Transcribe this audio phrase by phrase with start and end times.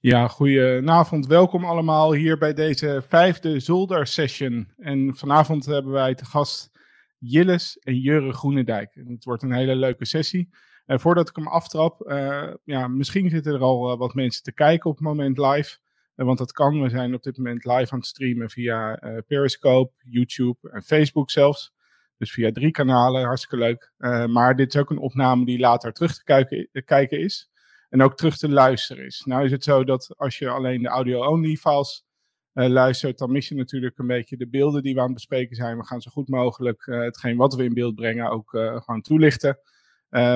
[0.00, 1.26] Ja, goedenavond.
[1.26, 4.72] Welkom allemaal hier bij deze vijfde Zolder-session.
[4.76, 6.70] En vanavond hebben wij te gast
[7.18, 8.94] Jilles en Jurre Groenendijk.
[8.96, 10.48] En het wordt een hele leuke sessie.
[10.86, 14.52] En voordat ik hem aftrap, uh, ja, misschien zitten er al uh, wat mensen te
[14.52, 15.78] kijken op het moment live.
[16.14, 16.82] Want dat kan.
[16.82, 21.72] We zijn op dit moment live aan het streamen via Periscope, YouTube en Facebook zelfs.
[22.16, 23.92] Dus via drie kanalen, hartstikke leuk.
[24.28, 27.50] maar dit is ook een opname die later terug te kijken, kijken is
[27.88, 29.22] en ook terug te luisteren is.
[29.24, 32.06] Nou is het zo dat als je alleen de audio-only files
[32.54, 35.56] uh, luistert, dan mis je natuurlijk een beetje de beelden die we aan het bespreken
[35.56, 35.78] zijn.
[35.78, 39.00] We gaan zo goed mogelijk uh, hetgeen wat we in beeld brengen ook uh, gewoon
[39.00, 39.58] toelichten.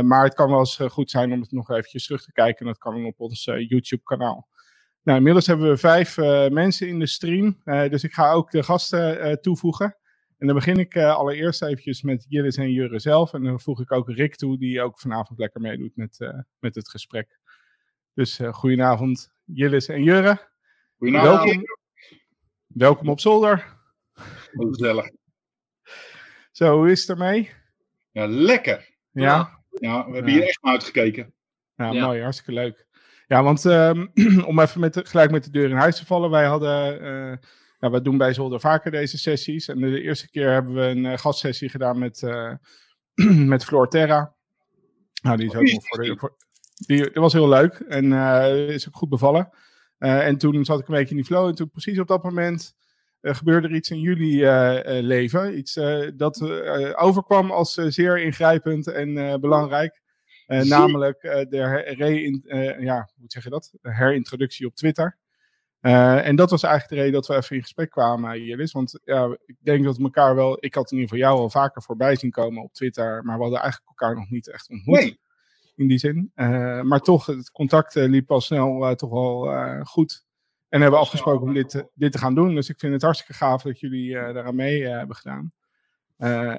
[0.03, 2.61] maar het kan wel eens goed zijn om het nog eventjes terug te kijken.
[2.61, 4.49] En dat kan op ons YouTube-kanaal.
[5.03, 6.17] Nou, inmiddels hebben we vijf
[6.51, 7.61] mensen in de stream.
[7.65, 9.97] dus ik ga ook de gasten toevoegen.
[10.39, 13.33] En dan begin ik allereerst eventjes met Jillis en Jurre zelf.
[13.33, 16.89] En dan voeg ik ook Rick toe, die ook vanavond lekker meedoet met, met het
[16.89, 17.39] gesprek.
[18.15, 20.49] Dus uh, goedenavond, Jillis en Jurre.
[20.99, 21.45] Goedenavond.
[21.45, 21.65] Welkom,
[22.67, 23.77] welkom op zolder.
[24.51, 25.11] Gezellig.
[26.51, 27.51] Zo, hoe is het ermee?
[28.11, 28.95] Ja, lekker.
[29.11, 29.61] Ja?
[29.71, 30.39] Ja, we hebben ja.
[30.39, 31.35] hier echt naar uitgekeken.
[31.75, 32.87] Ja, ja, mooi, hartstikke leuk.
[33.27, 34.11] Ja, want um,
[34.51, 37.37] om even met de, gelijk met de deur in huis te vallen, wij hadden, uh,
[37.79, 39.69] ja, we doen bij Zolder vaker deze sessies.
[39.69, 42.53] En de eerste keer hebben we een uh, gastsessie gedaan met, uh,
[43.53, 44.35] met Floor Terra.
[45.23, 46.37] Nou, die is ook nog voor de, voor,
[46.87, 49.49] die, dat was heel leuk en uh, is ook goed bevallen.
[49.99, 51.49] Uh, en toen zat ik een beetje in die flow.
[51.49, 52.75] En toen precies op dat moment
[53.21, 54.47] uh, gebeurde er iets in jullie
[55.03, 55.59] leven.
[55.59, 55.75] Iets
[56.17, 56.43] dat
[56.97, 60.01] overkwam als zeer ingrijpend en belangrijk.
[60.47, 63.73] namelijk de re ja, hoe zeg je dat?
[63.81, 65.19] De herintroductie op Twitter.
[65.81, 68.73] en dat was eigenlijk de reden dat we even in gesprek kwamen, Jelis.
[68.73, 70.57] Want ja, ik denk dat we elkaar wel...
[70.61, 73.25] Ik had in ieder geval jou al vaker voorbij zien komen op Twitter.
[73.25, 74.99] Maar we hadden eigenlijk elkaar nog niet echt ontmoet.
[74.99, 75.21] Nee
[75.83, 76.33] in die zin.
[76.37, 79.49] Uh, maar toch, het contact uh, liep al snel uh, toch wel
[79.85, 80.25] goed.
[80.69, 82.55] En hebben afgesproken om dit, dit te gaan doen.
[82.55, 85.53] Dus ik vind het hartstikke gaaf dat jullie daaraan mee hebben gedaan.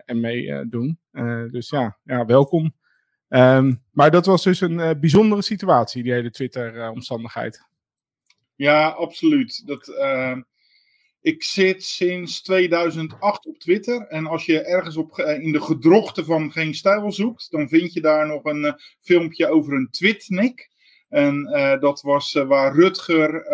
[0.05, 0.99] en meedoen.
[1.51, 2.73] dus ja, ja welkom.
[3.29, 7.65] Um, maar dat was dus een bijzondere situatie, die hele Twitter-omstandigheid.
[8.55, 9.67] ja, absoluut.
[9.67, 9.87] Dat,
[11.23, 14.07] ik zit sinds 2008 op Twitter.
[14.07, 18.01] En als je ergens op, in de gedrochten van Geen Stijl zoekt, dan vind je
[18.01, 20.69] daar nog een uh, filmpje over een twitnik.
[21.09, 23.45] En uh, dat was waar Rutger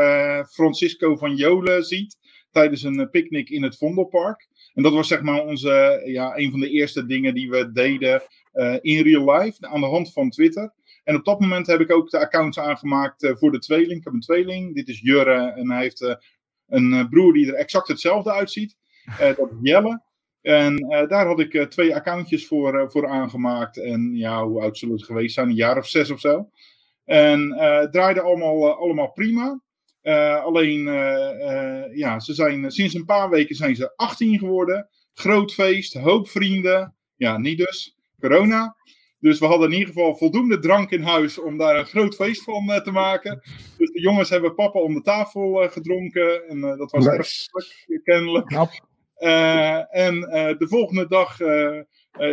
[0.52, 2.18] Francisco van Jolen ziet
[2.52, 4.48] tijdens een picknick in het Vondelpark.
[4.74, 8.22] En dat was zeg maar onze, ja, een van de eerste dingen die we deden
[8.82, 10.74] in real life, aan de hand van Twitter.
[11.04, 13.98] En op dat moment heb ik ook de accounts aangemaakt voor de tweeling.
[13.98, 16.18] Ik heb een tweeling, dit is Jurre en hij heeft
[16.70, 18.78] een uh, broer die er exact hetzelfde uitziet.
[19.06, 20.02] Uh, dat is Jelle.
[20.42, 23.78] En uh, daar had ik twee accountjes voor, voor aangemaakt.
[23.78, 25.50] En ja, hoe oud zullen ze geweest zijn?
[25.50, 26.50] Een jaar of zes of zo.
[27.06, 29.62] En het draaide allemaal, allemaal prima.
[30.44, 30.84] alleen,
[31.94, 34.90] ja, ze zijn, sinds een paar weken zijn ze 18 geworden.
[35.14, 36.96] Groot feest, hoop vrienden.
[37.16, 37.98] Ja, niet dus.
[38.20, 38.76] Corona.
[39.20, 42.44] Dus we hadden in ieder geval voldoende drank in huis om daar een groot feest
[42.44, 43.42] van uh, te maken.
[43.78, 46.48] Dus de jongens hebben papa om de tafel uh, gedronken.
[46.48, 47.50] En uh, dat was nice.
[47.52, 48.52] erg kennelijk.
[49.90, 50.20] En
[50.58, 51.40] de volgende dag,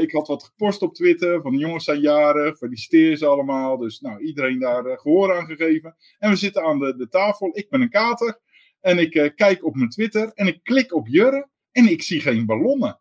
[0.01, 1.43] ik had wat gepost op Twitter.
[1.43, 3.79] Van de jongens zijn jarig, feliciteer ze allemaal.
[3.79, 5.97] Dus nou, iedereen daar gehoor aan gegeven.
[6.19, 7.51] En we zitten aan de, de tafel.
[7.53, 8.41] Ik ben een kater.
[8.81, 11.49] En ik kijk op mijn Twitter en ik klik op Jurre.
[11.73, 13.01] En ik zie geen ballonnen.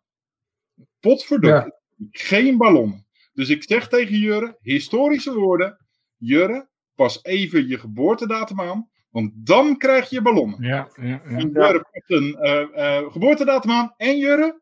[1.00, 1.56] Potverdomme.
[1.56, 1.80] Ja.
[2.10, 3.05] Geen ballonnen.
[3.36, 5.86] Dus ik zeg tegen Jurre, historische woorden.
[6.16, 8.90] Jurre, pas even je geboortedatum aan.
[9.10, 10.62] Want dan krijg je ballonnen.
[10.62, 11.22] Ja, ja, ja.
[11.22, 13.94] En Jurre pakt een uh, uh, geboortedatum aan.
[13.96, 14.60] En Jurre?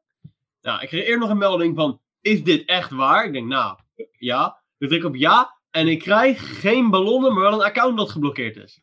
[0.61, 3.27] Nou, ik kreeg eerst nog een melding van, is dit echt waar?
[3.27, 3.79] Ik denk, nou,
[4.19, 4.63] ja.
[4.79, 5.61] Ik druk op ja.
[5.71, 8.81] En ik krijg geen ballonnen, maar wel een account dat geblokkeerd is.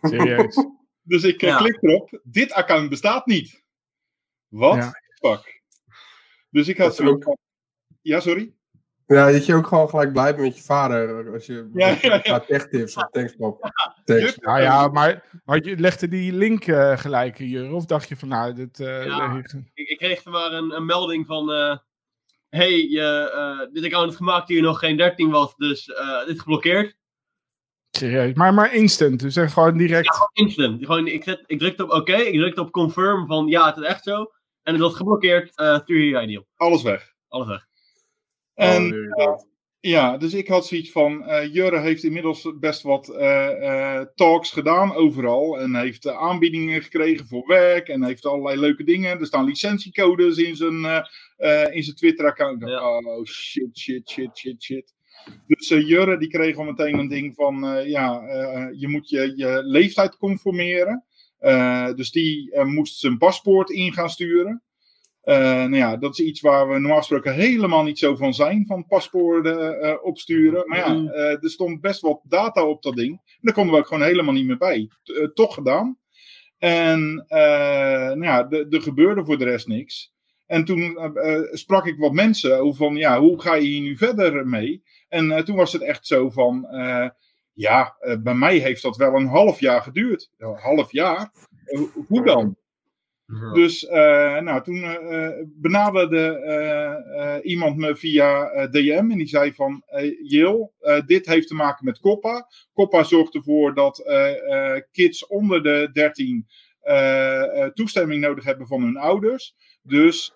[0.00, 0.66] Serieus?
[1.12, 1.56] dus ik uh, ja.
[1.56, 2.20] klik erop.
[2.22, 3.64] Dit account bestaat niet.
[4.48, 4.76] Wat?
[4.76, 4.90] Ja.
[5.14, 5.62] Fuck.
[6.50, 7.06] Dus ik had zo...
[7.06, 7.36] Ook...
[8.00, 8.54] Ja, sorry?
[9.12, 11.32] Ja, dat je ook gewoon gelijk blij bent met je vader.
[11.32, 12.40] Als je ja, ja, ja.
[12.40, 13.70] techtips of tekstpop.
[14.04, 14.42] Tekst.
[14.42, 17.72] Nou ja, maar had je, legde die link uh, gelijk hier?
[17.72, 18.80] Of dacht je van nou, dit...
[18.80, 19.42] Uh, ja,
[19.74, 21.50] ik, ik, kreeg maar een, een melding van...
[21.50, 21.76] Uh,
[22.48, 25.84] hey, uh, dit account is gemaakt toen je nog geen 13 was, dus
[26.26, 26.96] dit geblokkeerd.
[27.90, 30.04] Serieus, maar, maar instant, dus echt gewoon direct...
[30.04, 30.84] Ja, gewoon instant.
[30.84, 33.76] Gewoon, ik, zet, ik drukte op oké, okay, ik drukte op confirm van ja, het
[33.76, 34.32] is echt zo.
[34.62, 36.46] En het was geblokkeerd, stuur je je ID op.
[36.56, 37.12] Alles weg.
[37.28, 37.70] Alles weg.
[38.54, 39.34] En uh,
[39.80, 44.94] ja, dus ik had zoiets van, uh, Jurre heeft inmiddels best wat uh, talks gedaan
[44.94, 45.60] overal.
[45.60, 49.20] En heeft aanbiedingen gekregen voor werk en heeft allerlei leuke dingen.
[49.20, 51.04] Er staan licentiecodes in zijn,
[51.72, 52.68] in zijn Twitter-account.
[52.68, 52.98] Ja.
[52.98, 54.94] Oh, shit, shit, shit, shit, shit.
[55.46, 59.08] Dus eh, Jurre die kreeg al meteen een ding van, eh, ja, eh, je moet
[59.08, 61.04] je, je leeftijd conformeren.
[61.38, 64.62] Eh, dus die eh, moest zijn paspoort in gaan sturen.
[65.22, 68.66] Eh, nou ja, dat is iets waar we normaal gesproken helemaal niet zo van zijn,
[68.66, 70.68] van paspoorten eh, opsturen.
[70.68, 71.08] Maar ja, Mm.
[71.08, 73.10] eh, er stond best wat data op dat ding.
[73.10, 74.88] En daar konden we ook gewoon helemaal niet meer bij.
[75.02, 75.98] T- eh, toch gedaan.
[76.58, 77.38] En eh,
[78.06, 80.12] nou ja, er gebeurde voor de rest niks.
[80.46, 83.80] En toen eh, eh, sprak ik wat mensen over van, ja, hoe ga je hier
[83.82, 84.82] nu verder mee?
[85.08, 87.08] En eh, toen was het echt zo van, eh,
[87.52, 90.30] ja, eh, bij mij heeft dat wel een half jaar geduurd.
[90.38, 91.32] Een half jaar?
[91.64, 92.56] Eh, hoe dan?
[93.52, 99.82] Dus eh, nou, toen eh, eh, benaderde iemand me via DM en die zei van
[100.22, 100.72] Jil,
[101.06, 102.46] dit heeft te maken met COPPA.
[102.74, 104.04] COPPA zorgt ervoor dat
[104.92, 106.46] kids onder de 13
[106.82, 109.54] eh, eh, toestemming nodig hebben van hun ouders.
[109.82, 110.32] Dus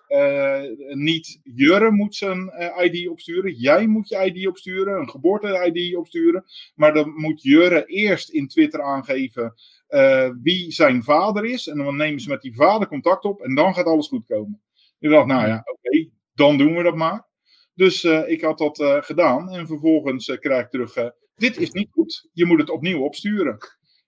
[0.93, 2.51] niet Jurre moet zijn
[2.83, 6.45] ID opsturen, jij moet je ID opsturen, een geboorte-ID opsturen.
[6.75, 9.53] Maar dan moet Jurre eerst in Twitter aangeven
[9.87, 11.67] eh, wie zijn vader is.
[11.67, 14.61] En dan nemen ze met die vader contact op en dan gaat alles goed komen.
[14.99, 17.27] Ik dacht, nou ja, oké, dan doen we dat maar.
[17.73, 21.89] Dus eh, ik had dat eh, gedaan en vervolgens krijg ik terug, dit is niet
[21.91, 23.57] goed, je moet het opnieuw opsturen.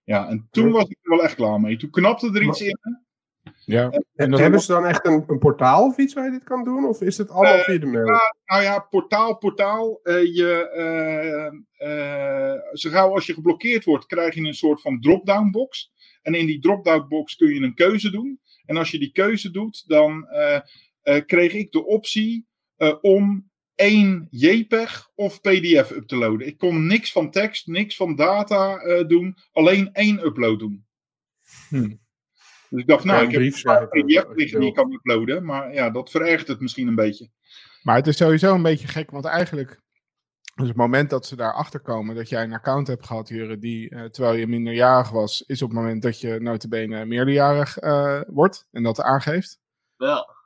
[0.03, 1.77] Ja, en toen was ik er wel echt klaar mee.
[1.77, 2.79] Toen knapte er iets in.
[3.65, 3.89] Ja.
[4.15, 6.85] En hebben ze dan echt een, een portaal of iets waar je dit kan doen?
[6.85, 8.05] Of is het allemaal Eh, via de mail?
[8.45, 9.99] Nou ja, portaal, portaal.
[10.03, 11.45] eh, je, eh,
[12.53, 15.91] eh, zo gauw als je geblokkeerd wordt, krijg je een soort van drop-down box.
[16.21, 18.39] En in die drop-down box kun je een keuze doen.
[18.65, 20.59] En als je die keuze doet, dan eh,
[21.01, 26.47] eh, kreeg ik de optie eh, om één JPEG of PDF up te loaden.
[26.47, 30.85] Ik kon niks van tekst, niks van data eh, doen, alleen één upload doen.
[31.69, 31.99] Hmm.
[32.69, 34.71] Dus ik dacht, nou, ik een heb een PDF liggen die ik wil.
[34.71, 35.45] kan uploaden.
[35.45, 37.29] Maar ja, dat verergt het misschien een beetje.
[37.81, 39.81] Maar het is sowieso een beetje gek, want eigenlijk,
[40.55, 43.89] dus het moment dat ze daarachter komen dat jij een account hebt gehad, Jure, die
[43.89, 48.67] eh, terwijl je minderjarig was, is op het moment dat je notabene meerderjarig eh, wordt
[48.71, 49.59] en dat aangeeft.
[49.97, 50.37] Ja.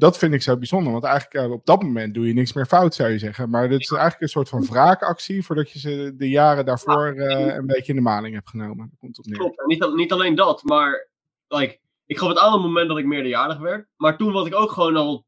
[0.00, 2.66] Dat vind ik zo bijzonder, want eigenlijk eh, op dat moment doe je niks meer
[2.66, 3.50] fout, zou je zeggen.
[3.50, 7.54] Maar dit is eigenlijk een soort van wraakactie voordat je ze de jaren daarvoor eh,
[7.54, 8.88] een beetje in de maling hebt genomen.
[8.90, 9.38] Dat komt op neer.
[9.38, 9.60] Klopt.
[9.60, 11.08] En niet, niet alleen dat, maar
[11.58, 13.88] like, ik gaf het aan op het moment dat ik meerderjarig werd.
[13.96, 15.26] Maar toen was ik ook gewoon al,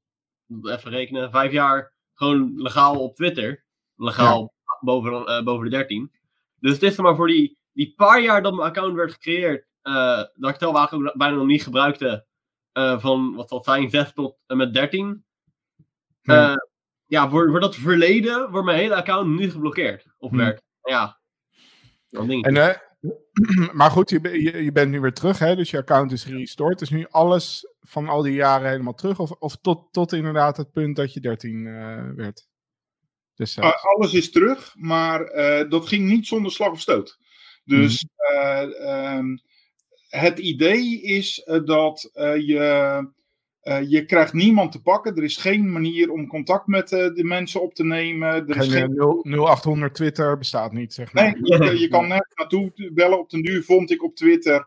[0.63, 3.65] even rekenen, vijf jaar gewoon legaal op Twitter.
[3.97, 6.13] Legaal boven, eh, boven de 13.
[6.61, 10.23] Dus het is maar voor die, die paar jaar dat mijn account werd gecreëerd, eh,
[10.35, 12.27] dat ik tel eigenlijk ook bijna nog niet gebruikte.
[12.73, 15.25] eh, van wat zal het zijn, 6 tot en met 13.
[16.23, 16.57] Ja.
[17.07, 20.39] Ja, voor, voor dat verleden wordt mijn hele account nu geblokkeerd op Hmm.
[20.39, 20.61] werk.
[20.83, 21.21] Ja.
[22.09, 22.57] Dan denk ik.
[22.57, 22.81] En,
[23.73, 25.57] maar goed, je, je, je bent nu weer terug, hè?
[25.57, 26.81] dus je account is gerestored.
[26.81, 29.19] Is nu alles van al die jaren helemaal terug?
[29.19, 32.49] Of, of tot, tot inderdaad het punt dat je 13 eh, werd?
[33.35, 37.19] Dus, eh, Uh, alles is terug, maar eh, dat ging niet zonder slag of stoot.
[37.65, 39.37] Dus eh, ehm,
[40.09, 43.13] het idee is eh, dat eh, je,
[43.63, 45.17] eh, je krijgt niemand te pakken.
[45.17, 48.29] Er is geen manier om contact met eh, de mensen op te nemen.
[48.29, 51.37] Er is geen, geen, eh, 0 0800 Twitter bestaat niet, zeg maar.
[51.41, 53.19] nee, je, je kan nergens naartoe bellen.
[53.19, 54.67] Op den duur vond ik op Twitter.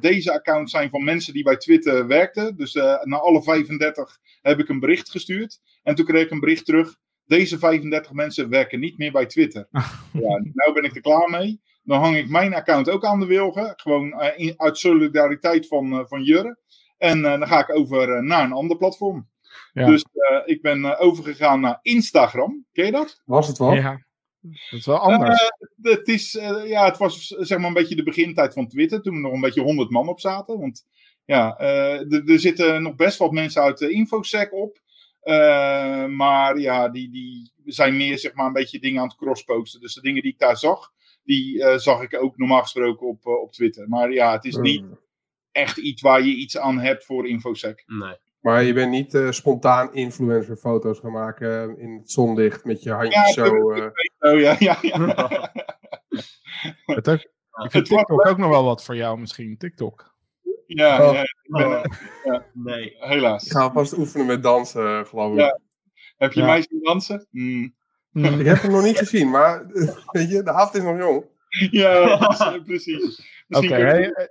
[0.00, 2.56] deze accounts zijn van mensen die bij Twitter werkten.
[2.56, 5.60] Dus eh na alle 35 heb ik een bericht gestuurd.
[5.82, 6.96] En toen kreeg ik een bericht terug.
[7.26, 9.68] Deze 35 mensen werken niet meer bij Twitter.
[10.12, 11.60] ja, nou ben ik er klaar mee.
[11.82, 13.72] Dan hang ik mijn account ook aan de wilgen.
[13.76, 16.58] Gewoon in- uit solidariteit van, van Jurre.
[16.98, 19.28] En eh, dan ga ik over eh, naar een ander platform.
[19.72, 19.86] Ja.
[19.86, 22.66] Dus eh, ik ben eh, overgegaan naar Instagram.
[22.72, 23.22] Ken je dat?
[23.24, 23.74] Was het wat?
[23.74, 24.04] Ja,
[24.40, 25.42] dat is wel anders.
[25.42, 29.02] Eh, het, is, eh, ja, het was zeg maar een beetje de begintijd van Twitter.
[29.02, 30.58] Toen er nog een beetje 100 man op zaten.
[30.60, 30.86] Want
[31.24, 34.80] ja, eh, er- zitten nog best wat mensen uit de Infosec op.
[35.20, 39.80] Eh, maar ja, die, die zijn meer zeg maar een beetje dingen aan het crossposten.
[39.80, 40.92] Dus de dingen die ik daar zag,
[41.24, 43.88] die eh, zag ik ook normaal gesproken op, op Twitter.
[43.88, 44.98] Maar ja, het is niet Hmm.
[45.52, 47.82] Echt iets waar je iets aan hebt voor Infosec.
[47.86, 48.16] Nee.
[48.40, 52.90] Maar je bent niet eh, spontaan influencer foto's gaan maken in het zonlicht met je
[52.92, 53.70] handjes Ja, zo.
[53.72, 53.86] eh.
[54.18, 55.50] Oh ja, ja, ja.
[56.86, 57.20] Het ook,
[57.64, 60.14] ik vind TikTok ook nog wel wat voor jou misschien, TikTok.
[60.66, 61.12] ja, Oh.
[61.14, 61.82] ja, ik ben,
[62.24, 62.96] eh, nee.
[62.98, 63.44] helaas.
[63.46, 65.38] Ik ga vast oefenen met dansen, geloof ik.
[65.38, 65.60] Ja.
[66.16, 66.46] Heb je Ja.
[66.46, 67.26] mij zien dansen?
[67.30, 67.76] Hmm.
[68.12, 69.66] Ik heb hem nog niet gezien, maar
[70.12, 71.24] weet je, de avond is nog jong.
[71.70, 72.16] Ja,
[72.64, 73.44] precies, precies.
[73.48, 73.74] Oké,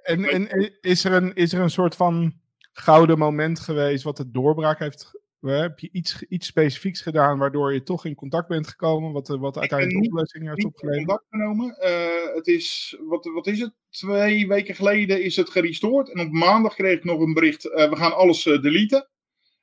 [0.03, 2.33] en, en, en is, er een, is er een soort van
[2.73, 5.11] gouden moment geweest wat de doorbraak heeft...
[5.41, 9.27] eh, Heb je iets, iets specifieks gedaan waardoor je toch in contact bent gekomen, wat,
[9.27, 11.05] wat uiteindelijk de oplossing heeft niet in opgeleverd?
[11.07, 11.75] contact genomen.
[11.77, 13.73] Eh, het is, wat, wat is het?
[13.89, 16.09] Twee weken geleden is het gerestoord.
[16.13, 19.09] En op maandag kreeg ik nog een bericht, eh, we gaan alles eh, deleten.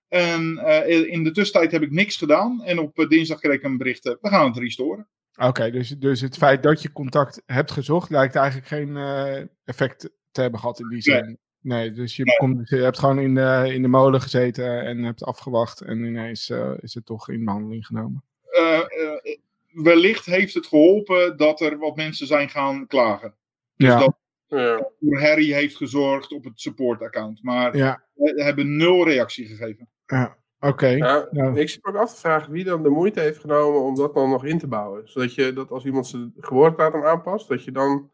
[0.09, 2.63] En eh, in de tussentijd heb ik niks gedaan.
[2.63, 5.09] En op eh, dinsdag kreeg ik een bericht, eh, we gaan het restoren.
[5.37, 10.11] Oké, dus, dus het feit dat je contact hebt gezocht lijkt eigenlijk geen eh, effect
[10.31, 11.39] te hebben gehad in die zin.
[11.61, 12.37] Nee, dus je, Nee.
[12.37, 16.51] komt, je hebt gewoon in de, in de molen gezeten en hebt afgewacht en ineens
[16.51, 18.23] eh, is het toch in behandeling genomen.
[18.51, 19.37] Eh, eh,
[19.73, 23.35] wellicht heeft het geholpen dat er wat mensen zijn gaan klagen.
[23.77, 24.17] Dus Ja, dat
[24.49, 24.91] Ja.
[25.01, 27.43] voor Harry heeft gezorgd op het support-account.
[27.43, 29.89] Maar ja, we hebben nul reactie gegeven.
[30.07, 30.37] ja.
[30.69, 30.87] Oké.
[30.87, 33.81] Ja, Nou, ik zit me ook af te vragen wie dan de moeite heeft genomen
[33.83, 35.03] om dat dan nog in te bouwen.
[35.05, 38.11] Zodat je dat als iemand zijn geboortedatum aanpast, dat je dan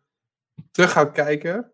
[0.70, 1.72] terug gaat kijken.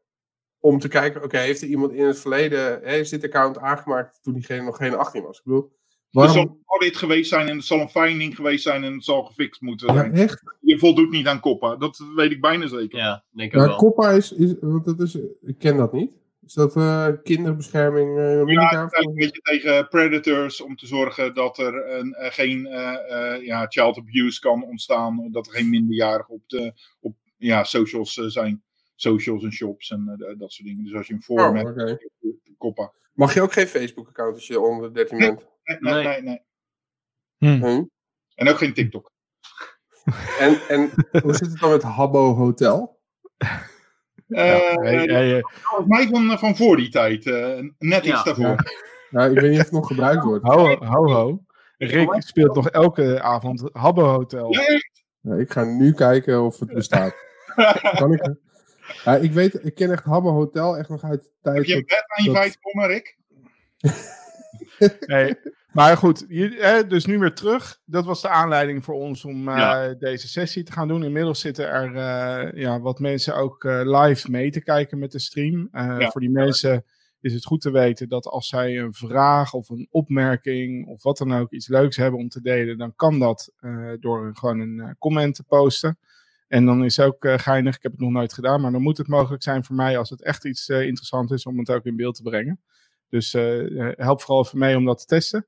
[0.61, 4.19] Om te kijken, oké, heeft er iemand in het verleden, hè, is dit account aangemaakt
[4.23, 5.39] toen diegene nog geen 18 was?
[5.39, 5.69] Ik bedoel, Er
[6.11, 6.35] waarom...
[6.35, 9.25] zal een audit geweest zijn en er zal een finding geweest zijn en het zal
[9.25, 10.13] gefixt moeten Ja, zijn.
[10.13, 10.43] echt?
[10.61, 12.99] Je voldoet niet aan Coppa, dat weet ik bijna zeker.
[12.99, 13.77] Ja, denk ik Maar wel.
[13.77, 16.11] Coppa is, is, want dat is, ik ken dat niet.
[16.47, 18.71] Is dat eh, kinderbescherming eh, in Amerika?
[18.71, 23.43] Ja, een beetje tegen predators om te zorgen dat er een, eh, geen eh, eh,
[23.43, 25.29] ja, child abuse kan ontstaan.
[25.33, 28.65] Dat er geen minderjarigen op, de, op ja, socials zijn.
[28.95, 30.85] Socials en shops en dat soort dingen.
[30.85, 32.93] Dus als je een forum Oh, hebt.
[33.13, 35.47] Mag je ook geen Facebook-account als je onder de 13 bent?
[35.65, 36.23] Nee, nee, Nee.
[36.23, 36.39] nee,
[37.39, 37.59] nee.
[37.59, 37.85] Huh?
[38.35, 39.13] En ook geen TikTok.
[40.39, 40.91] En, en
[41.23, 43.01] hoe zit het dan met Habbo Hotel?
[44.29, 47.27] Eh, eh, Volgens mij van, van voor die tijd.
[47.27, 48.23] eh, net iets Ja.
[48.23, 48.57] daarvoor.
[49.11, 50.45] Nou, ik weet niet of het nog gebruikt wordt.
[50.45, 51.43] ho, ho, ho.
[51.79, 54.57] Rick speelt nog elke avond Habbo Hotel.
[55.39, 57.15] Ik ga nu kijken of het bestaat.
[57.99, 58.35] Kan ik?
[59.05, 61.57] Ja, ik weet, ik ken echt Habbo Hotel echt nog uit de tijd.
[61.57, 63.17] Heb je een bed aan je dat- me, Rick?
[65.07, 65.35] Nee,
[65.77, 67.81] maar goed, je, dus nu weer terug.
[67.85, 69.95] Dat was de aanleiding voor ons om eh, Ja.
[69.95, 71.05] deze sessie te gaan doen.
[71.05, 75.19] Inmiddels zitten er eh, ja, wat mensen ook eh, live mee te kijken met de
[75.19, 75.69] stream.
[75.73, 76.11] Ja.
[76.11, 76.85] Voor die mensen
[77.21, 81.19] is het goed te weten dat als zij een vraag of een opmerking of wat
[81.19, 83.53] dan ook iets leuks hebben om te delen, dan kan dat
[84.01, 85.99] door gewoon een comment te posten.
[86.49, 89.09] En dan is ook geinig, ik heb het nog nooit gedaan, maar dan moet het
[89.09, 91.97] mogelijk zijn voor mij als het echt iets eh, interessant is om het ook in
[91.97, 92.61] beeld te brengen.
[93.09, 93.33] Dus
[93.97, 95.47] help vooral even mee om dat te testen.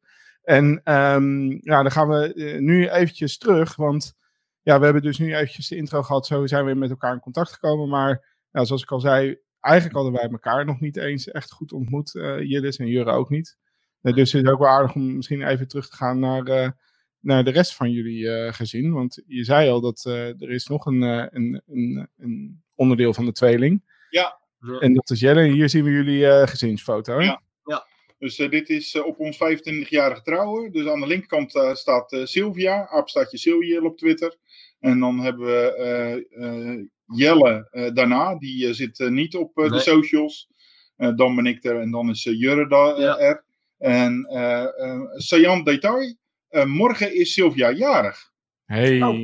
[0.49, 4.15] En ehm, ja, dan gaan we eh, nu eventjes terug, want
[4.63, 6.27] ja, we hebben dus nu eventjes de intro gehad.
[6.27, 7.89] Zo zijn we met elkaar in contact gekomen.
[7.89, 11.73] Maar ja, zoals ik al zei, eigenlijk hadden wij elkaar nog niet eens echt goed
[11.73, 12.15] ontmoet.
[12.15, 13.59] eh Jillis en Jurre ook niet.
[14.01, 16.77] Eh, dus het is ook wel aardig om misschien even terug te gaan naar,
[17.21, 18.93] naar de rest van jullie gezin.
[18.93, 23.33] Want je zei al dat er is nog een, een, een, een onderdeel van de
[23.33, 23.83] tweeling.
[24.11, 24.39] Ja.
[24.81, 25.41] En dat is Jelle.
[25.41, 27.19] En hier zien we jullie gezinsfoto.
[27.19, 27.25] Hè?
[27.25, 27.43] Ja.
[28.19, 30.73] Dus eh, dit is eh, op ons 25-jarige trouwen.
[30.73, 34.37] Dus aan de linkerkant eh, staat eh, Sylvia, apenstaatje Sylvia op Twitter.
[34.81, 39.79] En dan hebben we eh, eh, Jelle eh, daarna, die zit niet op eh, de
[39.81, 40.49] socials.
[40.97, 43.19] Eh, dan ben ik er en dan is eh, Jurre da- Ja.
[43.19, 43.45] er.
[43.79, 46.17] En eh eh Sayan Detail,
[46.49, 48.31] eh, morgen is Sylvia jarig.
[48.65, 49.03] Hey.
[49.03, 49.15] Oh.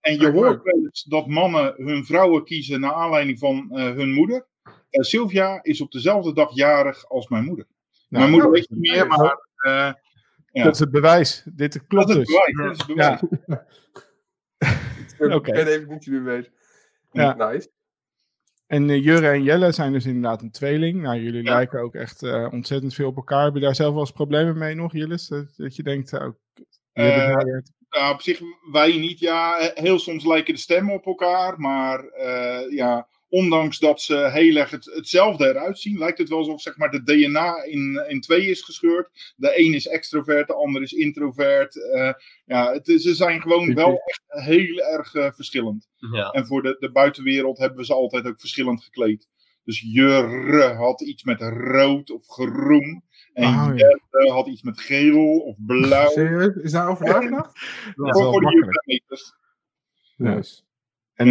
[0.00, 4.12] En je hoort wel eens dat mannen hun vrouwen kiezen naar aanleiding van eh, hun
[4.12, 4.46] moeder.
[4.90, 7.66] Eh, Sylvia is op dezelfde dag jarig als mijn moeder.
[8.14, 9.92] Nou, mijn moeder weet niet meer, maar eh,
[10.52, 10.64] ja.
[10.64, 11.42] Dat is het bewijs.
[11.44, 12.36] Dit klopt dat is dus.
[12.54, 12.78] bewijs.
[12.78, 13.20] Dat is bewijs.
[13.48, 13.66] Ja.
[15.26, 15.52] Ik Oké.
[15.52, 16.52] ben even niet jullie bezig.
[17.10, 17.34] Ja.
[17.34, 17.70] Nice.
[18.66, 21.02] En eh, Jurre en Jelle zijn dus inderdaad een tweeling.
[21.02, 21.54] Nou, jullie Ja.
[21.54, 23.44] lijken ook echt eh, ontzettend veel op elkaar.
[23.44, 25.28] Heb je daar zelf wel eens problemen mee nog, Jillis?
[25.28, 26.34] Dat, dat je denkt, oh,
[26.92, 28.40] ik nou op zich,
[28.72, 29.18] wij niet.
[29.18, 31.60] Ja, heel soms lijken de stemmen op elkaar.
[31.60, 36.38] Maar eh, ja, ondanks dat ze heel erg het, hetzelfde eruit zien, lijkt het wel
[36.38, 39.34] alsof zeg maar, de DNA in, in twee is gescheurd.
[39.36, 41.90] De een is extrovert, de ander is introvert.
[41.92, 42.12] Eh,
[42.44, 45.88] ja, het, ze zijn gewoon wel echt heel erg eh, verschillend.
[46.12, 46.30] Ja.
[46.30, 49.28] En voor de, de buitenwereld hebben we ze altijd ook verschillend gekleed.
[49.64, 53.04] Dus Jurre had iets met rood of groen.
[53.32, 53.74] En ja.
[53.74, 56.10] Jelle had iets met geel of blauw.
[56.10, 56.54] Serieus?
[56.54, 57.60] Is daarover nagedacht?
[57.94, 59.34] Dat is Voor, de.
[60.16, 60.34] Ja.
[60.34, 60.62] Nice.
[61.14, 61.28] En,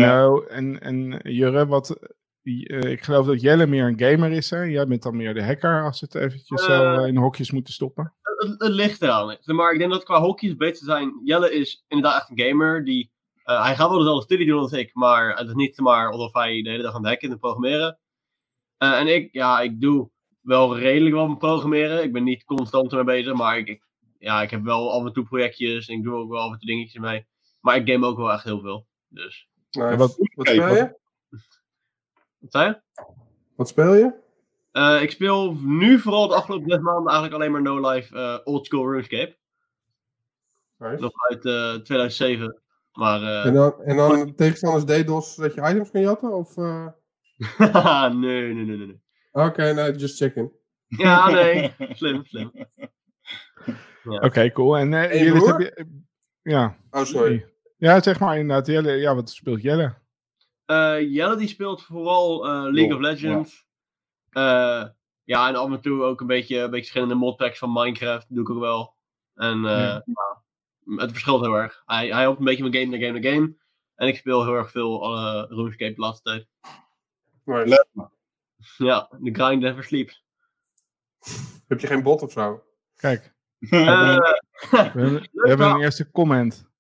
[0.49, 1.99] eh, en, en Jurre, wat,
[2.43, 4.49] eh, ik geloof dat Jelle meer een gamer is.
[4.49, 4.61] Hè?
[4.61, 6.67] Jij bent dan meer de hacker, als het eventjes
[7.01, 8.13] eh, in hokjes moeten stoppen.
[8.21, 9.37] Het, het ligt eraan.
[9.45, 11.21] Maar ik denk dat qua hockey beter zijn.
[11.23, 12.83] Jelle is inderdaad echt een gamer.
[12.85, 13.11] Die,
[13.43, 14.89] hij gaat wel dezelfde studie doen als ik.
[14.93, 17.99] Maar het is niet maar alsof hij de hele dag aan het hacken en programmeren.
[18.77, 20.11] En ik, ja, ik doe
[20.41, 22.03] wel redelijk wat met programmeren.
[22.03, 23.33] Ik ben niet constant ermee bezig.
[23.37, 23.83] Maar ik, ik-
[24.19, 25.87] ja, ik heb wel af en toe projectjes.
[25.87, 27.25] En ik doe ook wel af en toe dingetjes mee.
[27.61, 28.87] Maar ik game ook wel echt heel veel.
[29.07, 29.47] Dus.
[29.77, 29.97] Nice.
[29.97, 30.95] Wat- Wat speel je?
[32.39, 32.81] Wat zei je?
[33.55, 34.13] Wat speel je?
[34.71, 38.37] Eh, ik speel nu vooral de afgelopen zes maanden eigenlijk alleen maar No Life uh,
[38.43, 39.37] Old School RuneScape.
[40.77, 41.01] Nice.
[41.01, 42.61] Nog uit eh 2007.
[42.93, 46.33] Maar eh, En dan, en dan tegenstanders DDoS dat je items kan jatten?
[46.33, 46.87] Of, eh?
[48.13, 48.87] nee, nee, nee, nee.
[48.87, 49.01] nee.
[49.31, 50.51] Oké, nee, just checking.
[50.87, 51.73] Ja, nee.
[51.97, 52.51] Slim, slim.
[54.03, 54.77] Oké, cool.
[54.77, 55.57] En, eh, En je Jillis, broer?
[55.59, 55.85] heb je,
[56.41, 56.77] ja.
[56.91, 57.52] Oh, sorry.
[57.83, 58.67] Ja, zeg maar inderdaad.
[58.67, 59.93] Jelle, ja, wat speelt Jelle?
[60.65, 63.65] Eh, Jelle die speelt vooral eh, League Lol, of Legends.
[64.29, 64.95] Ja.
[65.23, 68.25] ja, en af en toe ook een beetje, een beetje verschillende modpacks van Minecraft.
[68.29, 68.95] doe ik ook wel.
[69.33, 70.03] En eh, Ja.
[70.05, 70.41] ja,
[70.95, 71.81] het verschilt heel erg.
[71.85, 73.55] Hij, hij helpt een beetje van game naar game naar game.
[73.95, 76.47] En ik speel heel erg veel eh RuneScape de laatste tijd.
[77.43, 77.87] Maar Leuk.
[78.77, 80.25] Ja, de grind never sleeps.
[81.67, 82.63] heb je geen bot of zo?
[82.95, 86.71] Kijk, Eh, we hebben, we hebben een eerste comment.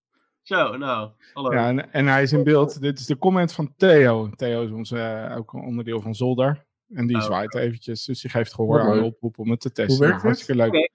[0.43, 1.53] Zo, nou, hallo.
[1.53, 2.81] Ja, en, en hij is in beeld.
[2.81, 4.29] Dit is de comment van Theo.
[4.29, 6.65] Theo is onze, eh, ook een onderdeel van Zolder.
[6.93, 7.21] En die Oh.
[7.23, 8.05] zwaait eventjes.
[8.05, 9.99] Dus die geeft gehoor aan de oproep om het te testen.
[9.99, 10.91] werkt Nou, hartstikke leuk.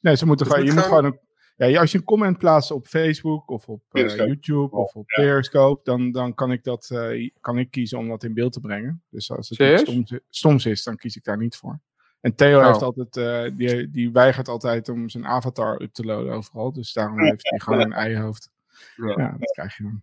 [0.00, 1.18] Nee, ze moeten Dus gewoon, je moet gaan- gewoon
[1.56, 4.16] een, ja, als je een comment plaatst op Facebook of op eh.
[4.16, 5.22] YouTube of op Ja.
[5.22, 8.60] Periscope, dan, dan kan, ik dat, eh, kan ik kiezen om dat in beeld te
[8.60, 9.02] brengen.
[9.10, 11.80] Dus als het stoms, stoms is, dan kies ik daar niet voor.
[12.20, 12.66] En Theo Oh.
[12.66, 16.72] heeft altijd, eh, die, die weigert altijd om zijn avatar up te loaden overal.
[16.72, 18.50] Dus daarom heeft hij gewoon een eihoofd.
[18.96, 19.14] Ja.
[19.16, 20.02] Ja, dat krijg je dan.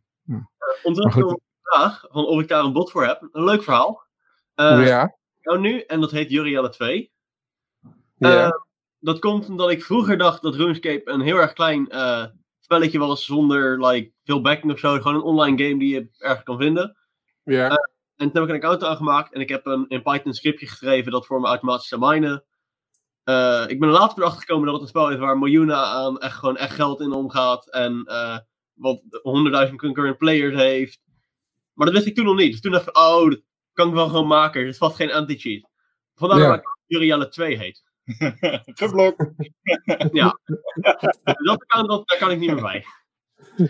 [0.83, 3.27] Nog een vraag van of ik daar een bot voor heb.
[3.31, 4.03] Een leuk verhaal.
[4.55, 5.15] Eh ja.
[5.41, 7.11] Nou nu, en dat heet Jurielle 2.
[8.17, 8.45] ja.
[8.45, 8.51] Eh,
[8.99, 12.25] dat komt omdat ik vroeger dacht dat RuneScape een heel erg klein eh,
[12.59, 14.93] spelletje was zonder like, veel backing of zo.
[14.93, 16.97] Gewoon een online game die je ergens kan vinden.
[17.43, 17.69] ja.
[18.15, 21.11] En toen heb ik een account aangemaakt en ik heb een in Python scriptje geschreven
[21.11, 22.43] dat voor me automatisch zou minen.
[23.23, 26.19] Eh, ik ben er later erachter gekomen dat het een spel is waar miljoenen aan
[26.19, 27.69] echt, gewoon echt geld in omgaat.
[27.69, 28.37] En eh,
[28.79, 30.99] wat honderdduizend concurrent players heeft.
[31.73, 32.51] Maar dat wist ik toen nog niet.
[32.51, 33.41] Dus toen dacht ik, oh, dat
[33.73, 34.61] kan ik wel gewoon maken.
[34.61, 35.69] Het is vast geen anti-cheat.
[36.15, 36.47] Vandaar Ja.
[36.49, 37.83] dat ik Jurielle 2 heet.
[38.81, 39.17] Geblokt.
[39.35, 40.21] Dus
[41.23, 42.85] dat account, dat, daar kan ik niet meer bij.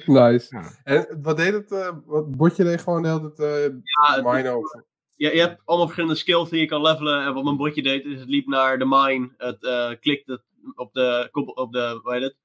[0.05, 0.55] Nice.
[0.55, 0.71] Ja.
[0.83, 1.71] En wat deed het?
[1.71, 3.39] eh, wat botje deed gewoon de hele tijd
[3.71, 4.71] eh Ja, het- mine of...
[5.15, 7.25] je, je hebt allemaal verschillende skills die je kan levelen.
[7.25, 9.33] En wat mijn botje deed, is het liep naar de mine.
[9.37, 10.43] Het eh klikte
[10.75, 12.35] op de, op de, hoe heet het?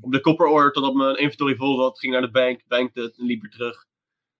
[0.00, 1.98] Op de copper ore totdat mijn inventory vol zat.
[1.98, 3.84] Ging naar de bank, bankte het en liep weer terug.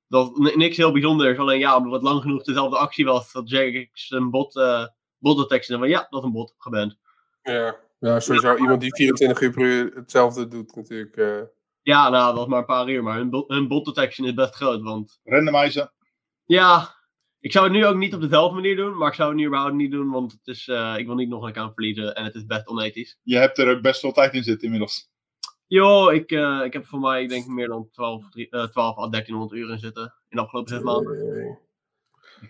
[0.08, 1.38] Dat niks heel bijzonders.
[1.38, 3.32] Alleen ja, omdat het lang genoeg dezelfde actie was.
[3.32, 4.86] Dat Jack een bot, eh
[5.18, 5.75] bot detectie.
[5.75, 6.96] En van ja, dat is een bot, geband.
[7.42, 7.76] Ja.
[7.98, 11.16] ja, sowieso iemand die 24 uur per uur hetzelfde doet natuurlijk.
[11.16, 11.40] eh.
[11.83, 13.02] Ja, nou, dat was maar een paar uur.
[13.02, 14.83] Maar hun, bot- hun bot detection is best groot.
[14.83, 15.92] Want Randomizer.
[16.44, 16.94] ja,
[17.40, 18.96] ik zou het nu ook niet op dezelfde manier doen.
[18.96, 20.11] Maar ik zou het nu überhaupt niet doen.
[20.11, 22.14] Want het is, eh, ik wil niet nog een account verliezen.
[22.14, 23.18] En het is best onethisch.
[23.22, 25.09] Je hebt er ook best veel tijd in zitten inmiddels.
[25.66, 28.98] Jo, ik, eh, ik heb voor mij ik denk meer dan 12, drie- eh, 12
[28.98, 30.02] à 1300 uur in zitten.
[30.29, 31.59] In de afgelopen zes maanden.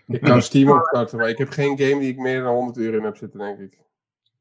[0.07, 2.93] Ik kan Steam opstarten, maar ik heb geen game die ik meer dan 100 uur
[2.93, 3.79] in heb zitten, denk ik.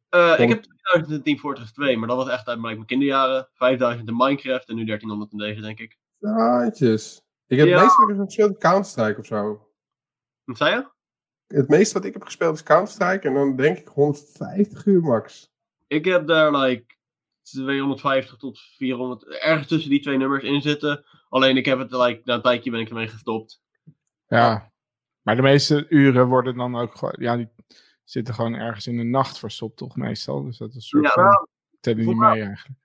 [0.08, 3.48] Eh, ik heb 2000 in Team Fortress 2, maar dat was echt uit mijn kinderjaren.
[3.52, 5.98] 5000 in Minecraft en nu 1300 in deze, denk ik.
[6.18, 7.22] Jaatjes.
[7.46, 7.80] Ik heb Ja.
[7.80, 9.68] heb gespeeld is Counter-Strike of zo.
[10.44, 10.86] Wat zei je?
[11.56, 15.50] Het meeste wat ik heb gespeeld is Counter-Strike en dan denk ik 150 uur max.
[15.86, 16.95] Ik heb daar like
[17.50, 21.04] 250 tot 400, ergens tussen die twee nummers in zitten.
[21.28, 23.62] Alleen ik heb het like, na een tijdje ben ik ermee gestopt.
[24.26, 24.72] Ja,
[25.22, 27.48] maar de meeste uren worden dan ook gewoon, ja, die
[28.04, 30.44] zitten gewoon ergens in de nacht verstopt, toch meestal.
[30.44, 31.46] Dus dat is een soort Ja, van, nou,
[31.80, 32.78] tellen niet mee eigenlijk.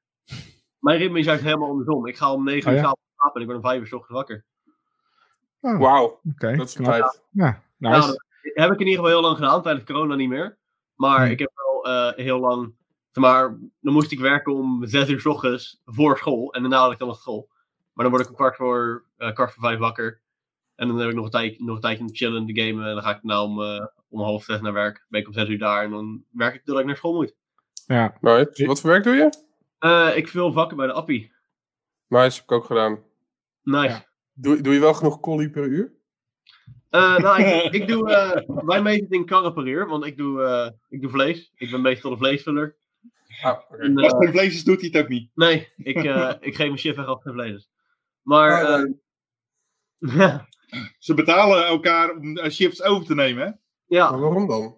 [0.80, 2.08] mijn ritme is eigenlijk helemaal andersom.
[2.08, 2.82] Ik ga om 9 Oh uur ja?
[2.84, 4.46] s'avonds slapen en ik ben om 5 uur 's ochtends wakker.
[5.62, 6.92] Oh, Wauw, Oké, dat is knap.
[6.92, 7.22] tijd.
[7.32, 10.58] Ja, Nou, dat heb ik in ieder geval heel lang gedaan, tijdens corona niet meer.
[10.96, 11.32] Maar Hmm.
[11.32, 12.74] ik heb wel eh, heel lang,
[13.14, 16.54] maar, dan moest ik werken om 6 uur 's ochtends voor school.
[16.54, 17.50] En daarna had ik dan nog school.
[17.94, 20.22] Maar dan word ik om kwart voor, eh, kwart voor vijf wakker.
[20.76, 22.86] En dan heb ik nog een, tijd, nog een tijdje te chillen, te gamen.
[22.86, 25.06] En dan ga ik nou om, eh, om half zes naar werk.
[25.10, 27.36] Ben ik om zes uur daar en dan werk ik totdat ik naar school moet.
[27.86, 28.18] ja.
[28.66, 29.30] Wat voor werk doe je?
[29.80, 31.32] Eh, ik vul vakken bij de Appie.
[32.08, 33.04] Nice, heb ik ook gedaan.
[33.64, 33.88] Nice.
[33.88, 34.06] Ja.
[34.34, 35.94] Doe, doe je wel genoeg collie per uur?
[36.90, 40.44] Eh, nou, ik, ik doe eh bij meestal in karren per uur, want ik doe,
[40.44, 41.52] eh, ik doe vlees.
[41.56, 42.76] Ik ben meestal een vleesvuller.
[43.42, 43.60] Ah.
[43.80, 45.32] En, Als eh, het geen doet hij het ook niet.
[45.36, 47.70] nee, ik, eh, ik geef mijn shift weg als het geen vlees.
[48.22, 48.90] Maar, Ah, eh,
[50.00, 50.38] nee.
[51.00, 53.52] Ze betalen elkaar om shifts over te nemen, hè?
[53.98, 54.78] ja Maar waarom dan?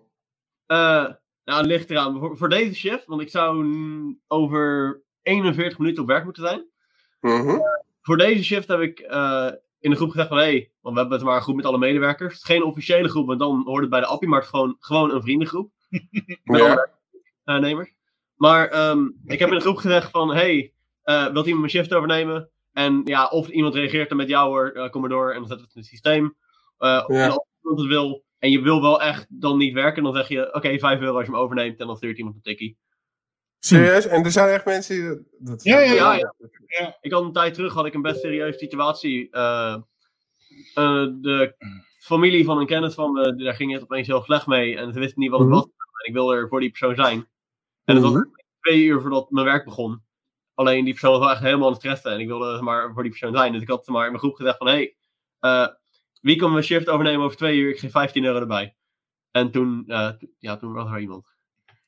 [0.66, 1.06] eh,
[1.44, 2.20] nou, het ligt eraan.
[2.20, 3.66] Voor, voor deze shift, want ik zou
[4.28, 6.66] over 41 minuten op werk moeten zijn.
[7.22, 7.58] Mhm.
[8.02, 9.50] Voor deze shift heb ik eh,
[9.80, 11.66] in de groep gezegd van, hé, hey, want we hebben het maar een groep met
[11.66, 12.34] alle medewerkers.
[12.34, 14.54] Het is geen officiële groep, want dan hoort het bij de Appie, maar het is
[14.56, 15.72] gewoon, gewoon een vriendengroep.
[16.44, 16.90] met Ja.
[17.44, 17.92] alle.
[18.36, 21.94] Maar ehm, ik heb in de groep gezegd van, hey, eh, wilt iemand mijn shift
[21.94, 22.50] overnemen?
[22.74, 25.48] En ja, of iemand reageert er met jou hoor, eh, kom maar door en dan
[25.48, 26.36] zet het in het systeem.
[26.78, 27.24] Eh, Ja.
[27.24, 30.28] En als iemand het wil en je wil wel echt dan niet werken, dan zeg
[30.28, 32.78] je, oké, 5 euro als je hem overneemt en dan stuurt iemand een tikkie.
[33.60, 34.06] Serieus?
[34.08, 35.04] En er zijn echt mensen die...
[35.10, 36.14] dat- Dat Ja, ja, ja,
[36.68, 36.98] ja.
[37.02, 39.28] Ik had een tijd terug, had ik een best serieuze situatie.
[39.32, 39.76] eh,
[40.74, 41.56] eh, de
[42.00, 45.00] familie van een kennis van me, daar ging het opeens heel slecht mee en ze
[45.00, 45.58] wisten niet wat het Mhm.
[45.58, 45.66] was.
[45.66, 47.28] En ik wilde er voor die persoon zijn.
[47.86, 48.24] En het was Mhm.
[48.60, 50.04] twee uur voordat mijn werk begon.
[50.54, 52.12] Alleen die persoon was wel echt helemaal aan het stressen.
[52.12, 53.52] En ik wilde maar voor die persoon zijn.
[53.52, 54.68] Dus ik had maar in mijn groep gezegd van...
[54.68, 54.96] Hé, hey,
[55.42, 55.68] uh,
[56.22, 57.70] wie kan mijn shift overnemen over twee uur?
[57.70, 58.76] Ik geef 15 euro erbij.
[59.32, 61.26] En toen, uh, ja, toen was er iemand.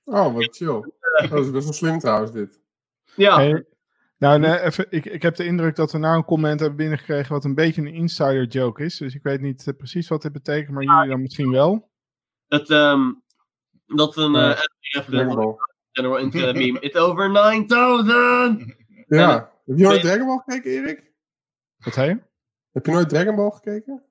[0.03, 0.93] Oh, wat chill.
[1.29, 2.62] Dat is best wel slim trouwens, dit.
[3.15, 3.36] Ja.
[3.36, 3.65] Hey,
[4.17, 7.34] nou, nee, even, ik, ik heb de indruk dat we nou een comment hebben binnengekregen
[7.34, 8.97] wat een beetje een insider joke is.
[8.97, 11.89] Dus ik weet niet uh, precies wat dit betekent, maar jullie dan misschien wel.
[12.47, 13.23] Het, um,
[13.86, 14.60] dat een uh,
[15.95, 16.79] General Internet meme.
[16.79, 18.75] It's over 9000!
[19.08, 19.51] Ja.
[19.65, 21.12] Heb je nooit Dragon Ball gekeken, Erik?
[21.77, 22.19] Wat zei je?
[22.71, 24.03] Heb je nooit Dragon Ball gekeken?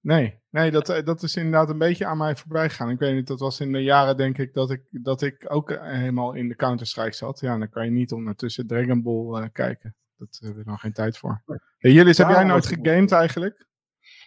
[0.00, 2.90] Nee, nee dat, dat is inderdaad een beetje aan mij voorbij gegaan.
[2.90, 5.70] Ik weet niet, dat was in de jaren denk ik dat ik, dat ik ook
[5.70, 7.40] helemaal in de Counter-Strike zat.
[7.40, 9.94] Ja, dan kan je niet ondertussen Dragon Ball uh, kijken.
[10.16, 11.42] Dat hebben we nog geen tijd voor.
[11.78, 13.65] Hey, Jullie, heb jij nooit gegamed eigenlijk?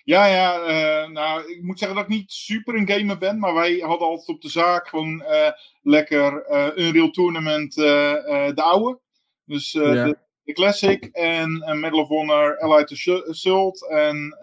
[0.10, 3.54] Ja, ja, uh, nou, ik moet zeggen dat ik niet super een gamer ben, maar
[3.54, 6.45] wij hadden altijd op de zaak gewoon uh, lekker
[6.80, 9.00] Unreal Tournament, de oude.
[9.45, 9.82] Dus ja.
[10.06, 12.91] de, de, Classic en Medal of Honor, Allied
[13.28, 14.38] Assault en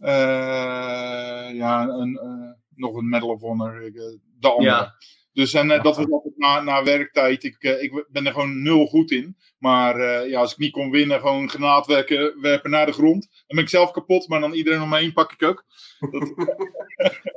[0.00, 4.70] uh, ja, een, uh, nog een Medal of Honor, uh, de andere.
[4.70, 4.94] Ja.
[5.38, 7.44] Dus en dat was altijd na, na werktijd.
[7.44, 9.36] Ik, ik ben er gewoon nul goed in.
[9.58, 13.28] Maar ja, als ik niet kon winnen, gewoon granaatwerken werpen naar de grond.
[13.30, 15.64] Dan ben ik zelf kapot, maar dan iedereen om me heen pak ik ook.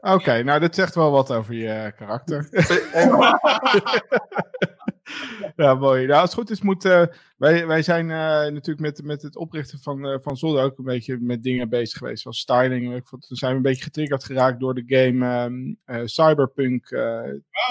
[0.02, 2.50] Oké, okay, nou dat zegt wel wat over je karakter.
[5.56, 6.06] ja, mooi.
[6.06, 7.04] Nou, als het goed is, moet, uh,
[7.38, 8.16] wij, wij zijn uh,
[8.54, 11.98] natuurlijk met, met het oprichten van, uh, van Zolder ook een beetje met dingen bezig
[11.98, 13.04] geweest, zoals styling.
[13.10, 17.24] Toen zijn we een beetje getriggerd geraakt door de game um, Cyberpunk oh,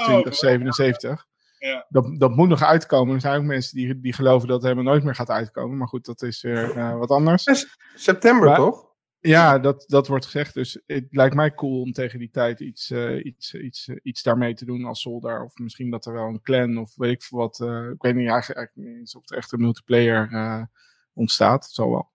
[0.04, 1.26] 2077.
[1.58, 1.86] Ja.
[1.88, 3.14] Dat, dat moet nog uitkomen.
[3.14, 5.76] Er zijn ook mensen die, die geloven dat het helemaal nooit meer gaat uitkomen.
[5.76, 7.66] Maar goed, dat is weer wat anders.
[7.94, 8.89] September maar, toch?
[9.22, 10.54] Ja, dat, dat wordt gezegd.
[10.54, 14.22] Dus het lijkt mij cool om tegen die tijd iets, uh, iets, iets, uh, iets
[14.22, 15.44] daarmee te doen als soldaar.
[15.44, 17.60] Of misschien dat er wel een clan of weet ik veel wat.
[17.60, 20.68] Uh, ik weet niet eigenlijk, niet eens of er echt een multiplayer
[21.12, 21.70] ontstaat.
[21.70, 22.10] Zo wel.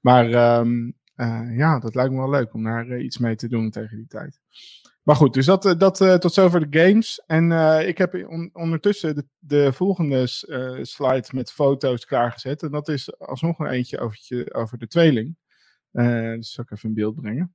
[0.00, 0.94] Maar um,
[1.56, 4.40] ja, dat lijkt me wel leuk om daar iets mee te doen tegen die tijd.
[5.02, 7.22] Maar goed, dus dat, dat tot zover de games.
[7.26, 7.52] En
[7.86, 10.26] ik heb on ondertussen de, de volgende
[10.82, 12.62] slide met foto's klaargezet.
[12.62, 15.36] En dat is alsnog een eentje over, over de tweeling.
[15.92, 17.54] Uh, dus zal ik even in beeld brengen.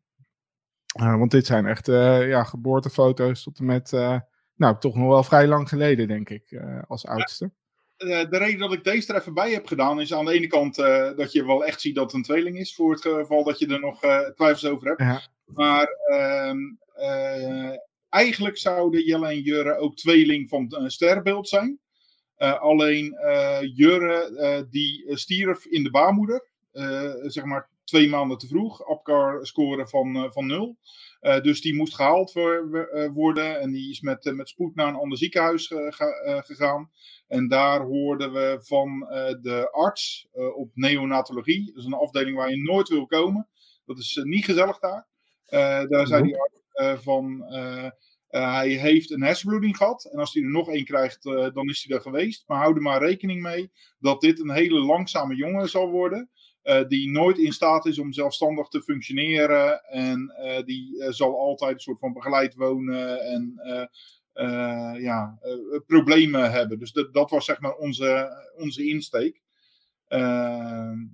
[1.02, 3.92] Uh, want dit zijn echt uh, ja, geboortefoto's tot en met,
[4.56, 7.52] nou, toch nog wel vrij lang geleden, denk ik, als oudste.
[7.98, 10.76] De reden dat ik deze er even bij heb gedaan is aan de ene kant
[11.16, 13.68] dat je wel echt ziet dat het een tweeling is, voor het geval dat je
[13.68, 14.00] er nog
[14.36, 15.00] twijfels over hebt.
[15.00, 15.22] Ja.
[15.46, 16.58] Maar ehm,
[18.10, 21.80] eigenlijk zouden Jelle en Jurre ook tweeling van een sterbeeld zijn.
[22.38, 23.18] alleen
[23.76, 26.48] Jurre die stierf in de baarmoeder,
[27.28, 28.86] zeg maar twee maanden te vroeg.
[28.86, 30.78] Apcar scoren van, uh, van nul.
[31.22, 33.60] Uh, dus die moest gehaald voor, uh, worden.
[33.60, 36.92] En die is met, met spoed naar een ander ziekenhuis ge, gegaan.
[37.28, 39.00] En daar hoorden we van
[39.42, 41.66] de arts op neonatologie.
[41.66, 43.48] Dat is een afdeling waar je nooit wil komen.
[43.86, 45.08] Dat is niet gezellig daar.
[45.88, 47.44] daar zei die arts van.
[48.28, 50.10] hij heeft een hersenbloeding gehad.
[50.12, 52.44] En als hij er nog één krijgt, dan is hij er geweest.
[52.48, 56.30] Maar hou er maar rekening mee dat dit een hele langzame jongen zal worden.
[56.68, 59.84] Uh, die nooit in staat is om zelfstandig te functioneren.
[59.84, 63.62] En uh, die uh, zal altijd een soort van begeleid wonen en
[65.00, 65.40] ja,
[65.86, 66.80] problemen hebben.
[66.80, 69.42] Dus dat, dat was zeg maar onze, onze insteek.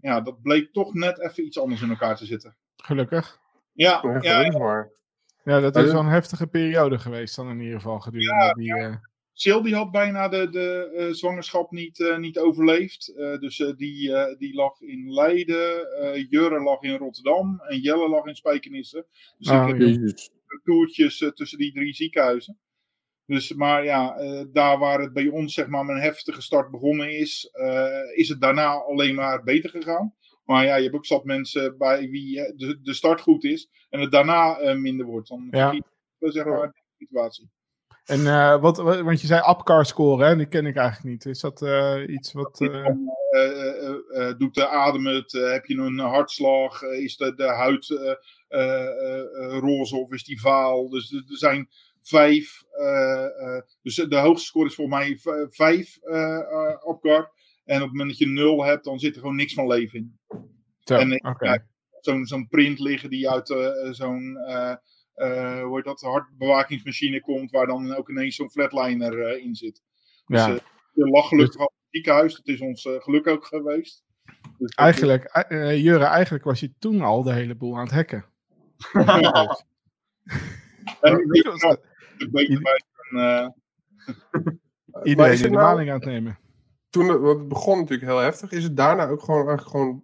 [0.01, 2.55] ja, dat bleek toch net even iets anders in elkaar te zitten.
[2.75, 3.39] Gelukkig.
[3.73, 4.89] Ja, ja, ja,
[5.43, 8.75] ja dat is wel een heftige periode geweest dan in ieder geval gedurende ja, die...
[8.75, 9.01] Ja.
[9.41, 13.13] Sil die had bijna de, de uh, zwangerschap niet, uh, niet overleefd.
[13.15, 15.87] Uh, dus die, die lag in Leiden.
[16.29, 17.61] Jurre lag in Rotterdam.
[17.67, 19.05] En Jelle lag in Spijkenisse.
[19.37, 22.57] Dus Ah, ik heb toertjes tussen die drie ziekenhuizen.
[23.25, 24.17] Dus, maar ja,
[24.51, 27.49] daar waar het bij ons zeg maar met een heftige start begonnen is,
[28.15, 30.15] is het daarna alleen maar beter gegaan.
[30.45, 33.99] Maar ja, je hebt ook zat mensen bij wie de, de start goed is en
[33.99, 35.29] het daarna minder wordt.
[35.29, 35.75] Dan Ja.
[36.19, 37.49] zeg maar de situatie.
[38.03, 40.35] En uh, wat, wat, want je zei Apcar scoren, hè?
[40.35, 41.25] die ken ik eigenlijk niet.
[41.25, 42.61] Is dat uh, iets wat.
[42.61, 42.87] Uh...
[44.37, 45.31] Doet de adem het?
[45.31, 46.81] heb je een hartslag?
[46.81, 47.87] is de, de huid
[49.59, 50.89] roze of is die vaal?
[50.89, 51.69] Dus er zijn
[52.01, 52.63] vijf.
[53.81, 55.99] dus de hoogste score is voor mij vijf
[56.79, 57.31] Apcar.
[57.65, 59.99] En op het moment dat je nul hebt, dan zit er gewoon niks van leven
[59.99, 60.19] in.
[60.83, 61.65] Zo, en okay.
[62.23, 63.47] zo'n print liggen die uit
[63.91, 64.37] zo'n.
[65.15, 69.81] Uh, hoe heet dat, hartbewakingsmachine komt, waar dan ook ineens zo'n flatliner uh, in zit.
[70.25, 70.49] Dus Ja.
[70.49, 70.57] uh,
[70.93, 74.03] je lag gelukkig al in het ziekenhuis, dat is ons geluk ook geweest.
[74.57, 78.25] Dus Eigenlijk, eh, Jurre, eigenlijk was je toen al de hele boel aan het hacken.
[78.91, 79.47] eh,
[84.85, 86.39] Maar Iedereen is in de nou- maling aan het nemen.
[86.89, 90.03] toen het, het begon natuurlijk heel heftig, is het daarna ook gewoon, eigenlijk gewoon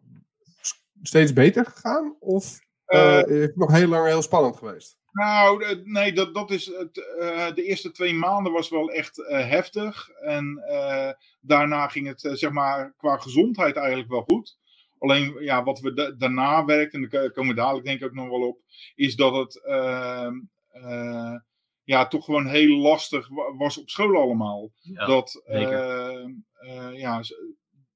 [1.02, 2.16] steeds beter gegaan?
[2.20, 4.98] Of eh, is het nog heel lang heel spannend geweest?
[5.12, 9.26] Nou, eh, nee, dat, dat is het, eh, de eerste twee maanden was wel echt
[9.28, 10.10] eh, heftig.
[10.10, 14.58] En eh, daarna ging het, zeg maar, qua gezondheid eigenlijk wel goed.
[14.98, 18.14] Alleen, ja, wat we da- daarna werkten, en daar komen we dadelijk denk ik ook
[18.14, 18.60] nog wel op,
[18.96, 20.34] is dat het ehm,
[20.70, 21.36] eh,
[21.84, 24.72] ja, toch gewoon heel lastig wa- was op school allemaal.
[24.82, 25.80] Ja, dat zeker.
[25.80, 27.22] eh, eh, ja,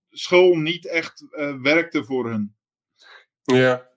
[0.10, 2.56] school niet echt eh, werkte voor hun.
[3.44, 3.92] Ja.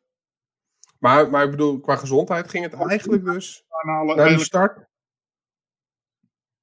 [0.98, 4.86] Maar, maar ik bedoel, qua gezondheid ging het eigenlijk dus naar eigenlijk- start.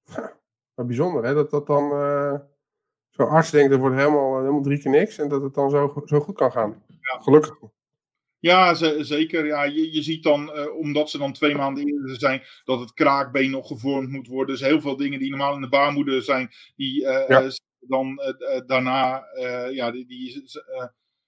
[0.03, 0.37] Ja,
[0.75, 2.33] maar bijzonder hè, dat dat dan eh,
[3.09, 6.01] zo'n arts denkt, er wordt helemaal, helemaal drie keer niks en dat het dan zo,
[6.05, 6.83] zo goed kan gaan.
[7.01, 7.57] Gelukkig.
[8.39, 9.45] Ja, ze- zeker.
[9.45, 12.93] Ja, je, je ziet dan, eh, omdat ze dan twee maanden eerder zijn, dat het
[12.93, 14.55] kraakbeen nog gevormd moet worden.
[14.55, 17.41] Dus heel veel dingen die normaal in de baarmoeder zijn, die eh, Ja.
[17.41, 20.43] eh, dan eh, eh, daarna, eh, ja, die, die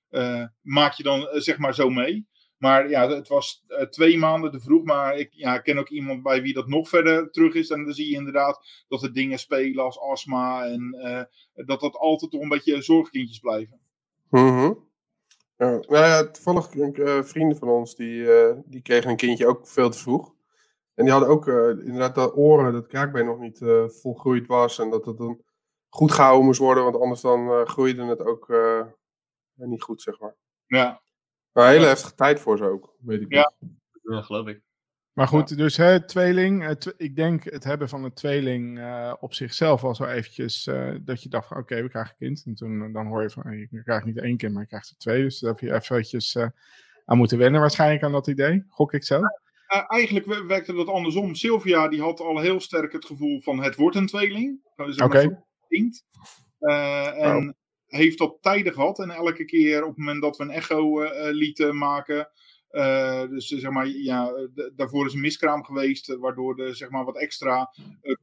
[0.09, 2.27] eh, eh, maak je dan eh, zeg maar zo mee.
[2.57, 4.83] Maar ja, het was eh, twee maanden te vroeg.
[4.83, 7.69] Maar ik ja, ik ken ook iemand bij wie dat nog verder terug is.
[7.69, 10.65] En dan zie je inderdaad dat er dingen spelen als astma.
[10.65, 13.79] En eh, dat dat altijd toch een beetje zorgkindjes blijven.
[14.29, 14.73] Mhm.
[15.57, 18.27] Ja, nou ja, toevallig eh, vrienden van ons, die,
[18.65, 20.33] die kregen een kindje ook veel te vroeg.
[20.95, 24.79] En die hadden ook inderdaad de oren, dat kraakbeen nog niet volgroeid was.
[24.79, 25.41] En dat het dan
[25.89, 28.53] goed gehouden moest worden, want anders dan groeide het ook
[29.55, 30.35] niet goed, zeg maar.
[30.65, 31.01] Ja,
[31.55, 33.53] Maar een hele heftige tijd voor ze ook, weet ik Ja.
[33.59, 33.71] nog.
[34.15, 34.61] Ja, geloof ik.
[35.13, 36.63] Maar goed, dus hè, tweeling.
[36.65, 40.67] eh, tw- ik denk het hebben van een tweeling eh, op zichzelf was wel eventjes
[40.67, 42.43] eh, dat je dacht van oké, we krijgen een kind.
[42.45, 44.97] En toen dan hoor je van je krijgt niet één kind, maar je krijgt er
[44.97, 45.21] twee.
[45.23, 46.47] Dus daar heb je eventjes eh,
[47.05, 48.63] aan moeten wennen waarschijnlijk aan dat idee.
[48.69, 49.19] Gok ik zo.
[49.67, 51.35] Eh, eigenlijk we- werkte dat andersom.
[51.35, 54.59] Sylvia die had al heel sterk het gevoel van het wordt een tweeling.
[55.03, 55.19] Oké.
[55.21, 56.03] een kind.
[56.59, 57.55] Eh, en
[57.87, 58.99] heeft dat tijdig gehad.
[58.99, 62.29] En elke keer op het moment dat we een echo eh, eh, lieten maken.
[62.69, 64.31] eh, dus zeg maar, ja,
[64.75, 66.15] daarvoor is een miskraam geweest.
[66.15, 67.73] waardoor er zeg maar, wat extra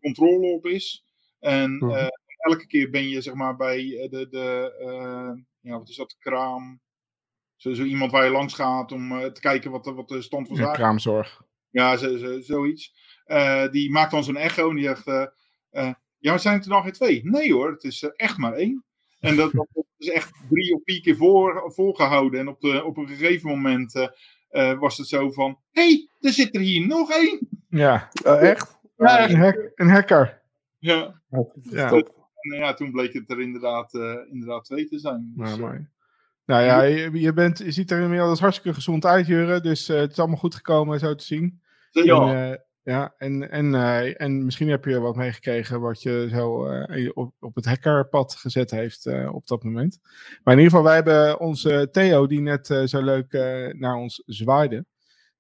[0.01, 1.05] controle op is.
[1.39, 2.09] En Mhm.
[2.37, 4.73] elke keer ben je zeg maar, bij de, de
[5.61, 6.81] ja, wat is dat, kraam.
[7.57, 10.47] Zo, zo iemand waar je langs gaat om te kijken wat, de- wat de stand
[10.49, 11.43] van zaken kraamzorg.
[11.71, 12.95] ja, zo, zo- zoiets.
[13.71, 15.05] Die maakt dan zo'n echo en die zegt:
[16.19, 17.21] Ja, maar zijn het er dan geen twee?
[17.25, 18.85] Nee hoor, het is er echt maar één.
[19.23, 22.41] En dat, dat is echt drie of vier keer voor, voorgehouden.
[22.41, 24.09] En op, de, op een gegeven moment eh,
[24.49, 27.49] eh, was het zo van: Hé, hey, er zit er hier nog één.
[27.69, 28.81] Ja, Oh, echt?
[28.97, 30.43] Ja, een, hack, een hacker.
[30.79, 31.21] Ja.
[31.71, 31.89] Ja.
[31.89, 32.21] Top.
[32.41, 35.33] En ja, toen bleek het er inderdaad, eh, inderdaad twee te zijn.
[35.37, 35.87] Dus, Nou, eh, mooi.
[36.47, 39.61] Nou ja, je, je, bent, je ziet er inmiddels hartstikke gezond uit, Jurre.
[39.61, 41.61] Dus eh, het is allemaal goed gekomen, zo te zien.
[41.91, 42.35] Ja.
[42.35, 46.67] En, eh, ja, en, en, eh, en misschien heb je wat meegekregen wat je zo
[46.67, 49.99] eh, op, op het hackerpad gezet heeft eh, op dat moment.
[50.45, 53.33] Maar in ieder geval, wij hebben onze Theo, die net zo leuk
[53.77, 54.85] naar ons zwaaide.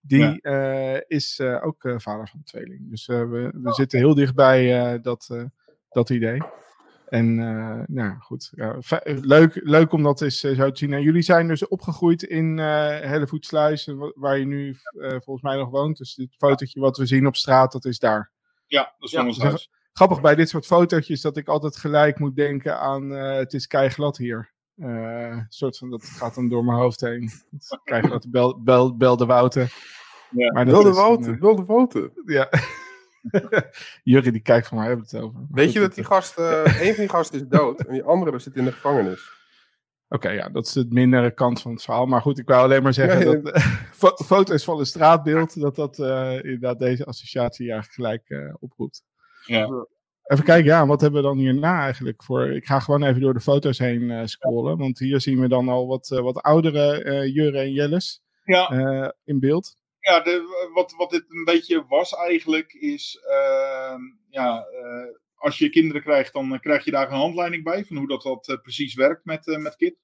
[0.00, 0.40] Die
[1.06, 2.90] is ook vader van een tweeling.
[2.90, 5.48] Dus we, we zitten heel dichtbij dat,
[5.88, 6.42] dat idee.
[7.12, 8.52] En eh, nou goed,
[9.04, 10.92] leuk, leuk om dat eens eh, zo te zien.
[10.92, 12.64] En jullie zijn dus opgegroeid in eh
[13.00, 15.96] Hellevoetsluis, waar je nu eh, volgens mij nog woont.
[15.96, 18.30] Dus dit fotootje wat we zien op straat, dat is daar.
[18.66, 19.70] Ja, dat is van Ja, ons zeg- huis.
[19.92, 23.66] Grappig bij dit soort fotootjes dat ik altijd gelijk moet denken aan eh, het is
[23.66, 24.52] keiglad hier.
[24.76, 24.88] Eh,
[25.30, 27.30] een soort van, dat gaat dan door mijn hoofd heen.
[27.84, 29.68] Keiglad, bel, bel, bel de Wouten.
[30.30, 30.52] Ja.
[30.52, 30.94] Maar dat Wilde eh,
[32.24, 32.48] ja.
[34.02, 35.40] Jurrie die kijkt van waar hebben we het over.
[35.50, 38.02] Weet goed, je dat die gast, eh een van die gasten is dood en die
[38.02, 39.40] andere zit in de gevangenis.
[40.08, 42.06] Oké, ja, dat is het mindere kant van het verhaal.
[42.06, 43.62] Maar goed, ik wou alleen maar zeggen dat eh,
[44.00, 49.02] fo- foto's van een straatbeeld, dat dat eh, inderdaad deze associatie eigenlijk gelijk eh, oproept.
[49.46, 49.86] Ja.
[50.22, 52.50] Even kijken, ja, wat hebben we dan hierna eigenlijk voor?
[52.50, 55.68] Ik ga gewoon even door de foto's heen eh, scrollen, want hier zien we dan
[55.68, 58.68] al wat, eh, wat oudere eh Jurre en Jelles Ja.
[58.68, 59.76] eh, in beeld.
[60.02, 65.70] Ja, de, wat, wat dit een beetje was eigenlijk is, ehm, ja, eh, als je
[65.70, 68.56] kinderen krijgt, dan eh, krijg je daar een handleiding bij van hoe dat, dat eh,
[68.62, 69.96] precies werkt met, met KIT.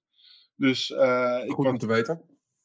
[0.57, 2.23] Dus ik Goed was, om te weten.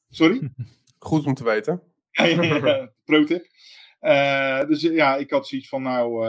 [0.10, 0.52] sorry?
[1.00, 1.82] Goed om te weten.
[2.12, 3.48] Ja, ja, ja, pro-tip.
[4.68, 6.28] Dus ja, ik had zoiets van, nou,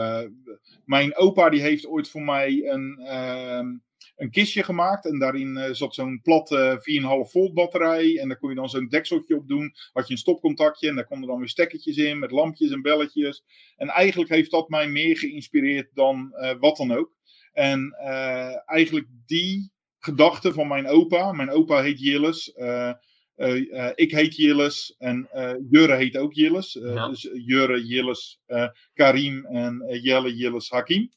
[0.85, 3.67] mijn opa die heeft ooit voor mij een, ehm,
[4.15, 5.05] een kistje gemaakt.
[5.05, 6.77] En daarin eh, zat zo'n platte
[7.25, 8.19] 4,5 volt batterij.
[8.19, 9.73] En daar kon je dan zo'n dekseltje op doen.
[9.93, 13.43] Had je een stopcontactje en daar konden dan weer stekkertjes in met lampjes en belletjes.
[13.75, 17.13] En eigenlijk heeft dat mij meer geïnspireerd dan eh, wat dan ook.
[17.53, 21.31] En eh, eigenlijk die gedachte van mijn opa.
[21.31, 22.53] Mijn opa heet Jilles.
[22.53, 22.89] eh,
[23.35, 26.77] eh, eh, ik heet Jilles en eh, Jurre heet ook Jilles.
[26.79, 27.07] Eh, Ja.
[27.07, 31.09] Dus Jurre, Jilles, eh, Karim en eh, Jelle, Jilles, Hakim.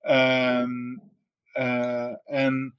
[0.00, 0.98] Ehm, Eh,
[2.24, 2.78] en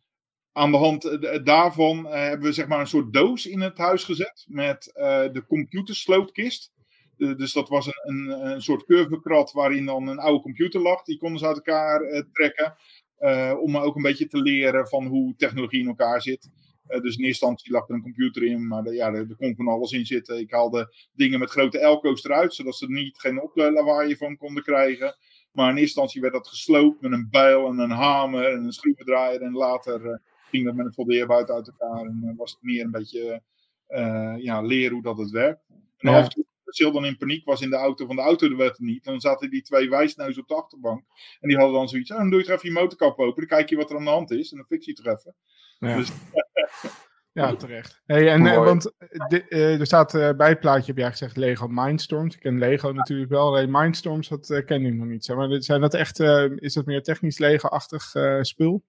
[0.52, 3.78] aan de hand eh, daarvan eh, hebben we zeg maar een soort doos in het
[3.78, 6.72] huis gezet met eh, de computersloopkist.
[7.18, 11.04] Eh, dus dat was een, een, soort curvekrat waarin dan een oude computer lag.
[11.04, 12.76] Die konden ze uit elkaar eh, trekken.
[13.18, 16.50] eh, om ook een beetje te leren van hoe technologie in elkaar zit.
[16.88, 19.56] Eh, dus in eerste instantie lag er een computer in, maar ja, er, er kon
[19.56, 20.40] van alles in zitten.
[20.40, 24.64] Ik haalde dingen met grote elko's eruit, zodat ze er niet geen oplawaai van konden
[24.64, 25.16] krijgen.
[25.52, 28.72] Maar in eerste instantie werd dat gesloopt met een bijl en een hamer en een
[28.72, 29.42] schroevendraaier.
[29.42, 30.18] En later eh,
[30.50, 32.06] ging dat met een foldeerbuit uit elkaar.
[32.06, 33.42] En eh, was het meer een beetje
[33.88, 35.62] eh, ja, leren hoe dat het werkt.
[35.98, 36.18] En Ja.
[36.18, 38.56] af en toe, als Sil dan in paniek was in de auto van de auto,
[38.56, 39.04] werd er niet.
[39.04, 41.04] Dan zaten die twee wijsneuzen op de achterbank.
[41.40, 42.12] En die hadden dan zoiets.
[42.12, 43.48] Oh, dan doe je toch even je motorkap open.
[43.48, 44.52] Dan kijk je wat er aan de hand is.
[44.52, 45.36] En dan fix je het even.
[45.80, 46.12] Ja, Dus-
[47.48, 48.02] ja terecht.
[48.06, 48.66] Hey, en, eh, Mooi.
[48.70, 52.36] want eh, eh, er staat eh, bij het plaatje, heb jij gezegd, Lego Mindstorms.
[52.36, 55.26] Ik ken Lego natuurlijk wel, alleen Mindstorms, dat ken ik nog niet.
[55.26, 58.84] Zeg maar dit- zijn dat echt, eh, is dat meer technisch Lego-achtig eh, spul?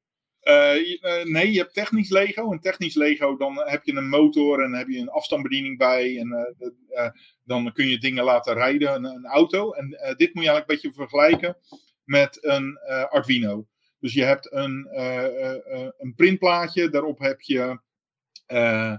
[1.25, 2.53] Nee, je hebt technisch Lego.
[2.53, 6.19] En technisch Lego, dan heb je een motor en heb je een afstandsbediening bij.
[6.19, 6.57] En
[7.45, 9.73] dan kun je dingen laten rijden, een, een auto.
[9.73, 11.57] En eh, dit moet je eigenlijk een beetje vergelijken
[12.05, 13.67] met een eh, Arduino.
[14.01, 15.51] Dus je hebt een, eh, eh,
[15.83, 17.79] eh, een printplaatje, daarop heb je
[18.51, 18.97] eh,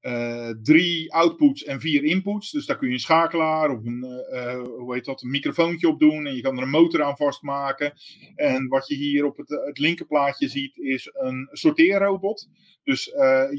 [0.00, 2.50] eh, drie outputs en vier inputs.
[2.50, 5.98] Dus daar kun je een schakelaar of een, eh, hoe heet dat, een microfoontje op
[5.98, 6.26] doen.
[6.26, 7.92] En je kan er een motor aan vastmaken.
[8.34, 12.48] En wat je hier op het, het linkerplaatje ziet is een sorteerrobot.
[12.82, 13.04] Dus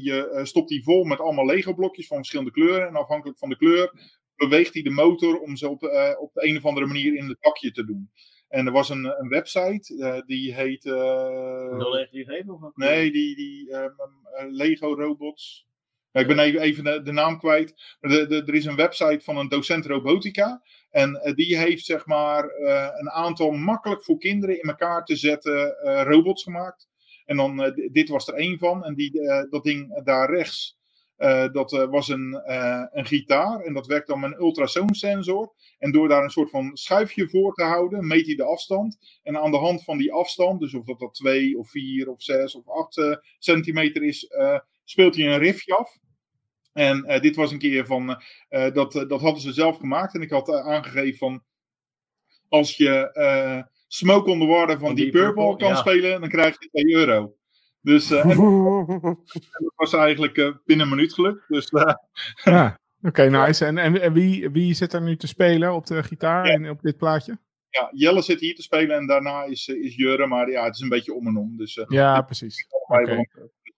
[0.02, 2.88] je stopt die vol met allemaal Lego blokjes van verschillende kleuren.
[2.88, 3.92] En afhankelijk van de kleur
[4.36, 5.82] beweegt hij de motor om ze op,
[6.18, 8.10] op de een of andere manier in het bakje te doen.
[8.48, 10.84] En er was een, een website, eh, die heet...
[10.84, 12.76] 0937 of wat?
[12.76, 13.90] Nee, die, die ehm,
[14.36, 15.66] eh, Lego robots.
[16.12, 17.96] Ik ben even, even de, de naam kwijt.
[18.00, 20.62] Maar de, de, er is een website van een docent robotica.
[20.90, 22.44] En eh, die heeft zeg maar
[22.98, 26.88] een aantal makkelijk voor kinderen in elkaar te zetten robots gemaakt.
[27.24, 28.84] En dan, dit was er één van.
[28.84, 29.12] En die,
[29.50, 30.75] dat ding daar rechts,
[31.16, 33.60] eh, dat eh, was een, eh, een gitaar.
[33.60, 35.52] En dat werkt dan met een ultrasoonsensor.
[35.78, 39.18] En door daar een soort van schuifje voor te houden, meet hij de afstand.
[39.22, 42.22] En aan de hand van die afstand, dus of dat dat 2 of 4 of
[42.22, 44.34] 6 of 8 eh, centimeter is,
[44.84, 45.98] speelt hij een riffje af.
[46.72, 50.14] En dit was een keer van, dat, dat hadden ze zelf gemaakt.
[50.14, 51.42] En ik had aangegeven van,
[52.48, 53.10] als je
[53.88, 55.74] Smoke on the Water van Deep Purple Purple, kan ja.
[55.74, 57.34] spelen, dan krijg je 2 euro.
[57.86, 61.44] Dus eh, en dat was eigenlijk eh, binnen een minuut gelukt.
[61.48, 61.94] Dus eh,
[62.44, 63.64] Ja, oké, nice.
[63.64, 66.52] En, en, en wie, wie zit er nu te spelen op de gitaar Ja.
[66.52, 67.38] en op dit plaatje?
[67.68, 70.26] ja, Jelle zit hier te spelen en daarna is, is Jurre.
[70.26, 71.56] Maar ja, het is een beetje om en om.
[71.56, 72.66] Dus eh, Ja, precies.
[72.88, 73.28] willen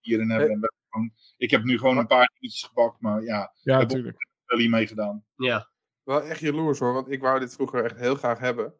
[0.01, 0.49] hierin hebben.
[0.51, 3.79] En we hebben gewoon- ik heb nu gewoon een paar dingetjes gepakt, maar ja, Ja,
[3.79, 4.27] heb natuurlijk.
[4.44, 5.25] wel hier meegedaan.
[5.37, 5.71] Ja.
[6.05, 8.75] Wel echt jaloers hoor, want ik wou dit vroeger echt heel graag hebben.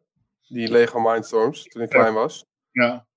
[0.47, 2.45] Die Lego Mindstorms, toen ik klein was.
[2.71, 3.07] Ja,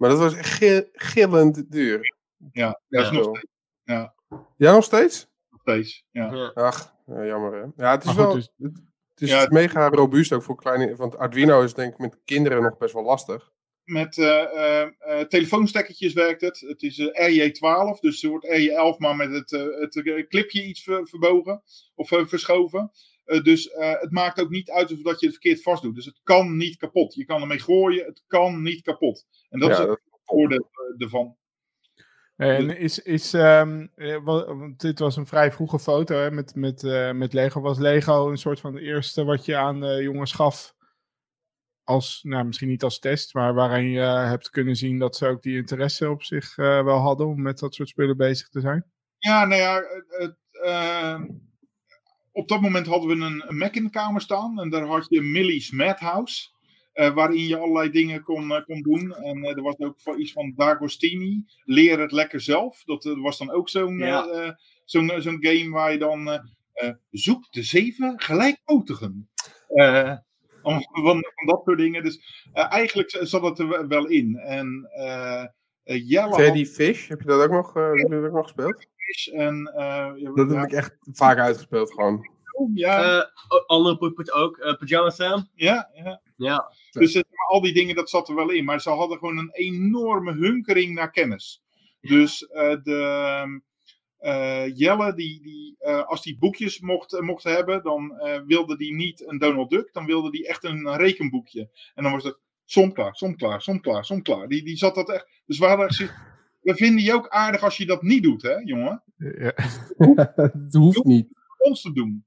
[0.00, 2.14] Maar dat was echt gillend duur.
[2.52, 3.14] ja, dat is Ja.
[3.14, 3.46] nog steeds.
[3.84, 4.14] Ja,
[4.56, 5.28] Ja, nog steeds?
[5.50, 6.04] nog steeds.
[6.10, 6.32] Ja.
[6.34, 6.50] Ja.
[6.54, 7.84] Ach, ja, jammer hè.
[7.84, 8.32] Ja, het is goed, wel...
[8.34, 10.96] dus- Het, is Ja, het- mega robuust ook voor kleine...
[10.96, 13.50] Want Arduino is denk ik met kinderen nog best wel lastig.
[13.84, 14.86] Met eh,
[15.28, 16.60] telefoonstekkertjes werkt het.
[16.60, 20.82] Het is eh, RJ12, dus het wordt RJ11, maar met het, eh, het clipje iets
[20.82, 21.62] ver- verbogen
[21.94, 22.90] of verschoven.
[23.30, 25.94] Eh, dus eh, het maakt ook niet uit of dat je het verkeerd vast doet.
[25.94, 27.14] Dus het kan niet kapot.
[27.14, 29.26] Je kan ermee gooien, het kan niet kapot.
[29.48, 31.36] En dat ja, is het voordeel eh, ervan.
[32.36, 36.54] En is, is ehm, eh, wa- want dit was een vrij vroege foto hè, met,
[36.54, 37.60] met, eh, met Lego.
[37.60, 40.74] Was Lego een soort van het eerste wat je aan de jongens gaf?
[41.84, 45.42] Als, nou, misschien niet als test, maar waarin je hebt kunnen zien dat ze ook
[45.42, 48.84] die interesse op zich eh, wel hadden om met dat soort spullen bezig te zijn.
[49.18, 50.36] Ja, nou ja, het,
[52.32, 54.60] op dat moment hadden we een, een Mac in de kamer staan.
[54.60, 56.48] En daar had je Millie's Madhouse.
[56.92, 59.14] eh, waarin je allerlei dingen kon, eh, kon doen.
[59.14, 61.44] En eh, er was ook iets van D'Agostini.
[61.64, 62.84] Leer het lekker zelf.
[62.84, 64.58] Dat was dan ook zo'n Ja.
[64.84, 66.38] zo'n zo'n game waar je dan eh,
[66.72, 69.28] eh, zoek de zeven gelijkpotigen.
[69.68, 70.16] Eh,
[70.62, 72.02] om- van, van dat soort dingen.
[72.02, 72.20] Dus
[72.52, 74.36] eigenlijk zat het er wel in.
[74.36, 74.88] En
[76.18, 78.86] had Teddy Fish, heb je dat ook nog, eh, heb je dat ook nog gespeeld?
[79.08, 82.30] Is en eh, Dat ja, heb ik echt vaak uitgespeeld gewoon.
[82.74, 83.26] ja, Eh,
[83.66, 84.58] andere ook.
[84.58, 85.48] eh Pyjama Sam.
[85.54, 86.20] ja, ja.
[86.36, 86.72] Ja.
[86.90, 88.64] Dus maar al die dingen, dat zat er wel in.
[88.64, 91.62] Maar ze hadden gewoon een enorme hunkering naar kennis.
[92.00, 93.60] Dus eh, de
[94.18, 98.94] eh, Jelle, die, die, eh, als die boekjes mocht, mocht hebben, dan eh, wilde die
[98.94, 99.92] niet een Donald Duck.
[99.92, 101.70] Dan wilde die echt een, rekenboekje.
[101.94, 104.48] En dan was het som klaar, som klaar, som klaar, som klaar.
[104.48, 105.28] Die, die zat dat echt.
[105.46, 106.14] Dus we hadden echt zoiets-
[106.60, 109.02] We vinden je ook aardig als je dat niet doet, hè, jongen?
[109.16, 109.52] Ja.
[110.36, 111.28] Het hoeft niet.
[111.58, 112.24] Ons te doen.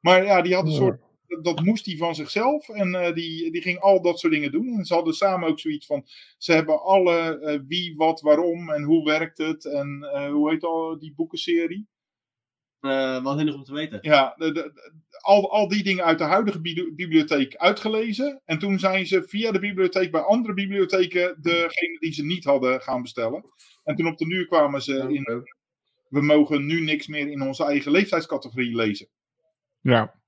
[0.00, 0.76] Maar ja, die had een Ja.
[0.76, 1.00] soort
[1.42, 2.68] dat moest hij van zichzelf.
[2.68, 4.78] En eh, die, die ging al dat soort dingen doen.
[4.78, 6.06] En ze hadden samen ook zoiets van.
[6.38, 9.64] Ze hebben alle eh, wie, wat, waarom en hoe werkt het.
[9.64, 11.86] En eh, hoe heet al die boekenserie?
[12.84, 13.98] Eh, wat is er nog om te weten?
[14.00, 18.42] Ja, de, de- de- al, al die dingen uit de huidige bi- bibliotheek uitgelezen.
[18.44, 22.80] En toen zijn ze via de bibliotheek bij andere bibliotheken degene die ze niet hadden
[22.80, 23.44] gaan bestellen.
[23.84, 25.44] En toen op de duur kwamen ze in.
[26.08, 29.08] We mogen nu niks meer in onze eigen leeftijdscategorie lezen.
[29.80, 30.22] Ja.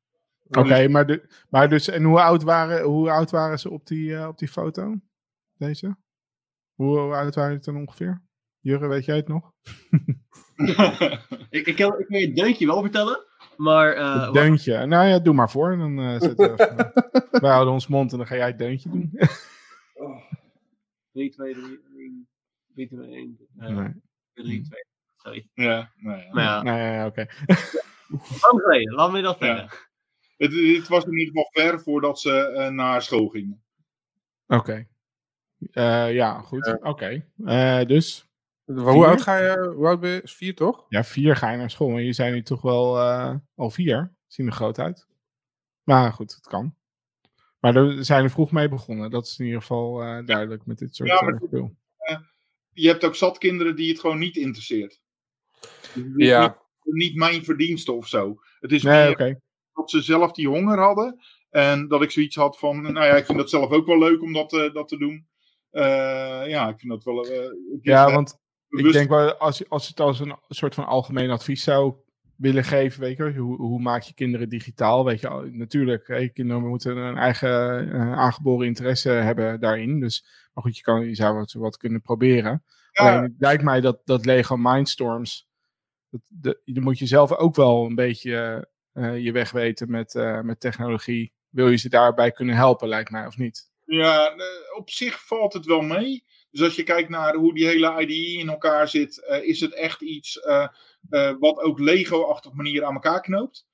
[0.48, 4.16] Oké, maar, de, maar dus, en hoe oud waren, hoe oud waren ze op die,
[4.16, 4.94] eh, op die foto?
[5.58, 5.96] Deze?
[6.74, 8.22] Hoe, hoe oud waren ze dan ongeveer?
[8.60, 9.52] Jurre, weet jij het nog?
[11.50, 13.24] Ik, ik, kan, ik kan je het deuntje wel vertellen,
[13.56, 13.92] maar...
[13.92, 14.86] eh, Het deuntje.
[14.86, 15.76] Nou ja, doe maar voor.
[15.78, 16.92] Dan eh zetten we even-
[17.42, 19.10] wij houden ons mond en dan ga jij het deuntje doen.
[21.12, 22.28] 3, 2, 3, 1,
[22.74, 23.92] 3, 2, 1, Nee.
[24.34, 24.84] 3, 2.
[25.16, 25.48] Sorry.
[25.54, 26.28] ja, nou ja.
[26.32, 27.26] Maar ja, Nee, ja, oké.
[28.42, 29.46] lang geleden, laat me dat Ja.
[29.46, 29.78] zeggen.
[30.36, 33.62] Het, het was in ieder geval ver voordat ze eh, naar school gingen.
[34.46, 34.86] Oké.
[35.70, 36.66] Eh, ja, goed.
[36.66, 36.78] Ja.
[36.90, 37.24] Oké.
[37.44, 38.25] Eh, dus,
[38.66, 39.72] Maar Hoe oud ga je?
[39.76, 40.20] Hoe oud ben je?
[40.24, 40.86] Vier toch?
[40.88, 41.88] ja, vier ga je naar school.
[41.88, 44.14] Maar je zijn nu toch wel eh, al vier.
[44.26, 45.06] Zien er groot uit.
[45.82, 46.74] Maar goed, het kan.
[47.60, 49.10] Maar we zijn er vroeg mee begonnen.
[49.10, 51.76] Dat is in ieder geval eh, duidelijk met dit soort Ja, maar eh, spul.
[52.72, 55.00] Je hebt ook zat kinderen die het gewoon niet interesseert.
[55.94, 56.40] Niet- Ja.
[56.82, 58.40] Niet, niet mijn verdienste of zo.
[58.60, 59.40] Het is Nee, meer
[59.72, 61.20] dat ze zelf die honger hadden.
[61.50, 64.22] En dat ik zoiets had van, nou ja, ik vind dat zelf ook wel leuk
[64.22, 65.26] om dat, eh, dat te doen.
[65.70, 67.26] Eh, ja, ik vind dat wel...
[67.82, 68.14] Ja, eh,
[68.68, 71.94] ik denk wel, als, als het als een soort van algemeen advies zou
[72.36, 75.04] willen geven, weet je, hoe, hoe maak je kinderen digitaal?
[75.04, 80.00] Weet je, natuurlijk, hè, kinderen moeten een eigen eh, aangeboren interesse hebben daarin.
[80.00, 82.64] Dus, maar goed, je, kan, je zou wat, wat kunnen proberen.
[82.90, 83.02] Ja.
[83.02, 85.48] Alleen het lijkt mij dat, dat Lego Mindstorms,
[86.10, 90.14] dat, de, dan moet je zelf ook wel een beetje eh, je weg weten met,
[90.14, 91.32] eh, met technologie.
[91.48, 93.70] Wil je ze daarbij kunnen helpen, lijkt mij, of niet?
[93.84, 94.34] Ja,
[94.76, 96.24] op zich valt het wel mee.
[96.56, 99.74] Dus als je kijkt naar hoe die hele IDE in elkaar zit, eh, is het
[99.74, 100.68] echt iets eh,
[101.10, 103.66] eh, wat ook Lego-achtig manier aan elkaar knoopt.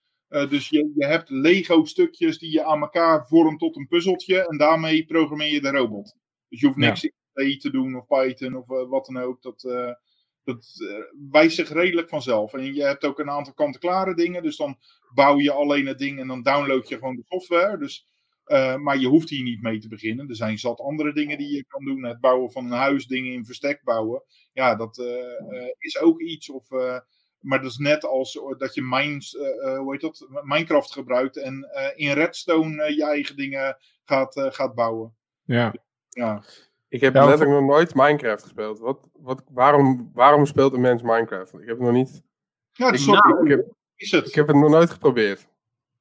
[0.48, 5.04] Dus je, je hebt Lego-stukjes die je aan elkaar vormt tot een puzzeltje en daarmee
[5.04, 6.16] programmeer je de robot.
[6.48, 6.86] Dus je hoeft Ja.
[6.86, 9.42] niks in C te doen of Python of wat dan ook.
[9.42, 9.60] Dat,
[10.44, 10.66] dat
[11.30, 12.54] wijst zich redelijk vanzelf.
[12.54, 14.42] En je hebt ook een aantal kant-en-klare dingen.
[14.42, 14.78] Dus dan
[15.14, 17.78] bouw je alleen het ding en dan download je gewoon de software.
[17.78, 18.06] Dus
[18.44, 20.28] eh, maar je hoeft hier niet mee te beginnen.
[20.28, 22.04] Er zijn zat andere dingen die je kan doen.
[22.04, 24.22] Het bouwen van een huis, dingen in verstek bouwen.
[24.52, 26.50] Ja, dat eh, eh, is ook iets.
[26.50, 26.98] Of, eh,
[27.38, 30.26] maar dat is net als dat je Mines, eh, eh, hoe heet dat?
[30.42, 35.14] Minecraft gebruikt en eh, in Redstone je eigen dingen gaat, eh, gaat bouwen.
[35.44, 35.74] Ja.
[36.08, 36.42] Ja.
[36.88, 38.78] Ik heb Ja, letterlijk nog nooit Minecraft gespeeld.
[38.78, 41.52] Wat, wat, waarom, waarom speelt een mens Minecraft?
[41.52, 42.22] Ik heb het nog niet.
[42.72, 43.66] Ja, Ik, sorry, ik, heb,
[43.96, 44.26] is het.
[44.26, 45.48] ik heb het nog nooit geprobeerd.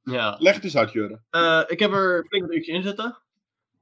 [0.04, 0.36] Ja.
[0.40, 1.22] Leg het eens uit, Jurre.
[1.30, 3.18] Eh, ik heb er flink een uurtje in zitten.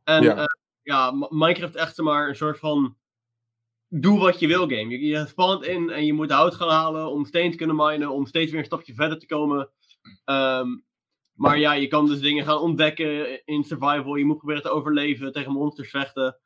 [0.04, 0.36] En Ja.
[0.36, 0.48] ja,
[0.84, 2.98] ja Minecraft echt maar een soort van
[3.88, 4.88] doe wat je wil game.
[4.88, 8.10] Je, je spant in en je moet hout gaan halen om steen te kunnen minen,
[8.10, 9.70] om steeds weer een stapje verder te komen.
[10.26, 10.68] Ehm,
[11.34, 14.16] maar ja, je kan dus dingen gaan ontdekken in survival.
[14.16, 16.38] Je moet proberen te overleven, tegen monsters vechten.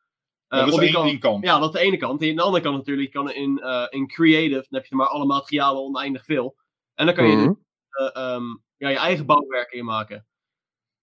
[0.47, 1.43] Eh, dat is of je één kan- ding kant.
[1.43, 2.21] Ja, dat is de ene kant.
[2.21, 4.95] En aan de andere kant natuurlijk, je kan in, eh, in creative, dan heb je
[4.95, 6.55] maar alle materialen oneindig veel.
[6.95, 7.53] En dan kan je dus Mhm.
[7.89, 8.43] eh, ehm,
[8.77, 10.25] ja, je eigen bouwwerken in maken.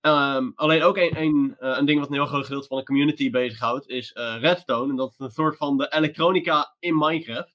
[0.00, 2.84] Ehm, alleen ook een, een, eh, een ding wat een heel groot gedeelte van de
[2.84, 4.90] community bezighoudt, is eh, Redstone.
[4.90, 7.54] En dat is een soort van de elektronica in Minecraft.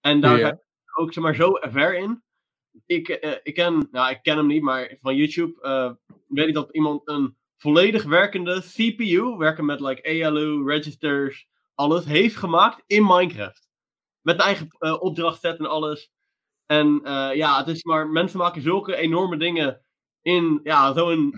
[0.00, 0.58] En daar ga ik
[0.98, 2.22] ook zeg maar, zo ver in.
[2.86, 5.96] Ik, eh, ik, ken, nou, ik ken hem niet, maar van YouTube
[6.28, 12.36] weet ik dat iemand een volledig werkende CPU, werken met like ALU, registers, alles, heeft
[12.36, 13.68] gemaakt in Minecraft.
[14.20, 16.12] Met een eigen opdrachtset en alles.
[16.66, 19.80] En eh, ja, het is maar, mensen maken zulke enorme dingen
[20.22, 21.34] in ja, zo'n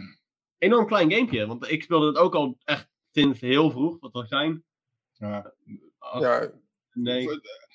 [0.59, 1.47] enorm klein gamepje.
[1.47, 4.65] Want ik speelde het ook al echt sinds heel vroeg, wat zal zijn?
[5.13, 5.53] Ja.
[5.99, 6.51] Ach, Ja,
[6.93, 7.29] Nee.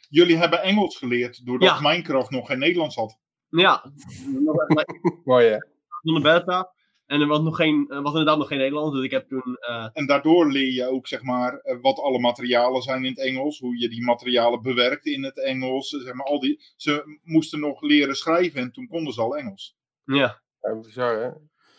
[0.10, 1.90] Jullie hebben Engels geleerd doordat Ja.
[1.90, 3.18] Minecraft nog geen Nederlands had.
[3.50, 3.92] Ja,
[4.26, 5.58] nog echt mooi hè.
[5.88, 6.74] van de beta.
[7.10, 9.58] En er was, nog geen, er was inderdaad nog geen Nederlands, dus ik heb toen...
[9.60, 13.20] eh, En daardoor leer je ook zeg maar, eh, wat alle materialen zijn in het
[13.20, 13.60] Engels.
[13.60, 15.90] Hoe je die materialen bewerkt in het Engels.
[15.90, 19.76] Zeg maar, al die, ze moesten nog leren schrijven en toen konden ze al Engels.
[20.04, 21.30] ja, Ja, bizar hè.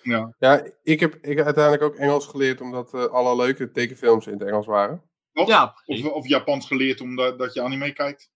[0.02, 0.34] Ja.
[0.38, 4.32] Ja, ik heb, ik heb uiteindelijk ook Engels geleerd omdat eh, alle leuke tekenfilms in
[4.32, 5.02] het Engels waren.
[5.32, 5.48] Wat?
[5.48, 8.30] ja, Of, of Japans geleerd omdat dat je anime kijkt.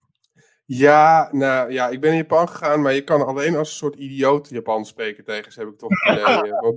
[0.66, 3.94] Ja, nou ja, ik ben in Japan gegaan, maar je kan alleen als een soort
[3.94, 6.52] idioot Japans spreken tegen ze, heb ik toch het idee.
[6.60, 6.76] want,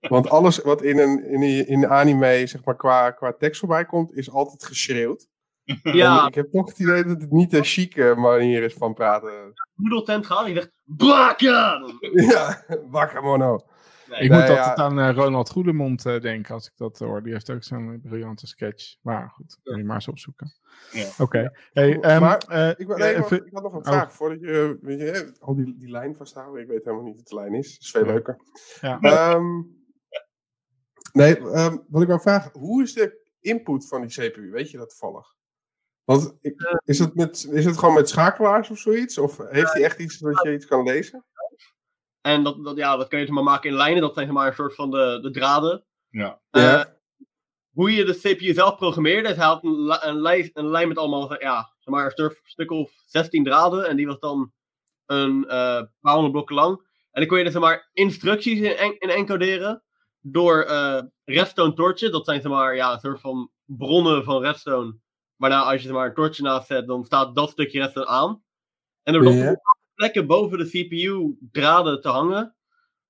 [0.00, 3.84] want alles wat in een, in, in een anime, zeg maar, qua, qua tekst voorbij
[3.84, 5.28] komt, is altijd geschreeuwd.
[5.82, 8.94] En ja, ik heb toch het idee dat het niet de chique manier is van
[8.94, 9.52] praten.
[9.74, 10.46] noedeltent gaan.
[10.46, 11.98] Ik dacht, bakken!
[12.12, 12.64] ja,
[13.22, 13.60] mono.
[14.08, 14.20] Nee.
[14.20, 14.58] Ik Nee, moet ja.
[14.58, 17.22] altijd aan eh, Ronald Goedemond eh, denken als ik dat hoor.
[17.22, 18.96] Die heeft ook zo'n briljante sketch.
[19.02, 20.52] Maar goed, kun je maar eens opzoeken.
[20.92, 21.08] Ja.
[21.18, 21.50] Oké.
[21.72, 23.82] Hey, ehm, Maar eh, Ik, eh, nee, had nog een Oh.
[23.84, 24.12] vraag.
[24.14, 26.62] Voordat je, weet je hè, al die, die lijn vasthouden.
[26.62, 27.70] Ik weet helemaal niet wat de lijn is.
[27.72, 28.12] Dat is veel Ja.
[28.12, 28.36] leuker.
[28.80, 28.98] Ja.
[29.00, 29.62] Ehm,
[31.12, 32.50] nee, ehm, wat ik wou vragen.
[32.60, 34.50] Hoe is de input van die CPU?
[34.50, 35.36] Weet je dat toevallig?
[36.04, 39.18] Want ik, is, het met, is het gewoon met schakelaars of zoiets?
[39.18, 41.24] Of heeft hij echt iets dat je iets kan lezen?
[42.28, 44.00] En dat, dat, ja, dat kun je zeg maar maken in lijnen.
[44.00, 45.84] Dat zijn zeg maar een soort van de, de draden.
[46.08, 46.40] Ja.
[46.50, 46.96] Eh, Ja.
[47.72, 49.28] hoe je de CPU zelf programmeerde.
[49.34, 52.70] Hij had een, een, lijn, een lijn met allemaal, ja, zeg maar een stuk, stuk
[52.70, 53.88] of 16 draden.
[53.88, 54.52] En die was dan
[55.06, 56.76] een eh paar honderd blokken lang.
[57.10, 59.82] En dan kon je dus zeg maar instructies in, en- in encoderen.
[60.20, 62.12] Door eh, redstone torchen.
[62.12, 64.96] Dat zijn zeg maar ja, een soort van bronnen van redstone.
[65.36, 68.42] Waarna als je zeg maar een torch naast zet, dan staat dat stukje redstone aan.
[69.02, 69.50] En door dat Ja.
[69.50, 72.54] op plekken boven de CPU draden te hangen.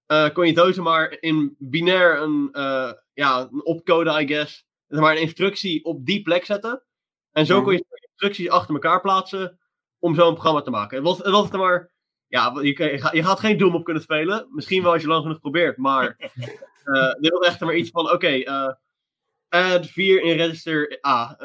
[0.07, 4.67] eh, kon je zo zeg maar in binair een, eh, ja, een opcode, I guess.
[4.87, 6.83] Maar een instructie op die plek zetten.
[7.33, 9.59] En zo kon je instructies achter elkaar plaatsen.
[9.99, 10.97] Om zo'n programma te maken.
[10.97, 11.91] Het was, het was maar.
[12.27, 14.47] Ja, je, je, gaat, geen Doom op kunnen spelen.
[14.51, 15.77] Misschien wel als je lang genoeg probeert.
[15.77, 16.17] Maar
[16.85, 18.43] eh, dit was echt maar iets van: oké,
[19.49, 21.37] add 4 in register A.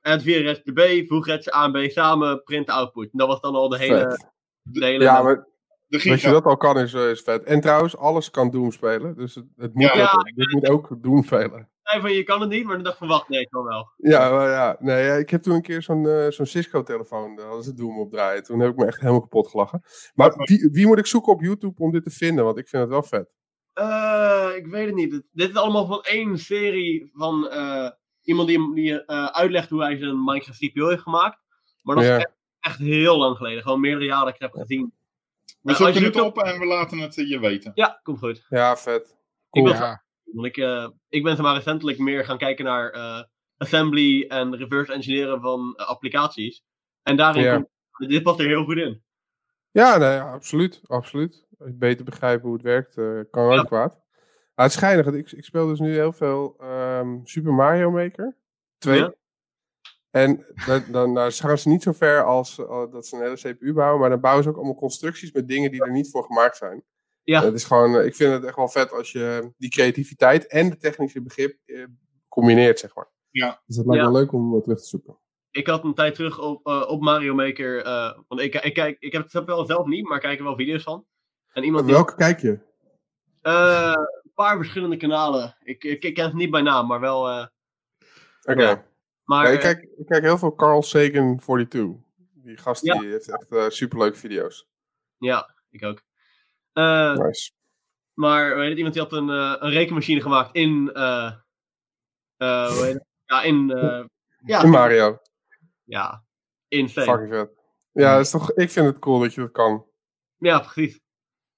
[0.00, 1.08] add 4 in register B.
[1.08, 2.42] Voeg register A en B samen.
[2.42, 3.04] Print de output.
[3.12, 4.38] En dat was dan al de hele.
[4.72, 5.48] Ja, maar
[5.86, 7.42] De dat je dat al kan is, eh, is vet.
[7.44, 9.14] En trouwens, alles kan Doom spelen.
[9.16, 11.68] Dus het, het moet, Ja, ook, dit moet ook Doom spelen.
[11.82, 13.90] van je kan het niet, maar dan dacht ik van wacht, nee, ik kan wel.
[13.96, 14.76] Ja, maar ja.
[14.78, 17.98] Nee, ja, ik heb toen een keer zo'n eh, zo'n Cisco-telefoon, daar hadden ze Doom
[17.98, 18.42] op draaien.
[18.42, 19.82] Toen heb ik me echt helemaal kapot gelachen.
[20.14, 22.44] Maar wie, wie moet ik zoeken op YouTube om dit te vinden?
[22.44, 23.32] Want ik vind het wel vet.
[23.72, 25.10] Eh, ik weet het niet.
[25.32, 27.50] Dit is allemaal van één serie van
[28.22, 31.38] iemand die, die uitlegt hoe hij zijn Minecraft CPU heeft gemaakt.
[31.82, 32.16] Maar dat Ja.
[32.16, 33.62] is echt, echt heel lang geleden.
[33.62, 34.92] Gewoon meerdere jaren dat ik het heb gezien.
[35.62, 37.72] We zoeken je het op en we laten het eh, je weten.
[37.74, 38.46] Ja, komt goed.
[38.48, 39.16] Ja, vet.
[39.50, 43.22] Ik ben, ja, want ik, eh, ik ben maar recentelijk meer gaan kijken naar eh,
[43.56, 46.62] assembly en reverse engineeren van applicaties.
[47.02, 47.54] En daarin Ja.
[47.54, 49.02] komt, dit past er heel goed in.
[49.70, 50.80] Ja, nee, absoluut.
[50.86, 51.46] absoluut.
[51.58, 52.94] Als je beter begrijpt hoe het werkt,
[53.30, 53.62] kan ook Ja.
[53.62, 53.92] kwaad.
[54.54, 55.06] Ah, het is schijnig.
[55.06, 58.36] Ik, ik speel dus nu heel veel ehm, Super Mario Maker
[58.78, 59.08] 2.
[60.10, 63.54] En dan, dan, dan gaan ze niet zo ver als eh, dat ze een hele
[63.54, 66.24] CPU bouwen, maar dan bouwen ze ook allemaal constructies met dingen die er niet voor
[66.24, 66.84] gemaakt zijn.
[67.22, 67.44] Ja.
[67.44, 70.70] Het is gewoon, eh, ik vind het echt wel vet als je die creativiteit en
[70.70, 71.84] de technische begrip eh,
[72.28, 73.08] combineert, zeg maar.
[73.30, 73.62] Ja.
[73.66, 74.10] Dus dat lijkt Ja.
[74.10, 75.18] me leuk om terug te zoeken.
[75.50, 77.82] ik had een tijd terug op, op Mario Maker.
[78.28, 80.44] want ik, ik, kijk, ik heb het zelf wel zelf niet, maar ik kijk er
[80.44, 81.06] wel video's van.
[81.52, 82.58] En iemand Welke kijk je?
[83.42, 85.56] een paar verschillende kanalen.
[85.62, 87.48] Ik, ik, ik ken het niet bij naam, maar wel.
[88.42, 88.84] Oké.
[89.30, 91.86] Maar Ja, ik, eh, kijk, ik kijk heel veel Carl Sagan 42.
[92.34, 92.98] Die gast Ja.
[92.98, 94.68] die heeft echt eh, superleuke video's.
[95.18, 96.02] ja, ik ook.
[96.72, 97.50] Eh, Nice.
[98.14, 100.90] maar weet het, iemand die had een, een rekenmachine gemaakt in.
[100.92, 101.32] eh,
[102.36, 103.04] eh, hoe heet het?
[103.26, 103.70] Ja, in.
[103.70, 104.04] eh,
[104.44, 105.18] ja, Mario.
[105.84, 106.24] ja,
[106.68, 107.06] insane.
[107.06, 107.50] Fucking vet.
[107.92, 109.86] Ja, dat is toch, ik vind het cool dat je dat kan.
[110.38, 111.00] Ja, precies.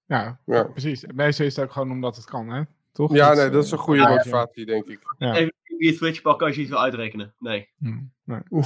[0.07, 1.05] ja, Ja, precies.
[1.07, 2.63] Meestal is het ook gewoon omdat het kan, hè?
[2.93, 3.15] Toch?
[3.15, 5.15] ja Dat, nee, dat is een goede ja, motivatie, denk ik.
[5.19, 5.35] Ja.
[5.35, 7.35] Even wie het Switch pakken als je iets wil uitrekenen.
[7.39, 7.69] Nee.
[7.79, 8.41] Hm, nee.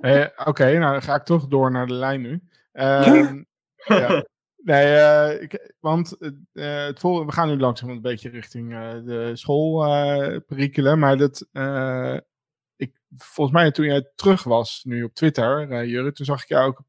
[0.00, 2.42] Eh, Oké, nou dan ga ik toch door naar de lijn nu.
[2.72, 3.42] Ehm,
[3.84, 4.26] ja.
[4.56, 6.16] Nee, eh, ik, want
[6.52, 8.70] eh, het vol, we gaan nu langzaam een beetje richting
[9.04, 10.98] de schoolperikelen.
[10.98, 11.48] maar dat,
[12.76, 16.66] ik, volgens mij toen jij terug was, nu op Twitter, Jurre, toen zag ik jou
[16.66, 16.82] ook.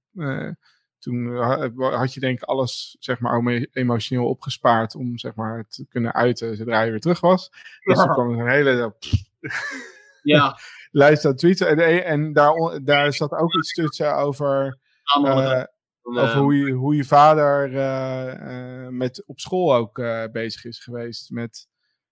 [1.05, 5.35] Eh, toen ha- had je denk ik alles zeg maar emo- emotioneel opgespaard om zeg
[5.35, 7.49] maar het te kunnen uiten zodra je weer terug was.
[7.83, 8.95] Dus er kwam een hele
[10.23, 10.57] Ja,
[10.91, 11.61] lijst aan tweets.
[11.61, 14.77] En, en daar, daar zat ook iets tussen over,
[15.15, 15.65] eh,
[16.01, 20.65] over eh, hoe, je, hoe je vader eh, eh, met, op school ook eh, bezig
[20.65, 21.29] is geweest.
[21.31, 21.67] Met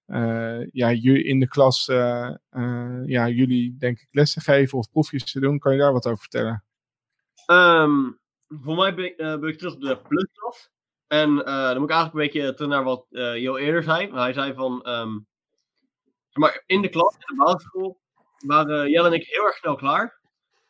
[0.05, 4.91] eh, ja, jullie in de klas eh, eh, ja, jullie denk ik lessen geven of
[4.91, 5.59] proefjes te doen.
[5.59, 6.63] Kan je daar wat over vertellen?
[7.45, 8.11] Ehm,
[8.61, 10.69] voor mij ben ik, eh, ben ik terug op de plusklas.
[11.07, 13.05] En eh, dan moet ik eigenlijk een beetje terug naar wat
[13.37, 14.11] Jo eerder zei.
[14.13, 15.19] Hij zei van, ehm,
[16.33, 17.99] maar in de klas, in de basisschool,
[18.45, 20.19] waren Jelle en ik heel erg snel klaar.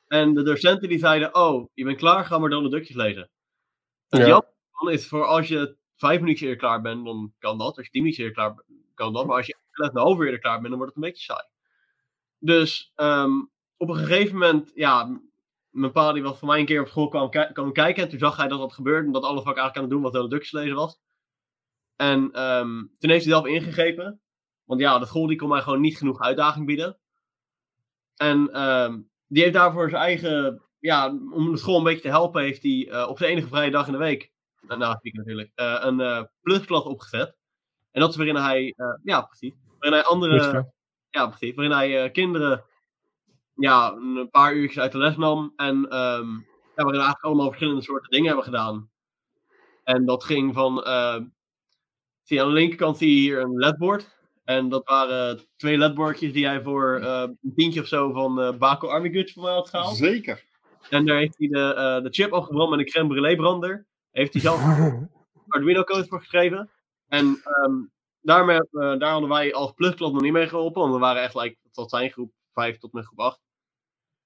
[0.07, 3.29] En de docenten die zeiden, oh, je bent klaar, ga maar Donald Duckjes lezen.
[4.09, 4.27] Het Ja.
[4.27, 7.77] jammer is, voor als je vijf minuutjes eerder klaar bent, dan kan dat.
[7.77, 9.25] Als je tien minuutjes eerder klaar bent, kan dat.
[9.25, 11.43] Maar als je een half uur eerder klaar bent, dan wordt het een beetje saai.
[12.39, 13.31] Dus ehm,
[13.77, 15.21] op een gegeven moment, ja,
[15.71, 18.03] mijn pa die was voor mij een keer op school kwam, ki- kwam kijken.
[18.03, 19.05] En toen zag hij dat dat gebeurde.
[19.05, 20.99] En dat alles wat ik eigenlijk aan het doen was, Donald Duckjes lezen was.
[21.95, 22.69] En ehm,
[22.99, 24.21] toen heeft hij zelf ingegrepen.
[24.63, 26.99] Want ja, de school die kon mij gewoon niet genoeg uitdaging bieden.
[28.15, 32.41] En ehm, die heeft daarvoor zijn eigen, ja, om de school een beetje te helpen,
[32.41, 35.77] heeft hij eh, op zijn enige vrije dag in de week, nou, weekend natuurlijk, eh,
[35.79, 37.35] een eh, plusklas opgezet.
[37.91, 40.35] En dat is waarin hij, ja precies, waarin hij andere,
[41.09, 42.63] ja precies, waarin hij kinderen
[43.61, 45.53] ja, een paar uurtjes uit de les nam.
[45.55, 46.29] En ehm,
[46.75, 48.89] ja, we eigenlijk allemaal verschillende soorten dingen hebben gedaan.
[49.83, 51.15] En dat ging van, eh,
[52.23, 54.19] zie je aan de linkerkant zie je hier een ledboard.
[54.43, 58.57] En dat waren twee ledbordjes die hij voor eh, een tientje of zo van eh
[58.57, 59.95] Baco Army Goods voor mij had gehaald.
[59.95, 60.43] Zeker.
[60.89, 63.85] En daar heeft hij de, eh, de chip afgebrand met een crème brûlée brander.
[64.11, 64.59] Heeft hij zelf
[65.47, 66.69] Arduino code voor geschreven.
[67.07, 67.73] En ehm,
[68.21, 70.81] daarmee, eh, daar hadden wij als plusklant nog niet mee geholpen.
[70.81, 73.39] Want we waren echt, like, was zijn groep 5 tot met groep 8.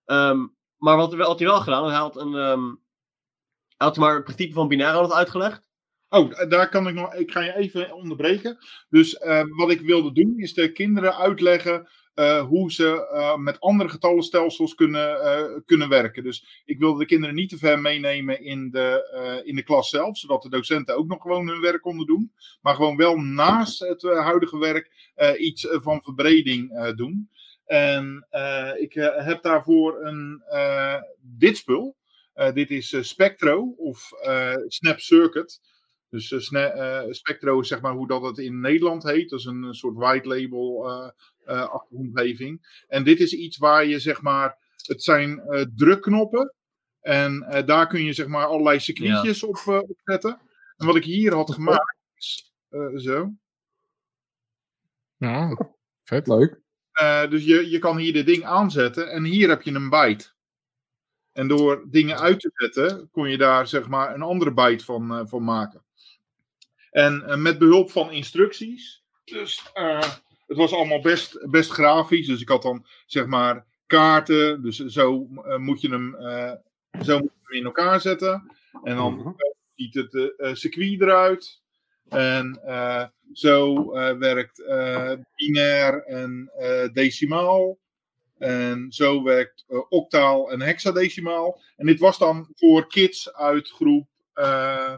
[0.05, 0.47] Ehm,
[0.77, 1.85] maar wat had hij wel gedaan?
[1.85, 5.67] Hij had, een, ehm, maar het principe van binair had uitgelegd.
[6.09, 7.13] Oh, daar kan ik nog.
[7.13, 8.57] Ik ga je even onderbreken.
[8.89, 13.59] Dus eh, wat ik wilde doen, is de kinderen uitleggen eh, hoe ze eh, met
[13.59, 16.23] andere getallenstelsels kunnen, eh, kunnen werken.
[16.23, 20.17] Dus ik wilde de kinderen niet te ver meenemen in de, in de klas zelf,
[20.17, 22.31] zodat de docenten ook nog gewoon hun werk konden doen.
[22.61, 27.29] Maar gewoon wel naast het huidige werk iets van verbreding doen.
[27.65, 31.97] En eh, ik eh, heb daarvoor een, eh, dit spul.
[32.33, 35.61] Eh, dit is eh, Spectro of eh, Snap Circuit.
[36.09, 39.29] Dus eh, Sna- eh, Spectro is zeg maar hoe dat het in Nederland heet.
[39.29, 41.09] Dat is een, soort white label eh
[41.45, 42.83] eh, achteromgeving.
[42.87, 46.53] En dit is iets waar je zeg maar, het zijn eh, drukknoppen.
[47.01, 50.41] En eh, daar kun je zeg maar allerlei circuitjes op, op zetten.
[50.77, 53.31] En wat ik hier had gemaakt is eh, zo.
[55.17, 55.57] Ja,
[56.03, 56.27] vet.
[56.27, 56.61] Leuk.
[56.95, 60.33] Eh, dus je, je kan hier dit ding aanzetten en hier heb je een byte.
[61.31, 65.11] En door dingen uit te zetten, kon je daar zeg maar een andere byte van,
[65.11, 65.83] eh, van maken.
[66.91, 69.03] En eh, met behulp van instructies.
[69.25, 69.63] Dus
[70.47, 72.27] het was allemaal best, best grafisch.
[72.27, 74.61] Dus ik had dan zeg maar kaarten.
[74.61, 75.27] Dus zo
[75.57, 76.15] moet je hem,
[77.03, 78.51] zo moet je hem in elkaar zetten.
[78.83, 79.29] En dan Mhm.
[79.75, 81.61] ziet het circuit eruit.
[82.09, 87.77] En eh, zo eh, werkt eh, binair en eh, decimaal.
[88.37, 91.61] En zo werkt octaal en hexadecimaal.
[91.75, 94.07] En dit was dan voor kids uit groep.
[94.33, 94.93] eh,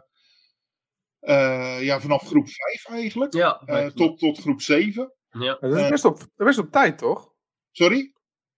[1.20, 3.34] eh, ja, vanaf groep 5 eigenlijk.
[3.34, 3.62] Ja,
[3.94, 5.14] tot, tot groep 7.
[5.30, 5.58] ja.
[5.60, 7.34] Dat is best op, best op tijd, toch?
[7.72, 8.14] Sorry?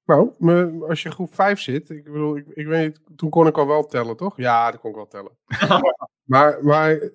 [0.06, 3.58] Nou, me- als je groep 5 zit, ik bedoel, ik, ik weet toen kon ik
[3.58, 4.38] al wel tellen, toch?
[4.38, 5.38] Ja, dat kon ik wel tellen.
[6.34, 7.12] maar, maar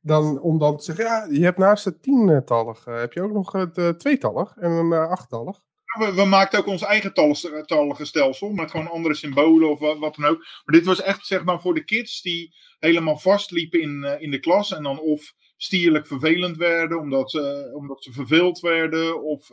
[0.00, 3.32] dan, om dan te zeggen, ja, je hebt naast het tientallig, eh, heb je ook
[3.32, 5.60] nog het eh, tweetallig en een eh, achttallig.
[5.98, 8.50] We, we maakten ook ons eigen tal- tallige stelsel.
[8.50, 10.38] Met gewoon andere symbolen of wat, dan ook.
[10.38, 14.38] Maar dit was echt zeg maar voor de kids die helemaal vastliepen in, in de
[14.38, 14.72] klas.
[14.72, 17.34] En dan of stierlijk vervelend werden omdat
[17.72, 19.22] omdat ze verveeld werden.
[19.22, 19.48] Of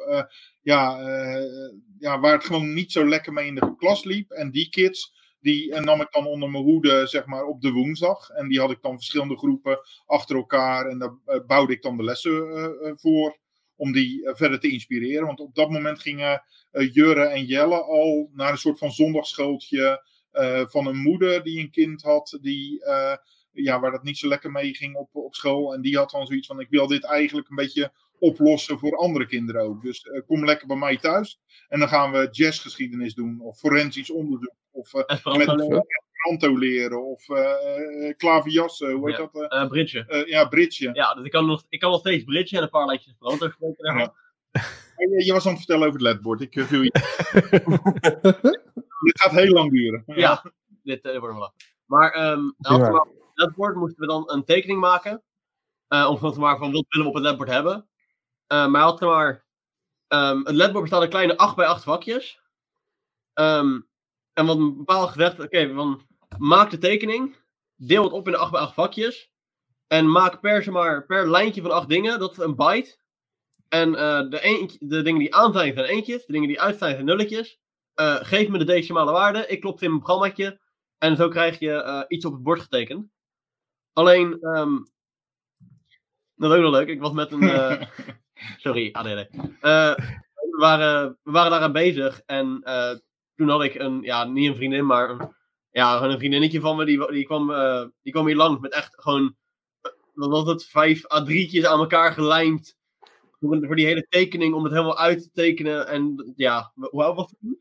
[0.62, 1.00] ja,
[2.00, 4.32] ja, waar het gewoon niet zo lekker mee in de klas liep.
[4.32, 7.72] En die kids, die eh, nam ik dan onder mijn hoede zeg maar op de
[7.72, 8.30] woensdag.
[8.30, 10.86] En die had ik dan verschillende groepen achter elkaar.
[10.86, 12.50] En daar eh, bouwde ik dan de lessen
[12.82, 13.38] eh, voor.
[13.76, 15.26] Om die verder te inspireren.
[15.26, 20.04] Want op dat moment gingen Jurre en Jelle al naar een soort van zondagschooltje
[20.70, 22.38] van een moeder die een kind had.
[22.42, 22.84] Die,
[23.52, 25.74] ja, waar dat niet zo lekker mee ging op, op school.
[25.74, 29.26] En die had dan zoiets van: ik wil dit eigenlijk een beetje oplossen voor andere
[29.28, 29.82] kinderen ook.
[29.82, 31.40] Dus eh, kom lekker bij mij thuis.
[31.68, 35.86] En dan gaan we jazzgeschiedenis doen, of forensisch onderzoek, of eh Esperanto Met- leren.
[36.12, 39.30] Esperanto leren, of eh klaverjassen, hoe heet Ja.
[39.32, 39.52] dat?
[39.52, 39.62] eh?
[39.62, 40.06] Eh, bridge.
[40.08, 40.90] Eh, ja, bridge.
[40.94, 43.50] Ja, dus ik kan, nog, ik kan nog steeds bridge en een paar lijntjes Esperanto
[43.50, 43.84] spreken.
[43.84, 44.14] daarvan.
[44.98, 46.42] Je, je was aan het vertellen over het ledbord.
[46.42, 46.92] Ik viel je.
[49.04, 50.04] Dit gaat heel lang duren.
[50.06, 50.44] Ja,
[50.84, 51.56] dit wordt wel lachen.
[51.86, 52.92] Maar ehm ja.
[52.92, 55.22] op het ledbord moesten we dan een tekening maken.
[55.88, 57.88] eh, om van te maken van wat willen we op het ledbord hebben.
[58.48, 59.46] Eh, maar hij had maar.
[60.08, 62.42] ehm, het ledbord bestaat uit kleine 8 bij 8 vakjes.
[63.34, 63.80] Ehm,
[64.34, 66.02] en wat een bepaald gezegd, oké, van
[66.38, 67.36] maak de tekening.
[67.76, 69.32] Deel het op in 8 bij 8 vakjes.
[69.88, 72.98] En maak per, zeg maar, per lijntje van 8 dingen, dat is een byte.
[73.70, 76.78] En eh, de, eentje, de dingen die aan zijn zijn eentjes, de dingen die uit
[76.78, 77.60] zijn zijn nulletjes.
[77.94, 80.60] Eh, geef me de decimale waarde, ik klop het in mijn programmaatje.
[80.98, 83.10] En zo krijg je iets op het bord getekend.
[83.94, 84.78] Alleen, ehm
[86.36, 86.88] dat is ook nog leuk.
[86.88, 87.40] Ik was met een.
[88.58, 89.08] sorry, ADD.
[89.62, 89.96] Eh,
[90.34, 92.22] we, waren, we waren daaraan bezig.
[92.26, 92.96] En eh,
[93.36, 94.02] toen had ik een.
[94.02, 95.10] Ja, niet een vriendin, maar.
[95.10, 95.36] Een,
[95.72, 96.86] ja, een vriendinnetje van me.
[96.86, 99.36] Die, die, kwam, eh, die kwam hier lang met echt gewoon.
[100.14, 100.66] Wat was het?
[100.66, 102.76] Vijf A3'tjes aan elkaar gelijmd.
[103.40, 104.54] Voor, voor die hele tekening.
[104.54, 105.88] Om het helemaal uit te tekenen.
[105.88, 107.60] En ja, hoe oud was het toen?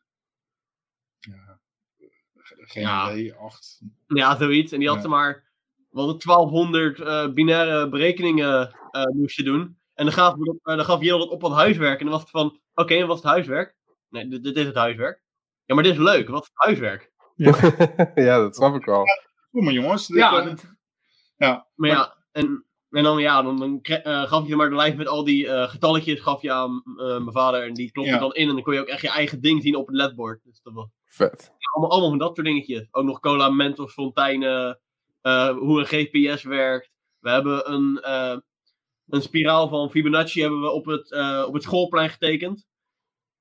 [2.68, 3.10] Geen Ja.
[3.10, 3.80] idee, acht.
[4.06, 4.72] Ja, zoiets.
[4.72, 5.08] En die had Ja.
[5.08, 5.44] maar
[5.90, 8.76] de 1200 eh, binaire berekeningen
[9.12, 9.78] moest je doen.
[9.96, 11.98] En dan gaf, uh, dan gaf Jelle dat op wat huiswerk.
[11.98, 13.74] En dan was het van, oké, en wat is het huiswerk?
[14.08, 15.22] Nee, dit, dit is het huiswerk.
[15.64, 16.28] Ja, maar dit is leuk.
[16.28, 17.12] Wat is het huiswerk?
[18.14, 19.04] ja, dat snap ik wel.
[19.50, 20.06] Kom maar jongens.
[20.06, 20.74] Dit, Ja, eh, dit-
[21.36, 21.66] ja.
[21.74, 25.06] Maar ja, en En dan, ja, dan, dan eh, gaf je maar de lijst met
[25.08, 27.62] al die eh, getalletjes gaf je aan eh, mijn vader.
[27.62, 28.18] En die klopte Ja.
[28.18, 28.48] dan in.
[28.48, 30.40] En dan kon je ook echt je eigen ding zien op het ledbord.
[30.44, 31.52] Dus dat was Vet.
[31.70, 32.88] allemaal, allemaal van dat soort dingetjes.
[32.90, 34.80] Ook nog cola, mentos, fonteinen.
[35.20, 36.90] eh, hoe een GPS werkt.
[37.18, 38.36] We hebben een, eh,
[39.08, 42.66] een spiraal van Fibonacci hebben we op het, eh, op het schoolplein getekend.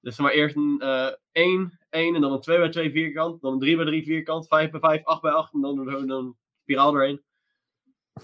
[0.01, 3.41] Dus maar eerst een eh 1, 1 en dan een 2 bij 2 vierkant.
[3.41, 4.47] Dan een 3 bij 3 vierkant.
[4.47, 5.53] 5 bij 5, 8 bij 8.
[5.53, 7.22] En dan zo een spiraal doorheen.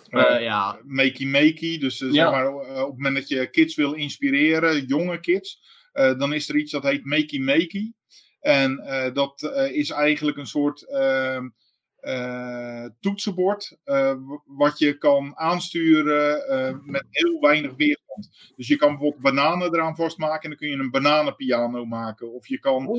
[0.09, 1.77] Eh, Eh, ja, makey makey.
[1.79, 2.11] Dus Ja.
[2.11, 5.61] zeg maar, op het moment dat je kids wil inspireren, jonge kids,
[5.91, 7.93] eh, dan is er iets dat heet makey makey.
[8.39, 10.85] En eh, dat is eigenlijk een soort
[12.01, 18.53] eh, toetsenbord eh, wat je kan aansturen eh, met heel weinig weerstand.
[18.55, 22.33] Dus je kan bijvoorbeeld bananen eraan vastmaken en dan kun je een bananenpiano maken.
[22.33, 22.89] Of je kan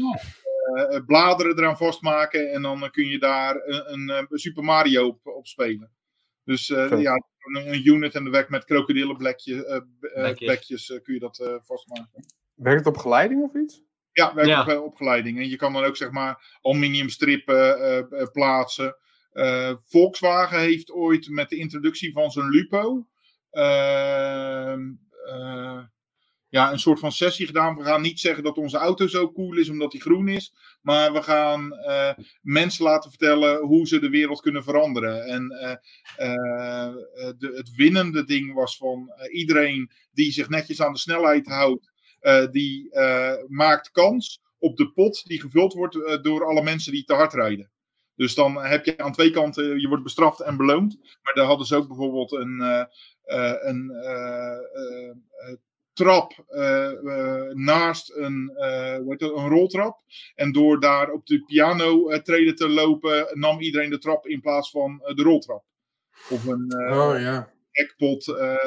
[0.73, 5.47] eh, bladeren eraan vastmaken en dan kun je daar een, een, Super Mario op, op
[5.47, 5.91] spelen.
[6.45, 9.63] Dus eh, ja, een, een unit en dat werkt met krokodillenbekjes
[11.03, 12.25] kun je dat eh, vastmaken.
[12.55, 13.83] Werkt het op geleiding of iets?
[14.13, 14.77] Ja, werkt Ja.
[14.77, 15.39] op opgeleiding.
[15.39, 18.97] En je kan dan ook zeg maar aluminiumstrippen eh, eh, plaatsen.
[19.33, 23.07] Eh, Volkswagen heeft ooit met de introductie van zijn Lupo
[23.51, 24.91] ehm,
[25.27, 25.79] eh,
[26.49, 27.77] ja, een soort van sessie gedaan.
[27.77, 30.55] We gaan niet zeggen dat onze auto zo cool is omdat die groen is.
[30.83, 31.73] Maar we gaan
[32.43, 35.25] mensen laten vertellen hoe ze de wereld kunnen veranderen.
[35.25, 35.51] En
[36.17, 36.93] eh,
[37.39, 41.92] de, het winnende ding was van iedereen die zich netjes aan de snelheid houdt.
[42.23, 46.93] Eh, die eh, maakt kans op de pot die gevuld wordt eh, door alle mensen
[46.93, 47.71] die te hard rijden.
[48.15, 50.99] Dus dan heb je aan twee kanten, je wordt bestraft en beloond.
[51.23, 52.87] Maar daar hadden ze ook bijvoorbeeld een,
[53.61, 53.93] een
[55.93, 56.45] trap
[57.53, 60.03] naast een, eh, hoe heet dat, een roltrap.
[60.35, 64.71] En door daar op de piano treden te lopen, nam iedereen de trap in plaats
[64.71, 65.65] van de roltrap.
[66.31, 67.53] Of een oh ja.
[67.71, 68.25] ekpot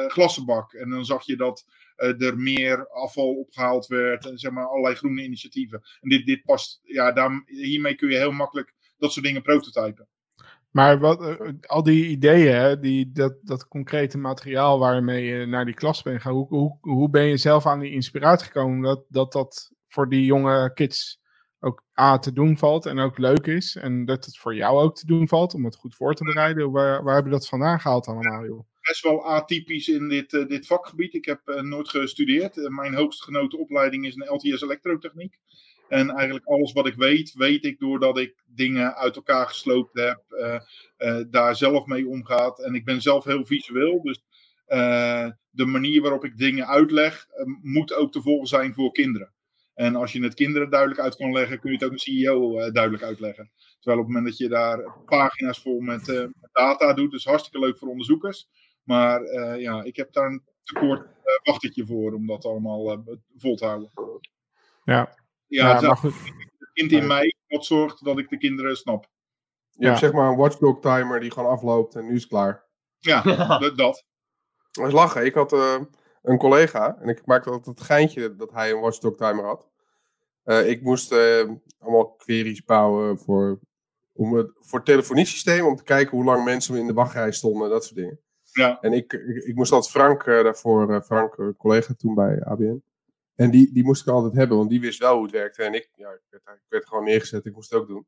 [0.08, 0.72] glassenbak.
[0.72, 4.26] En dan zag je dat er meer afval opgehaald werd.
[4.26, 5.82] En zeg maar allerlei groene initiatieven.
[6.00, 10.08] En dit, dit past, ja, daar, hiermee kun je heel makkelijk dat soort dingen prototypen.
[10.70, 15.74] Maar wat, eh, al die ideeën, die, dat, dat concrete materiaal waarmee je naar die
[15.74, 19.32] klas bent gaan, hoe, hoe, hoe ben je zelf aan die inspiratie gekomen dat, dat
[19.32, 21.20] dat voor die jonge kids
[21.60, 24.96] ook A te doen valt en ook leuk is en dat het voor jou ook
[24.96, 26.70] te doen valt om het goed voor te bereiden?
[26.70, 28.66] Waar, waar heb je dat vandaan gehaald allemaal, joh?
[28.86, 31.14] Best wel atypisch in dit, eh, dit vakgebied.
[31.14, 32.58] Ik heb eh, nooit gestudeerd.
[32.58, 35.38] Eh, mijn hoogst genoten opleiding is een LTS elektrotechniek.
[35.88, 40.22] En eigenlijk alles wat ik weet, weet ik doordat ik dingen uit elkaar gesloopt heb,
[41.30, 42.62] daar zelf mee omgaat.
[42.62, 44.22] En ik ben zelf heel visueel, dus
[45.50, 47.26] de manier waarop ik dingen uitleg,
[47.62, 49.32] moet ook te volgen zijn voor kinderen.
[49.74, 52.70] En als je het kinderen duidelijk uit kan leggen, kun je het ook een CEO
[52.70, 53.50] duidelijk uitleggen.
[53.80, 57.66] Terwijl op het moment dat je daar pagina's vol met, met data doet, is hartstikke
[57.66, 58.48] leuk voor onderzoekers.
[58.86, 61.12] Maar eh, ja, ik heb daar een tekort uh,
[61.42, 63.90] wachtertje voor om dat allemaal uh, vol te houden.
[64.84, 65.14] Ja,
[65.46, 66.14] ja, ja het, maar goed.
[66.58, 69.06] het kind in mij wat zorgt dat ik de kinderen snap.
[69.70, 69.88] Je Ja.
[69.88, 72.64] hebt zeg maar een watchdog timer die gewoon afloopt en nu is het klaar.
[72.98, 73.22] Ja,
[73.58, 73.76] dat.
[73.76, 74.04] dat.
[74.72, 75.24] Dat is lachen.
[75.24, 75.80] Ik had eh,
[76.22, 79.68] een collega en ik maakte altijd het geintje dat hij een watchdog timer had.
[80.42, 83.60] Eh, ik moest eh, allemaal queries bouwen voor,
[84.12, 87.70] om het, voor het telefoniesysteem om te kijken hoe lang mensen in de wachtrij stonden,
[87.70, 88.20] dat soort dingen.
[88.56, 88.80] Ja.
[88.80, 92.44] En ik, ik, ik moest altijd Frank eh, daarvoor, eh, Frank, eh, collega toen bij
[92.44, 92.82] ABN.
[93.34, 95.62] En die, die moest ik altijd hebben, want die wist wel hoe het werkte.
[95.62, 98.06] En ik, ja, ik, werd, ik werd gewoon neergezet, ik moest het ook doen.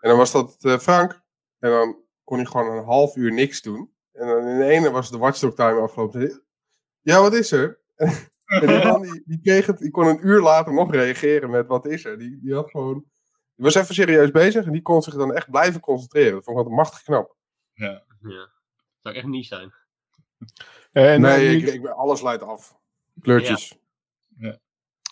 [0.00, 1.20] En dan was dat eh, Frank.
[1.58, 3.92] En dan kon hij gewoon een half uur niks doen.
[4.12, 6.42] En dan in de ene was de watchdog timer afgelopen.
[7.00, 7.80] Ja, wat is er?
[8.60, 11.66] en die man die, die, kreeg het, die kon een uur later nog reageren met
[11.66, 12.18] wat is er.
[12.18, 13.04] Die, die had gewoon.
[13.54, 16.32] Die was even serieus bezig en die kon zich dan echt blijven concentreren.
[16.32, 17.36] Dat vond ik altijd machtig knap.
[17.72, 18.04] Ja.
[19.02, 19.72] Zou ik echt niet zijn.
[20.92, 22.76] En, nee, ik, ik, alles leidt af.
[23.20, 23.80] Kleurtjes.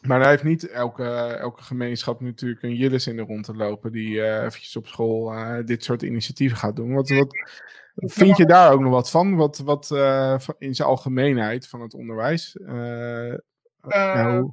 [0.00, 3.92] Maar daar heeft niet elke, elke gemeenschap natuurlijk een Jillis in de rond te lopen
[3.92, 6.94] die uh, eventjes op school uh, dit soort initiatieven gaat doen.
[6.94, 7.36] Wat, wat,
[7.94, 9.36] vind je daar ook nog wat van?
[9.36, 12.56] Wat, wat uh, in zijn algemeenheid van het onderwijs?
[13.80, 14.52] nou,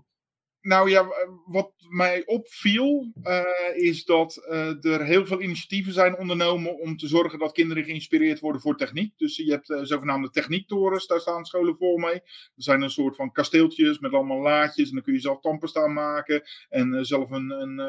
[0.68, 1.08] nou ja,
[1.46, 3.42] wat mij opviel uh,
[3.74, 8.40] is dat uh, er heel veel initiatieven zijn ondernomen om te zorgen dat kinderen geïnspireerd
[8.40, 9.18] worden voor techniek.
[9.18, 12.14] Dus je hebt uh, zogenaamde techniektorens, daar staan scholen vol mee.
[12.14, 12.24] Er
[12.56, 16.44] zijn een soort van kasteeltjes met allemaal laadjes en dan kun je zelf staan maken
[16.70, 17.80] en zelf een, een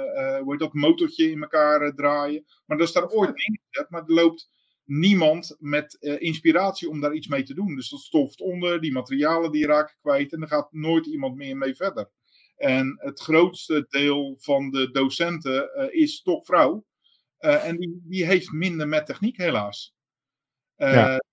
[0.42, 2.44] hoe heet dat, motortje in elkaar draaien.
[2.66, 4.50] Maar dat is daar ooit in gezet, maar er loopt
[4.84, 7.74] niemand met uh, inspiratie om daar iets mee te doen.
[7.74, 11.56] Dus dat stoft onder, die materialen die raken kwijt en er gaat nooit iemand meer
[11.56, 12.10] mee verder.
[12.58, 16.84] En het grootste deel van de docenten uh, is toch vrouw.
[17.40, 19.94] Uh, en die, die heeft minder met techniek, helaas.
[20.76, 21.16] Ja.
[21.16, 21.26] Dus,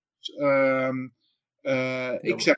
[1.62, 2.56] Uh, ik zeg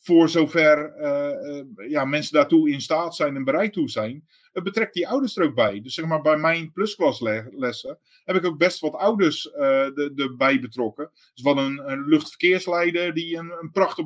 [0.00, 5.08] voor zover uh, ja, mensen daartoe in staat zijn en bereid toe zijn, betrekt die
[5.08, 5.80] ouders er ook bij.
[5.80, 11.10] Dus zeg maar bij mijn plusklaslessen heb ik ook best wat ouders uh, erbij betrokken.
[11.34, 14.04] Dus van een, een luchtverkeersleider die een, een prachtig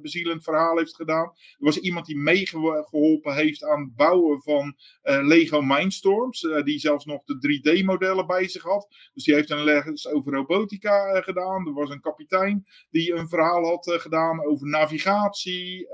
[0.00, 1.24] bezielend verhaal heeft gedaan.
[1.26, 7.22] Er was iemand die meegeholpen heeft aan het bouwen van Lego Mindstorms, die zelfs nog
[7.24, 8.86] de 3D-modellen bij zich had.
[9.14, 11.66] Dus die heeft een les over robotica gedaan.
[11.66, 15.88] Er was een kapitein die een verhaal had gedaan over navigatie.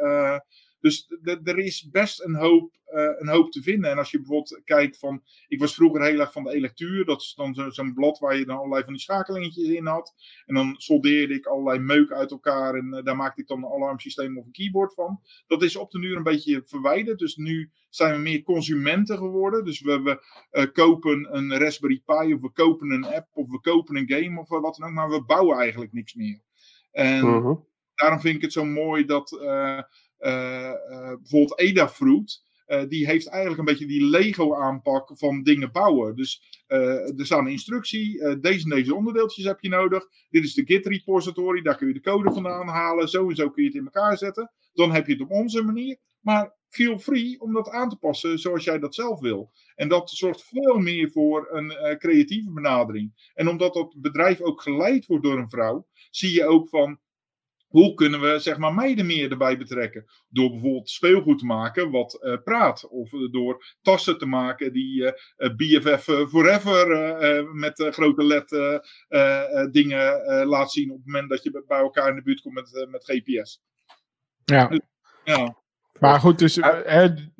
[0.83, 1.07] Dus
[1.45, 3.91] er is best een hoop, uh, een hoop te vinden.
[3.91, 5.23] En als je bijvoorbeeld kijkt van.
[5.49, 7.05] Ik was vroeger heel erg van de electuur.
[7.05, 10.15] Dat is dan zo'n blad waar je dan allerlei van die schakelingetjes in had.
[10.47, 12.75] En dan soldeerde ik allerlei meuk uit elkaar.
[12.75, 15.21] En uh, daar maakte ik dan een alarmsysteem of een keyboard van.
[15.47, 17.19] Dat is op de duur een beetje verwijderd.
[17.19, 19.65] Dus nu zijn we meer consumenten geworden.
[19.65, 22.35] Dus we, we uh, kopen een Raspberry Pi.
[22.35, 23.29] Of we kopen een app.
[23.33, 24.41] Of we kopen een game.
[24.41, 24.95] Of wat dan ook.
[24.95, 26.41] Maar we bouwen eigenlijk niks meer.
[26.91, 27.21] En.
[27.21, 27.71] -huh
[28.03, 29.83] daarom vind ik het zo mooi dat uh,
[30.23, 32.45] bijvoorbeeld Edafruit,
[32.89, 36.17] die heeft eigenlijk een beetje die Lego-aanpak van dingen bouwen.
[36.17, 40.07] Dus er staat een instructie, deze en deze onderdeeltjes heb je nodig.
[40.31, 43.09] Dit is de Git repository, daar kun je de code vandaan halen.
[43.09, 44.51] Zo en zo kun je het in elkaar zetten.
[44.73, 45.99] Dan heb je het op onze manier.
[46.21, 49.53] Maar feel free om dat aan te passen zoals jij dat zelf wil.
[49.75, 53.31] En dat zorgt veel meer voor een creatieve benadering.
[53.35, 57.01] En omdat dat bedrijf ook geleid wordt door een vrouw, zie je ook van
[57.73, 60.05] hoe kunnen we zeg maar, meiden meer erbij betrekken?
[60.29, 62.89] Door bijvoorbeeld speelgoed te maken wat uh, praat.
[62.89, 68.81] Of door tassen te maken die uh, eh, BFF Forever uh, met grote LED
[69.73, 70.91] dingen laat zien.
[70.91, 73.63] op het moment dat je bij elkaar in de buurt komt met, met GPS.
[74.45, 74.67] Ja.
[74.67, 74.81] Dus,
[75.25, 75.57] ja.
[75.99, 77.31] Maar goed, dus het,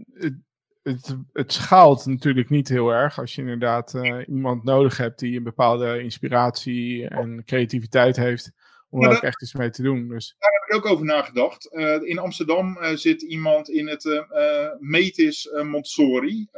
[0.83, 3.95] het, het, schaalt natuurlijk niet heel erg als je inderdaad
[4.27, 8.53] iemand nodig hebt die een bepaalde inspiratie en creativiteit heeft
[8.93, 10.09] om er ook echt iets mee te doen.
[10.09, 10.37] Dus.
[10.39, 11.69] Daar heb ik ook over nagedacht.
[11.73, 16.49] Uh, in Amsterdam uh, zit iemand in het uh, Metis Montessori,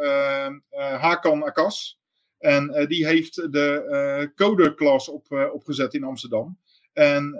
[0.70, 1.98] Hakan Akas.
[2.38, 6.58] En die heeft de coderklas op, opgezet in Amsterdam.
[6.92, 7.38] En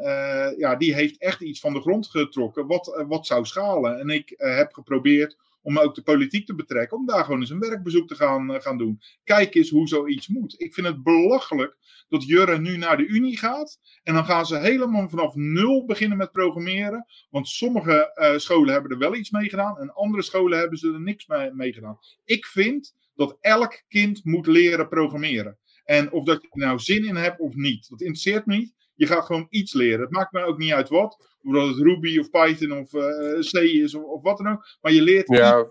[0.59, 3.99] ja, die heeft echt iets van de grond getrokken wat, wat zou schalen.
[3.99, 7.59] En ik heb geprobeerd om ook de politiek te betrekken, om daar gewoon eens een
[7.59, 9.01] werkbezoek te gaan, gaan doen.
[9.25, 10.61] Kijk eens hoe zoiets moet.
[10.61, 11.77] Ik vind het belachelijk
[12.09, 13.79] dat Jurre nu naar de Unie gaat.
[14.03, 17.07] En dan gaan ze helemaal vanaf nul beginnen met programmeren.
[17.31, 19.79] Want sommige uh, scholen hebben er wel iets mee gedaan.
[19.79, 21.99] En andere scholen hebben ze er niks mee, mee gedaan.
[22.25, 25.59] Ik vind dat elk kind moet leren programmeren.
[25.85, 27.89] En of dat je er nou zin in hebt of niet.
[27.89, 28.75] Dat interesseert me niet.
[28.95, 30.01] Je gaat gewoon iets leren.
[30.01, 31.37] Het maakt me ook niet uit wat.
[31.43, 34.67] Of dat het Ruby of Python of uh, C is of, of, wat dan ook.
[34.81, 35.65] Maar je leert ja, uh,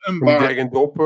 [0.00, 0.46] een baan.
[0.46, 0.96] Die en dop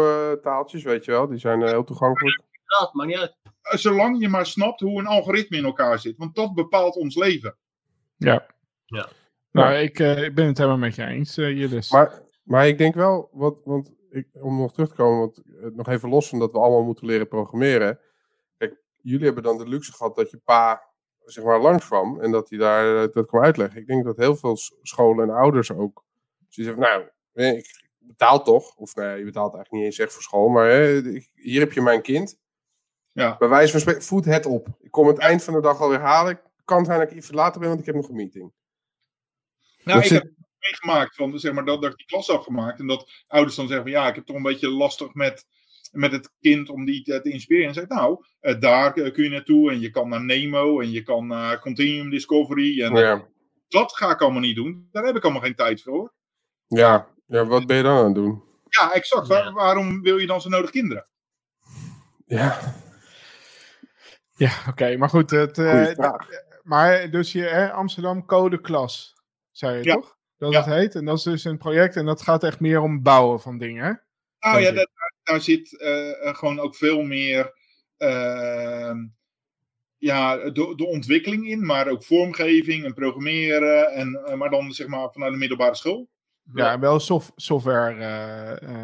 [0.42, 1.28] taaltjes, weet je wel.
[1.28, 2.42] Die zijn heel toegankelijk.
[2.78, 3.36] Ja, maakt niet uit.
[3.62, 6.16] Eh, zolang je maar snapt hoe een algoritme in elkaar zit.
[6.16, 7.56] Want dat bepaalt ons leven.
[8.16, 8.46] Ja.
[8.84, 9.08] ja.
[9.50, 11.90] Nou, ik, uh, ik ben het helemaal met je eens, uh, Jillis.
[11.90, 15.42] Maar, maar ik denk wel, wat, want ik, om nog terug te komen, want,
[15.76, 18.00] nog even los van dat we allemaal moeten leren programmeren.
[18.56, 20.89] Kijk, jullie hebben dan de luxe gehad dat je pa
[21.32, 23.80] zeg maar langs kwam en dat hij daar dat kwam uitleggen.
[23.80, 26.04] Ik denk dat heel veel scholen en ouders ook
[26.48, 30.22] ze zeggen, nou, ik betaal toch, of nee, je betaalt eigenlijk niet eens echt voor
[30.22, 31.00] school, maar hè,
[31.34, 32.38] hier heb je mijn kind.
[33.12, 33.36] Ja.
[33.38, 34.68] Bij wijze van spreken, voed het op.
[34.80, 36.32] Ik kom het eind van de dag alweer halen.
[36.32, 38.52] Het kan zijn dat ik iets later ben, want ik heb nog een meeting.
[39.84, 42.78] Nou, ik heb het meegemaakt van, zeg maar, dat, dat ik die klas afgemaakt.
[42.78, 45.46] En dat ouders dan zeggen van, ja, ik heb toch een beetje lastig met,
[45.90, 47.68] met het kind om die te, te inspireren.
[47.68, 49.70] En zeg nou, uh, daar kun je naartoe.
[49.70, 52.82] En je kan naar Nemo en je kan naar Continuum Discovery.
[52.82, 53.26] En ja.
[53.68, 54.88] dat ga ik allemaal niet doen.
[54.92, 56.12] Daar heb ik allemaal geen tijd voor.
[56.66, 58.42] Ja, ja wat ben je dan aan het doen?
[58.68, 59.26] Ja, exact.
[59.52, 61.06] waarom wil je dan zo nodig kinderen?
[62.26, 62.58] Ja.
[64.36, 65.30] Ja, oké, maar goed.
[65.30, 66.12] Het, uh,
[66.62, 69.14] maar dus je hè, Amsterdam Code Klas,
[69.50, 70.18] zei je toch?
[70.38, 70.94] Dat het heet.
[70.94, 73.84] En dat is dus een project en dat gaat echt meer om bouwen van dingen,
[73.84, 73.92] hè?
[74.50, 74.88] Nou ja, daar,
[75.30, 77.54] daar, zit uh, gewoon ook veel meer
[77.98, 78.94] uh,
[79.98, 83.92] ja, de, de, ontwikkeling in, maar ook vormgeving en programmeren.
[83.92, 86.08] En, maar dan zeg maar vanuit de middelbare school.
[86.54, 87.94] Ja, wel soft, software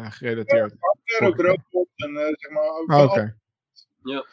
[0.09, 0.71] gerelateerd.
[0.71, 2.97] Ja, software, ook robot en zeg maar.
[2.97, 3.37] Ah, oké.
[4.03, 4.25] Ja.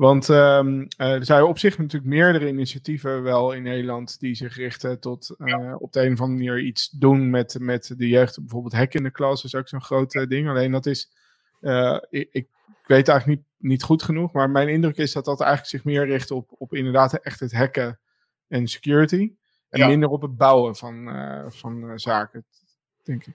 [0.00, 5.00] Want um, er zijn op zich natuurlijk meerdere initiatieven wel in Nederland die zich richten
[5.00, 8.38] tot uh, op de een of andere manier iets doen met, met de jeugd.
[8.38, 10.48] Bijvoorbeeld Hack in de klas is ook zo'n groot uh, ding.
[10.48, 11.19] Alleen dat is, uh,
[12.10, 12.46] ik, ik,
[12.86, 16.06] weet eigenlijk niet, niet goed genoeg, maar mijn indruk is dat dat eigenlijk zich meer
[16.06, 17.98] richt op, op inderdaad echt het hacken
[18.48, 19.32] en security.
[19.68, 21.08] En minder op het bouwen van,
[21.52, 22.44] van zaken,
[23.04, 23.34] denk ik.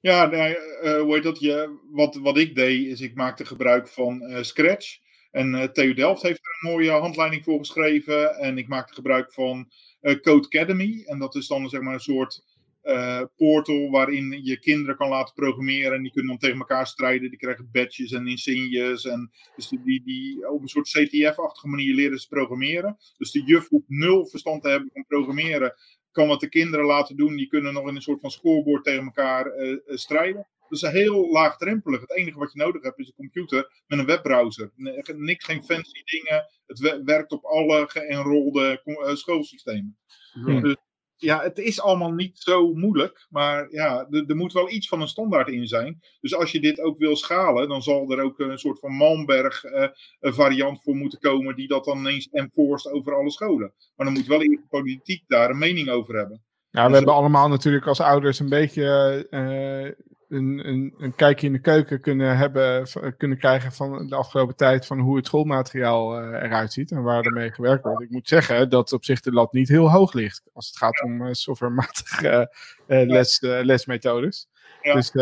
[0.00, 1.40] Ja, nee, hoe heet dat?
[1.40, 4.98] Je, wat, wat ik deed is ik maakte gebruik van Scratch.
[5.30, 8.36] En uh, TU Delft heeft er een mooie handleiding voor geschreven.
[8.36, 9.70] En ik maakte gebruik van
[10.00, 11.02] Code Academy.
[11.06, 12.44] En dat is dan zeg maar een soort
[12.88, 15.92] uh, portal waarin je kinderen kan laten programmeren.
[15.92, 17.28] En die kunnen dan tegen elkaar strijden.
[17.30, 19.04] Die krijgen badges en insignes.
[19.04, 22.96] En dus die, die, die op een soort CTF-achtige manier leren ze programmeren.
[23.16, 25.74] Dus de juf hoeft nul verstand te hebben van programmeren.
[26.10, 27.36] Kan wat de kinderen laten doen.
[27.36, 29.52] Die kunnen nog in een soort van scoreboard tegen elkaar
[29.86, 30.46] strijden.
[30.68, 32.00] Dus heel laagdrempelig.
[32.00, 34.72] Het enige wat je nodig hebt is een computer met een webbrowser.
[35.16, 36.46] Niks, geen fancy dingen.
[36.66, 38.80] Het werkt op alle geënrolde
[39.14, 39.98] schoolsystemen.
[40.46, 40.60] Ja.
[40.60, 40.76] Dus
[41.18, 43.26] ja, het is allemaal niet zo moeilijk.
[43.30, 46.00] Maar ja, er moet wel iets van een standaard in zijn.
[46.20, 49.64] Dus als je dit ook wil schalen, dan zal er ook een soort van Malmberg
[49.64, 49.88] uh,
[50.20, 51.56] variant voor moeten komen.
[51.56, 53.72] Die dat dan ineens enforced over alle scholen.
[53.96, 56.42] Maar dan moet wel de politiek daar een mening over hebben.
[56.70, 61.46] Ja, we dus hebben allemaal natuurlijk als ouders een beetje uh, een, een, een, kijkje
[61.46, 66.22] in de keuken kunnen, hebben, kunnen krijgen van de afgelopen tijd van hoe het schoolmateriaal
[66.22, 68.02] uh, eruit ziet en waar ermee gewerkt wordt.
[68.02, 71.02] Ik moet zeggen dat op zich de lat niet heel hoog ligt als het gaat
[71.02, 72.54] om uh, softwarematige
[72.86, 74.48] uh, les, lesmethodes.
[74.82, 74.94] Ja.
[74.94, 75.12] Dus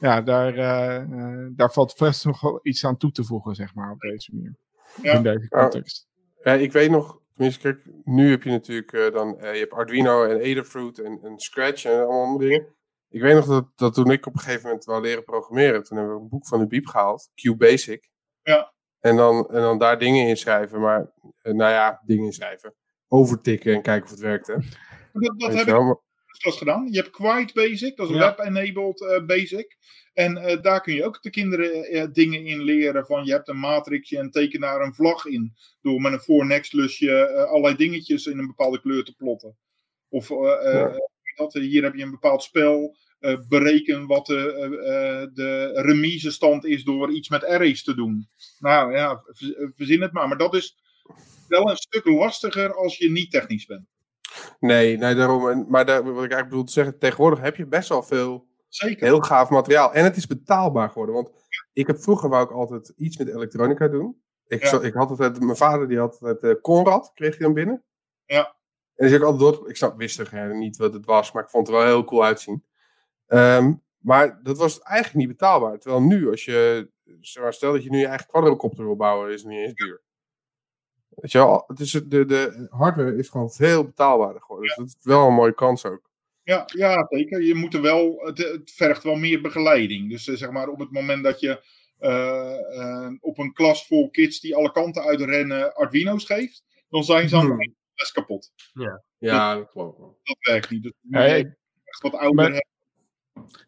[0.00, 0.54] ja, daar,
[1.56, 4.56] daar valt vast nog wel iets aan toe te voegen, zeg maar, op deze manier.
[5.02, 5.12] Ja.
[5.12, 6.08] In deze context.
[6.42, 10.50] Ja, ik weet nog, tenminste, kijk, nu heb je natuurlijk dan, je hebt Arduino en
[10.50, 12.74] Adafruit en, en Scratch en allemaal dingen.
[13.08, 15.96] Ik weet nog dat, dat toen ik op een gegeven moment wou leren programmeren, toen
[15.96, 18.10] hebben we een boek van de Biep gehaald, QBasic.
[18.42, 18.74] Ja.
[19.00, 22.74] En dan, en dan daar dingen in schrijven, maar eh, nou ja, dingen in schrijven.
[23.08, 24.52] Overtikken en kijken of het werkte.
[25.12, 25.98] Dat, dat heb ik
[26.42, 26.88] pas gedaan.
[26.90, 28.20] Je hebt Quiet Basic, dat is ja.
[28.20, 29.76] web-enabled uh, basic.
[30.12, 33.06] En uh, daar kun je ook de kinderen uh, dingen in leren.
[33.06, 35.54] Van je hebt een matrixje en teken daar een vlag in.
[35.80, 39.56] Door met een voor next lusje allerlei dingetjes in een bepaalde kleur te plotten.
[40.08, 40.94] Of ja
[41.36, 41.52] dat.
[41.52, 42.96] Hier heb je een bepaald spel.
[43.20, 48.28] Uh, bereken wat de, uh, de remisestand is door iets met arrays te doen.
[48.58, 49.22] Nou ja,
[49.76, 50.28] verzin het maar.
[50.28, 50.76] Maar dat is
[51.48, 53.86] wel een stuk lastiger als je niet technisch bent.
[54.60, 55.66] Nee, nee daarom.
[55.68, 59.06] Maar daar, wat ik eigenlijk bedoel te zeggen, tegenwoordig heb je best wel veel Zeker.
[59.06, 59.92] heel gaaf materiaal.
[59.92, 61.14] En het is betaalbaar geworden.
[61.14, 61.30] Want
[61.72, 64.22] ik heb vroeger wou ik altijd iets met elektronica doen.
[64.46, 64.68] Ik, ja.
[64.68, 67.84] zo, ik had altijd, mijn vader die had het uh, Conrad, kreeg hij dan binnen.
[68.26, 68.56] Ja.
[68.96, 69.68] En dus ik altijd door.
[69.68, 72.24] Ik snap, wist er niet wat het was, maar ik vond het wel heel cool
[72.24, 72.64] uitzien.
[73.28, 75.78] Um, maar dat was eigenlijk niet betaalbaar.
[75.78, 76.88] Terwijl nu, als je.
[77.20, 80.02] Stel dat je nu je eigen quadrocopter wil bouwen, is het niet eens duur.
[81.08, 84.68] Weet je wel, het is, de, de hardware is gewoon veel betaalbaarder geworden.
[84.68, 84.74] Ja.
[84.74, 86.10] Dus dat is wel een mooie kans ook.
[86.42, 87.42] Ja, ja zeker.
[87.42, 90.10] Je moet er wel, het, het vergt wel meer begeleiding.
[90.10, 91.64] Dus uh, zeg maar op het moment dat je
[92.00, 97.28] uh, uh, op een klas vol kids die alle kanten uitrennen Arduino's geeft, dan zijn
[97.28, 98.52] ze aan hmm is kapot.
[98.72, 99.98] Ja, ja dat, klopt.
[99.98, 100.82] Dat werkt niet.
[100.82, 102.64] Dus echt wat ouder maar,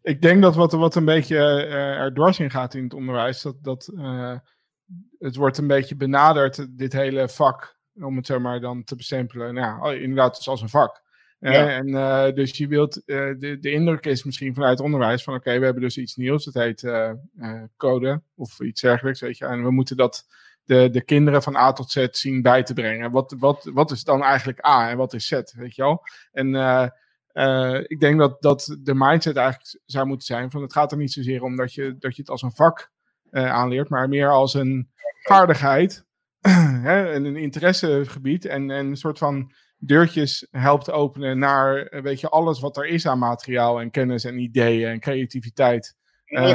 [0.03, 3.43] Ik denk dat wat, wat een beetje uh, er dwars in gaat in het onderwijs,
[3.43, 4.39] dat, dat uh,
[5.19, 9.55] het wordt een beetje benaderd, dit hele vak, om het zeg maar dan te bestempelen.
[9.55, 11.07] Nou, oh, inderdaad, dus als een vak.
[11.41, 11.69] Ja.
[11.69, 15.43] en uh, dus je wilt, de, de indruk is misschien vanuit het onderwijs van oké,
[15.43, 16.91] okay, we hebben dus iets nieuws, dat heet
[17.77, 20.27] code of iets dergelijks, weet je, en we moeten dat
[20.69, 23.11] de, de kinderen van A tot Z zien bij te brengen.
[23.11, 26.03] Wat, wat, wat is dan eigenlijk A en wat is Z, weet je wel?
[26.33, 26.87] En uh,
[27.33, 30.99] uh, ik denk dat, dat de mindset eigenlijk zou moeten zijn van het gaat er
[30.99, 32.91] niet zozeer om dat je, dat je het als een vak
[33.31, 34.91] uh, aanleert, maar meer als een
[35.23, 36.05] vaardigheid
[36.89, 42.29] hè, en een interessegebied en, en een soort van deurtjes helpt openen naar weet je,
[42.29, 45.97] alles wat er is aan materiaal en kennis en ideeën en creativiteit.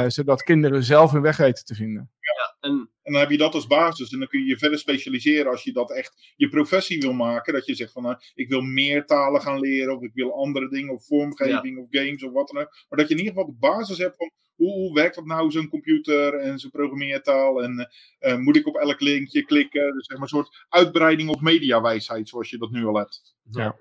[0.06, 2.13] Zodat kinderen zelf hun weg weten te vinden.
[2.44, 2.90] Ja, en...
[3.02, 4.12] en dan heb je dat als basis.
[4.12, 7.52] En dan kun je je verder specialiseren als je dat echt je professie wil maken.
[7.52, 9.96] Dat je zegt van nou, ik wil meer talen gaan leren.
[9.96, 10.94] Of ik wil andere dingen.
[10.94, 11.82] Of vormgeving ja.
[11.82, 12.70] of games of wat dan ook.
[12.88, 15.50] Maar dat je in ieder geval de basis hebt van hoe, hoe werkt dat nou,
[15.50, 17.62] zo'n computer en zo'n programmeertaal?
[17.62, 17.90] En
[18.20, 19.92] uh, moet ik op elk linkje klikken?
[19.92, 23.34] Dus zeg maar een soort uitbreiding op mediawijsheid, zoals je dat nu al hebt.
[23.50, 23.76] Ja.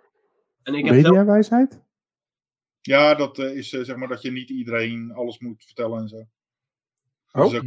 [0.64, 1.82] En ik heb mediawijsheid?
[2.82, 6.08] Ja, dat uh, is uh, zeg maar dat je niet iedereen alles moet vertellen en
[6.08, 6.26] zo.
[7.32, 7.50] Oh.
[7.50, 7.64] Dus ook,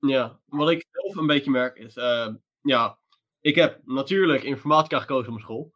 [0.00, 0.40] ja.
[0.46, 2.28] wat ik zelf een beetje merk is, uh,
[2.60, 2.98] ja,
[3.40, 5.72] ik heb natuurlijk informatica gekozen op mijn school.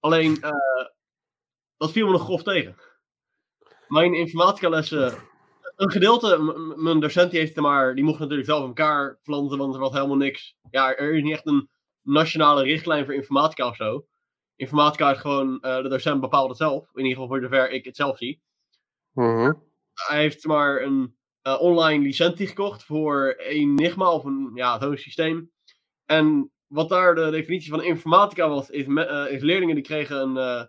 [0.00, 0.40] Alleen,
[1.76, 2.76] dat viel me nog grof tegen.
[3.88, 5.14] Mijn informatica lessen,
[5.76, 6.38] een gedeelte,
[6.76, 9.80] mijn docent die heeft het maar, die mocht natuurlijk zelf in elkaar planten, want er
[9.80, 10.56] was helemaal niks.
[10.70, 11.70] Ja, er is niet echt een
[12.02, 14.06] nationale richtlijn voor informatica of zo
[14.58, 16.82] informatica is gewoon, uh, de docent bepaalt het zelf.
[16.94, 18.42] In ieder geval voor zover ik het zelf zie.
[19.14, 19.54] Uh-huh.
[19.94, 21.17] Hij heeft maar een
[21.48, 25.50] uh, online licentie gekocht voor Enigma of een, ja, zo'n systeem.
[26.04, 30.68] En wat daar de definitie van informatica was, is, uh, is leerlingen die kregen een,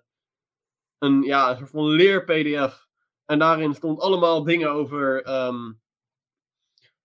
[0.98, 2.88] een, ja, een soort van leer-PDF.
[3.26, 5.80] En daarin stond allemaal dingen over, um,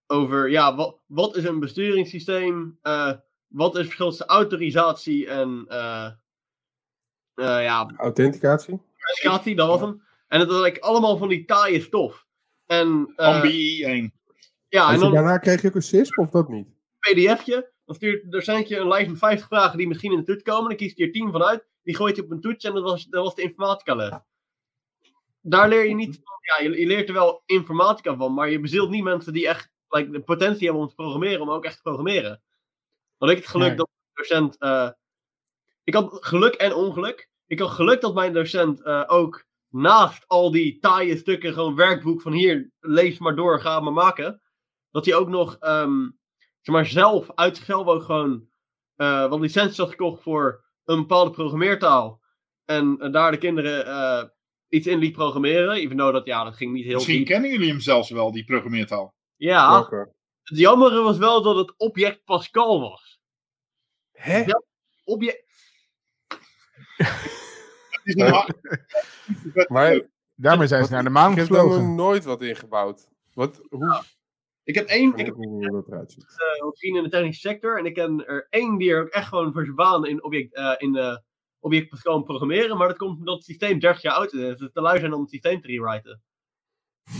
[0.07, 2.79] over, ja, wat, wat is een besturingssysteem?
[2.83, 3.12] Eh,
[3.47, 6.07] wat is het verschil tussen autorisatie en, eh,
[7.35, 9.55] eh, ja, Authenticatie?
[9.55, 10.03] dat was hem.
[10.29, 12.24] En het was like, allemaal van die taaie stof.
[12.67, 14.12] En, eh, Ambi 1.
[14.69, 16.69] ja, en dan daarna kreeg je ook een CISP of dat niet?
[16.99, 17.73] pdfje.
[17.85, 20.69] Dan stuurt het docentje een lijst met 50 vragen die misschien in de toets komen.
[20.69, 21.67] Dan kiest hij er 10 van uit.
[21.83, 24.12] Die gooit hij op een toets en dat was, dat was de informatica les.
[25.41, 26.35] Daar leer je niet van.
[26.59, 29.71] Ja, je, je leert er wel informatica van, maar je bezielt niet mensen die echt
[29.89, 32.43] like, de potentie hebben om te programmeren, om ook echt te programmeren.
[33.19, 33.77] Want ik heb het geluk Nee.
[33.77, 34.57] dat de docent.
[34.59, 34.91] eh,
[35.85, 37.29] ik had geluk en ongeluk.
[37.47, 39.45] Ik had geluk dat mijn docent eh, ook
[39.75, 44.43] naast al die taaie stukken gewoon werkboek van hier, lees maar door, ga maar maken.
[44.91, 46.01] Dat hij ook nog ehm,
[46.61, 48.49] zeg maar, zelf uit zichzelf ook gewoon
[48.97, 52.22] eh, wat licenties had gekocht voor een bepaalde programmeertaal.
[52.64, 54.25] En eh, daar de kinderen eh,
[54.68, 55.70] iets in liet programmeren.
[55.70, 57.27] Even though dat, ja, dat ging niet heel Misschien diep.
[57.27, 59.14] kennen jullie hem zelfs wel, die programmeertaal.
[59.37, 60.14] Ja, Welke?
[60.43, 63.20] het jammere was wel dat het object Pascal was.
[64.12, 64.45] Hè?
[65.05, 65.43] Object...
[68.05, 69.66] Het is.
[69.68, 70.00] Maar
[70.34, 71.94] Daarmee zijn ze naar de maan ik heb gevlogen.
[71.94, 73.09] nooit wat ingebouwd.
[73.34, 74.02] Wat, hoe,
[74.64, 76.24] Ik heb één, ik heb weet niet hoe dat eruit ziet.
[76.24, 77.78] eh, gezien in de technische sector.
[77.78, 80.55] En ik ken er één die er ook echt gewoon voor zijn baan in object,
[80.55, 81.16] eh in eh,
[81.61, 82.76] object programmeren.
[82.76, 84.42] Maar dat komt omdat het systeem 30 jaar oud is.
[84.42, 86.22] En ze te lui zijn om het systeem te rewriten.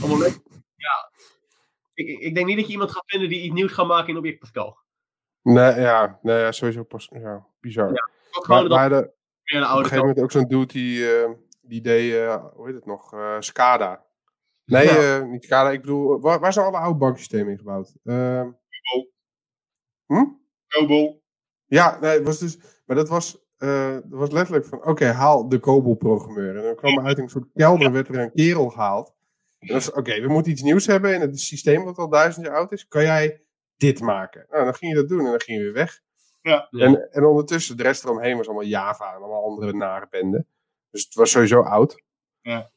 [0.01, 0.39] Allemaal leuk.
[0.77, 1.11] Ja.
[1.95, 4.17] Ik, ik- denk niet dat je iemand gaat vinden die iets nieuws gaat maken in
[4.17, 4.79] object Pascal.
[5.43, 7.89] Nee, ja, nee, ja, sowieso pas, ja, bizar.
[7.93, 8.09] Ja,
[8.49, 9.13] maar dat hadden
[9.45, 11.31] meer de op een gegeven moment ook zo'n dude die, eh,
[11.61, 14.05] die deed, eh, hoe heet het nog, eh, SCADA.
[14.65, 15.19] Nee, Ja.
[15.19, 17.95] niet SCADA, ik bedoel, waar, waar zijn alle oude banksystemen in gebouwd?
[18.05, 18.51] Ehm,
[20.07, 20.25] hm?
[20.69, 21.23] Cobol.
[21.67, 26.57] Ja, nee, was dus, maar dat was, dat was letterlijk van, oké, haal de COBOL-programmeur.
[26.57, 29.15] En dan kwam er uit een soort kelder, werd er een kerel gehaald.
[29.59, 32.73] En oké, we moeten iets nieuws hebben in het systeem wat al duizend jaar oud
[32.73, 32.89] is.
[32.89, 33.43] Kan jij
[33.77, 34.47] dit maken?
[34.51, 36.01] Nou, dan ging je dat doen en dan ging je weer weg.
[36.45, 36.69] Ja.
[36.71, 36.85] Ja.
[36.85, 40.47] En, en ondertussen, de rest eromheen was allemaal Java en allemaal andere nare benden.
[40.91, 42.03] Dus het was sowieso oud.
[42.43, 42.71] Ja,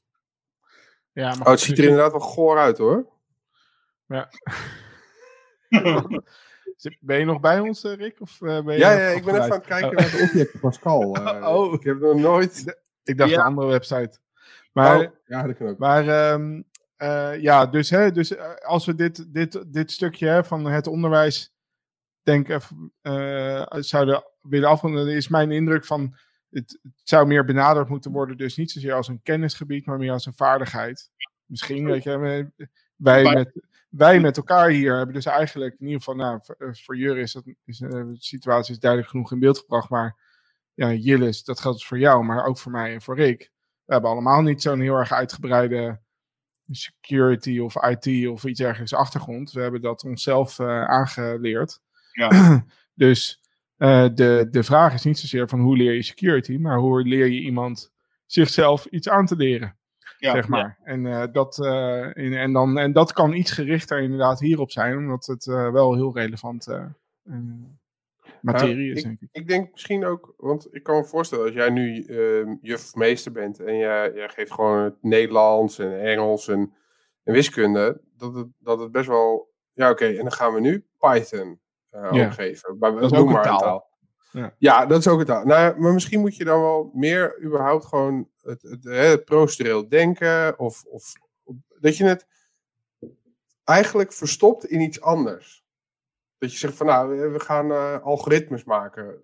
[1.14, 3.06] maar Oh, het ziet dus- er inderdaad wel goor uit hoor.
[7.00, 8.22] Ben je nog bij ons, eh, Rick?
[8.22, 10.60] Of, eh, ben je Ja, ja, ik ben even aan het kijken naar het object
[10.60, 11.16] Pascal.
[11.16, 11.48] eh.
[11.56, 11.74] Oh.
[11.74, 12.80] Ik heb nog nooit...
[13.04, 13.38] Ik dacht Ja.
[13.40, 14.20] een andere website.
[14.74, 15.78] Maar, oh, ja, dat kan ook.
[15.78, 16.62] maar ehm,
[16.96, 21.57] eh, ja, dus, hè, dus als we dit, dit, dit stukje hè, van het onderwijs
[22.28, 26.16] denk, even, eh, zouden willen afronden, is mijn indruk van
[26.50, 28.38] het, het zou meer benaderd moeten worden.
[28.38, 31.12] Dus niet zozeer als een kennisgebied, maar meer als een vaardigheid.
[31.46, 32.50] Misschien, weet je,
[32.96, 33.52] wij met,
[33.90, 36.40] wij met elkaar hier hebben dus eigenlijk, in ieder geval, nou,
[36.72, 40.18] voor, Jur is, dat, is eh, de situatie is duidelijk genoeg in beeld gebracht, maar
[40.74, 43.52] ja, Jillis, dat geldt dus voor jou, maar ook voor mij en voor Rick.
[43.86, 46.00] We hebben allemaal niet zo'n heel erg uitgebreide
[46.72, 49.52] security of IT of iets dergelijks achtergrond.
[49.52, 51.82] We hebben dat onszelf eh, aangeleerd.
[52.18, 52.66] Ja.
[53.06, 53.42] dus
[53.78, 57.26] eh, de, de vraag is niet zozeer van hoe leer je security, maar hoe leer
[57.28, 57.92] je iemand
[58.26, 59.78] zichzelf iets aan te leren.
[60.18, 60.78] Ja, zeg maar.
[60.84, 64.98] En, eh, dat, eh, in- en, dan, en dat kan iets gerichter inderdaad hierop zijn,
[64.98, 66.68] omdat het eh, wel heel relevant
[68.42, 69.30] materie is, denk ik.
[69.32, 72.96] Ik denk misschien ook, want ik kan me voorstellen, als jij nu ehm, juf of
[72.96, 76.74] meester bent en jij, jij geeft gewoon het Nederlands en Engels en,
[77.24, 80.86] en wiskunde, dat het, dat het best wel, ja oké, en dan gaan we nu
[81.00, 81.60] Python
[82.04, 82.26] eh Ja.
[82.26, 82.78] ook geven.
[82.80, 83.88] Maar, Dat is ook een maar taal.
[84.32, 84.54] Ja.
[84.58, 84.86] Ja.
[84.86, 85.46] dat is ook een taal.
[85.46, 90.60] Nou, maar misschien moet je dan wel meer überhaupt gewoon het, het, het procedureel denken
[90.60, 91.14] of, of
[91.80, 92.26] dat je het
[93.64, 95.66] eigenlijk verstopt in iets anders.
[96.38, 99.22] Dat je zegt van nou, we- we gaan eh, algoritmes maken.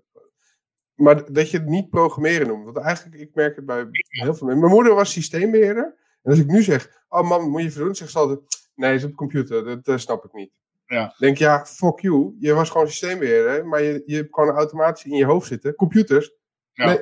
[0.93, 2.63] Maar dat je het niet programmeren noemt.
[2.63, 4.59] Want eigenlijk, ik merk het bij heel veel mensen.
[4.59, 5.95] Mijn moeder was systeembeheerder.
[6.21, 7.95] En als ik nu zeg, oh man, moet je even doen?
[7.95, 8.39] Zegt ze altijd,
[8.75, 9.63] nee, is op de computer.
[9.65, 10.51] Dat, dat snap ik niet.
[10.93, 11.15] Ja.
[11.17, 12.35] Denk ja, fuck you.
[12.39, 13.67] Je was gewoon systeembeheerder.
[13.67, 15.75] Maar je, je hebt gewoon automatisch in je hoofd zitten.
[15.75, 16.31] Computers.
[16.73, 16.85] Ja.
[16.85, 16.99] Nee,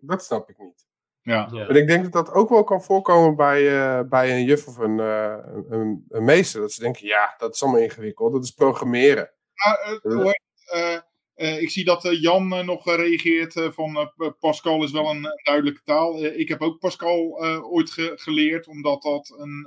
[0.00, 0.86] dat- snap ik niet.
[1.22, 1.48] Ja.
[1.52, 1.66] Ja.
[1.66, 4.76] Maar ik denk dat dat ook wel kan voorkomen bij, eh, bij een juf of
[4.78, 5.36] een, eh,
[5.68, 6.60] een, een meester.
[6.60, 8.32] Dat ze denken, ja, dat is allemaal ingewikkeld.
[8.32, 9.30] Dat is programmeren.
[9.54, 10.98] Maar, eh, eh,
[11.34, 15.40] eh, ik zie dat eh, Jan nog reageert eh, van Pascal is wel een, een
[15.44, 16.24] duidelijke taal.
[16.24, 19.66] Ik heb ook Pascal eh, ooit ge- geleerd, omdat dat een,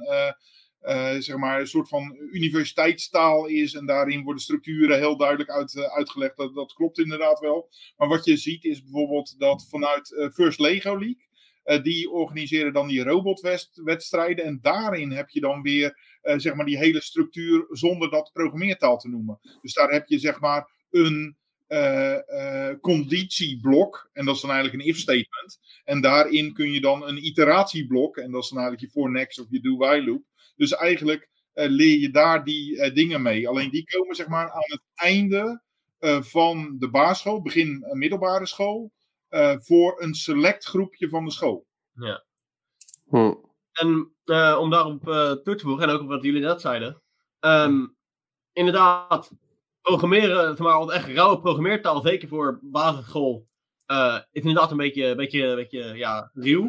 [1.19, 3.73] zeg maar een soort van universiteitstaal is.
[3.73, 6.37] En daarin worden structuren heel duidelijk uit, eh, uitgelegd.
[6.37, 7.69] Dat, dat klopt inderdaad wel.
[7.97, 11.25] Maar wat je ziet is bijvoorbeeld dat vanuit eh, First Lego League.
[11.63, 14.45] eh, die organiseren dan die robotwedstrijden.
[14.45, 18.97] En daarin heb je dan weer eh, zeg maar die hele structuur zonder dat programmeertaal
[18.97, 19.39] te noemen.
[19.61, 21.37] Dus daar heb je zeg maar een
[21.67, 24.09] eh, eh, conditieblok.
[24.13, 25.59] En dat is dan eigenlijk een if statement.
[25.83, 28.17] En daarin kun je dan een iteratieblok.
[28.17, 30.23] En dat is dan eigenlijk je for next of je do while loop.
[30.57, 33.47] Dus eigenlijk eh, leer je daar die eh, dingen mee.
[33.49, 35.61] Alleen die komen zeg maar aan het einde
[35.99, 38.91] eh, van de basisschool, begin middelbare school,
[39.29, 41.65] eh, voor een select groepje van de school.
[43.09, 43.33] Hm.
[43.71, 47.01] En eh, om daarop eh, toe te voegen, en ook op wat jullie net zeiden.
[47.39, 47.85] ehm,
[48.53, 49.31] inderdaad,
[49.81, 53.47] programmeren, zeg maar, echt rauwe programmeertaal, zeker voor basisschool,
[53.85, 56.63] eh, is inderdaad een beetje, beetje, beetje ja, ruw.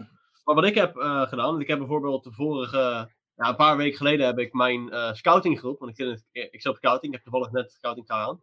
[0.45, 3.97] Maar wat ik heb eh, gedaan, ik heb bijvoorbeeld de vorige, ja, een paar weken
[3.97, 7.13] geleden heb ik mijn eh, scoutinggroep, want ik, zit in het- ik zit op scouting,
[7.15, 8.41] ik heb toevallig net scouting aan.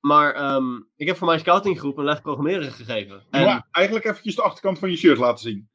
[0.00, 3.22] Maar ehm, ik heb voor mijn scoutinggroep een les programmeren gegeven.
[3.30, 5.68] En Maar eigenlijk eventjes de achterkant van je shirt laten zien.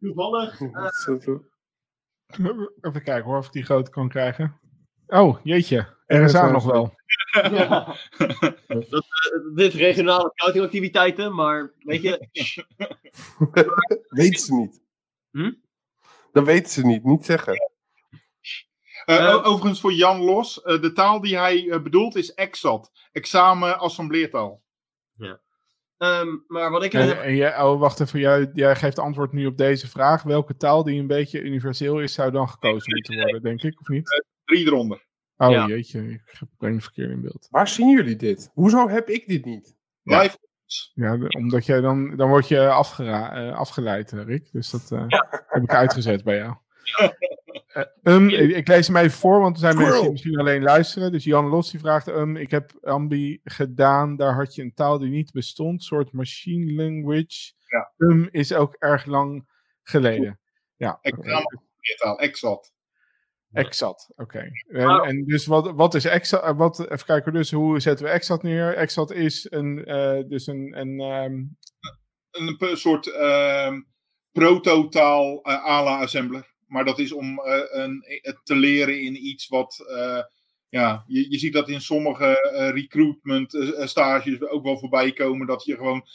[0.00, 0.88] toevallig eh.
[2.80, 4.60] Even kijken hoor, of ik die groot kan krijgen.
[5.06, 5.98] Oh, jeetje.
[6.06, 6.94] RSA nog wel.
[7.32, 7.96] Ja.
[8.68, 12.28] dat, eh, dit regionale scoutingactiviteiten, maar weet je,
[14.08, 14.82] weten ze niet.
[15.30, 15.52] Hm?
[16.32, 17.54] Dat weten ze niet, niet zeggen.
[19.04, 22.90] Eh, Eh, overigens voor Jan Los, eh, de taal die hij bedoelt is EXAT.
[23.12, 24.62] Examen assembleertaal.
[25.96, 28.20] ehm, maar wat ik En, en jij, oh, wacht even.
[28.20, 30.22] Jij, jij geeft antwoord nu op deze vraag.
[30.22, 33.88] Welke taal die een beetje universeel is, zou dan gekozen moeten worden, denk ik, of
[33.88, 34.24] niet?
[34.44, 35.06] Drie eronder.
[35.36, 35.66] Oh, Ja.
[35.66, 36.10] jeetje.
[36.10, 37.46] Ik heb het verkeerd in beeld.
[37.50, 38.50] Waar zien jullie dit?
[38.52, 39.76] Hoezo heb ik dit niet?
[40.02, 40.20] Ja.
[40.22, 40.38] Live.
[40.94, 44.52] Ja, omdat jij dan, dan word je afgera- eh, afgeleid, eh, Rick.
[44.52, 45.04] Dus dat eh,
[45.46, 46.54] heb ik uitgezet bij jou.
[47.66, 50.62] Eh, um, ik, ik lees hem even voor, want er zijn mensen die misschien alleen
[50.62, 51.12] luisteren.
[51.12, 54.98] Dus Jan Los die vraagt, um, ik heb Ambi gedaan, daar had je een taal
[54.98, 57.52] die niet bestond, soort machine language.
[57.66, 57.92] Ja.
[57.98, 59.48] Um is ook erg lang
[59.82, 60.40] geleden.
[60.76, 62.18] Ja, Examen assembleertaal.
[62.18, 62.72] EXAT.
[63.52, 64.50] Exat, oké.
[64.68, 66.42] En, en dus wat, wat is Exat?
[66.42, 68.74] eh, Wat, even kijken, dus hoe zetten we Exat neer?
[68.76, 71.44] Exat is een, eh, dus een, een ehm,
[72.30, 73.80] Een soort ehm
[74.32, 76.54] prototaal eh à la assembler.
[76.66, 77.40] Maar dat is om
[77.70, 78.04] een,
[78.42, 79.84] te leren in iets wat.
[80.68, 83.56] ja, je, je ziet dat in sommige recruitment
[83.88, 85.46] stages ook wel voorbij komen.
[85.46, 86.06] Dat je gewoon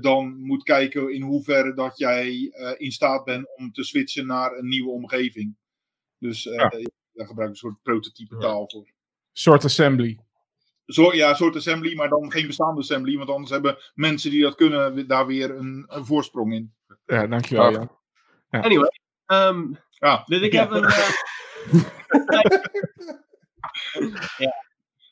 [0.00, 2.34] dan moet kijken in hoeverre dat jij
[2.76, 5.56] in staat bent om te switchen naar een nieuwe omgeving.
[6.22, 6.68] Dus eh, Ja.
[7.12, 8.86] daar gebruik ik een soort prototype taal voor.
[9.32, 10.18] soort assembly.
[10.86, 13.16] Zo, ja, een soort assembly, maar dan geen bestaande assembly.
[13.16, 16.74] Want anders hebben mensen die dat kunnen daar weer een, een voorsprong in.
[17.06, 17.70] Ja, dankjewel.
[17.70, 17.90] Ja.
[18.50, 18.90] Anyway,
[19.26, 20.84] ehm, Ja, dus ik heb een.
[20.84, 21.08] eh,
[24.38, 24.54] ja.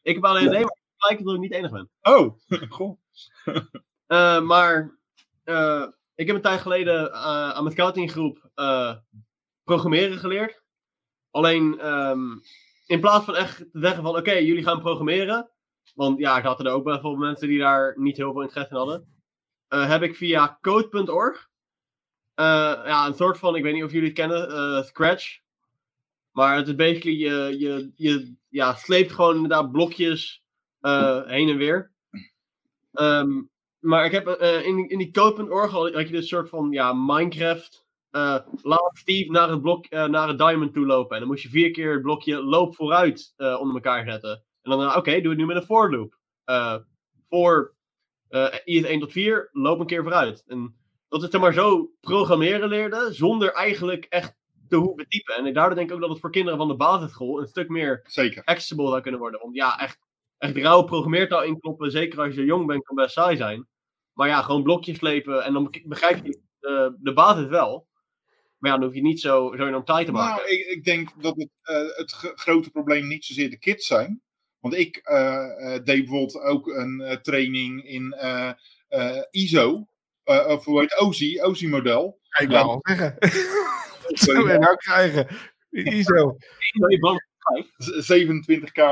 [0.03, 0.75] Ik heb alleen maar het
[1.09, 1.91] lijkt dat ik niet enig ben.
[2.03, 2.39] Oh,
[2.77, 2.99] goh.
[4.07, 4.99] Eh, maar
[5.45, 8.97] eh, ik heb een tijd geleden eh, aan mijn scoutinggroep eh,
[9.65, 10.60] programmeren geleerd.
[11.31, 12.29] Alleen ehm,
[12.87, 15.51] in plaats van echt te zeggen van oké, jullie gaan programmeren.
[15.95, 18.79] Want ja, ik had er ook bijvoorbeeld mensen die daar niet heel veel interesse in
[18.79, 19.15] hadden.
[19.69, 21.49] eh, heb ik via code.org.
[22.35, 22.45] eh,
[22.85, 25.39] ja, een soort van, ik weet niet of jullie het kennen, eh, Scratch.
[26.31, 30.43] Maar het is basically, je, je, je ja, sleept gewoon inderdaad blokjes
[31.27, 31.93] heen en weer.
[32.93, 33.43] Ehm,
[33.79, 34.29] maar ik heb
[34.65, 37.87] in, in die code.org had had je dus een soort van ja, Minecraft.
[38.11, 41.13] Eh, laat Steve naar het, blok, eh, naar het diamond toe lopen.
[41.15, 44.45] En dan moest je vier keer het blokje loop vooruit eh, onder elkaar zetten.
[44.63, 46.19] En dan, oké, doe het nu met een for loop.
[47.29, 47.75] Voor
[48.65, 50.45] is 1 tot 4, loop een keer vooruit.
[50.47, 50.77] En
[51.09, 54.37] dat het er maar zo programmeren leerde, zonder eigenlijk echt
[54.69, 55.35] te hoeven typen.
[55.35, 58.01] En daardoor denk ik ook dat het voor kinderen van de basisschool een stuk meer
[58.05, 58.45] Zeker.
[58.45, 59.41] accessible zou kunnen worden.
[59.41, 59.99] Want ja, echt,
[60.39, 63.69] echt rauw programmeertaal inkloppen, zeker als je jong bent, kan best saai zijn.
[64.13, 67.89] Maar ja, gewoon blokjes slepen en dan begrijp je de, de basis wel.
[68.61, 70.43] Maar ja, dan hoef je niet zo, zo enorm tijd te maken.
[70.43, 74.23] Nou, ik, ik denk dat het, eh, het grote probleem niet zozeer de kids zijn.
[74.61, 78.51] Want ik eh, eh, deed bijvoorbeeld ook een eh, training in eh,
[78.89, 79.89] eh, ISO.
[80.25, 82.19] of hoe heet OSI, OSI-model.
[82.41, 83.17] Ik wou al zeggen.
[84.09, 85.27] Wat zou je nou krijgen?
[85.71, 86.37] ISO.
[88.11, 88.83] 27k.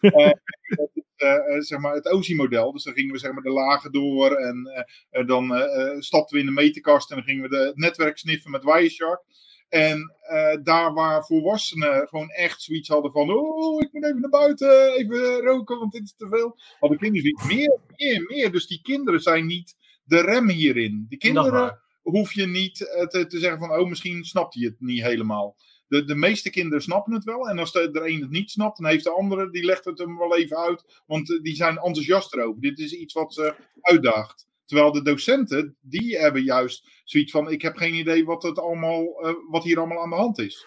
[0.00, 0.30] Eh,
[0.68, 0.90] dat
[1.20, 2.72] eh, eh, zeg maar het OSI-model.
[2.72, 5.52] Dus dan gingen we zeg maar de lagen door en eh, dan
[5.98, 9.22] stapten we in de meterkast en dan gingen we de, het netwerk sniffen met Wireshark.
[9.68, 10.14] En
[10.62, 15.40] daar waar volwassenen gewoon echt zoiets hadden van: Oh, ik moet even naar buiten, even
[15.40, 16.58] roken, want dit is te veel.
[16.78, 18.52] Hadden kinderen zoiets meer, meer, meer.
[18.52, 21.06] Dus die kinderen zijn niet de rem hierin.
[21.08, 25.02] Die kinderen hoef je niet te, te zeggen van, oh, misschien snapt hij het niet
[25.02, 25.56] helemaal.
[25.90, 27.48] De, de meeste kinderen snappen het wel.
[27.48, 29.98] En als de, er een het niet snapt, dan heeft de andere, die legt het
[29.98, 31.02] hem wel even uit.
[31.06, 32.60] Want eh, die zijn enthousiast erover.
[32.60, 34.48] Dit is iets wat ze uitdaagt.
[34.64, 39.04] Terwijl de docenten, die hebben juist zoiets van, ik heb geen idee wat, het allemaal,
[39.04, 40.66] eh, wat hier allemaal aan de hand is.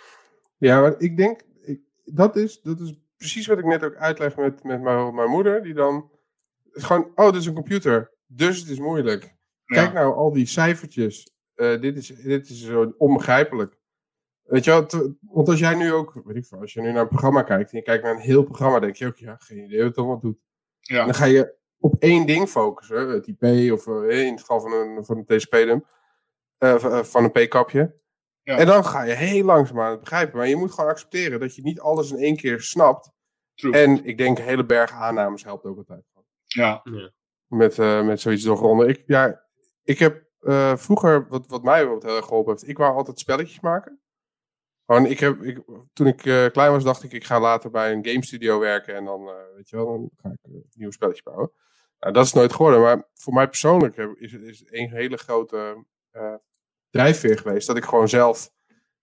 [0.58, 4.36] Ja, maar ik denk, ik, dat, is, dat is precies wat ik net ook uitleg
[4.36, 5.64] met, met mijn, mijn moeder.
[5.64, 6.12] Die dan,
[6.72, 9.24] gewoon, oh, dit is een computer, dus het is moeilijk.
[9.66, 9.82] Ja.
[9.82, 13.82] Kijk nou, al die cijfertjes, eh, dit, is, dit is zo onbegrijpelijk.
[14.44, 17.02] Weet je wel, want als jij nu ook, weet ik veel, als je nu naar
[17.02, 19.58] een programma kijkt en je kijkt naar een heel programma, denk je ook, ja, geen
[19.58, 20.38] idee wat het allemaal doet.
[20.82, 24.40] En Ja, dan ga je op één ding focussen, het IP of eh, in het
[24.40, 25.86] geval van een, van een TCP-dum,
[26.58, 28.02] eh, eh, van een P-kapje.
[28.44, 28.58] Ja.
[28.58, 30.38] En dan ga je heel langzaam aan het begrijpen.
[30.38, 33.12] Maar je moet gewoon accepteren dat je niet alles in één keer snapt.
[33.56, 33.74] true.
[33.74, 36.04] En ik denk een hele berg aannames helpt ook altijd.
[36.44, 36.84] ja,
[37.48, 38.88] Met, eh, met zoiets doorgronden.
[38.88, 39.44] Ik, ja,
[39.84, 43.20] ik heb eh, vroeger, wat, wat mij wat heel erg geholpen heeft, ik wou altijd
[43.20, 44.00] spelletjes maken.
[44.94, 45.60] Gewoon, ik heb, ik,
[45.94, 48.96] toen ik eh, klein was, dacht ik, ik ga later bij een game studio werken
[48.96, 51.52] en dan, eh, weet je wel, dan ga ik eh, nieuwe spelletjes bouwen.
[52.00, 55.86] Nou, dat is nooit geworden, maar voor mij persoonlijk is het is een hele grote
[56.90, 58.50] drijfveer geweest dat ik gewoon zelf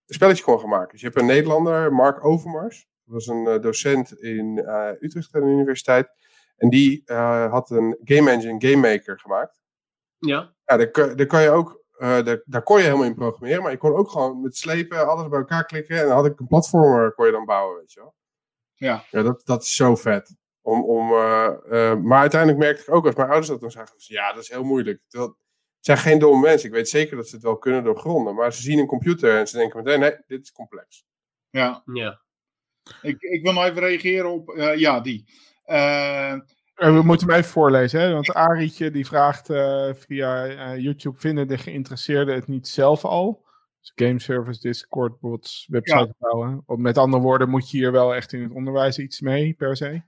[0.06, 0.90] een spelletje kon gaan maken.
[0.90, 2.88] Dus je hebt een Nederlander, Mark Overmars.
[3.04, 4.58] Dat was een docent in
[5.00, 6.10] Utrecht aan de universiteit.
[6.56, 7.02] En die
[7.50, 9.60] had een game engine, Game Maker gemaakt.
[10.18, 10.76] Ja, Ja,
[11.14, 13.62] daar kan je ook, eh, daar, daar kon je helemaal in programmeren.
[13.62, 15.98] Maar je kon ook gewoon met slepen alles bij elkaar klikken.
[15.98, 18.14] En dan had ik een platformer kon je dan bouwen, weet je wel.
[18.74, 19.04] Ja.
[19.10, 20.36] Ja, dat, dat is zo vet.
[20.60, 24.00] Om, om, eh, eh, maar uiteindelijk merkte ik ook, als mijn ouders dat dan zagen,
[24.00, 25.00] ze, ja, dat is heel moeilijk.
[25.08, 25.30] Terwijl,
[25.76, 26.68] het zijn geen domme mensen.
[26.68, 28.34] Ik weet zeker dat ze het wel kunnen doorgronden.
[28.34, 31.04] Maar ze zien een computer en ze denken meteen, nee, dit is complex.
[31.50, 31.82] ja.
[31.92, 32.20] ja.
[33.02, 35.24] Ik, ik wil nog even reageren op, eh, ja, die.
[36.80, 38.12] Eh, We moeten hem even voorlezen, hè?
[38.12, 43.44] want Arietje die vraagt eh, via eh, YouTube: vinden de geïnteresseerden het niet zelf al?
[43.80, 46.62] Dus game service, Discord, bots, website bouwen.
[46.66, 49.76] Of met andere woorden, moet je hier wel echt in het onderwijs iets mee per
[49.76, 50.02] se?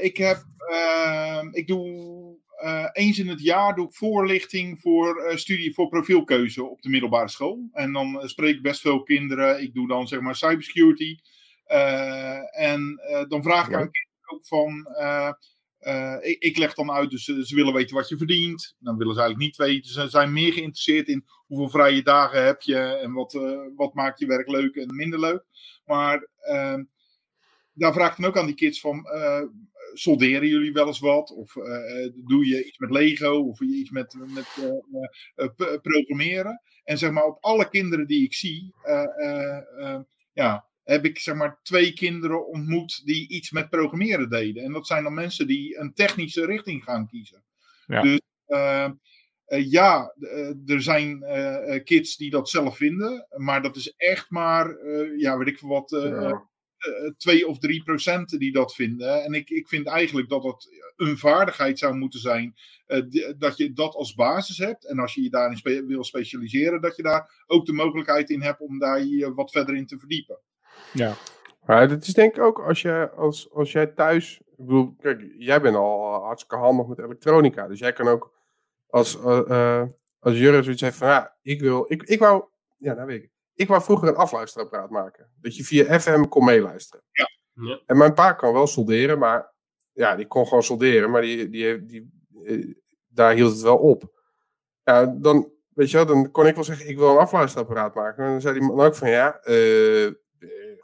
[0.00, 2.42] Ik heb, eh, ik doe
[2.92, 7.68] eens in het jaar doe ik voorlichting voor studie voor profielkeuze op de middelbare school.
[7.72, 9.62] En dan spreek ik best veel kinderen.
[9.62, 11.18] Ik doe dan zeg maar cybersecurity.
[12.50, 13.78] En dan vraag ik Ja.
[13.78, 14.86] aan kinderen ook van.
[15.84, 18.76] Eh, eh, ik, leg dan uit, dus ze, ze willen weten wat je verdient.
[18.78, 19.90] Dan willen ze eigenlijk niet weten.
[19.90, 24.18] Ze zijn meer geïnteresseerd in hoeveel vrije dagen heb je en wat, eh, wat maakt
[24.18, 25.44] je werk leuk en minder leuk.
[25.84, 26.78] Maar eh,
[27.72, 29.42] daar vraag ik dan ook aan die kids van, eh,
[29.94, 31.30] solderen jullie wel eens wat?
[31.30, 33.48] Of eh, doe je iets met Lego?
[33.48, 34.68] Of iets met, met eh,
[35.34, 36.60] eh, eh, programmeren?
[36.84, 40.00] En zeg maar, op alle kinderen die ik zie, eh, eh, eh,
[40.32, 44.62] ja, heb ik zeg maar twee kinderen ontmoet die iets met programmeren deden.
[44.64, 47.44] En dat zijn dan mensen die een technische richting gaan kiezen.
[47.86, 48.02] Ja.
[48.02, 48.84] Dus eh,
[49.44, 51.24] eh, ja, eh, er zijn
[51.84, 54.86] kids die dat zelf vinden, maar dat is echt maar,
[55.18, 56.52] ja, weet ik veel wat, Ja.
[57.16, 59.22] 2 of 3 procent die dat vinden.
[59.24, 62.54] En ik, ik vind eigenlijk dat dat een vaardigheid zou moeten zijn.
[63.38, 64.86] dat je dat als basis hebt.
[64.86, 68.42] En als je je daarin spe- wil specialiseren, dat je daar ook de mogelijkheid in
[68.42, 70.40] hebt om daar je wat verder in te verdiepen.
[70.92, 71.12] Ja.
[71.66, 74.38] Maar dat is denk ik ook als, je, als, als jij thuis.
[74.46, 77.66] Ik bedoel, kijk, jij bent al hartstikke handig met elektronica.
[77.68, 78.32] Dus jij kan ook
[78.86, 79.88] als, eh eh,
[80.18, 81.84] als Jurre zoiets heeft van ja, ik wil.
[81.88, 82.44] Ik, ik wou.
[82.76, 83.30] Ja, nou weet ik.
[83.54, 85.30] Ik wou vroeger een afluisterapparaat maken.
[85.40, 87.04] Dat je via FM kon meeluisteren.
[87.10, 87.28] Ja.
[87.68, 87.80] Ja.
[87.86, 89.52] En mijn pa kan wel solderen, maar
[89.92, 92.10] ja, die kon gewoon solderen, maar die, die, heeft- die,
[92.44, 92.74] eh,
[93.08, 94.12] daar hield het wel op.
[94.82, 98.24] Ja, dan, weet je wel, dan kon ik wel zeggen, ik wil een afluisterapparaat maken.
[98.24, 100.10] En dan zei die man ook van, ja, eh,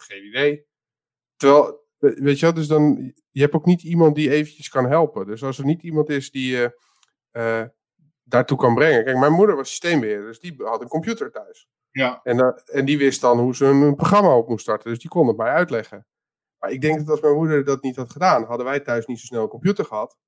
[0.01, 0.67] eh, geen idee.
[1.37, 4.87] Terwijl, we- weet je wel, dus dan, je hebt ook niet iemand die eventjes kan
[4.89, 5.27] helpen.
[5.27, 6.79] Dus als er niet iemand is die je
[7.31, 7.65] eh,
[8.23, 9.05] daartoe kan brengen.
[9.05, 11.69] Kijk, mijn moeder was systeembeheerder, dus die had een computer thuis.
[11.91, 14.91] Ja, En, da- en die wist dan hoe ze een, een programma op moest starten.
[14.91, 16.07] Dus die kon het mij uitleggen.
[16.59, 19.19] Maar ik denk dat als mijn moeder dat niet had gedaan, hadden wij thuis niet
[19.21, 20.19] zo snel een computer gehad.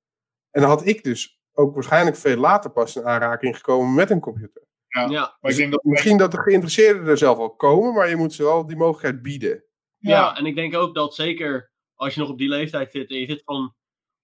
[0.51, 4.19] En dan had ik dus ook waarschijnlijk veel later pas in aanraking gekomen met een
[4.19, 4.63] computer.
[4.93, 5.09] Ja.
[5.09, 5.83] Ja, maar ik denk dat.
[5.83, 9.21] Misschien dat de geïnteresseerden er zelf al komen, maar je moet ze wel die mogelijkheid
[9.21, 9.63] bieden.
[9.97, 13.19] ja, en ik denk ook dat zeker als je nog op die leeftijd zit en
[13.19, 13.75] je zit van,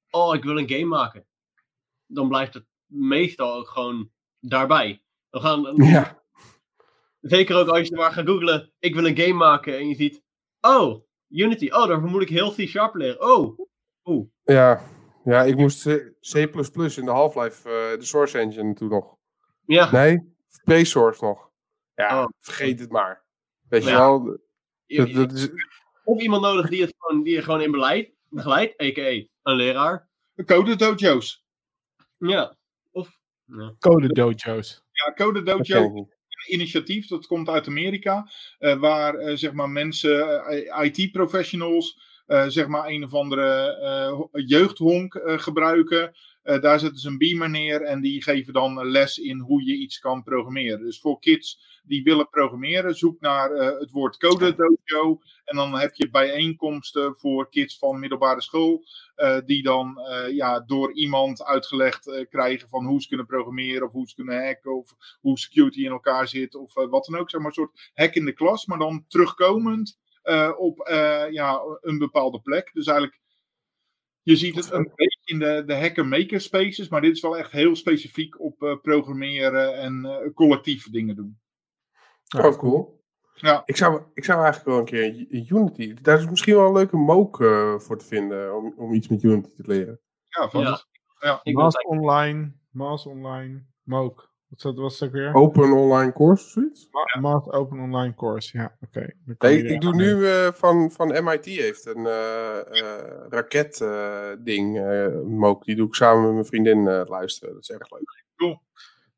[0.09, 1.25] oh, ik wil een game maken.
[2.05, 5.01] Dan blijft het meestal ook gewoon daarbij.
[5.29, 6.19] Dan gaan, Ja,
[7.21, 10.23] Zeker ook als je maar gaat googlen, ik wil een game maken en je ziet,
[10.61, 13.21] oh, Unity, oh, daarvoor moet ik heel C-sharp leren.
[13.21, 13.59] Oh,
[14.43, 14.81] ja.
[15.23, 16.35] ja ik moest C C++
[16.97, 19.15] in de Half-Life, eh, de Source Engine toen nog.
[19.65, 19.91] ja.
[19.91, 21.49] Nee, Pre-Source nog.
[21.95, 22.30] Ja, Oh.
[22.40, 23.23] vergeet het maar.
[23.69, 23.98] Weet je Ja.
[23.98, 24.40] wel,
[24.86, 25.49] Je- dat, je- dat is,
[26.03, 29.10] Of iemand nodig die, het gewoon, die je gewoon in beleid begeleidt, a.k.a.
[29.44, 30.10] een leraar.
[30.45, 31.45] Code dojo's.
[32.18, 32.57] Ja.
[32.91, 33.76] Of, ja.
[33.80, 34.84] Code dojo's.
[34.91, 36.18] Ja, Code dat Dojo ken ik niet.
[36.48, 42.02] initiatief, dat komt uit Amerika, eh, waar eh, zeg maar mensen, eh, IT-professionals,
[42.47, 43.73] zeg maar een of andere
[44.34, 46.15] eh, jeugdhonk eh, gebruiken.
[46.43, 49.76] Eh, daar zetten ze een beamer neer en die geven dan les in hoe je
[49.76, 50.80] iets kan programmeren.
[50.80, 55.19] Dus voor kids die willen programmeren, zoek naar eh, het woord Code Dojo.
[55.45, 58.84] En dan heb je bijeenkomsten voor kids van middelbare school.
[59.15, 63.88] eh, die dan eh, ja, door iemand uitgelegd eh, krijgen van hoe ze kunnen programmeren.
[63.88, 64.76] Of hoe ze kunnen hacken.
[64.77, 64.91] Of
[65.22, 66.56] hoe security in elkaar zit.
[66.56, 67.30] Of eh, wat dan ook.
[67.30, 68.65] Zeg maar een soort hack in de klas.
[68.65, 70.09] Maar dan terugkomend eh,
[70.57, 72.69] op eh, ja, een bepaalde plek.
[72.73, 73.19] Dus eigenlijk
[74.29, 77.51] je ziet het een beetje in de, de hacker-maker spaces, maar dit is wel echt
[77.51, 81.39] heel specifiek op eh, programmeren en eh, collectief dingen doen.
[82.37, 83.03] Oh, cool.
[83.33, 83.61] Ja.
[83.65, 85.93] Ik zou, ik zou eigenlijk wel een keer Unity.
[85.93, 89.23] Daar is misschien wel een leuke mook eh, voor te vinden om, om iets met
[89.23, 89.99] Unity te leren.
[90.27, 90.61] Ja, van,
[91.19, 91.41] Ja.
[91.43, 94.28] Maas Online, Maas Online, Mook.
[94.49, 95.34] Wat zat- was weer?
[95.34, 96.88] Open online course of zoiets?
[96.91, 99.07] Ma- Maas Open Online Course, ja, oké.
[99.39, 102.59] Nee, ik, doe nu eh, van, van MIT heeft een eh
[103.30, 105.65] raket eh, ding, eh, mook.
[105.65, 107.53] Die doe ik samen met mijn vriendin eh, luisteren.
[107.53, 108.57] Dat is erg leuk.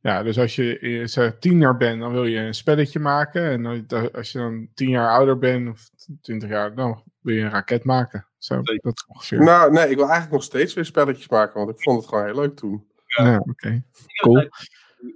[0.02, 3.44] Ja, dus als je eh, zeg, tiener bent, dan wil je een spelletje maken.
[3.44, 5.90] En als je dan tien jaar ouder bent, of
[6.22, 8.26] twintig jaar, dan wil je een raket maken.
[8.38, 9.40] Zo, dat is ongeveer.
[9.44, 12.26] Nou, nee, ik wil eigenlijk nog steeds weer spelletjes maken, want ik vond het gewoon
[12.26, 12.88] heel leuk toen.
[13.06, 13.84] Ja, oké.
[14.22, 14.49] Cool.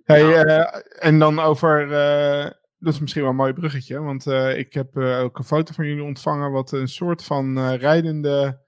[0.03, 4.57] Hey, eh, en dan over, eh, dat is misschien wel een mooi bruggetje, want eh,
[4.57, 8.59] ik heb eh, ook een foto van jullie ontvangen wat een soort van eh, rijdende,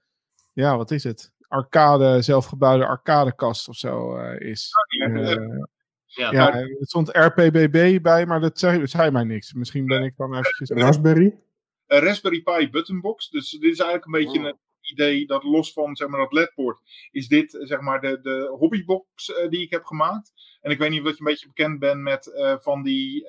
[0.52, 1.32] ja, wat is het?
[1.48, 4.70] Arcade, zelfgebouwde arcadekast of zo eh, is.
[4.98, 5.36] Eh,
[6.06, 9.52] Ja, ja, het stond RPBB bij, maar dat zei, zei mij niks.
[9.52, 10.70] Misschien ben ik dan eventjes...
[10.70, 11.38] Raspberry?
[11.86, 13.30] Een Raspberry Pi buttonbox.
[13.30, 14.44] Dus dit is eigenlijk een beetje Oh.
[14.46, 14.56] een
[14.90, 18.54] idee dat los van zeg maar, dat ledbord, is dit eh, zeg maar de, de
[18.58, 20.32] hobbybox eh, die ik heb gemaakt.
[20.60, 23.26] En ik weet niet of je een beetje bekend bent met eh, van die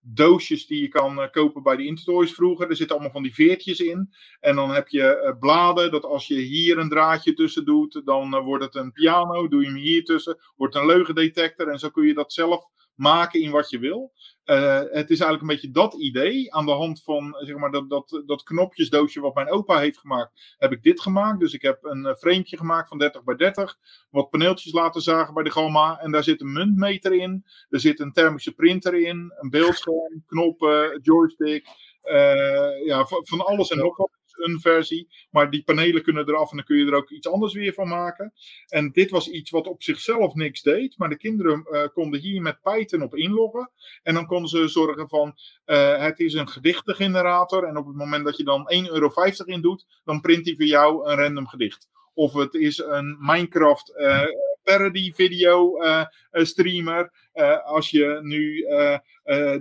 [0.00, 2.68] doosjes die je kan kopen bij de Intertoys vroeger.
[2.68, 4.14] Er zitten allemaal van die veertjes in.
[4.40, 8.64] En dan heb je bladen, dat als je hier een draadje tussen doet, dan wordt
[8.64, 9.48] het een piano.
[9.48, 11.68] Doe je hem hier tussen, wordt een leugendetector.
[11.68, 12.64] En zo kun je dat zelf
[12.96, 14.12] maken in wat je wil.
[14.44, 16.54] Eh, het is eigenlijk een beetje dat idee.
[16.54, 19.98] Aan de hand van eh, zeg maar, dat, dat, dat knopjesdoosje wat mijn opa heeft
[19.98, 21.40] gemaakt, heb ik dit gemaakt.
[21.40, 23.78] Dus ik heb een uh, frameje gemaakt van 30 bij 30.
[24.10, 25.98] Wat paneeltjes laten zagen bij de Gamma.
[25.98, 27.44] En daar zit een muntmeter in.
[27.68, 29.32] Er zit een thermische printer in.
[29.36, 31.66] Een beeldscherm, knoppen, joystick.
[32.04, 35.08] Uh, ja, van, van alles en nog wat een versie.
[35.30, 37.88] Maar die panelen kunnen eraf en dan kun je er ook iets anders weer van
[37.88, 38.32] maken.
[38.68, 40.98] En dit was iets wat op zichzelf niks deed.
[40.98, 43.70] Maar de kinderen uh, konden hier met Python op inloggen.
[44.02, 45.34] En dan konden ze zorgen van
[45.66, 47.64] uh, het is een gedichtengenerator.
[47.64, 49.10] En op het moment dat je dan 1,50 euro
[49.44, 51.88] in doet, dan print hij voor jou een random gedicht.
[52.14, 54.22] Of het is een Minecraft uh,
[54.66, 57.12] parody video uh, streamer.
[57.34, 58.66] Uh, als je nu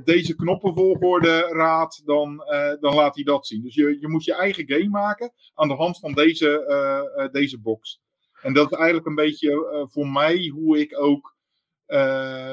[0.04, 2.38] deze knoppenvolgorde raadt, dan,
[2.80, 3.62] dan laat hij dat zien.
[3.62, 8.02] Dus je, je moet je eigen game maken aan de hand van deze, deze box.
[8.42, 11.36] En dat is eigenlijk een beetje voor mij hoe ik ook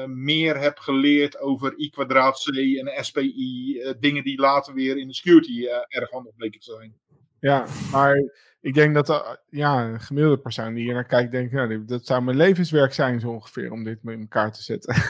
[0.07, 3.95] meer heb geleerd over I kwadraat C en SPI.
[3.99, 6.95] Dingen die later weer in de security uh, erg handig bleken te zijn.
[7.39, 8.15] Ja, maar
[8.63, 12.05] ik denk dat de, ja, een gemiddelde persoon die hier naar kijkt, denkt, nou, dat
[12.05, 14.95] zou mijn levenswerk zijn zo ongeveer om dit met elkaar te zetten.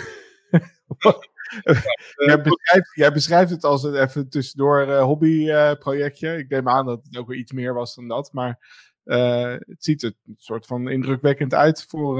[2.15, 6.37] jij, beschrijft, jij, beschrijft, het als een even tussendoor uh, hobbyprojectje.
[6.37, 8.59] ik neem aan dat het ook wel iets meer was dan dat, maar
[9.05, 12.17] uh, het ziet er een soort van indrukwekkend uit voor,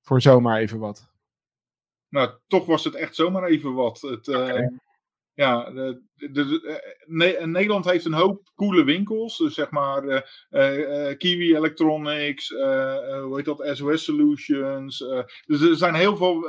[0.00, 1.08] voor zomaar even wat.
[2.08, 4.00] Nou, toch was het echt zomaar even wat.
[4.00, 4.68] Het, okay.
[5.40, 9.38] Ja, de, de, de, ne Nederland heeft een hoop coole winkels.
[9.38, 10.04] Dus zeg maar
[10.50, 14.98] uh, Kiwi Electronics, uh, hoe heet dat, SOS Solutions.
[15.46, 16.40] dus er zijn heel veel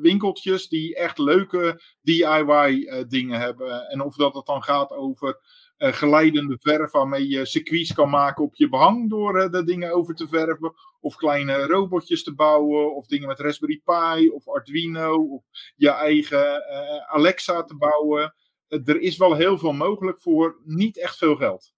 [0.00, 3.88] winkeltjes die echt leuke DIY dingen hebben.
[3.88, 5.40] En of dat het dan gaat over
[5.78, 10.14] geleidende verf waarmee je circuits kan maken op je behang door uh, de dingen over
[10.14, 10.74] te verven.
[11.00, 15.42] Of kleine robotjes te bouwen, of dingen met Raspberry Pi, of Arduino, of
[15.76, 18.34] je eigen uh, Alexa te bouwen.
[18.68, 21.74] er is wel heel veel mogelijk voor niet echt veel geld.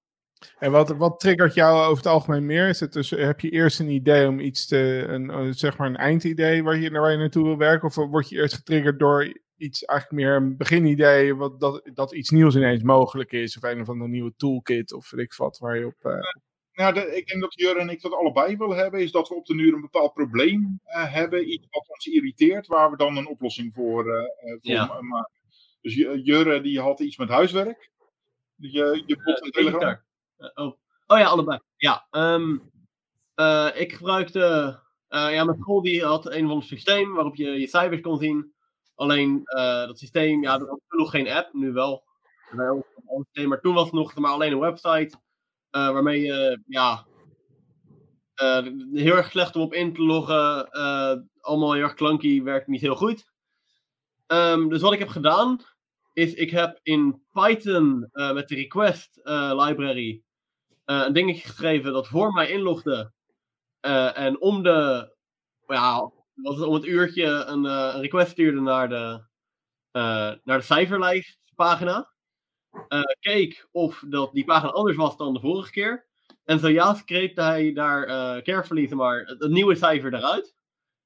[0.59, 2.69] En wat, wat triggert jou over het algemeen meer?
[2.69, 5.97] Is het dus, heb je eerst een idee om iets te, een, zeg maar een
[5.97, 7.89] eindidee waar je, waar je naartoe wil werken?
[7.89, 12.31] Of word je eerst getriggerd door iets, eigenlijk meer een beginidee, wat, dat, dat iets
[12.31, 15.79] nieuws ineens mogelijk is, of een of andere nieuwe toolkit, of weet ik wat, waar
[15.79, 15.97] je op...
[16.03, 16.13] Uh...
[16.73, 19.35] Nou, de, ik denk dat Jur en ik dat allebei willen hebben, is dat we
[19.35, 23.17] op de duur een bepaald probleem uh, hebben, iets wat ons irriteert, waar we dan
[23.17, 25.01] een oplossing voor, uh, voor ja.
[25.01, 25.33] maken.
[25.81, 27.91] Dus Jur die had iets met huiswerk.
[28.57, 30.01] Je, je bot een telegram.
[30.55, 30.73] oh.
[31.07, 31.61] oh ja, allebei.
[31.77, 32.71] Ja, um,
[33.75, 34.79] ik gebruikte,
[35.09, 38.53] ja, mijn school die had een of ander systeem waarop je je cijfers kon zien.
[38.99, 42.05] Alleen uh, dat systeem, ja, er was toen nog geen app, nu wel.
[43.47, 45.17] maar toen was het nog maar alleen een website.
[45.71, 47.07] eh, waarmee je, ja,
[48.35, 50.71] eh, heel erg slecht om op in te loggen.
[50.71, 53.31] eh, allemaal heel erg clunky, werkt niet heel goed.
[54.27, 55.61] Ehm, dus wat ik heb gedaan,
[56.13, 60.23] is ik heb in Python eh, met de request eh, library
[60.85, 63.13] eh, een dingetje geschreven dat voor mij inlogde.
[63.81, 65.11] eh, en om de,
[65.67, 66.13] ja,
[66.43, 69.23] was het om het uurtje een, eh, een request stuurde naar de,
[69.91, 72.13] eh, naar de cijferlijstpagina.
[72.89, 76.07] Eh, keek of dat die pagina anders was dan de vorige keer.
[76.45, 80.55] En zo ja, screepte hij daar eh carefully maar, het, het nieuwe cijfer eruit.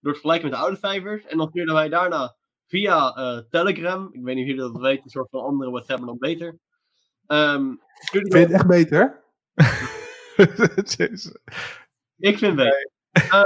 [0.01, 1.25] Door het vergelijken met de oude cijfers.
[1.25, 2.37] En dan stuurden wij daarna
[2.67, 3.13] via
[3.51, 4.09] Telegram.
[4.13, 6.59] Ik weet niet of jullie dat weten, een soort van andere WhatsApp, maar dan beter.
[7.27, 9.25] Ehm stuurde Vind het echt beter?
[12.19, 12.91] Ik vind het beter.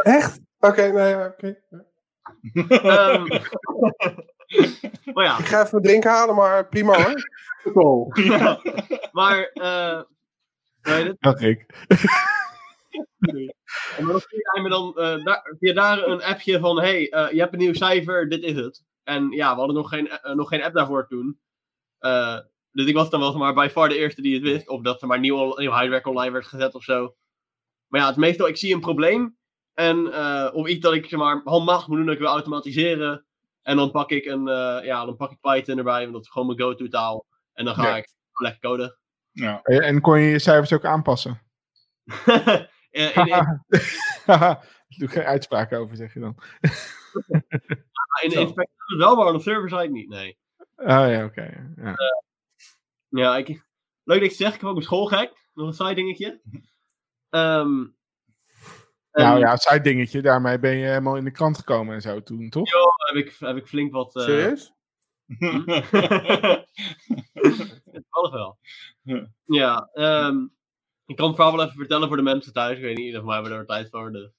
[0.02, 0.40] Echt?
[0.60, 1.62] Oké, nou ja, oké.
[2.68, 3.26] Ehm,
[5.12, 7.30] maar ja, Ik ga even een drink halen, maar prima hoor.
[7.62, 8.12] Cool.
[9.12, 10.02] maar eh,
[10.82, 11.16] hoe heet het?
[11.20, 11.66] Dacht ik.
[13.96, 17.32] En dan stuurde hij me dan eh, daar, via daar een appje van: hey, eh,
[17.32, 18.84] je hebt een nieuw cijfer, dit is het.
[19.04, 21.40] En ja, we hadden nog geen, eh, nog geen app daarvoor toen.
[21.98, 22.38] Eh,
[22.72, 24.68] dus ik was dan wel zeg maar bij far de eerste die het wist.
[24.68, 27.14] Of dat er maar nieuw, nieuw huiswerk online werd gezet of zo.
[27.86, 29.36] Maar ja, het meestal, ik zie een probleem.
[29.76, 33.24] En, eh, of iets dat ik zeg maar handmatig moet doen, dat ik wil automatiseren.
[33.62, 36.28] En dan pak ik een, eh, ja, dan pak ik Python erbij, want dat is
[36.28, 37.26] gewoon mijn go-to taal.
[37.52, 37.96] En dan ga Ja.
[37.96, 38.98] ik lekker coden.
[39.30, 39.62] Ja.
[39.62, 41.42] En kon je je cijfers ook aanpassen?
[42.90, 43.10] in,
[44.98, 46.36] Doe geen uitspraken over, zeg je dan.
[48.22, 48.40] in, Zo.
[48.40, 50.38] Inspector wel, maar op server-side niet, nee.
[50.76, 51.72] Oh ja, oké.
[51.76, 51.94] Ja.
[53.08, 53.64] Ja, ik,
[54.04, 55.50] leuk dat je zegt, ik heb ook een school gehackt.
[55.54, 56.40] Nog een side dingetje.
[57.30, 57.84] Ehm,
[59.24, 62.48] Nou ja, side dingetje, daarmee ben je helemaal in de krant gekomen en zo toen,
[62.50, 62.68] toch?
[63.14, 64.16] heb ik, heb ik flink wat...
[64.16, 64.72] eh, Serieus?
[67.92, 68.58] Toevallig wel.
[69.02, 69.28] Ja.
[69.44, 70.36] Ja, ehm,
[71.06, 72.76] ik kan het verhaal wel even vertellen voor de mensen thuis.
[72.76, 74.12] Ik weet niet of mij hebben er tijd voor.
[74.12, 74.30] Dus.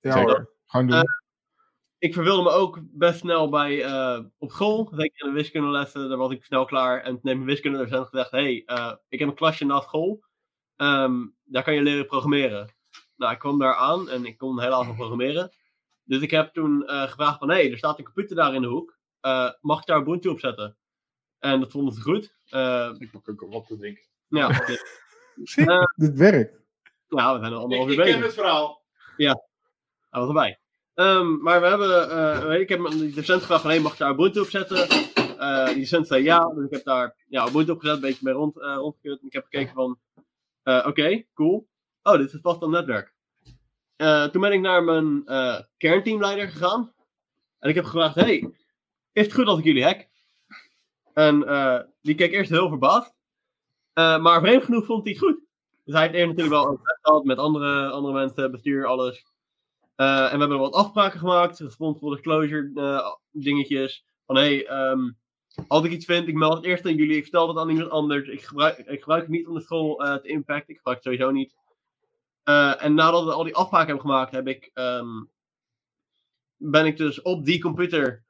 [0.00, 0.54] Ja hoor.
[0.66, 0.96] Gewoon doen.
[0.96, 1.02] Eh,
[1.98, 4.88] Ik verwilde me ook best snel bij, eh, op school.
[4.94, 6.96] Zeker in de wiskundelessen, daar was ik snel klaar.
[6.98, 10.24] En toen heeft mijn wiskundedocent gezegd, hey, eh, ik heb een klasje na school.
[10.76, 12.68] Ehm, daar kan je leren programmeren.
[13.22, 15.50] Nou, ik kwam daar aan en ik kon helaas nog programmeren.
[16.04, 18.68] Dus ik heb toen eh, gevraagd van, hey, er staat een computer daar in de
[18.68, 18.98] hoek.
[19.20, 20.76] Eh, mag ik daar Ubuntu op zetten?
[21.38, 22.34] En dat vonden ze goed.
[22.48, 24.04] Eh, Ik pak ook wat te drinken.
[24.28, 24.50] ja,
[25.42, 26.58] Zie, Eh, dit werkt.
[27.08, 28.14] ja, we zijn er anderhalf Ik, uur ik bezig.
[28.14, 28.82] ken het verhaal.
[29.16, 30.58] Hij was erbij.
[30.94, 33.98] Ehm, maar we hebben, eh, weet ik heb die docent gevraagd van, hey, mag ik
[33.98, 34.88] daar Ubuntu op zetten?
[35.38, 38.20] Eh, die docent zei ja, dus ik heb daar ja, Ubuntu op gezet, een beetje
[38.24, 39.20] mee rond, eh rondgekut.
[39.20, 39.98] En ik heb gekeken van,
[40.62, 41.68] eh, oké, cool.
[42.02, 43.14] Oh, dit is vast een netwerk.
[43.96, 46.92] Eh, toen ben ik naar mijn eh, kernteamleider gegaan.
[47.58, 48.54] En ik heb gevraagd, hey,
[49.12, 50.08] is het goed als ik jullie hack?
[51.14, 53.14] En eh, die keek eerst heel verbaasd.
[53.94, 55.40] Maar vreemd genoeg vond hij het goed.
[55.84, 59.26] Dus hij heeft eerst natuurlijk wel overleg gehad met andere, andere mensen, bestuur, alles.
[59.96, 64.04] En we hebben wat afspraken gemaakt, responsible disclosure dingetjes.
[64.26, 65.10] Van hé, hey, ehm,
[65.66, 67.90] als ik iets vind, ik meld het eerst aan jullie, ik vertel het aan iemand
[67.90, 68.28] anders.
[68.28, 71.30] Ik gebruik, ik gebruik het niet om de school te impacten, ik gebruik het sowieso
[71.30, 71.54] niet.
[72.42, 75.24] Eh, en nadat we al die afspraken hebben gemaakt, heb ik, ehm,
[76.56, 78.24] ben ik dus op die computer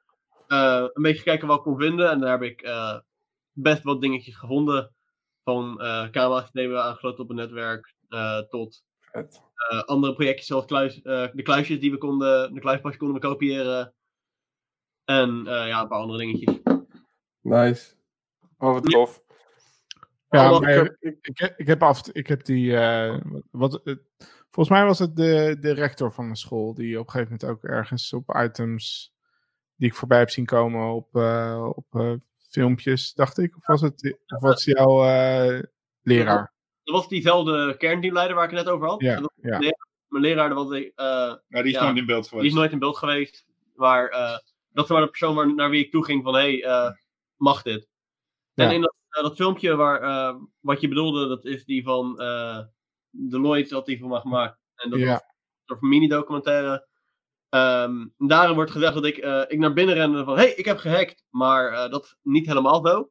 [0.46, 2.10] eh, een beetje kijken wat ik kon vinden.
[2.10, 2.98] En daar heb ik eh,
[3.52, 4.94] best wat dingetjes gevonden.
[5.44, 5.76] Van
[6.10, 7.94] camera's die we aangesloten op een netwerk
[8.48, 8.84] tot
[9.84, 13.94] andere projectjes zoals kluis, de kluisjes die we konden, de kluispasjes konden we kopiëren.
[15.04, 16.58] En ja, een paar andere dingetjes.
[17.40, 17.94] Nice.
[18.58, 19.21] Oh, wat tof.
[20.32, 23.18] Ja, maar Ik heb- ik- ik, heb- ik heb af, ik heb die, eh,
[23.50, 23.94] wat, eh,
[24.50, 27.50] volgens mij was het de, de rector van de school die op een gegeven moment
[27.64, 29.12] ook ergens op items
[29.76, 32.18] die ik voorbij heb zien komen op, eh, op
[32.50, 33.56] filmpjes, dacht ik.
[33.56, 35.62] Of was het, of was het jouw eh,
[36.02, 36.52] leraar?
[36.84, 39.00] Dat was diezelfde kernteamleider waar ik het net over had.
[39.00, 39.58] Ja, En dat- ja.
[40.08, 41.84] Mijn leraar, dat was, ik, eh, Ja, die is Ja.
[41.84, 42.48] nooit in beeld die geweest.
[42.48, 43.46] is nooit in beeld geweest.
[43.74, 44.38] Maar eh,
[44.72, 46.90] dat maar de persoon waar, naar wie ik toe ging van, hé, hey, eh,
[47.36, 47.88] mag dit?
[48.54, 48.72] En Ja.
[48.72, 52.58] in dat, dat filmpje waar, eh, wat je bedoelde, dat is die van eh,
[53.10, 54.58] Deloitte, had die van mij gemaakt.
[54.74, 55.06] En dat Ja.
[55.06, 56.86] was een soort mini-documentaire.
[57.48, 60.64] Ehm, daarin wordt gezegd dat ik, eh, ik naar binnen rende van, hé, hey, ik
[60.64, 61.24] heb gehackt.
[61.30, 63.10] Maar eh, dat is niet helemaal zo.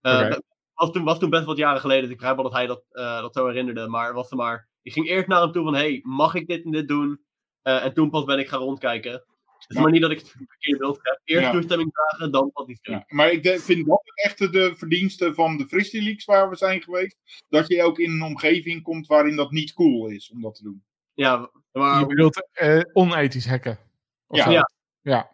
[0.00, 0.42] Eh, dat
[0.74, 2.84] was, toen, was toen best wat jaren geleden, dus ik begrijp wel dat hij dat,
[2.90, 3.88] eh, dat zo herinnerde.
[3.88, 6.46] Maar was er maar, ik ging eerst naar hem toe van, hé, hey, mag ik
[6.46, 7.24] dit en dit doen?
[7.62, 9.24] Eh, en toen pas ben ik gaan rondkijken.
[9.66, 11.20] Het is maar niet dat ik het verkeerde beeld heb.
[11.24, 11.50] Eerst Ja.
[11.52, 12.94] toestemming vragen, dan pas iets doen.
[12.94, 16.56] Ja, maar ik de- vind dat echt de verdienste van de Fristy Leaks waar we
[16.56, 17.16] zijn geweest.
[17.48, 20.62] Dat je ook in een omgeving komt waarin dat niet cool is om dat te
[20.62, 20.84] doen.
[21.14, 23.78] Ja, maar Je bedoelt eh, onethisch hacken?
[24.26, 24.50] Of Ja.
[24.50, 24.70] Ja.
[25.02, 25.32] ja.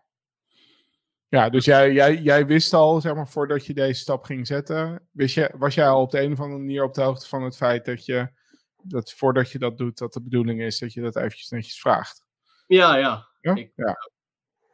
[1.28, 5.08] Ja, dus jij, jij, jij wist al, zeg maar, voordat je deze stap ging zetten,
[5.12, 7.42] wist je, was jij al op de een of andere manier op de hoogte van
[7.42, 8.28] het feit dat je
[8.82, 12.24] dat voordat je dat doet, dat de bedoeling is dat je dat eventjes netjes vraagt.
[12.66, 13.28] Ja, ja.
[13.40, 13.54] Ja?
[13.54, 13.96] Ik- ja.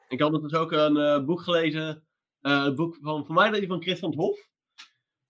[0.09, 2.07] Ik had dus ook een eh, boek gelezen.
[2.41, 4.49] eh, het boek van, voor mij die van Chris van het Hof.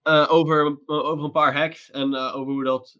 [0.01, 1.91] eh, over, over een paar hacks.
[1.91, 2.99] En over hoe dat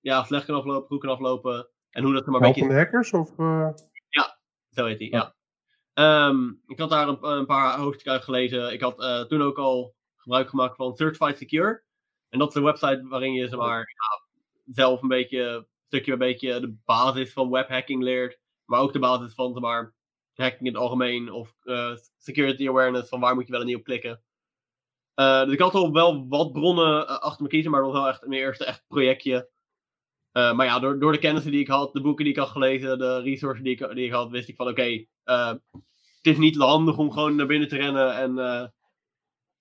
[0.00, 1.68] ja, slecht kan aflopen, goed kan aflopen.
[1.90, 3.12] En hoe dat er maar een beetje hackers?
[3.12, 3.70] Of, eh,
[4.70, 5.34] Zo heet hij, ja.
[5.92, 8.72] Ehm, ik had daar een, een paar hoofdstukken uit gelezen.
[8.72, 11.82] Ik had toen ook al gebruik gemaakt van Certified Secure.
[12.28, 14.26] En dat is een website waarin je zeg maar, ja,
[14.74, 18.40] zelf een beetje, stukje bij beetje de basis van webhacking leert.
[18.64, 19.94] Maar ook de basis van zeg maar,
[20.38, 21.32] hacking in het algemeen.
[21.32, 24.22] Of eh, security awareness, van waar moet je wel en niet op klikken.
[25.14, 28.00] Eh, dus ik had al wel wat bronnen eh, achter me kiezen, maar dat was
[28.00, 29.50] wel echt mijn eerste echt projectje.
[30.32, 32.98] Maar ja, door, door de kennissen die ik had, de boeken die ik had gelezen,
[32.98, 35.52] de resources die ik, die ik had, wist ik van oké, eh,
[36.16, 38.38] het is niet handig om gewoon naar binnen te rennen en,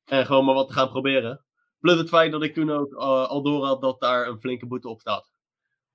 [0.05, 1.45] en gewoon maar wat te gaan proberen.
[1.79, 4.89] Plus het feit dat ik toen ook al door had dat daar een flinke boete
[4.89, 5.31] op staat.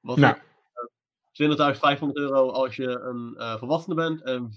[0.00, 0.36] Was Nou.
[1.32, 4.50] 20.500 euro als je een eh, volwassene bent en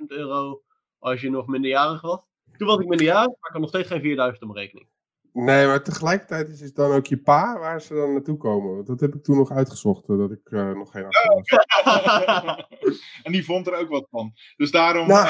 [0.00, 0.62] 4.000 euro
[0.98, 2.20] als je nog minderjarig was.
[2.56, 4.02] Toen was ik minderjarig, maar ik had nog steeds geen
[4.34, 4.88] 4.000 op mijn rekening.
[5.32, 8.74] Nee, maar tegelijkertijd is het dan ook je pa waar ze dan naartoe komen.
[8.74, 11.50] Want dat heb ik toen nog uitgezocht, eh, dat ik eh, nog geen achtergrond
[11.84, 12.68] had.
[13.22, 14.32] en die vond er ook wat van.
[14.56, 15.26] Dus daarom Nou.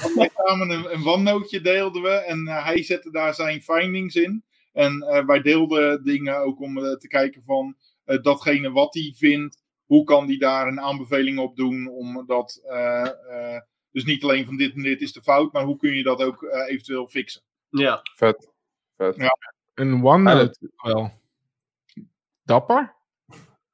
[0.00, 2.08] hadden wij samen een, een OneNoteje deelden we.
[2.10, 4.44] En hij zette daar zijn findings in.
[4.72, 9.61] En eh, wij deelden dingen ook om te kijken van eh, datgene wat hij vindt.
[9.92, 12.60] Hoe kan hij daar een aanbeveling op doen om dat...
[12.64, 13.06] eh,
[13.54, 13.60] eh,
[13.90, 16.22] dus niet alleen van dit en dit is de fout, maar hoe kun je dat
[16.22, 17.42] ook eh, eventueel fixen?
[17.68, 18.50] ja, Vet.
[18.96, 19.16] Vet.
[19.16, 19.36] Ja.
[19.74, 21.10] Een OneNote wel.
[22.42, 22.94] Dapper?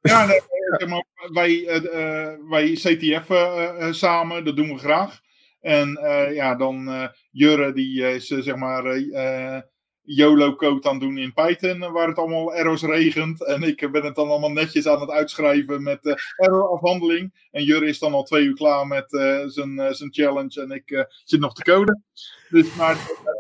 [0.01, 0.41] Ja, nee,
[0.79, 3.27] zeg maar, wij, eh, eh, wij CTF
[3.95, 5.21] samen, dat doen we graag.
[5.61, 9.63] En eh, ja, dan eh, Jurre, die is eh, zeg maar eh, eh,
[10.03, 13.45] YOLO-code aan doen in Python, waar het allemaal errors regent.
[13.45, 17.49] En ik ben het dan allemaal netjes aan het uitschrijven met eh errorafhandeling.
[17.51, 20.71] En Jurre is dan al twee uur klaar met eh, zijn, eh, zijn challenge en
[20.71, 22.05] ik zit nog te coden.
[22.49, 22.95] Dus maar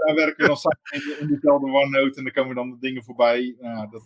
[0.06, 3.04] daar werken we dan samen in, in diezelfde OneNote en dan komen dan de dingen
[3.04, 3.56] voorbij.
[3.60, 4.02] Ja, dat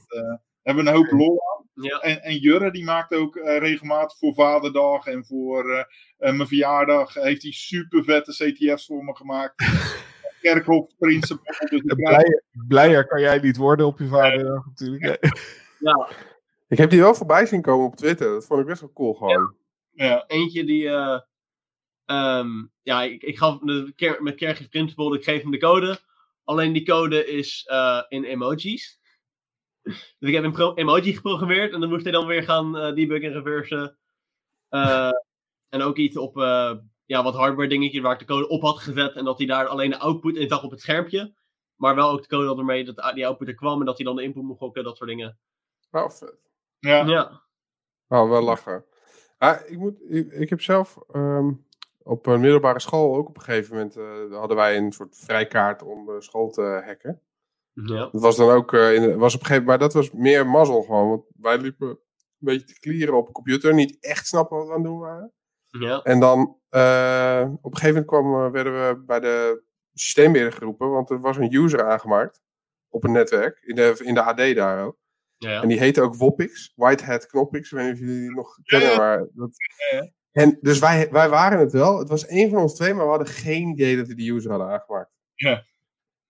[0.63, 1.41] hebben we een hoop lol
[1.75, 1.99] ja.
[1.99, 5.89] en, en Jurre die maakt ook regelmatig voor Vaderdag en voor
[6.19, 9.55] mijn verjaardag heeft hij super vette CTF's voor me gemaakt.
[10.43, 11.55] Kerkhof Principle.
[11.71, 15.03] Dus Blijer, blijer kan jij niet worden op je vader natuurlijk.
[15.03, 15.29] hè.
[15.89, 16.09] ja.
[16.69, 18.33] Ik heb die wel voorbij zien komen op Twitter.
[18.33, 19.55] Dat vond ik best wel cool gewoon.
[19.93, 20.89] ja, eentje die.
[20.89, 21.21] eh,
[22.07, 22.49] ehm,
[22.83, 25.99] ja, ik, ik gaf de, ker- met Kerkjes Principle, ik geef hem de code.
[26.45, 29.01] Alleen die code is eh, in emojis.
[29.83, 33.29] Dus ik heb een emoji geprogrammeerd en dan moest hij dan weer gaan eh debuggen
[33.33, 33.97] en reversen.
[34.69, 35.11] Eh,
[35.69, 36.73] en ook iets op eh,
[37.05, 39.67] ja, wat hardware dingetjes waar ik de code op had gezet en dat hij daar
[39.67, 41.35] alleen de output in zag op het schermpje.
[41.77, 44.07] Maar wel ook de code had ermee dat die output er kwam en dat hij
[44.07, 45.39] dan de input mocht gokken, dat soort dingen.
[45.91, 46.37] Wel vet.
[46.79, 47.05] ja.
[47.07, 47.43] Ja.
[48.09, 48.85] Nou, wel lachen.
[49.39, 51.53] Ah, ik, moet, ik, ik heb zelf ehm,
[52.03, 55.83] op een middelbare school ook op een gegeven moment eh, hadden wij een soort vrijkaart
[55.83, 57.21] om de school te hacken.
[57.73, 58.09] Ja.
[58.13, 60.47] Dat was dan ook eh, in, was op een gegeven moment, maar dat was meer
[60.47, 61.09] mazzel gewoon.
[61.09, 61.99] Want wij liepen een
[62.39, 65.33] beetje te klieren op een computer, niet echt snappen wat we aan het doen waren.
[65.79, 66.03] Ja.
[66.03, 69.63] En dan eh, op een gegeven moment kwam, werden we bij de
[69.95, 72.41] systeembeheerder geroepen, want er was een user aangemaakt
[72.89, 74.97] op een netwerk, in de, in de AD daar ook.
[75.37, 75.63] Ja.
[75.63, 77.73] En die heette ook Woppix, Whitehead Knoppix.
[77.73, 79.27] Ik weet niet of jullie die nog kennen, maar...
[79.33, 79.51] Dat...
[80.33, 81.99] En dus wij, wij waren het wel.
[81.99, 84.51] Het was één van ons twee, maar we hadden geen idee dat we die user
[84.51, 85.11] hadden aangemaakt.
[85.35, 85.65] Ja.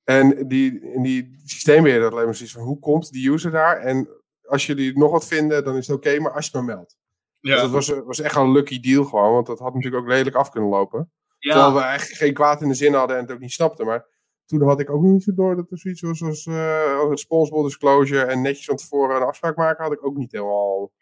[0.05, 3.77] En die, en die systeembeheerder had alleen maar zoiets van, hoe komt die user daar?
[3.81, 4.09] En
[4.43, 6.97] als jullie nog wat vinden, dan is het oké, maar als je het maar meldt.
[7.43, 7.61] Dus Ja.
[7.61, 10.51] dat was, was echt een lucky deal gewoon, want dat had natuurlijk ook lelijk af
[10.51, 11.13] kunnen lopen.
[11.39, 13.87] Terwijl we eigenlijk geen kwaad in de zin hadden en het ook niet snapten.
[13.87, 14.07] Maar
[14.47, 17.63] toen had ik ook nog niet zo door dat er zoiets was als eh, responsible
[17.63, 20.93] disclosure en netjes van tevoren een afspraak maken, had ik ook niet helemaal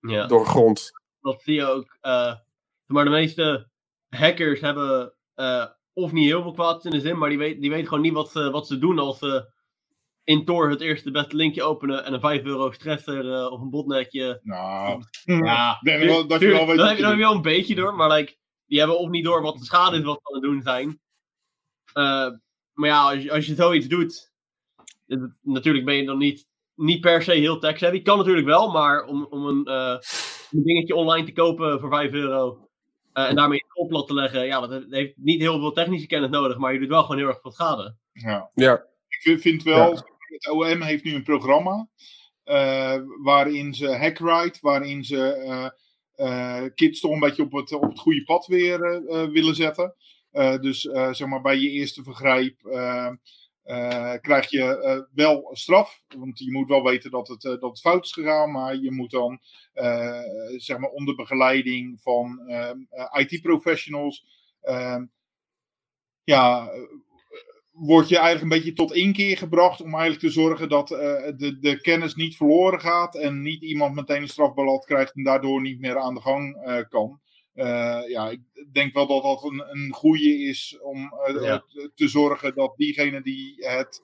[0.00, 0.26] ja.
[0.26, 0.90] doorgrond.
[1.20, 1.96] dat zie je ook.
[2.00, 2.34] eh,
[2.86, 3.68] maar de meeste
[4.08, 7.70] hackers hebben eh, of niet heel veel kwaad in de zin, maar die, weet, die
[7.70, 9.50] weten gewoon niet wat ze, wat ze doen als ze
[10.24, 13.70] in Tor het eerste beste linkje openen en een 5 euro stresser eh, of een
[13.70, 14.40] botnetje.
[14.42, 17.74] Nou, Ja, wel dat je wel weet dan wat heb je dan wel een beetje
[17.74, 18.36] door, maar like,
[18.66, 21.00] die hebben of niet door wat de schade is wat ze aan het doen zijn.
[21.92, 22.30] Eh,
[22.72, 24.32] maar ja, als je, als je zoiets doet,
[25.06, 28.02] het- natuurlijk ben je dan niet, niet per se heel tech-heavy.
[28.02, 29.96] Kan natuurlijk wel, maar om, om een, eh,
[30.50, 32.68] een dingetje online te kopen voor 5 euro
[33.12, 36.30] eh, en daarmee een oplat te leggen, ja, dat heeft niet heel veel technische kennis
[36.30, 37.96] nodig, maar je doet wel gewoon heel erg veel schade.
[38.12, 38.50] Ja.
[38.54, 38.74] Ja,
[39.08, 40.10] Ik vind- vind wel, Ja.
[40.32, 41.88] Het OM heeft nu een programma
[42.44, 45.34] eh, waarin ze hackride, waarin ze
[46.14, 48.78] eh, kids toch een beetje op het, op het goede pad weer
[49.32, 49.94] willen zetten.
[50.60, 50.80] Dus
[51.10, 52.56] zeg maar bij je eerste vergrijp,
[54.20, 56.02] krijg je wel straf.
[56.16, 58.50] Want je moet wel weten dat het, dat fout is gegaan.
[58.50, 59.40] Maar je moet dan,
[60.56, 62.40] zeg maar, onder begeleiding van
[63.12, 64.26] IT-professionals.
[66.24, 66.70] ja,
[67.72, 69.80] word je eigenlijk een beetje tot inkeer gebracht.
[69.80, 70.98] Om eigenlijk te zorgen dat eh,
[71.36, 73.16] de, de kennis niet verloren gaat.
[73.16, 75.14] En niet iemand meteen een strafballad krijgt.
[75.14, 77.20] En daardoor niet meer aan de gang eh, kan.
[77.54, 78.40] Eh, ja, ik
[78.72, 81.12] denk wel dat dat een, een goede is om
[81.42, 81.64] Ja.
[81.94, 84.02] te- zorgen dat diegenen die het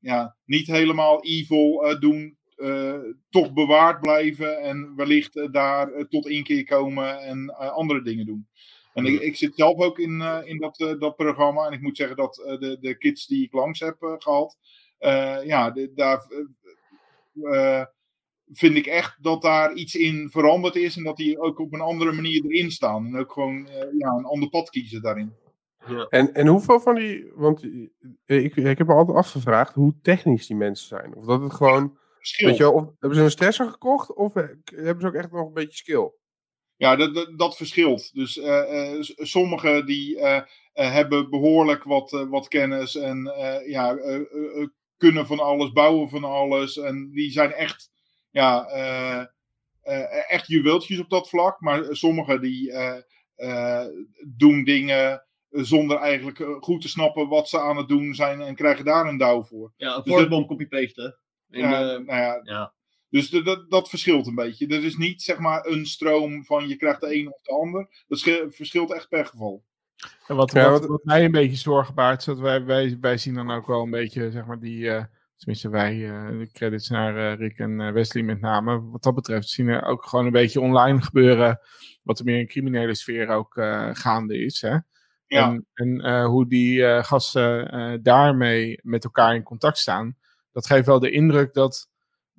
[0.00, 2.36] ja, niet helemaal evil doen,
[3.30, 8.48] toch bewaard blijven en wellicht daar tot inkeer komen en andere dingen doen.
[8.94, 11.80] En ik, ik zit zelf ook in, eh, in dat, eh, dat programma en ik
[11.80, 14.56] moet zeggen dat eh, de, de kids die ik langs heb eh, gehad,
[14.98, 16.26] eh, ja, de- daar
[18.52, 21.80] vind ik echt dat daar iets in veranderd is en dat die ook op een
[21.80, 23.06] andere manier erin staan.
[23.06, 25.32] En ook gewoon eh, ja, een ander pad kiezen daarin.
[26.08, 27.62] En, en hoeveel van die, want
[28.24, 31.14] ik, ik heb me altijd afgevraagd hoe technisch die mensen zijn.
[31.14, 31.98] Of dat het gewoon,
[32.46, 35.46] weet je wel, of hebben ze een stressor gekocht of hebben ze ook echt nog
[35.46, 36.10] een beetje skill?
[36.78, 38.14] Ja, dat, dat, dat verschilt.
[38.14, 40.42] Dus eh, eh, sommigen die eh,
[40.72, 43.32] hebben behoorlijk wat, wat kennis en
[43.66, 43.98] ja,
[44.96, 46.76] kunnen van alles, bouwen van alles.
[46.76, 47.90] En die zijn echt,
[48.30, 48.66] ja,
[49.82, 51.60] eh, echt juweeltjes op dat vlak.
[51.60, 52.72] Maar sommigen die
[54.26, 58.84] doen dingen zonder eigenlijk goed te snappen wat ze aan het doen zijn en krijgen
[58.84, 59.72] daar een douw voor.
[59.76, 60.02] Ja, een
[61.46, 62.72] Dus Ja, eh, nou ja, ja.
[63.10, 64.66] Dus de- dat, dat verschilt een beetje.
[64.66, 68.04] Er is niet zeg maar een stroom van je krijgt de een of de ander.
[68.08, 68.20] Dat
[68.54, 69.64] verschilt echt per geval.
[70.26, 72.96] En wat, Ja, wat, wat- wat mij een beetje zorgen baart, is dat wij, wij,
[73.00, 75.04] wij zien dan ook wel een beetje, zeg maar, die, eh,
[75.36, 78.82] tenminste wij, eh, de credits naar eh, Rick en Wesley met name.
[78.90, 81.60] Wat dat betreft zien er ook gewoon een beetje online gebeuren,
[82.02, 84.60] wat er meer in criminele sfeer ook eh, gaande is.
[84.60, 84.76] Hè?
[85.26, 85.50] Ja.
[85.50, 90.16] En, en eh, hoe die eh, gasten eh, daarmee met elkaar in contact staan,
[90.52, 91.88] dat geeft wel de indruk dat,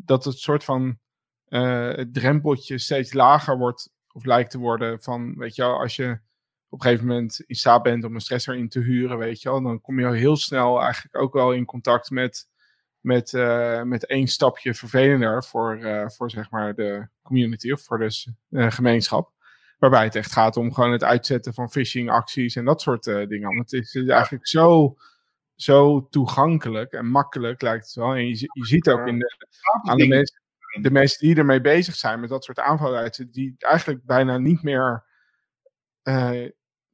[0.05, 0.99] dat het soort van
[1.45, 5.95] eh, het drempeltje steeds lager wordt, of lijkt te worden, van, weet je wel, als
[5.95, 6.19] je
[6.69, 9.49] op een gegeven moment in staat bent om een stressor in te huren, weet je
[9.49, 12.47] wel, dan kom je al heel snel eigenlijk ook wel in contact met,
[12.99, 17.99] met, eh, met één stapje vervelender voor, eh, voor zeg maar de community of voor
[17.99, 19.31] de gemeenschap.
[19.77, 23.55] Waarbij het echt gaat om gewoon het uitzetten van phishing acties en dat soort dingen.
[23.55, 24.95] Want het is eigenlijk zo,
[25.61, 28.13] zo toegankelijk en makkelijk lijkt het wel.
[28.13, 29.37] En je, zi- je ziet ook in de,
[29.89, 30.41] aan de, mensen,
[30.81, 35.05] de mensen die ermee bezig zijn met dat soort aanvallen die eigenlijk bijna niet meer
[36.01, 36.47] eh,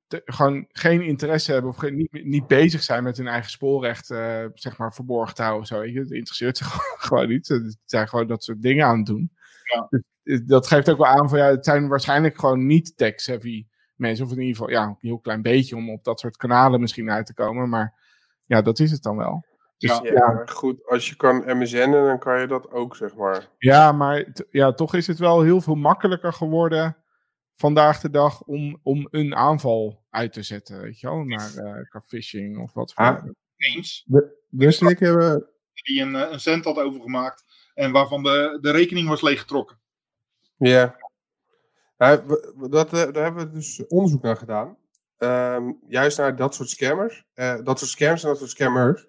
[0.07, 4.09] te- gewoon geen interesse hebben of geen, niet, niet bezig zijn met hun eigen spoorrecht,
[4.09, 5.67] eh, zeg maar, verborgen te houden.
[5.67, 5.81] Zo.
[5.81, 7.45] Het interesseert ze gewoon, gewoon niet.
[7.45, 9.31] Ze zijn gewoon dat soort dingen aan het doen.
[9.73, 9.87] Ja.
[9.89, 13.65] Dus, eh, dat geeft ook wel aan van ja, het zijn waarschijnlijk gewoon niet tech-savvy
[13.95, 14.25] mensen.
[14.25, 17.11] Of in ieder geval, ja, een heel klein beetje om op dat soort kanalen misschien
[17.11, 17.69] uit te komen.
[17.69, 18.03] Maar
[18.45, 19.45] ja, dat is het dan wel.
[19.77, 20.03] Dus, Ja.
[20.03, 23.49] ja, Ja, maar goed, als je kan MSN'en, dan kan je dat ook, zeg maar.
[23.57, 26.97] Ja, maar ja, toch is het wel heel veel makkelijker geworden
[27.53, 31.89] vandaag de dag om, om een aanval uit te zetten, weet je wel, naar eh
[31.89, 33.05] qua phishing of wat voor.
[33.05, 33.23] Ah.
[33.57, 34.05] Eens.
[34.49, 35.49] Dus ik hebben...
[35.73, 37.43] Die een, eh, een cent had overgemaakt.
[37.73, 39.79] En waarvan de, de rekening was leeggetrokken.
[40.57, 40.95] Ja.
[41.97, 44.77] Nou, we- dat, eh, daar hebben we dus onderzoek naar gedaan.
[45.25, 47.25] Ehm, juist naar dat soort scammers.
[47.33, 49.07] eh, dat soort scams en dat soort scammers.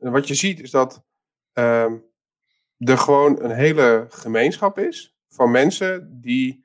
[0.00, 1.04] En wat je ziet is dat
[1.52, 1.96] ehm,
[2.78, 6.64] er gewoon een hele gemeenschap is van mensen die,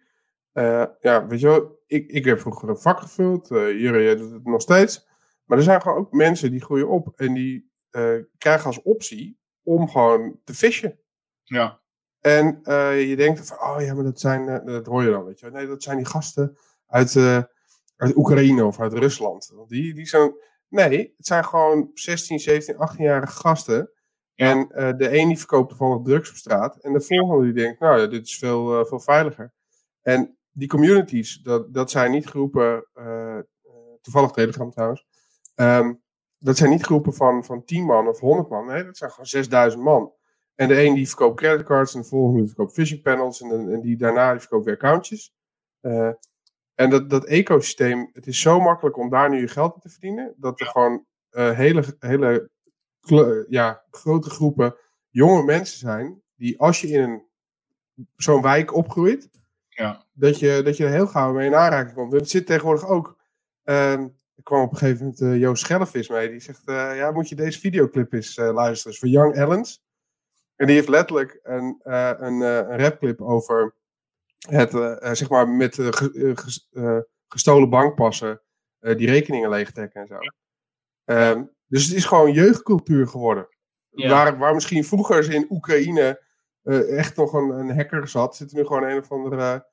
[0.52, 4.31] eh, ja, weet je wel, ik, ik heb vroeger een vak gevuld, uh, Jurre doet
[4.31, 5.07] het nog steeds.
[5.45, 9.39] Maar er zijn gewoon ook mensen die groeien op en die eh, krijgen als optie
[9.64, 10.99] om gewoon te fishen.
[11.43, 11.80] Ja.
[12.22, 15.26] En eh, je denkt van, oh ja, maar dat zijn, eh, dat hoor je dan,
[15.26, 15.56] weet je wel.
[15.60, 16.57] Nee, dat zijn die gasten
[16.88, 17.43] uit, eh,
[18.01, 19.53] uit Oekraïne of uit Rusland.
[19.67, 20.35] Die, die zijn,
[20.69, 23.91] nee, het zijn gewoon 16, 17, 18-jarige gasten.
[24.33, 24.49] Ja.
[24.51, 26.75] En eh, de een die verkoopt toevallig drugs op straat.
[26.83, 29.53] En de volgende die denkt, nou ja, dit is veel, eh, veel veiliger.
[30.01, 33.39] En die communities, dat, dat zijn niet groepen, eh,
[34.01, 35.05] toevallig Telegram trouwens.
[35.55, 35.93] ehm,
[36.37, 38.65] dat zijn niet groepen van, van 10 man of 100 man.
[38.65, 40.13] Nee, dat zijn gewoon 6000 man.
[40.55, 43.73] En de een die verkoopt creditcards en de volgende die verkoopt phishing panels en, de-
[43.73, 45.33] en die daarna die verkoopt weer accountjes.
[45.81, 46.09] Eh,
[46.81, 49.89] en dat, dat ecosysteem, het is zo makkelijk om daar nu je geld in te
[49.89, 52.49] verdienen, dat er gewoon eh, hele, hele
[53.49, 54.75] ja, grote groepen
[55.09, 57.25] jonge mensen zijn, die als je in
[58.15, 59.29] zo'n wijk opgroeit,
[59.69, 60.05] Ja.
[60.13, 62.11] dat, je, dat je er heel gauw mee in aanraking komt.
[62.13, 63.17] Het zit tegenwoordig ook.
[63.63, 67.11] ehm, er kwam op een gegeven moment eh, Joost Schellevis mee, die zegt, eh, ja,
[67.11, 68.93] moet je deze videoclip eens luisteren.
[68.93, 69.83] Is voor Young Ellens.
[70.55, 73.75] En die heeft letterlijk een, een, een rapclip over
[74.49, 76.69] het, eh, eh, zeg maar, met eh, ge- ges-
[77.27, 78.41] gestolen bankpassen,
[78.80, 80.18] die rekeningen leegtrekken en zo.
[81.05, 83.47] Ehm, Dus het is gewoon jeugdcultuur geworden.
[83.89, 84.09] Ja.
[84.09, 86.23] Waar, waar misschien vroeger in Oekraïne
[86.89, 89.68] echt nog een, een hacker zat, zit er nu gewoon een of andere,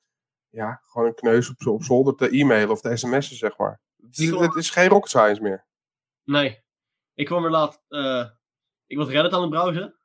[0.48, 3.80] ja, gewoon een kneus op, op zolder te e-mailen of te sms'en, zeg maar.
[3.96, 5.66] Het is, Ik hoor- het is geen rocket science meer.
[6.24, 6.62] Nee.
[7.14, 7.82] Ik kwam er laat.
[8.86, 9.98] ik was Reddit aan het browsen.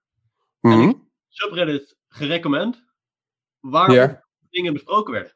[0.59, 0.93] Mhm.
[1.27, 2.83] Subreddit gerecommend.
[3.59, 4.22] Waar Ja.
[4.53, 5.33] Dingen besproken werden.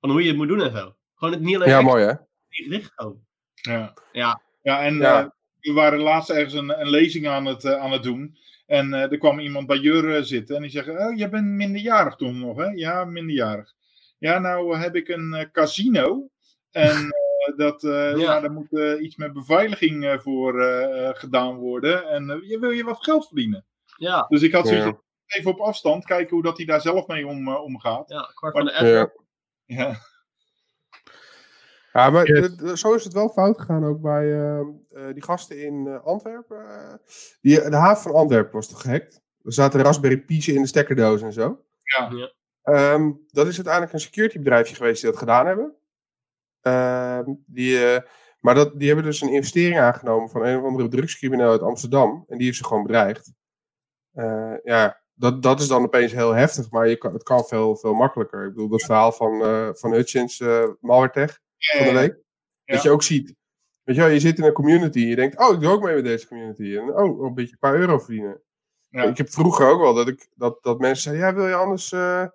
[0.00, 0.96] Van hoe je het moet doen en zo.
[1.14, 2.80] Gewoon het niet alleen ja, mooi hè?
[2.94, 3.26] houden.
[3.54, 3.94] Ja.
[4.12, 4.42] Ja.
[4.62, 5.20] Ja, en Ja.
[5.20, 5.28] eh,
[5.60, 8.36] we waren laatst ergens een, een lezing aan het, eh, aan het doen.
[8.66, 12.14] En eh, er kwam iemand bij Jur zitten en die zegt: Oh, jij bent minderjarig
[12.16, 12.66] toen nog, hè?
[12.66, 13.72] Ja, minderjarig.
[14.18, 16.28] Ja, nou heb ik een eh, casino.
[16.70, 16.96] En
[17.46, 18.16] eh, dat, eh, ja.
[18.16, 18.40] Ja.
[18.40, 20.62] daar moet iets met beveiliging eh, voor
[21.14, 22.08] gedaan worden.
[22.08, 23.64] En je wil je wat geld verdienen.
[23.96, 24.26] Ja.
[24.28, 24.98] Dus ik had zoiets
[25.36, 28.08] even op afstand kijken hoe dat hij daar zelf mee om, eh, omgaat.
[28.08, 29.22] Ja, kwart van de Maar- app.
[29.64, 29.76] Ja.
[29.86, 29.96] Ja.
[31.92, 32.80] Ja, maar Yes.
[32.80, 36.66] zo is het wel fout gegaan ook bij eh, eh, die gasten in eh, Antwerpen.
[37.40, 39.20] die, de haven van Antwerpen was toch gehackt?
[39.44, 41.64] Er zaten Raspberry Pi's in de stekkerdoos en zo.
[41.82, 42.10] Ja.
[42.16, 42.32] Ja.
[42.62, 45.74] Ehm, dat is uiteindelijk een security bedrijfje geweest die dat gedaan hebben.
[46.60, 48.00] Ehm, die, eh,
[48.40, 52.24] maar dat, die hebben dus een investering aangenomen van een of andere drugscrimineel uit Amsterdam.
[52.28, 53.32] En die heeft ze gewoon bedreigd.
[54.12, 57.76] Eh, ja, dat, dat is dan opeens heel heftig, maar je kan, het kan veel,
[57.76, 58.46] veel makkelijker.
[58.46, 60.38] Ik bedoel, dat verhaal van, eh van Hutchins,
[60.80, 62.16] Malwaretech van de week.
[62.64, 63.34] Dat je ook ziet.
[63.82, 64.98] Weet je wel, je zit in een community.
[64.98, 66.76] Je denkt, oh, ik doe ook mee met deze community.
[66.76, 68.42] En oh, een beetje een paar euro verdienen.
[68.88, 69.02] Ja.
[69.02, 71.92] Ik heb vroeger ook wel dat, ik, dat, dat mensen zeiden, ja, wil je anders
[71.92, 72.26] eh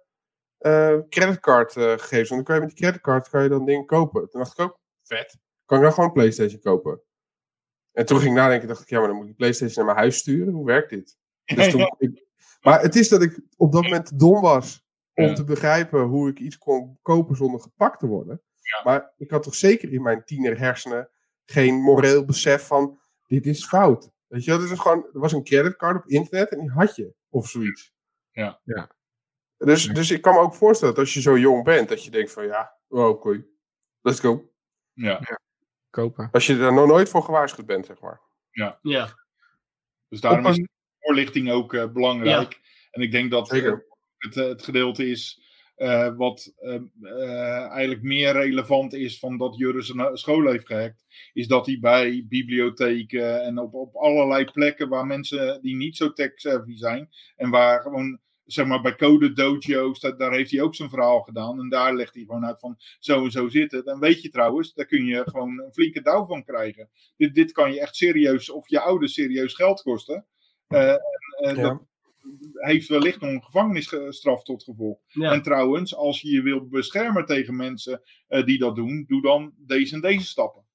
[0.57, 2.29] eh, creditcard eh gegevens?
[2.29, 4.29] Want dan kan je met die creditcard kan je dan dingen kopen.
[4.29, 5.37] Toen dacht ik ook, vet.
[5.65, 7.01] Kan ik dan gewoon een Playstation kopen?
[7.91, 9.85] En toen ging ik nadenken, dacht ik, ja, maar dan moet ik die Playstation naar
[9.85, 10.53] mijn huis sturen.
[10.53, 11.17] Hoe werkt dit?
[11.45, 12.26] Dus toen, ik,
[12.68, 15.34] maar het is dat ik op dat moment dom was om Ja.
[15.34, 18.41] te begrijpen hoe ik iets kon kopen zonder gepakt te worden.
[18.84, 21.10] Maar ik had toch zeker in mijn tiener hersenen
[21.45, 24.11] geen moreel besef van dit is fout.
[24.27, 27.14] Weet je, dit is gewoon, er was een creditcard op internet en die had je
[27.30, 27.94] of zoiets.
[28.31, 28.60] Ja.
[28.64, 28.89] Ja.
[29.57, 29.94] Dus, Ja.
[29.94, 32.31] dus ik kan me ook voorstellen dat als je zo jong bent, dat je denkt
[32.31, 33.45] van ja, oh, oké,
[34.02, 34.52] let's go.
[34.94, 35.22] Ja.
[35.89, 36.30] Kopen.
[36.31, 38.22] Als je er nog nooit voor gewaarschuwd bent, zeg maar.
[38.52, 38.80] Ja.
[40.07, 40.68] Dus daarom is
[41.07, 42.59] voorlichting ook eh, belangrijk.
[42.91, 43.73] En ik denk dat Zeker.
[43.73, 43.79] eh,
[44.17, 45.41] het, eh, het gedeelte is
[45.75, 51.05] eh, wat eh, eh, eigenlijk meer relevant is van dat zijn eh, school heeft gehackt,
[51.34, 56.13] is dat hij bij bibliotheken en op, op allerlei plekken waar mensen die niet zo
[56.13, 60.75] tech-savvy zijn en waar gewoon zeg maar bij code dojo's, dat, daar heeft hij ook
[60.75, 61.59] zijn verhaal gedaan.
[61.59, 63.88] En daar legt hij gewoon uit van zo en zo zit het.
[63.88, 66.89] En weet je trouwens, daar kun je gewoon een flinke douw van krijgen.
[67.17, 70.25] Dit, dit kan je echt serieus, of je ouders serieus geld kosten.
[70.68, 71.85] Eh, eh, Ja.
[72.53, 74.99] Heeft wellicht nog een gevangenisstraf tot gevolg.
[75.07, 75.31] Ja.
[75.31, 79.53] En trouwens, als je je wilt beschermen tegen mensen eh, die dat doen, doe dan
[79.57, 80.65] deze en deze stappen.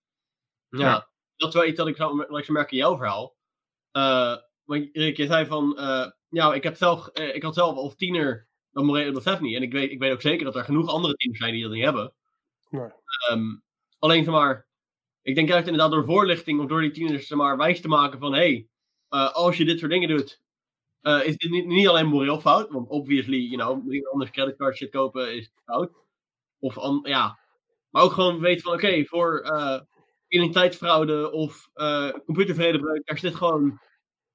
[0.69, 3.36] Ja, dat is wel iets dat ik zou, wat ik zou merken in jouw verhaal.
[3.90, 7.77] Eh, want Rick, je zei van, eh, ja, ik, heb zelf, eh, ik had zelf
[7.77, 9.56] als tiener dat morele besef niet.
[9.56, 11.73] En ik weet, ik weet ook zeker dat er genoeg andere tieners zijn die dat
[11.73, 12.14] niet hebben.
[12.70, 12.90] Nee.
[13.28, 13.56] Ehm,
[13.98, 14.66] alleen, zeg maar,
[15.23, 18.19] ik denk juist inderdaad door voorlichting of door die tieners, zeg maar, wijs te maken
[18.19, 18.69] van, hé, hey,
[19.12, 20.40] eh, als je dit soort dingen doet,
[21.01, 24.76] eh, is dit niet, niet alleen moreel fout, want obviously, you know, je anders creditcard
[24.76, 25.93] shit kopen is fout.
[26.59, 27.39] Of, an, ja,
[27.90, 29.80] maar ook gewoon weten van, oké, voor eh,
[30.28, 33.80] identiteitsfraude of eh computervredebreuk, daar zit gewoon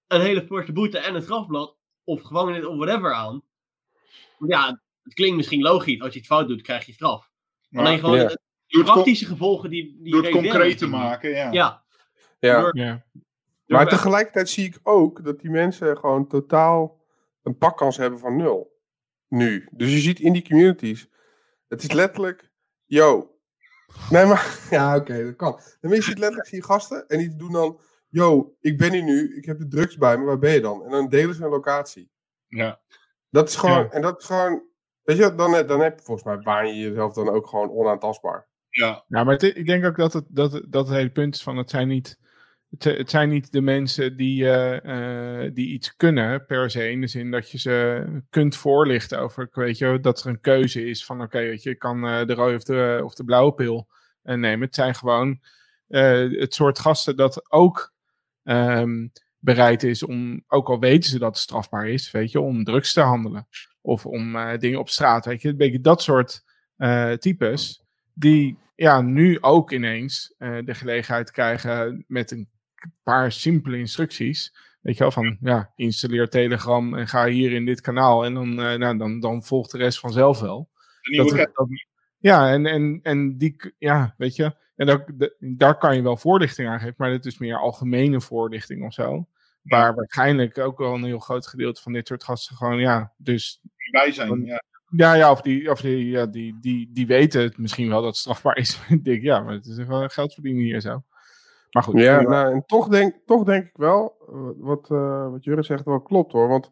[0.07, 3.43] een hele forse boete en een strafblad of gevangenis of whatever aan.
[4.47, 7.29] Ja, het klinkt misschien logisch, als je iets fout doet, krijg je straf.
[7.69, 8.17] Maar Alleen gewoon
[8.67, 11.51] de praktische gevolgen die, die door het concreet te maken, ja.
[11.51, 11.83] Ja,
[12.39, 12.61] Ja.
[12.61, 13.05] Door- Ja.
[13.67, 17.01] Maar tegelijkertijd zie ik ook dat die mensen gewoon totaal
[17.43, 18.75] een pakkans hebben van nul.
[19.27, 19.67] Nu.
[19.71, 21.09] Dus je ziet in die communities.
[21.67, 22.51] Het is letterlijk.
[22.85, 23.35] Yo.
[24.09, 24.59] Nee, maar.
[24.69, 25.59] Ja, oké, dat kan.
[25.81, 27.07] Dan je ziet letterlijk zie je gasten.
[27.07, 27.79] En die doen dan.
[28.09, 29.37] Yo, ik ben hier nu.
[29.37, 30.25] Ik heb de drugs bij me.
[30.25, 30.83] Waar ben je dan?
[30.85, 32.11] En dan delen ze een locatie.
[32.47, 32.79] Ja.
[33.29, 33.77] Dat is gewoon.
[33.83, 33.89] Ja.
[33.89, 34.63] En dat is gewoon.
[35.03, 36.37] Weet je, dan, dan heb je volgens mij.
[36.39, 38.47] Baan je jezelf dan ook gewoon onaantastbaar.
[38.69, 39.03] Ja.
[39.07, 41.43] Ja, maar het- ik denk ook dat het, dat, het- dat het hele punt is
[41.43, 42.19] van het zijn niet,
[42.77, 46.89] het, zijn niet de mensen die, eh, eh, die iets kunnen per se.
[46.89, 50.85] In de zin dat je ze kunt voorlichten over, weet je, dat er een keuze
[50.85, 53.53] is van oké, weet je, ik kan eh, de rode of de, of de blauwe
[53.53, 53.87] pil
[54.23, 54.65] nemen.
[54.65, 55.39] Het zijn gewoon
[55.87, 57.93] het soort gasten dat ook
[58.43, 59.07] ehm,
[59.39, 62.93] bereid is om, ook al weten ze dat het strafbaar is, weet je, om drugs
[62.93, 63.47] te handelen.
[63.81, 65.49] Of om dingen op straat, weet je.
[65.49, 66.43] Een beetje dat soort
[67.19, 67.83] types
[68.13, 72.49] die ja, nu ook ineens de gelegenheid krijgen met een
[73.03, 74.55] paar simpele instructies.
[74.81, 78.25] Weet je wel, van ja, installeer Telegram en ga hier in dit kanaal.
[78.25, 80.69] En dan, eh, nou, dan, dan volgt de rest vanzelf wel.
[81.17, 81.67] Dat, dat-
[82.17, 86.17] ja, en, en, en die, ja, weet je, En daar, de- daar kan je wel
[86.17, 89.27] voorlichting aan geven, maar dit is meer algemene voorlichting of zo.
[89.61, 93.61] Waar waarschijnlijk ook wel een heel groot gedeelte van dit soort gasten gewoon, ja, dus
[93.91, 94.45] Bij zijn.
[94.45, 94.63] Ja.
[94.89, 98.07] ja, ja, of, die, of die, ja, die, die, die weten het misschien wel dat
[98.09, 98.79] het strafbaar is.
[98.89, 101.03] Ik denk, ja, maar het is wel geld verdienen hier zo.
[101.77, 102.31] Maar goed, Ja, prima.
[102.43, 104.15] nou, en toch denk, toch denk ik wel,
[104.57, 106.47] wat, eh wat Jurre zegt wel klopt hoor.
[106.47, 106.71] Want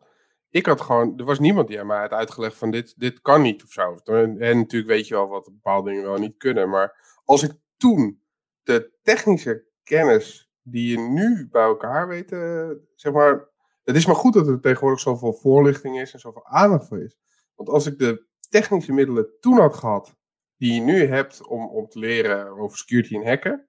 [0.50, 3.42] ik had gewoon, er was niemand die aan mij had uitgelegd van dit, dit kan
[3.42, 3.96] niet of zo.
[4.04, 6.70] En, en natuurlijk weet je wel wat bepaalde dingen wel niet kunnen.
[6.70, 8.22] Maar als ik toen
[8.64, 13.54] de technische kennis die je nu bij elkaar weet, eh, zeg maar.
[13.84, 17.18] Het is maar goed dat er tegenwoordig zoveel voorlichting is en zoveel aandacht voor is.
[17.56, 20.16] Want als ik de technische middelen toen had gehad,
[20.58, 23.68] die je nu hebt om, om te leren over security en hacken.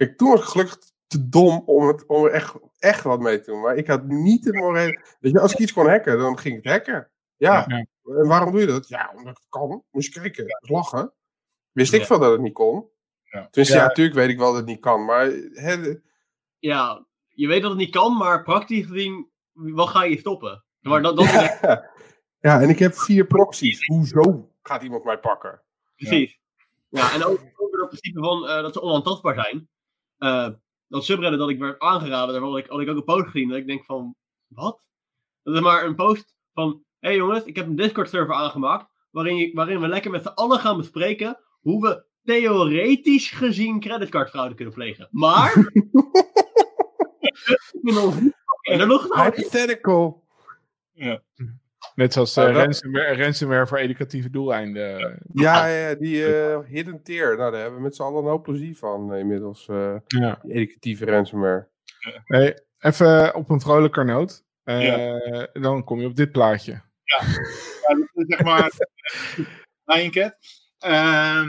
[0.00, 3.40] Kijk, toen was ik gelukkig te dom om, het, om er echt, echt wat mee
[3.40, 3.60] te doen.
[3.60, 5.04] Maar ik had niet het morele...
[5.20, 7.10] Weet je, als ik iets kon hacken, dan ging ik het hacken.
[7.36, 7.64] Ja.
[7.68, 7.86] Ja.
[8.04, 8.88] En waarom doe je dat?
[8.88, 9.84] Ja, omdat het kan.
[9.90, 10.46] Moest je kijken.
[10.58, 11.12] Lachen.
[11.72, 12.88] Wist ik veel dat het niet kon.
[13.24, 13.48] Ja.
[13.50, 13.82] Dus ja, Ja.
[13.86, 15.04] natuurlijk weet ik wel dat het niet kan.
[15.04, 15.94] Maar hè,
[16.58, 20.64] Ja, je weet dat het niet kan, maar praktisch gezien, wat ga je stoppen?
[20.80, 21.26] Maar dat, dat
[22.40, 23.86] ja, en ik heb vier proxies.
[23.86, 25.62] Hoezo gaat iemand mij pakken?
[25.96, 26.38] precies.
[26.88, 29.68] Ja, en ook over dat principe van eh, dat ze onaantastbaar zijn.
[30.20, 30.48] Eh,
[30.88, 33.48] dat subreddit dat ik werd aangeraden, daar had ik, had ik ook een post gezien.
[33.48, 34.14] Dat ik denk van,
[34.46, 34.82] wat?
[35.42, 38.86] Dat is maar een post van, hé hey jongens, ik heb een Discord server aangemaakt.
[39.10, 44.54] Waarin, je, waarin we lekker met z'n allen gaan bespreken hoe we theoretisch gezien creditcardfraude
[44.54, 45.08] kunnen plegen.
[45.10, 45.56] Maar...
[47.72, 48.78] ik ben nog niet en
[52.00, 54.98] Net zoals eh, ransomware, ransomware voor educatieve doeleinden.
[55.32, 57.36] Ja, ja, ja, die eh, hidden tier.
[57.36, 59.68] Nou, daar hebben we met z'n allen een hoop plezier van eh, inmiddels.
[59.68, 60.38] eh, Ja.
[60.42, 61.68] die educatieve ransomware.
[62.24, 64.44] Hey, even op een vrolijker noot.
[64.64, 66.72] Eh, Dan kom je op dit plaatje.
[67.04, 67.18] Ja,
[67.96, 68.70] dat is zeg maar
[69.96, 70.36] Lioncat.
[70.78, 71.48] Ehm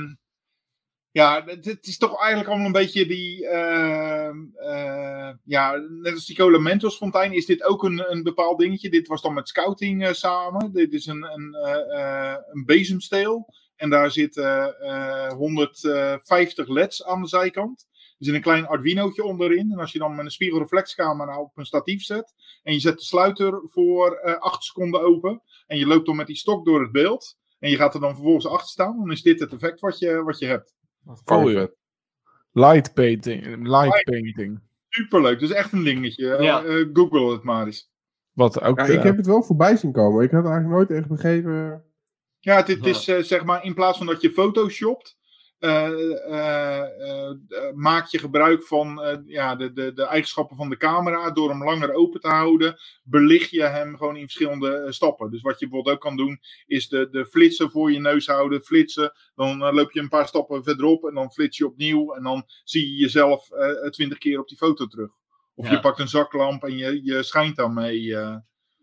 [1.11, 3.47] ja, het, is toch eigenlijk allemaal een beetje die.
[3.47, 8.59] ehm, eh, ja, net als die Cola Mentos fontein is dit ook een, een bepaald
[8.59, 8.89] dingetje.
[8.89, 10.71] Dit was dan met scouting eh, samen.
[10.73, 13.53] Dit is een, een, eh, een bezemsteel.
[13.75, 17.87] En daar zitten eh, 150 LED's aan de zijkant.
[17.91, 19.71] Er zit een klein Arduinootje onderin.
[19.71, 22.33] En als je dan met een spiegelreflexcamera op een statief zet.
[22.63, 25.41] En je zet de sluiter voor eh 8 seconden open.
[25.67, 27.37] En je loopt dan met die stok door het beeld.
[27.59, 28.97] En je gaat er dan vervolgens achter staan.
[28.97, 30.73] Dan is dit het effect wat je, wat je hebt.
[31.25, 31.67] Oh, ja.
[32.51, 33.67] Light painting.
[33.67, 34.59] Light painting.
[34.89, 35.39] Superleuk.
[35.39, 36.35] Dat is echt een dingetje.
[36.35, 36.63] Eh, Ja.
[36.63, 37.91] eh, Google het maar eens.
[38.31, 38.79] Wat ook.
[38.79, 40.23] Ja, ik eh, heb het wel voorbij zien komen.
[40.23, 41.83] Ik had eigenlijk nooit echt begrepen.
[42.39, 42.89] Ja, Ja.
[42.89, 45.17] is eh, zeg maar in plaats van dat je photoshopt.
[45.61, 47.35] Eh, eh, eh,
[47.73, 51.31] maak je gebruik van ja, de, de, de eigenschappen van de camera.
[51.31, 55.31] Door hem langer open te houden, belicht je hem gewoon in verschillende stappen.
[55.31, 58.61] Dus wat je bijvoorbeeld ook kan doen, is de, de flitsen voor je neus houden,
[58.61, 59.11] flitsen.
[59.35, 62.13] Dan loop je een paar stappen verderop en dan flits je opnieuw.
[62.13, 63.47] En dan zie je jezelf
[63.89, 65.09] twintig keer op die foto terug.
[65.55, 65.71] Of Ja.
[65.71, 68.15] je pakt een zaklamp en je, je schijnt daarmee.
[68.17, 68.35] eh.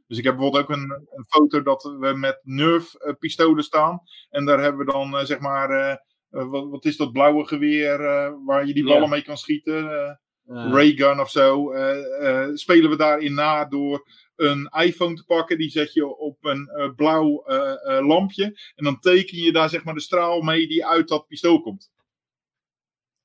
[0.07, 4.01] Dus ik heb bijvoorbeeld ook een, een foto dat we met Nerf-pistolen staan.
[4.31, 8.67] En daar hebben we dan, zeg maar, wat, wat is dat blauwe geweer eh, waar
[8.67, 8.93] je die Ja.
[8.95, 9.91] ballen mee kan schieten?
[9.91, 10.15] eh,
[10.49, 11.71] Eh, Raygun of zo.
[11.73, 14.07] eh, eh, spelen we daarin na door
[14.37, 15.59] een iPhone te pakken.
[15.59, 18.45] Die zet je op een eh, blauw eh, eh, lampje.
[18.75, 21.91] En dan teken je daar zeg maar de straal mee die uit dat pistool komt.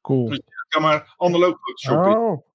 [0.01, 0.29] Cool.
[0.29, 2.05] Dus- Ja, maar analoog Photoshop.
[2.05, 2.17] in.
[2.17, 2.47] Oh.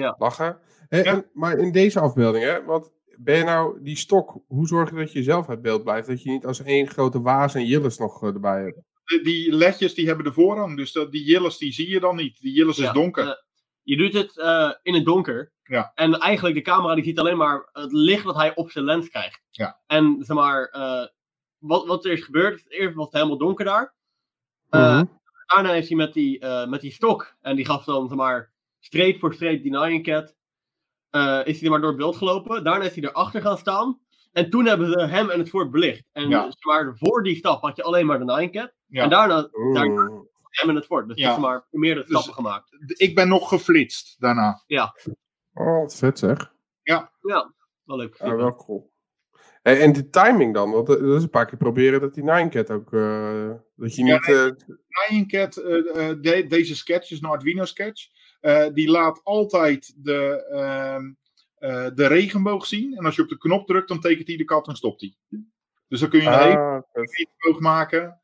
[0.00, 0.14] Ja.
[0.18, 0.58] Lachen.
[0.88, 1.04] Hé, Ja.
[1.04, 4.96] en- maar in deze afbeelding, hè, want ben je nou die stok, hoe zorg je
[4.96, 6.08] dat je zelf uit beeld blijft?
[6.08, 8.78] Dat je niet als één grote waas en jilles nog eh, erbij hebt.
[9.22, 10.76] Die ledjes die hebben de voorrang.
[10.76, 12.40] Dus dat, die jilles die zie je dan niet.
[12.40, 13.26] Die jilles Ja, is donker.
[13.26, 13.32] eh,
[13.82, 15.52] je doet het eh, in het donker.
[15.64, 15.92] Ja.
[15.94, 19.08] En eigenlijk de camera die ziet alleen maar het licht dat hij op zijn lens
[19.08, 19.40] krijgt.
[19.50, 19.80] Ja.
[19.86, 21.06] En zeg maar, eh,
[21.58, 23.94] wat, wat er is gebeurd, eerst was het helemaal donker daar.
[24.68, 25.04] Eh, Mhm.
[25.46, 28.52] Daarna heeft hij met die, eh, met die stok, en die gaf dan zeg maar
[28.80, 30.34] streep voor streep die Nyan Cat,
[31.10, 32.64] eh, is hij er maar door het beeld gelopen.
[32.64, 34.00] Daarna is hij erachter gaan staan.
[34.32, 36.04] En toen hebben ze hem en het fort belicht.
[36.12, 36.50] En Ja.
[36.94, 38.72] voor die stap had je alleen maar de Nyan Cat.
[38.86, 39.02] Ja.
[39.02, 39.74] En daarna Oeh.
[39.74, 39.86] daar,
[40.50, 41.08] hem en het fort.
[41.08, 41.38] Dus Ja.
[41.38, 42.70] maar meerdere Dus- stappen gemaakt.
[43.00, 44.62] Ik ben nog geflitst daarna.
[45.54, 46.52] Oh, wat vet zeg.
[46.82, 48.16] Ja, wel leuk.
[48.18, 48.92] Ja, wel cool.
[49.62, 50.70] En de timing dan?
[50.70, 54.04] Want eh, dat is een paar keer proberen dat die Ninecat ook, eh, dat je
[54.04, 54.28] Ja, niet...
[54.28, 54.46] eh,
[55.08, 58.06] Lioncat, eh, de- deze sketch is een Arduino sketch.
[58.40, 60.44] eh, die laat altijd de,
[61.60, 62.96] eh, de regenboog zien.
[62.96, 65.14] En als je op de knop drukt, dan tekent hij de kat en stopt hij.
[65.88, 68.20] Dus dan kun je een ah, regenboog maken.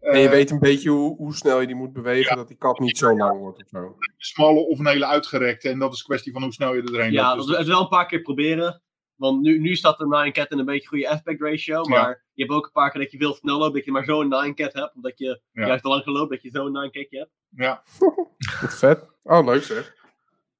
[0.00, 2.56] en je Eh, weet een beetje hoe, hoe snel je die moet bewegen, dat die
[2.56, 3.78] kat niet zo lang wordt of zo.
[3.78, 5.68] een smalle of een hele uitgerekte.
[5.68, 7.38] En dat is een kwestie van hoe snel je er doorheen Ja, loopt.
[7.38, 8.82] dat Dus is wel een paar keer proberen.
[9.14, 11.84] Want nu, nu staat de 9-cat in een beetje goede aspect ratio.
[11.84, 13.74] Maar je hebt ook een paar keer dat je veel snel loopt.
[13.74, 14.94] Dat je maar zo'n 9-cat hebt.
[14.94, 15.66] Omdat je Ja.
[15.66, 16.30] juist te lang geloopt.
[16.30, 17.30] Dat je zo'n 9-catje hebt.
[17.56, 17.82] Ja,
[18.60, 19.06] Wat vet.
[19.22, 19.94] Oh, leuk zeg.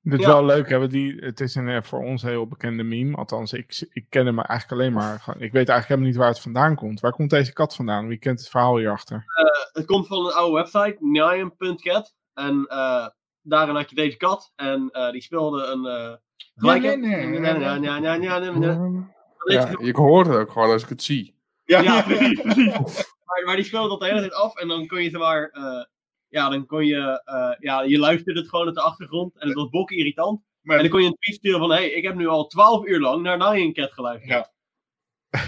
[0.02, 0.32] Dit is Ja.
[0.32, 0.78] wel leuk, hè?
[0.78, 3.16] want Die, het is een eh, voor ons heel bekende meme.
[3.16, 5.14] Althans, ik, ik ken hem eigenlijk alleen maar.
[5.28, 7.00] Ik weet eigenlijk helemaal niet waar het vandaan komt.
[7.00, 8.08] Waar komt deze kat vandaan?
[8.08, 9.24] Wie kent het verhaal hierachter?
[9.72, 10.96] Het komt van een oude website.
[11.00, 12.14] Nyan.cat.
[12.34, 13.06] En eh,
[13.42, 14.52] daarin had je deze kat.
[14.56, 15.86] En eh, die speelde een...
[15.86, 16.14] eh
[16.56, 16.86] gelijke...
[16.86, 17.60] nee, nee, nee, nee.
[17.60, 19.08] Ja, ja, ja, ja, ja, ja.
[19.44, 21.34] Ja, ik hoor het ook gewoon als ik het zie.
[21.64, 22.72] ja, precies, precies.
[23.28, 25.48] Maar, maar die speelde dat de hele tijd af en dan kon je zeg maar,
[25.52, 25.84] eh,
[26.28, 29.56] ja, dan kon je, eh, ja, je luisterde het gewoon op de achtergrond en het
[29.56, 30.40] was bokken irritant.
[30.60, 32.46] Maar- En dan kon je een tweet sturen van, hé, hey, ik heb nu al
[32.46, 34.30] 12 uur lang naar Nyan Cat geluisterd.
[34.32, 34.50] Ja.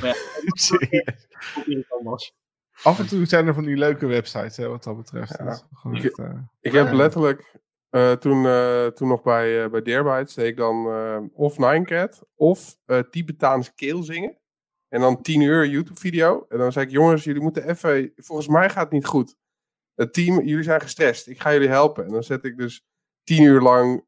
[0.01, 0.15] Maar ja,
[1.66, 2.32] irritant was.
[2.82, 5.39] Af en toe zijn er van die leuke websites, hè, wat dat betreft.
[5.39, 5.44] Ja.
[5.44, 7.55] Dat is gewoon Ik- echt, eh, Ik heb letterlijk,
[7.90, 12.23] eh, toen, eh, toen nog bij, uh, bij Deerbytes, deed ik dan eh, of Ninecat
[12.35, 14.39] of eh Tibetaans keel zingen.
[14.89, 16.47] En dan 10 uur YouTube video.
[16.48, 19.36] En dan zei ik, jongens, jullie moeten even, volgens mij gaat het niet goed.
[20.01, 22.05] Het team, jullie zijn gestrest, ik ga jullie helpen.
[22.05, 22.85] En dan zet ik dus
[23.24, 24.05] 10 uur lang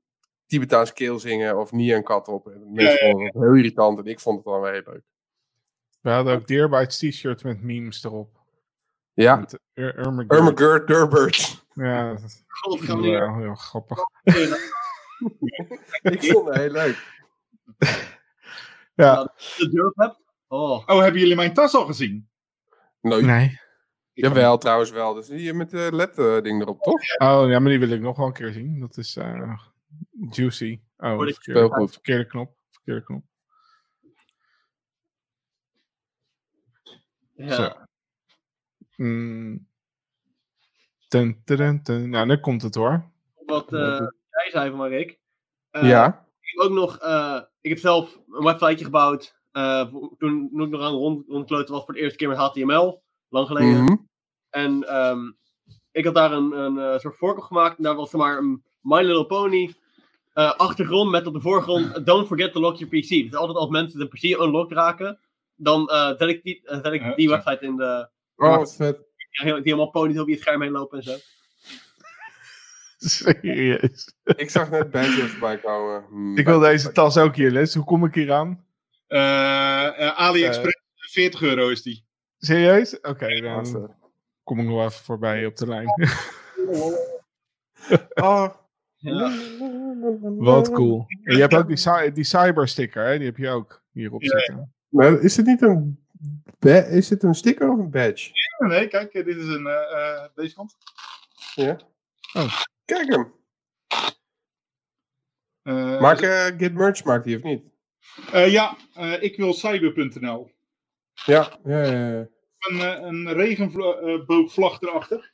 [0.47, 2.48] Tibetaans keel zingen of Nyan Kat op.
[2.48, 4.82] En mensen Ja, ja, vonden het heel irritant en ik vond het dan wel heel
[4.85, 5.02] leuk.
[6.01, 8.40] We hadden ook Deerbytes t-shirts met memes erop.
[9.12, 11.64] Ja, Met Ur- Durbert.
[11.74, 12.44] Ja, dat is
[12.86, 13.98] heel grappig.
[16.02, 17.20] ik vond het heel leuk.
[18.94, 20.20] Ja, de durf hebt.
[20.48, 22.28] Oh, Oh, hebben jullie mijn tas al gezien?
[23.01, 23.24] Nooit.
[23.24, 23.60] nee.
[24.14, 25.14] Ik Jawel, trouwens wel.
[25.14, 27.01] Dus die met de LED-ding erop, toch?
[27.18, 28.80] Oh, ja, maar die wil ik nog wel een keer zien.
[28.80, 29.59] Dat is eh,
[30.30, 30.80] Juicy.
[30.97, 31.93] Oh, ik- Heel goed.
[31.93, 32.56] verkeerde knop.
[32.70, 33.24] Verkeerde knop.
[37.34, 37.55] ja.
[37.55, 37.70] Zo.
[38.97, 39.66] Mm.
[42.10, 43.10] Nou, nu komt het hoor.
[43.47, 43.98] Wat eh,
[44.30, 45.18] jij zei van Rick.
[45.70, 46.26] Eh, ja.
[46.40, 49.40] Ik heb ook nog, eh, ik heb zelf een websiteje gebouwd.
[49.52, 49.86] eh,
[50.18, 50.18] toen,
[50.51, 53.02] toen ik nog aan rond, was voor de eerste keer met HTML.
[53.33, 53.85] Lang geleden.
[53.85, 53.97] Mhm.
[54.51, 55.31] En ehm,
[55.93, 57.77] ik had daar een, een eh, soort voorkant gemaakt.
[57.77, 59.75] En daar was zeg maar een My Little Pony
[60.33, 63.09] eh, achtergrond met op de voorgrond Don't forget to lock your PC.
[63.09, 65.19] Dus altijd als mensen de PC unlocked raken,
[65.57, 68.09] dan eh, zet ik die, zet ik die website in de...
[68.37, 68.97] Oh, wat vet.
[69.43, 71.17] Die helemaal ponies over je scherm heen lopen en zo.
[72.97, 74.15] Serieus.
[74.25, 76.05] Ik zag net badges voorbij komen.
[76.09, 76.37] Hmm.
[76.39, 77.75] Ik wil deze tas ook hier, Les.
[77.75, 78.65] Hoe kom ik hier aan?
[80.17, 82.05] AliExpress, 40 euro is die.
[82.47, 83.01] Serieus?
[83.01, 83.94] Oké, dan
[84.44, 85.89] kom ik nog wel even voorbij op de lijn.
[88.14, 88.55] Oh.
[88.97, 89.32] Ja.
[90.20, 91.05] Wat cool.
[91.23, 93.16] En je hebt ook die, die cybersticker, hè?
[93.16, 94.74] Die heb je ook hierop Ja, zitten.
[94.89, 96.05] Maar is het niet een...
[96.90, 98.31] Is het een sticker of een badge?
[98.59, 100.77] Nee, kijk, dit is een, eh, eh, deze kant.
[101.55, 101.78] Ja.
[102.32, 102.60] Oh.
[102.85, 103.32] Kijk hem.
[105.62, 107.64] Eh, Maak eh Git Merch, maakt die of niet?
[108.32, 110.51] eh, ja, eh, ik wil cyber.nl.
[111.24, 111.59] Ja.
[111.64, 112.27] ja, ja, ja.
[112.68, 115.32] Een, eh, een regenboogvlag erachter.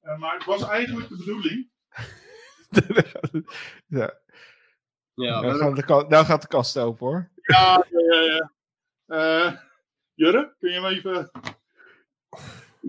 [0.00, 1.70] Eh, maar het was eigenlijk de bedoeling.
[3.98, 4.20] ja,
[5.14, 7.30] Ja, nou, gaat de ka- nou gaat de kast open hoor.
[7.42, 8.52] Ja, ja, ja.
[9.06, 9.52] Eh,
[10.14, 11.30] Jurre, kun je hem even...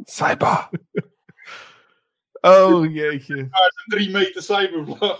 [0.03, 0.69] Cyber.
[2.41, 3.35] Oh jeetje.
[3.38, 3.51] Een
[3.85, 5.19] drie meter cybervlag.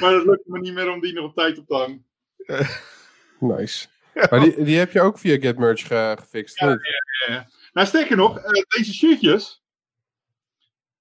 [0.00, 2.06] maar het lukt me niet meer om die nog op tijd op te hangen.
[3.56, 3.88] Nice.
[4.30, 6.72] Maar die, die heb je ook via Get Merch ge- gefixt, Ja, of
[7.28, 7.44] niet?
[7.72, 9.62] Nou, sterker nog, eh, deze shirtjes.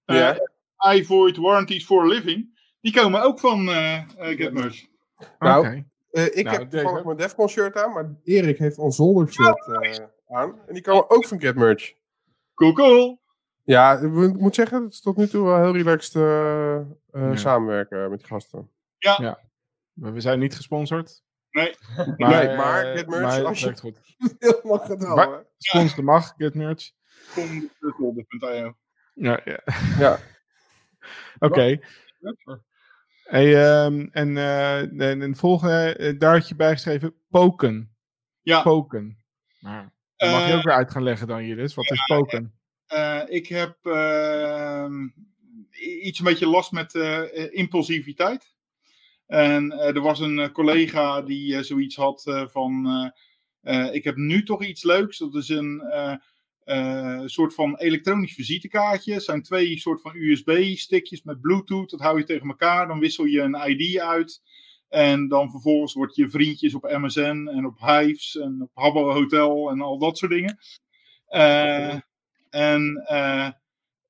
[0.05, 0.93] eh Ja.
[0.93, 2.59] I void warranties for a living.
[2.81, 4.05] Die komen ook van eh eh,
[4.37, 4.85] GetMerch.
[5.39, 5.85] Nou, Oké.
[6.11, 7.05] Eh, ik Nou, heb toevallig ook.
[7.05, 10.59] mijn Defcon shirt aan, maar Erik heeft ons zolder shirt eh, aan.
[10.67, 11.93] En die komen ook van Get Merch.
[12.55, 13.21] Cool, cool.
[13.63, 17.35] Ja, ik moet- zeggen, het is tot nu toe wel heel relaxed eh, eh, Ja.
[17.35, 18.71] samenwerken met die gasten.
[19.93, 21.23] Maar we zijn niet gesponsord.
[21.55, 21.75] Nee.
[22.17, 23.99] Nee, maar eh, Get Merch, maar als je- werkt goed.
[24.63, 25.37] Mag het wel, Maar- hè?
[25.57, 26.91] Sponsoren mag, Get Merch.
[27.33, 28.73] Kom de
[29.13, 29.59] Ja, ja.
[29.99, 30.19] Ja.
[31.47, 31.79] Oké.
[33.23, 37.95] Hey, ehm, en, eh, en, en het volgende, eh, daar had je bijgeschreven poken.
[38.41, 39.23] Ja, Poken.
[39.59, 41.73] Nou, dat mag je Eh, ook weer uit gaan leggen dan, Jillis.
[41.73, 42.59] Wat is poken?
[42.85, 45.07] eh, ik heb ehm,
[46.03, 48.54] iets een beetje last met eh, eh, impulsiviteit.
[49.27, 53.13] En eh, er was een eh, collega die eh, zoiets had van...
[53.91, 55.17] ik heb nu toch iets leuks.
[55.17, 55.81] Dat is een
[57.29, 59.13] soort van elektronisch visitekaartje.
[59.13, 61.89] Het zijn twee soort van USB-stickjes met Bluetooth.
[61.89, 62.87] Dat hou je tegen elkaar.
[62.87, 64.41] Dan wissel je een ID uit.
[64.89, 69.69] En dan vervolgens wordt je vriendjes op MSN en op Hives en op Habbo Hotel
[69.69, 70.57] en al dat soort dingen.
[72.49, 73.03] En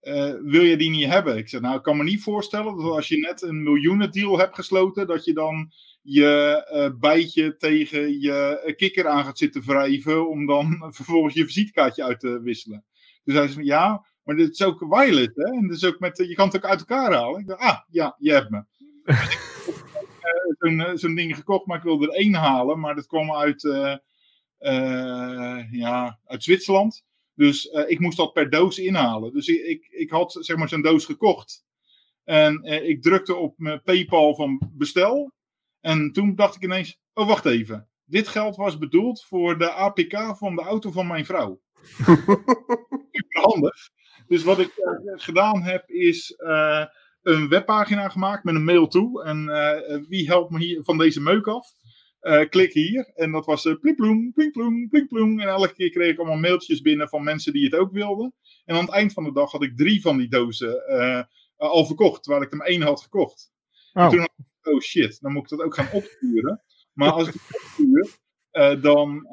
[0.06, 1.38] eh, wil je die niet hebben?
[1.38, 4.38] Ik zeg, nou, ik kan me niet voorstellen dat als je net een miljoenen deal
[4.38, 5.72] hebt gesloten, dat je dan
[6.02, 11.46] je eh, bijtje tegen je eh, kikker aan gaat zitten wrijven om dan vervolgens je
[11.46, 12.86] visitekaartje uit te wisselen.
[13.24, 15.44] Dus hij zei, ja, maar dit is ook wireless, hè?
[15.44, 17.40] En dus ook met, je kan het ook uit elkaar halen.
[17.40, 18.64] Ik dacht, ah, ja, je hebt me.
[20.60, 23.62] Zo'n zo'n ding gekocht, maar ik wilde er één halen, maar dat kwam uit,
[25.72, 27.04] ja, uit Zwitserland.
[27.36, 29.34] Dus ik moest dat per doos inhalen.
[29.34, 31.64] Dus ik, ik, ik had zeg maar zo'n doos gekocht.
[32.24, 35.34] En ik drukte op mijn PayPal van bestel.
[35.82, 37.90] En toen dacht ik ineens, oh wacht even.
[38.06, 41.62] Dit geld was bedoeld voor de APK van de auto van mijn vrouw.
[43.12, 43.90] Super handig.
[44.28, 46.34] Dus wat ik uh, gedaan heb is
[47.22, 49.24] een webpagina gemaakt met een mail toe.
[49.24, 49.46] En
[50.08, 51.74] wie helpt me hier van deze meuk af?
[52.50, 53.12] Klik hier.
[53.16, 55.40] En dat was uh, plinkploem, plinkploem, plinkploem.
[55.40, 58.34] En elke keer kreeg ik allemaal mailtjes binnen van mensen die het ook wilden.
[58.66, 60.86] En aan het eind van de dag had ik drie van die dozen
[61.58, 63.52] al verkocht, terwijl ik er één had gekocht.
[63.94, 64.04] Oh.
[64.04, 64.28] En toen
[64.74, 66.62] oh shit, dan moet ik dat ook gaan opsturen.
[66.94, 68.18] Maar als ik het opstuur,
[68.82, 69.28] dan.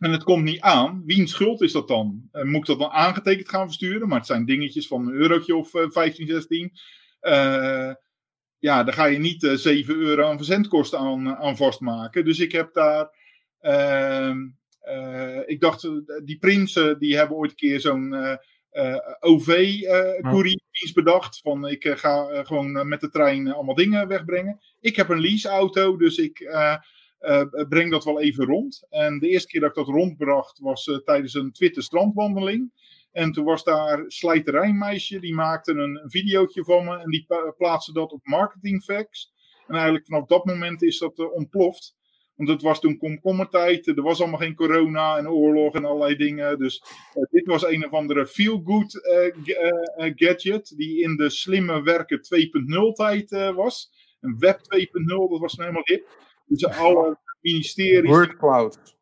[0.00, 1.02] En het komt niet aan.
[1.06, 2.28] Wiens schuld is dat dan?
[2.32, 4.08] Moet ik dat dan aangetekend gaan versturen?
[4.08, 6.72] Maar het zijn dingetjes van een eurotje of 15, 16.
[8.60, 12.24] Ja, daar ga je niet 7 euro aan verzendkosten aan, aan vastmaken.
[12.24, 13.18] Dus ik heb daar.
[13.60, 14.48] Ehm,
[15.46, 15.88] ik dacht,
[16.24, 18.12] die prinsen die hebben ooit een keer zo'n
[18.72, 21.40] uh, OV-courierdienst uh, bedacht.
[21.40, 24.60] Van ik uh, ga gewoon met de trein allemaal dingen wegbrengen.
[24.80, 26.50] Ik heb een leaseauto, dus ik
[27.68, 28.86] breng dat wel even rond.
[28.90, 32.72] En de eerste keer dat ik dat rondbracht was tijdens een Twitter strandwandeling.
[33.12, 37.26] En toen was daar Slijterijmeisje, die maakte een, een videootje van me en die
[37.56, 39.32] plaatste dat op Marketing Facts.
[39.66, 41.98] En eigenlijk vanaf dat moment is dat ontploft.
[42.34, 43.86] Want het was toen komkommertijd.
[43.86, 46.58] Er was allemaal geen corona en oorlog en allerlei dingen.
[46.58, 46.82] Dus
[47.14, 50.76] uh, dit was een of andere feel-good uh, gadget.
[50.76, 53.90] Die in de slimme werken 2.0 tijd was.
[54.20, 54.60] Een web 2.0,
[55.30, 56.08] dat was nou helemaal hip.
[56.46, 58.10] Dus alle ministeries.
[58.10, 58.98] WordCloud.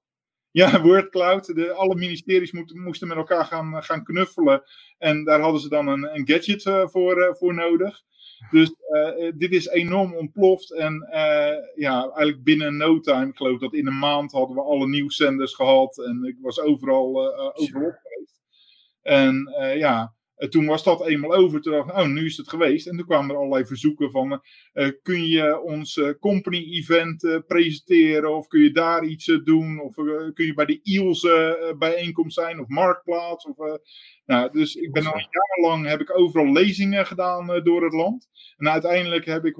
[0.59, 1.55] Ja, WordCloud.
[1.55, 4.63] De, alle ministeries moesten, moesten met elkaar gaan, gaan knuffelen.
[4.99, 8.03] En daar hadden ze dan een, een gadget voor, voor nodig.
[8.51, 10.75] Dus uh, dit is enorm ontploft.
[10.75, 14.63] En uh, ja, eigenlijk binnen no time, ik geloof dat in een maand hadden we
[14.63, 15.99] alle nieuwszenders gehad.
[15.99, 18.41] En ik was overal, uh, overal geweest.
[19.03, 20.15] En ja,
[20.49, 21.61] toen was dat eenmaal over.
[21.61, 22.87] Toen dacht ik, oh, nu is het geweest.
[22.87, 24.43] En toen kwamen er allerlei verzoeken van,
[25.03, 28.37] kun je ons company event presenteren?
[28.37, 29.81] Of kun je daar iets doen?
[29.81, 29.95] Of
[30.35, 31.27] kun je bij de IELS
[31.79, 32.61] bijeenkomst zijn?
[32.61, 33.47] Of Marktplaats?
[33.47, 33.57] Of,
[34.29, 38.29] nou, dus ik ben al jarenlang heb ik overal lezingen gedaan uh, door het land.
[38.57, 39.57] En uiteindelijk heb ik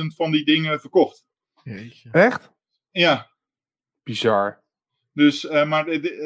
[0.00, 1.24] 150.000 van die dingen verkocht.
[1.62, 2.10] Jeetje.
[2.10, 2.50] Echt?
[2.90, 3.30] Ja.
[4.02, 4.63] Bizar.
[5.14, 5.84] Dus, uh, maar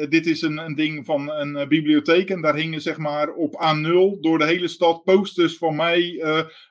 [0.09, 2.29] dit is een, een, ding van een uh, bibliotheek.
[2.29, 6.23] En daar hingen zeg maar op A0 door de hele stad posters van mij.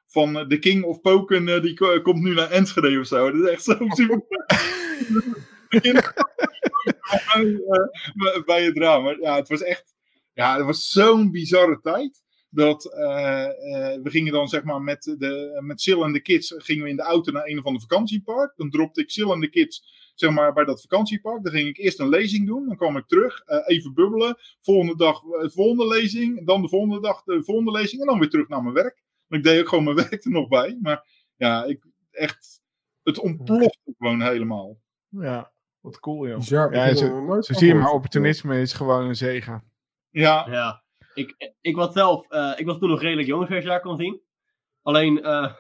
[0.07, 1.63] van de King of Poken.
[1.63, 3.31] die komt nu naar Enschede of zo.
[3.31, 4.23] Dat is echt zo super.
[8.45, 9.17] bij het drama.
[9.21, 9.95] Ja, het was echt
[10.35, 12.23] ja, het was zo'n bizarre tijd.
[12.51, 12.85] Dat
[14.03, 16.97] we gingen dan zeg maar met, de, met Sil en de kids gingen we in
[16.97, 18.53] de auto naar een of ander vakantiepark.
[18.57, 19.83] Dan dropte ik Sil en de kids
[20.21, 21.43] zeg maar bij dat vakantiepark.
[21.43, 22.67] Dan ging ik eerst een lezing doen.
[22.67, 24.37] Dan kwam ik terug, uh, even bubbelen.
[24.61, 26.47] Volgende dag de volgende lezing.
[26.47, 28.01] Dan de volgende dag de volgende lezing.
[28.01, 29.03] En dan weer terug naar mijn werk.
[29.27, 30.79] Want ik deed ook gewoon mijn werk er nog bij.
[30.83, 31.05] Maar
[31.37, 32.61] ja, ik, echt,
[33.03, 34.81] het ontplofte gewoon helemaal.
[35.09, 36.43] Ja, wat cool joh.
[36.73, 39.73] ja, zo, zo zie je maar, opportunisme is gewoon een zegen.
[40.11, 40.47] Ja.
[40.51, 40.83] ja.
[41.15, 43.97] Ik, ik was zelf, uh, ik was toen nog redelijk jong, zoals je daar kon
[43.97, 44.21] zien.
[44.83, 45.53] Alleen, uh,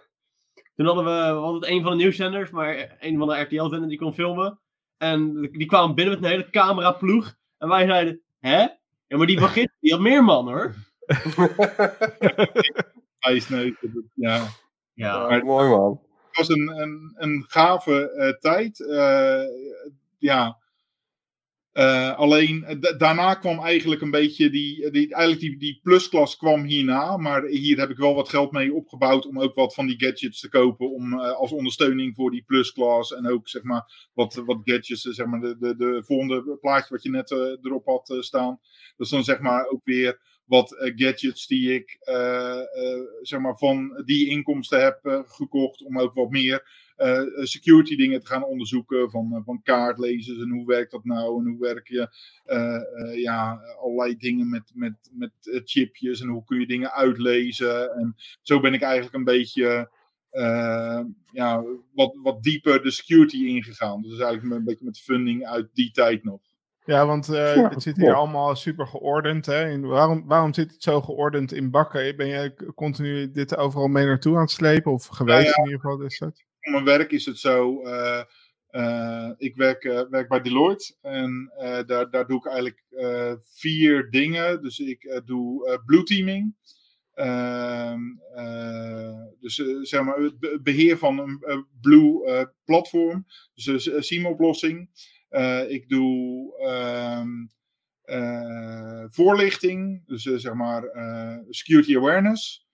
[0.78, 3.98] toen hadden we, we hadden een van de nieuwszenders, maar een van de RTL-zenders die
[3.98, 4.60] kon filmen.
[4.96, 7.34] En die kwamen binnen met een hele cameraploeg.
[7.58, 8.58] En wij zeiden, hè?
[9.06, 10.74] Ja, maar die van die had meer man, hoor.
[13.18, 13.76] Hij is nee,
[14.14, 14.46] ja.
[14.94, 16.00] Ja, maar, mooi man.
[16.26, 18.78] Het was een, een, een gave uh, tijd.
[20.18, 20.58] ja,
[21.78, 27.16] uh, alleen daarna kwam eigenlijk een beetje die, die, eigenlijk die, die plusklas kwam hierna.
[27.16, 30.40] Maar hier heb ik wel wat geld mee opgebouwd om ook wat van die gadgets
[30.40, 30.90] te kopen.
[30.90, 33.14] Om als ondersteuning voor die plusklas.
[33.14, 37.02] En ook zeg maar wat, wat gadgets, zeg maar de, de, de volgende plaatje wat
[37.02, 38.60] je net erop had staan.
[38.96, 41.98] Dus dan zeg maar ook weer wat gadgets die ik
[43.22, 45.84] zeg maar van die inkomsten heb gekocht.
[45.84, 46.86] Om ook wat meer
[47.42, 49.10] security dingen te gaan onderzoeken.
[49.10, 51.40] Van, uh, van kaartlezers en hoe werkt dat nou?
[51.40, 52.08] En hoe werk je
[52.46, 55.32] uh, ja, allerlei dingen met, met, met
[55.64, 57.92] chipjes en hoe kun je dingen uitlezen.
[57.94, 59.90] En zo ben ik eigenlijk een beetje
[61.32, 61.64] ja,
[61.94, 64.02] wat, wat dieper de security ingegaan.
[64.02, 66.40] Dus eigenlijk een beetje met funding uit die tijd nog.
[66.84, 69.46] Ja, want uh, ja, het zit hier allemaal super geordend.
[69.46, 69.80] Hè?
[69.80, 72.16] waarom, waarom zit het zo geordend in bakken?
[72.16, 74.92] Ben je continu dit overal mee naartoe aan het slepen?
[74.92, 76.00] Of geweest in ieder geval?
[76.00, 76.44] Is dat?
[76.70, 77.82] Mijn werk is het zo.
[77.82, 78.22] eh,
[78.68, 81.52] eh, ik werk, eh, werk bij Deloitte en
[81.86, 82.84] daar, daar doe ik eigenlijk
[83.54, 84.62] vier dingen.
[84.62, 86.54] Dus ik doe blue teaming.
[87.14, 88.00] Ehm,
[88.34, 93.26] eh, dus zeg maar het be- beheer van een blue platform.
[93.54, 94.90] Dus een SIEM-oplossing.
[95.68, 97.28] Ik doe ehm,
[98.02, 100.82] eh, voorlichting, dus zeg maar
[101.48, 102.66] security awareness.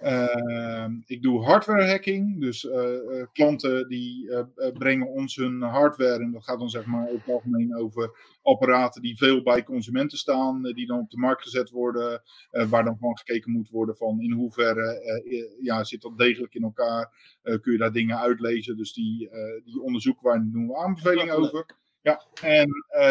[0.00, 6.22] Ehm, ik doe hardware hacking, dus eh, eh, klanten die eh, brengen ons hun hardware
[6.22, 10.18] en dat gaat dan zeg maar over het algemeen over apparaten die veel bij consumenten
[10.18, 14.20] staan, die dan op de markt gezet worden, waar dan van gekeken moet worden van
[14.20, 17.12] in hoeverre ja, zit dat degelijk in elkaar,
[17.42, 19.30] kun je daar dingen uitlezen, dus die,
[19.64, 21.66] die onderzoeken waar doen we aanbevelingen over.
[22.02, 22.68] Ja, en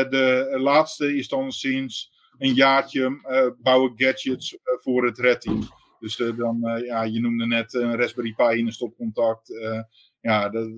[0.10, 3.20] de laatste is dan sinds een jaartje
[3.62, 5.68] bouwen gadgets voor het Red Team.
[6.00, 9.58] Dus eh, dan, eh, ja, je noemde net een Raspberry Pi in een stopcontact.
[9.62, 9.82] eh,
[10.20, 10.70] ja, dat,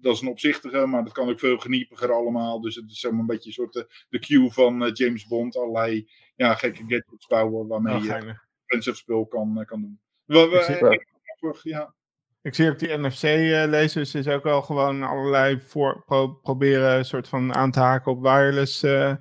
[0.00, 2.60] dat is een opzichtige, maar dat kan ook veel geniepiger allemaal.
[2.60, 5.56] Dus het is zomaar een beetje een soort eh, de cue van eh, James Bond.
[5.56, 10.00] Allerlei ja, gekke gadgets bouwen waarmee Oh, je offensive spul kan, eh, kan doen.
[10.24, 11.94] We, we, Ik zie- eh, ja.
[12.42, 17.54] Ik zie ook die NFC-lezers is ook wel gewoon allerlei voor pro- proberen soort van
[17.54, 18.82] aan te haken op wireless.
[18.82, 19.14] eh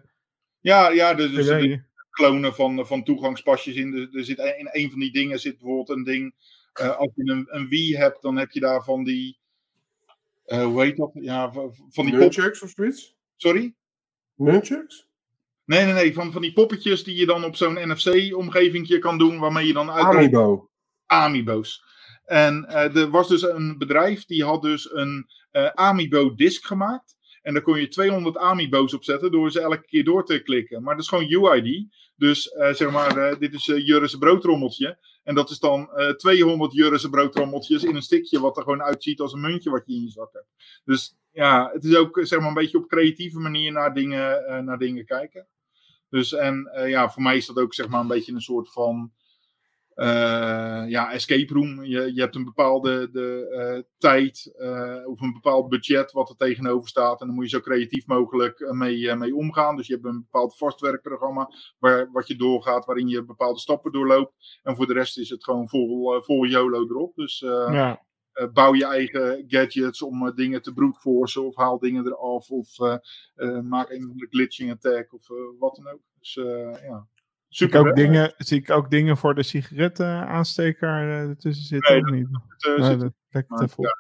[0.59, 1.79] Ja, ja, dus, dus.
[2.15, 3.93] Klonen van, van toegangspasjes in.
[3.95, 6.33] Er, er zit een- in een van die dingen zit bijvoorbeeld een ding.
[6.73, 9.37] eh, als je een, een Wii hebt, dan heb je daar van die.
[10.45, 11.11] eh, hoe heet dat?
[11.13, 11.51] Ja,
[11.89, 12.13] van die.
[12.15, 13.15] Nunchucks of zoiets?
[13.35, 13.73] Sorry?
[14.35, 15.07] Nunchucks?
[15.65, 16.13] Nee, nee, nee.
[16.13, 19.39] Van, van die poppetjes die je dan op zo'n NFC-omgeving kan doen.
[19.39, 20.05] Waarmee je dan uit.
[20.05, 20.69] Amiibo.
[21.05, 21.83] Amiibo's.
[22.25, 25.27] En eh, er was dus een bedrijf die had dus een
[25.73, 27.15] Amiibo disk gemaakt.
[27.41, 30.83] En daar kon je 200 Amiibo's op zetten door ze elke keer door te klikken.
[30.83, 31.87] Maar dat is gewoon UID.
[32.15, 34.97] Dus eh, zeg maar, eh, dit is uh, Jurre's broodrommeltje.
[35.23, 39.19] En dat is dan eh 200 Jurre's broodrommeltjes in een stikje wat er gewoon uitziet
[39.19, 40.81] als een muntje wat je in je zak hebt.
[40.85, 44.59] Dus ja, het is ook zeg maar een beetje op creatieve manier naar dingen, eh,
[44.59, 45.47] naar dingen kijken.
[46.09, 48.71] Dus en eh, ja, voor mij is dat ook zeg maar een beetje een soort
[48.71, 49.24] van eh,
[50.89, 51.83] ja, escape room.
[51.83, 56.35] Je, je hebt een bepaalde de, eh, tijd eh, of een bepaald budget wat er
[56.35, 57.21] tegenover staat.
[57.21, 59.75] En dan moet je zo creatief mogelijk eh, mee, eh, mee omgaan.
[59.75, 61.49] Dus je hebt een bepaald vastwerkprogramma
[61.79, 64.59] waar, wat je doorgaat, waarin je bepaalde stappen doorloopt.
[64.63, 67.15] En voor de rest is het gewoon vol, eh, vol YOLO erop.
[67.15, 68.05] Dus eh, Ja.
[68.31, 72.79] eh, bouw je eigen gadgets om eh, dingen te brute of haal dingen eraf of
[72.79, 72.97] eh,
[73.35, 76.01] eh, maak een glitching attack of eh, wat dan ook.
[76.19, 76.71] Dus eh,
[77.55, 82.11] Zie ik, ook dingen, zie ik ook dingen voor de sigarettenaansteker eh ertussen zitten Nee,
[82.19, 82.27] niet?
[82.57, 82.99] Eh, Nee, zit-
[83.29, 83.95] dat maar, ja,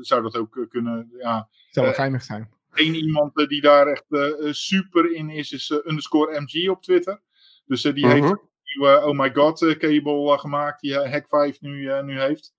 [0.00, 2.50] zou dat ook eh, kunnen, ja, zou wel eh, geinig zijn.
[2.72, 6.68] Eén iemand eh, die daar echt eh, eh, super in is, is eh, underscore MG
[6.68, 7.20] op Twitter.
[7.66, 8.30] Dus eh, die heeft Mhm.
[8.32, 12.02] een nieuwe Oh My God eh, cable eh, gemaakt, die eh, Hack 5 nu, eh,
[12.02, 12.54] nu heeft.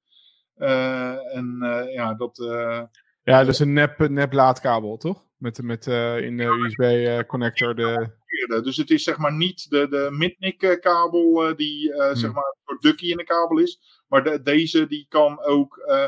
[0.56, 2.40] Eh, en eh, ja, dat.
[2.40, 2.82] eh,
[3.24, 5.26] Ja, dat is een nep, nep laadkabel, toch?
[5.38, 8.22] Met, met eh, in de USB-connector de...
[8.44, 8.64] eerder.
[8.64, 12.34] Dus het is zeg maar niet de, de Mitnick kabel eh, die eh, zeg Hmm.
[12.34, 14.02] maar een soort ducky in de kabel is.
[14.08, 16.06] Maar de- deze die kan ook eh,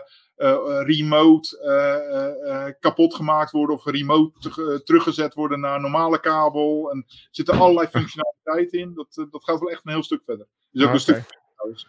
[0.83, 6.19] remote eh, eh, eh, kapot gemaakt worden of remote te- teruggezet worden naar een normale
[6.19, 6.91] kabel.
[6.91, 8.93] En er zitten allerlei functionaliteit in.
[8.93, 10.47] Dat, dat gaat wel echt een heel stuk verder.
[10.71, 11.23] Dus ook een stuk
[11.55, 11.87] trouwens.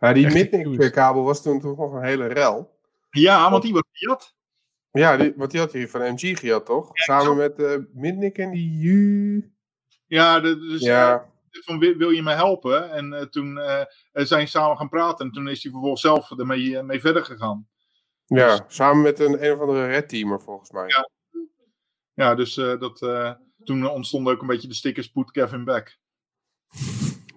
[0.00, 2.74] Ja, die Echt Mitnick-kabel was toen toch nog een hele rel.
[3.10, 4.34] Ja, want die was Fiat.
[4.98, 6.90] Ja, die, want die had hij van MG gehad, toch?
[6.92, 9.52] Samen met eh Mitnick en die U.
[10.06, 12.90] Ja, dus eh, Ja, van wil, je me helpen?
[12.90, 15.26] En eh, toen eh, zijn ze samen gaan praten.
[15.26, 17.68] En toen is hij vervolgens zelf ermee eh, mee verder gegaan.
[18.26, 20.86] ja, samen met een, een of andere red teamer volgens mij.
[20.86, 21.08] Ja.
[22.16, 23.32] Ja, dus eh, dat, eh,
[23.64, 25.98] toen ontstonden ook een beetje de stickers Put Kevin Back.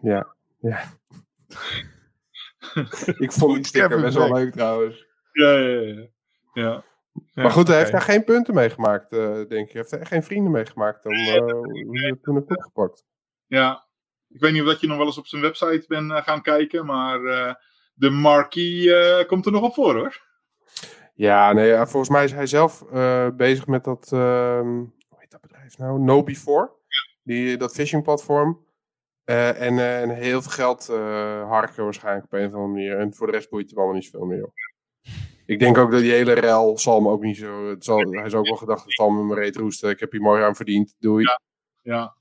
[0.02, 0.36] Ja.
[0.60, 0.98] ja.
[3.18, 5.08] Ik vond die sticker best wel leuk trouwens.
[5.32, 6.08] Ja, ja, ja.
[6.54, 6.84] ja.
[7.32, 9.74] Ja, maar goed, hij heeft daar geen punten mee gemaakt, eh, denk ik.
[9.74, 13.06] Hij heeft er geen vrienden mee gemaakt om eh, hoe hij het toen heeft opgepakt.
[13.48, 13.88] ja.
[14.32, 16.42] Ik weet niet of dat je nog wel eens op zijn website bent eh, gaan
[16.42, 17.54] kijken, maar eh,
[17.94, 20.28] de marquee komt er nog op voor hoor.
[21.14, 22.86] Ja, nee, volgens mij is hij zelf
[23.36, 24.68] bezig met dat, ehm,
[25.08, 26.00] hoe heet dat bedrijf nou?
[26.00, 26.72] No Before.
[27.24, 28.66] Die, dat phishing platform.
[29.26, 30.88] En, en heel veel geld
[31.48, 32.98] harken waarschijnlijk op een of andere manier.
[32.98, 34.38] En voor de rest boeit hem allemaal niet zoveel meer.
[34.38, 34.69] Joh.
[35.50, 37.70] Ik denk ook dat die hele rel zal hem ook niet zo...
[37.70, 39.90] Het zal, hij zal ook wel gedacht, het zal me mijn reet roesten.
[39.90, 40.96] Ik heb hier mooi aan verdiend.
[41.00, 41.26] Doei.
[41.82, 42.16] Ja.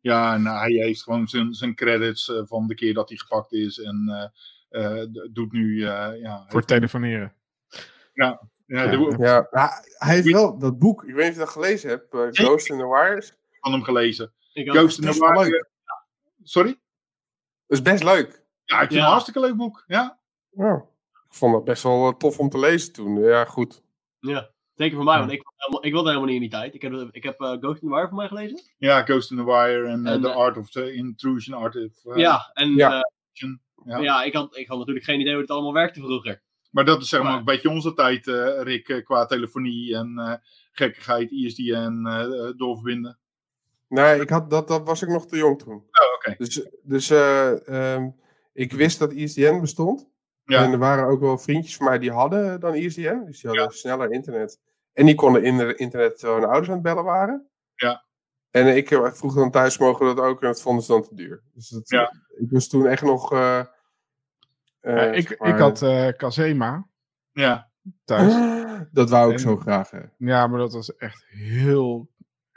[0.00, 3.52] Ja, en hij heeft gewoon zijn, zijn credits eh, van de keer dat hij gepakt
[3.52, 3.78] is.
[3.80, 4.30] En
[4.70, 7.34] eh, eh, doet nu, eh, ja, Voor telefoneren.
[8.12, 8.86] ja, Ja.
[8.86, 11.04] de, Ja, hij- hij heeft wel dat boek.
[11.04, 12.06] Ik weet niet of je dat gelezen hebt.
[12.36, 13.32] Ghost in the Wires.
[13.60, 14.32] van hem gelezen.
[14.52, 14.70] Ik.
[14.70, 15.50] Ghost in Dat the is wel Wire.
[15.50, 15.70] leuk.
[16.42, 16.70] Sorry?
[17.66, 18.44] Dat is best leuk.
[18.64, 18.98] Ja, ik vind het Ja.
[19.04, 19.84] een hartstikke leuk boek.
[19.86, 20.18] Ja,
[20.50, 20.84] Ja.
[21.30, 23.20] Ik vond dat best wel eh, tof om te lezen toen.
[23.22, 23.82] Ja, goed.
[24.20, 25.42] Ja, zeker voor mij, want ik,
[25.80, 26.74] ik wilde helemaal niet in die tijd.
[26.74, 28.60] Ik heb, ik heb uh, Ghost in the Wire voor mij gelezen.
[28.78, 31.58] Ja, Ghost in the Wire en, uh, The eh, Art of the Intrusion.
[31.58, 32.90] Art of, uh, ja, en Ja.
[32.90, 33.58] ja.
[33.84, 33.98] Ja.
[33.98, 36.42] ja, ik, had, ik had natuurlijk geen idee hoe het allemaal werkte vroeger.
[36.70, 40.18] Maar dat is zeg maar een beetje onze tijd, eh, Rick, eh, qua telefonie en
[40.18, 40.34] eh,
[40.72, 43.18] gekkigheid, ISDN eh, eh, doorverbinden.
[43.88, 45.74] Nee, ik had, dat, dat was ik nog te jong toen.
[45.74, 46.34] Oh, oké.
[46.38, 48.10] Dus, dus eh, ehm,
[48.52, 50.09] ik wist dat ISDN bestond.
[50.50, 50.64] Ja.
[50.64, 53.22] En er waren ook wel vriendjes van mij die hadden dan ISDN.
[53.24, 54.58] Dus die hadden sneller internet.
[54.92, 57.48] En die konden in het internet terwijl hun ouders aan het bellen waren.
[57.74, 58.04] Ja.
[58.50, 60.40] En ik eh, vroeg dan thuis, mogen we dat ook?
[60.40, 61.42] En dat vonden ze dan te duur.
[61.54, 62.12] Dus dat, Ja.
[62.38, 63.32] ik was toen echt nog...
[63.32, 63.66] eh, eh,
[64.80, 66.86] Ja, ik, zeg maar- ik had eh Casema
[67.32, 67.70] Ja.
[68.04, 68.34] thuis.
[68.92, 69.90] Dat wou ik En- zo graag.
[69.90, 70.00] Hè.
[70.18, 72.08] Ja, maar dat was echt heel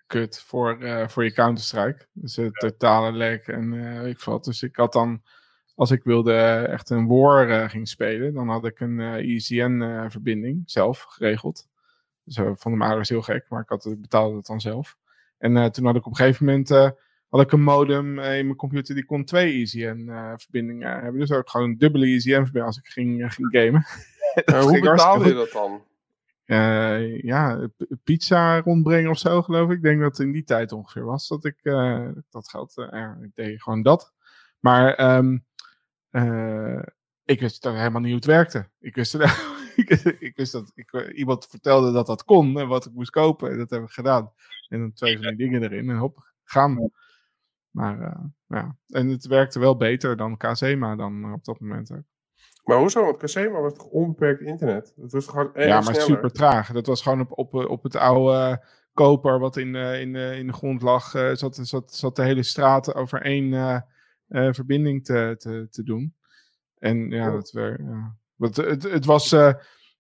[0.08, 2.06] kut voor, eh, voor je Counter-Strike.
[2.14, 4.44] Dus het totale lek en eh ik wat.
[4.44, 5.22] Dus ik had dan,
[5.76, 9.30] als ik wilde eh, echt een war eh, ging spelen, dan had ik een eh
[9.30, 11.68] ISDN-verbinding zelf geregeld.
[12.24, 14.98] Dus van de mijn ouders heel gek, maar ik had, betaalde het dan zelf.
[15.38, 16.70] En toen had ik op een gegeven moment
[17.30, 21.20] had ik een modem in mijn computer die kon twee ISDN-verbindingen hebben.
[21.20, 23.86] Dus ook gewoon een dubbele ISDN-verbinding als ik ging, ging gamen.
[24.70, 25.84] Hoe betaalde je dat dan?
[27.22, 27.70] Ja,
[28.04, 29.76] pizza rondbrengen of zo, geloof ik.
[29.76, 31.58] Ik denk dat het in die tijd ongeveer was dat ik
[32.30, 32.74] dat geld.
[32.76, 34.14] ja, ik deed gewoon dat.
[34.60, 35.38] Maar ehm,
[36.14, 36.82] eh,
[37.24, 38.70] ik wist helemaal niet hoe het werkte.
[38.80, 39.14] Ik wist,
[39.76, 43.10] ik, ik wist dat ik, eh, iemand vertelde dat dat kon en wat ik moest
[43.10, 43.52] kopen.
[43.52, 44.32] En dat heb ik gedaan.
[44.70, 46.92] En dan twee van die dingen erin en hop, gaan.
[47.70, 52.04] Maar eh, ja, en het werkte wel beter dan KZema dan op dat moment ook.
[52.64, 53.04] Maar hoezo?
[53.04, 54.94] Want Casema was toch onbeperkt internet?
[54.96, 56.72] Dat was gewoon Ja, maar super traag.
[56.72, 60.82] Dat was gewoon op, op, op het oude koper wat in, in, in de grond
[60.82, 61.10] lag.
[61.34, 63.86] zat, zat, zat de hele straat over één
[64.54, 66.16] verbinding te, te, te doen.
[66.78, 67.34] En ja, Oh.
[67.34, 67.80] dat werd.
[67.84, 68.16] Ja.
[68.36, 69.54] Want het, het was eh,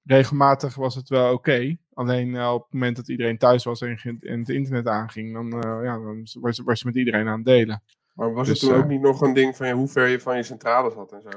[0.03, 1.77] regelmatig was het wel oké.
[1.93, 5.61] Alleen eh, op het moment dat iedereen thuis was en, en het internet aanging, dan,
[5.63, 7.83] eh, ja, dan was, was je met iedereen aan het delen.
[8.13, 10.07] Maar was Dus, het toen eh, ook niet nog een ding van ja, hoe ver
[10.07, 11.29] je van je centrale zat en zo?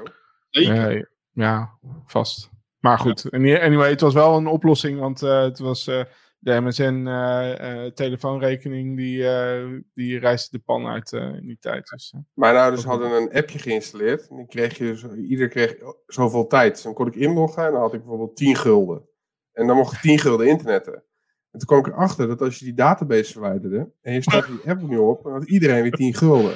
[0.49, 0.95] Zeker.
[0.97, 2.49] Eh, ja, vast.
[2.79, 6.03] Maar goed, Any- anyway, het was wel een oplossing, want eh, het was eh,
[6.47, 11.89] de MSN-telefoonrekening die, eh, die reisde de pan uit eh, in die tijd.
[11.89, 14.27] Dus, eh, Mijn ouders hadden een appje geïnstalleerd.
[14.29, 15.75] En die kreeg je, ieder kreeg
[16.05, 16.73] zoveel tijd.
[16.73, 19.07] Dus dan kon ik inloggen en dan had ik bijvoorbeeld 10 gulden.
[19.53, 20.93] En dan mocht ik 10 gulden internetten.
[21.51, 24.69] En toen kwam ik erachter dat als je die database verwijderde en je startte die
[24.71, 26.55] app opnieuw op, dan had iedereen weer 10 gulden.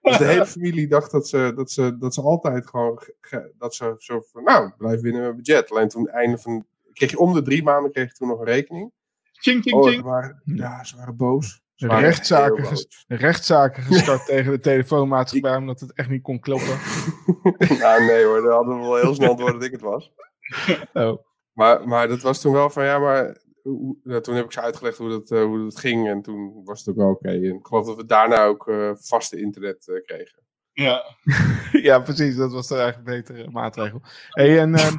[0.00, 3.52] Dus de hele familie dacht dat ze, dat ze, dat ze altijd gewoon, ge- ge-
[3.58, 5.70] dat ze zo van, nou, blijf binnen mijn budget.
[5.70, 8.44] Alleen toen, einde van, kreeg je om de drie maanden kreeg je toen nog een
[8.44, 8.92] rekening.
[9.42, 11.60] Ching, ching, Oh, waren, ja, ze waren boos.
[11.74, 13.18] Ze waren rechtszaken heel ges- boos.
[13.20, 16.78] rechtszaken gestart tegen de telefoonmaatschappij, omdat het echt niet kon kloppen.
[17.78, 20.12] nou, nee hoor, dan hadden we wel heel snel door dat ik het was.
[20.92, 21.22] Oh.
[21.52, 24.60] Maar, maar dat was toen wel van, ja, maar hoe- ja, toen heb ik ze
[24.60, 26.08] uitgelegd hoe dat, eh, hoe dat ging.
[26.08, 27.28] En toen was het ook wel oké.
[27.28, 30.40] En ik geloof dat we daarna ook eh, vaste internet eh, kregen.
[30.72, 31.02] Ja.
[31.72, 32.36] ja, precies.
[32.36, 34.00] Dat was de eigenlijk betere maatregel.
[34.28, 34.98] Hey, en, ehm, eh, eh,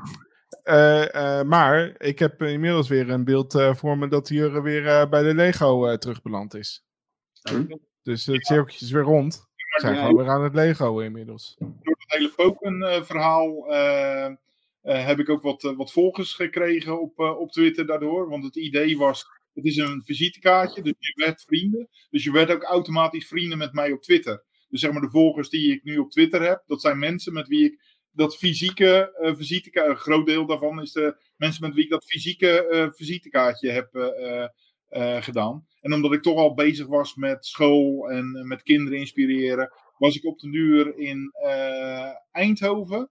[1.46, 5.24] maar ik heb inmiddels weer een beeld eh, voor me dat Jurre weer eh, bij
[5.24, 6.84] de Lego eh, terugbeland is.
[8.02, 9.48] Dus het cirkeltje is weer rond.
[9.56, 11.56] We zijn gewoon weer aan het Lego inmiddels.
[11.60, 14.32] door het hele Pokémon-verhaal eh,
[14.84, 18.30] eh, heb ik ook wat, eh, wat volgers gekregen op, eh, op Twitter daardoor.
[18.30, 21.90] Want het idee was, het is een visitekaartje, dus je werd vrienden.
[22.10, 24.44] Dus je werd ook automatisch vrienden met mij op Twitter.
[24.70, 27.48] Dus zeg maar de volgers die ik nu op Twitter heb, dat zijn mensen met
[27.48, 27.82] wie ik
[28.14, 32.06] dat fysieke eh visitekaartje, een groot deel daarvan is de mensen met wie ik dat
[32.06, 35.68] fysieke eh visitekaartje heb eh, gedaan.
[35.82, 40.26] En omdat ik toch al bezig was met school en met kinderen inspireren, was ik
[40.26, 41.32] op de duur in
[42.32, 43.10] Eindhoven.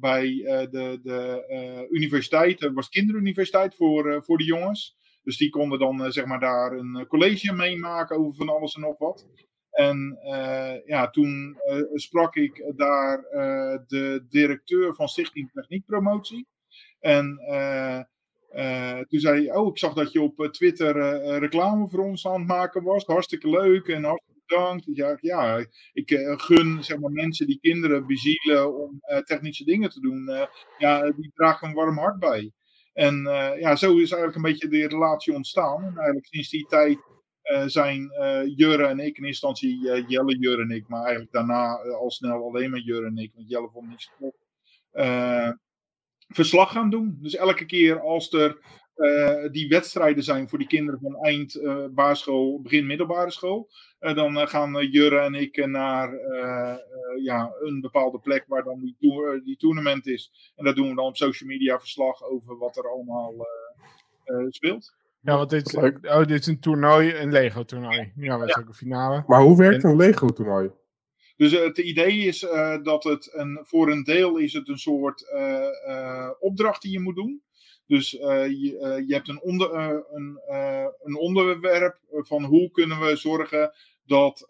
[0.00, 0.26] bij
[0.70, 4.96] de, de universiteit, er was kinderuniversiteit voor, voor de jongens.
[5.22, 8.98] Dus die konden dan zeg maar daar een college meemaken over van alles en nog
[8.98, 9.26] wat.
[9.74, 16.46] En eh, ja, toen eh, sprak ik daar eh, de directeur van Stichting Techniek Promotie.
[17.00, 17.38] En
[19.08, 20.94] toen zei hij, oh, ik zag dat je op Twitter
[21.38, 23.04] reclame voor ons aan het maken was.
[23.04, 24.84] Hartstikke leuk en hartstikke bedankt.
[24.92, 30.48] Ja, ja, ik gun zeg maar, mensen die kinderen bezielen om technische dingen te doen.
[30.78, 32.52] ja, die dragen een warm hart bij.
[32.92, 33.22] En
[33.58, 35.84] ja, zo is eigenlijk een beetje de relatie ontstaan.
[35.84, 36.98] En eigenlijk sinds die tijd
[37.66, 41.76] zijn eh, Jurre en ik, in instantie eh, Jelle, Jurre en ik, maar eigenlijk daarna
[41.76, 44.34] eh, al snel alleen maar Jurre en ik, want Jelle vond niet zo tof,
[44.90, 45.50] eh,
[46.28, 47.18] verslag gaan doen.
[47.20, 48.58] Dus elke keer als er
[48.94, 53.70] eh, die wedstrijden zijn voor die kinderen van eind uh, baarschool, begin middelbare school.
[53.98, 56.12] Dan gaan Jurre en ik naar
[57.22, 58.96] ja, een bepaalde plek waar dan die,
[59.44, 60.52] die tournament is.
[60.56, 63.46] En daar doen we dan op social media verslag over wat er allemaal
[64.48, 64.94] speelt.
[65.24, 68.12] Ja, want dit is, oh, dit is een toernooi, een Lego-toernooi.
[68.16, 69.24] Ja, dat is ook een finale.
[69.26, 70.70] Maar hoe werkt een Lego-toernooi?
[71.36, 72.40] Dus het idee is
[72.82, 75.24] dat het een, voor een deel is het een soort
[76.38, 77.42] opdracht die je moet doen.
[77.86, 80.40] Dus uh, je, uh, je, hebt een, onder, uh, een,
[81.02, 83.72] een, onderwerp van hoe kunnen we zorgen
[84.06, 84.46] dat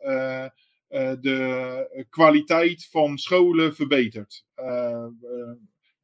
[1.20, 4.44] de kwaliteit van scholen verbetert.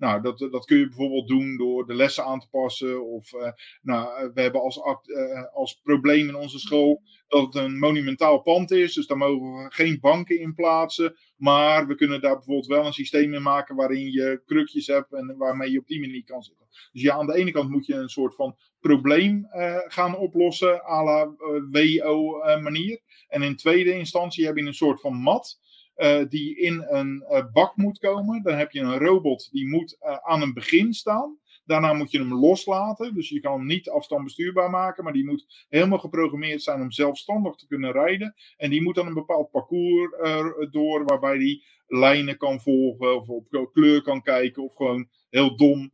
[0.01, 3.07] Nou, dat, dat kun je bijvoorbeeld doen door de lessen aan te passen.
[3.07, 3.51] Of uh,
[3.83, 8.71] nou, we hebben als, uh, als probleem in onze school dat het een monumentaal pand
[8.71, 8.95] is.
[8.95, 11.17] Dus daar mogen we geen banken in plaatsen.
[11.37, 15.35] Maar we kunnen daar bijvoorbeeld wel een systeem in maken waarin je krukjes hebt en
[15.37, 16.67] waarmee je op die manier kan zitten.
[16.93, 19.47] Dus ja, aan de ene kant moet je een soort van probleem
[19.87, 21.35] gaan oplossen à la
[21.71, 23.01] WO-manier.
[23.29, 25.59] en in tweede instantie heb je een soort van mat.
[26.01, 28.43] Uh, die in een uh, bak moet komen.
[28.43, 31.39] Dan heb je een robot die moet uh, aan een begin staan.
[31.65, 33.15] Daarna moet je hem loslaten.
[33.15, 35.05] Dus je kan hem niet afstandbestuurbaar maken.
[35.05, 38.35] Maar die moet helemaal geprogrammeerd zijn om zelfstandig te kunnen rijden.
[38.57, 40.11] En die moet dan een bepaald parcours
[40.71, 41.05] door.
[41.05, 43.17] Waarbij die lijnen kan volgen.
[43.17, 44.63] Of op kleur kan kijken.
[44.63, 45.93] Of gewoon heel dom.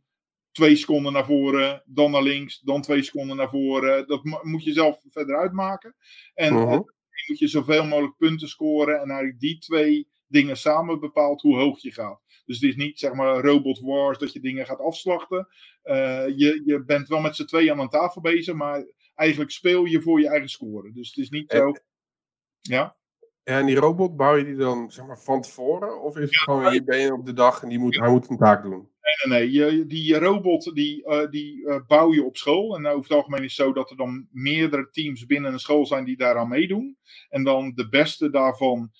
[0.51, 1.83] Twee seconden naar voren.
[1.85, 2.59] Dan naar links.
[2.59, 4.07] Dan twee seconden naar voren.
[4.07, 5.95] Dat moet je zelf verder uitmaken.
[6.33, 6.95] En uh -huh
[7.27, 9.01] moet je zoveel mogelijk punten scoren.
[9.01, 12.21] En eigenlijk die twee dingen samen bepaalt hoe hoog je gaat.
[12.45, 15.47] Dus het is niet zeg maar robot wars dat je dingen gaat afslachten.
[15.83, 18.85] Uh, je, je bent wel met z'n tweeën aan een tafel bezig, maar
[19.15, 20.91] eigenlijk speel je voor je eigen score.
[20.91, 21.71] Dus het is niet zo.
[22.61, 22.95] Ja.
[23.43, 26.01] Ja, en die robot bouw je die dan zeg maar van tevoren?
[26.01, 28.29] Of is het ja, gewoon je benen op de dag en die moet, hij moet
[28.29, 28.89] een taak doen?
[29.07, 29.51] Nee, nee.
[29.51, 32.75] Je, die robot die, uh, die uh, bouw je op school.
[32.75, 35.85] En over het algemeen is het zo dat er dan meerdere teams binnen een school
[35.85, 36.97] zijn die daaraan meedoen.
[37.29, 38.91] En dan de beste daarvan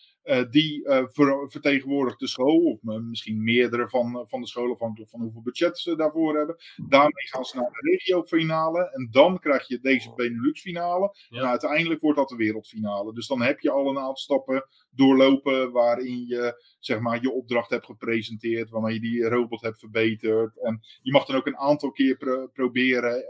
[0.49, 5.21] die uh, ver, vertegenwoordigt de school, of misschien meerdere van, van de scholen, afhankelijk van
[5.21, 6.55] hoeveel budget ze daarvoor hebben.
[6.87, 11.15] Daarmee gaan ze naar de regiofinale en dan krijg je deze Benelux-finale.
[11.29, 11.39] Ja.
[11.39, 13.13] En uiteindelijk wordt dat de wereldfinale.
[13.13, 17.69] Dus dan heb je al een aantal stappen doorlopen waarin je zeg maar, je opdracht
[17.69, 20.61] hebt gepresenteerd, waarmee je die robot hebt verbeterd.
[20.61, 23.23] En je mag dan ook een aantal keer pro proberen.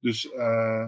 [0.00, 0.84] dus uh,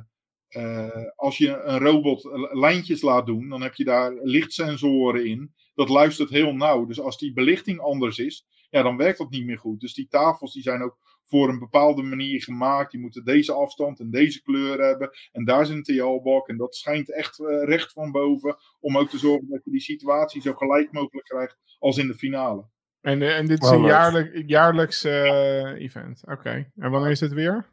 [1.15, 5.55] als je een robot lijntjes laat doen, dan heb je daar lichtsensoren in.
[5.75, 6.87] Dat luistert heel nauw.
[6.87, 9.81] Dus als die belichting anders is, ja, dan werkt dat niet meer goed.
[9.81, 12.91] Dus die tafels die zijn ook voor een bepaalde manier gemaakt.
[12.91, 15.11] Die moeten deze afstand en deze kleur hebben.
[15.33, 16.49] En daar is een TL-bak.
[16.49, 18.57] En dat schijnt echt uh, recht van boven.
[18.81, 22.15] Om ook te zorgen dat je die situatie zo gelijk mogelijk krijgt als in de
[22.15, 22.65] finale.
[23.01, 26.23] En, uh, en dit is een jaarlijk, jaarlijks uh, event.
[26.23, 26.33] Oké.
[26.33, 26.71] Okay.
[26.77, 27.67] En wanneer is het weer?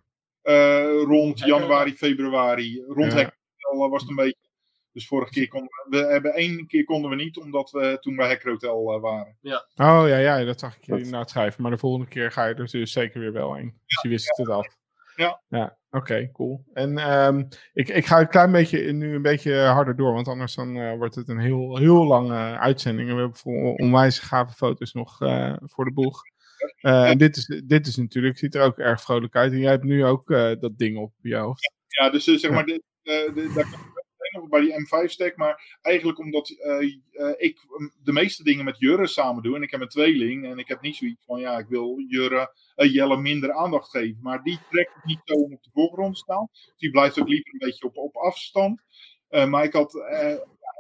[0.44, 2.84] Uh, rond januari, februari.
[2.88, 3.18] Rond ja.
[3.18, 4.48] Hekrotel was het een beetje.
[4.92, 8.16] Dus vorige keer konden we, we hebben één keer konden we niet, omdat we toen
[8.16, 9.38] bij Hekrotel uh, waren.
[9.42, 9.66] Ja.
[9.76, 11.62] Oh ja, ja, dat zag ik je na het schrijven.
[11.62, 13.80] Maar de volgende keer ga je er dus zeker weer wel heen.
[13.86, 14.78] Dus je wist het af.
[15.16, 15.42] Ja.
[15.48, 16.64] Ja, oké, okay, cool.
[16.74, 20.56] En um, ik, ik ga een klein beetje, nu een beetje harder door, want anders
[20.56, 23.10] dan uh, wordt het een heel, heel lange uitzending.
[23.10, 26.22] En we hebben onwijs gave foto's nog uh, voor de boeg.
[26.82, 29.52] Uh, en dit is, dit is natuurlijk, ziet er ook erg vrolijk uit.
[29.52, 31.74] En jij hebt nu ook uh, dat ding op je hoofd.
[31.88, 33.82] Ja, dus uh, zeg maar, dit, dit, daar kan
[34.22, 35.36] ik nog bij die M5-stack.
[35.36, 36.50] Maar eigenlijk omdat
[37.38, 37.58] ik
[38.04, 39.56] de meeste dingen met Jurre samen doe.
[39.56, 40.46] En ik heb een tweeling.
[40.46, 44.20] En ik heb niet zoiets van, ja, ik wil Jurre, Jelle minder aandacht geven.
[44.22, 46.48] Maar die trekt het niet zo om op de voorgrond te staan.
[46.52, 48.82] Dus die blijft ook liever een beetje op, op afstand.
[49.30, 49.94] maar ik had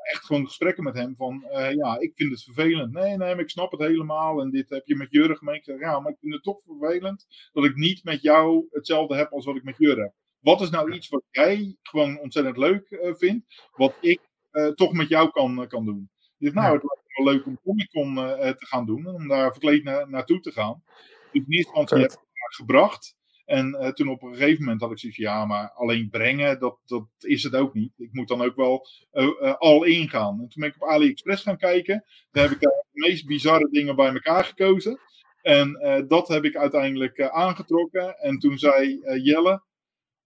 [0.10, 2.94] echt gewoon gesprekken met hem van, uh, ja, ik vind het vervelend.
[2.94, 4.42] Nee, nee, maar ik snap het helemaal.
[4.42, 5.66] En dit heb je met Jurre gemeend.
[5.66, 9.46] Ja, maar ik vind het toch vervelend dat ik niet met jou hetzelfde heb als
[9.46, 10.14] wat ik met Jurre heb.
[10.40, 14.20] Wat is nou iets wat jij gewoon ontzettend leuk uh, vindt, wat ik
[14.52, 16.10] uh, toch met jou kan, kan doen?
[16.38, 19.52] Dus nou, het lijkt me wel leuk om Comic Con te gaan doen, om daar
[19.52, 20.84] verkleed na naartoe te gaan.
[20.86, 23.18] Dus in eerste instantie heb ik gebracht.
[23.50, 26.60] En uh, toen op een gegeven moment had ik zoiets van, ja, maar alleen brengen,
[26.60, 27.94] dat, dat is het ook niet.
[27.98, 30.34] Ik moet dan ook wel uh, uh, al ingaan.
[30.34, 32.04] En toen ben ik op AliExpress gaan kijken.
[32.32, 35.00] Daar heb ik de meest bizarre dingen bij elkaar gekozen.
[35.42, 38.18] En dat heb ik uiteindelijk aangetrokken.
[38.20, 39.64] En toen zei Jelle,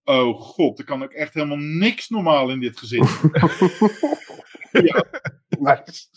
[0.03, 3.03] oh god, er kan ook echt helemaal niks normaal in dit gezin.
[4.89, 5.05] ja.
[5.59, 6.07] Nice.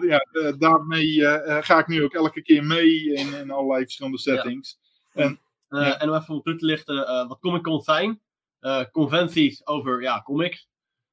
[0.08, 1.20] ja, daarmee
[1.62, 4.78] ga ik nu ook elke keer mee in, in allerlei verschillende settings.
[5.12, 5.22] Ja.
[5.22, 5.40] En
[5.72, 8.20] uh, En om even op punt te lichten uh, wat Comic Con zijn.
[8.60, 10.68] Uh, conventies over ja, comics.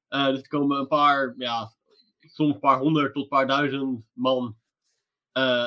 [0.08, 1.72] dus er komen een paar, ja,
[2.20, 4.56] soms een paar honderd tot een paar duizend man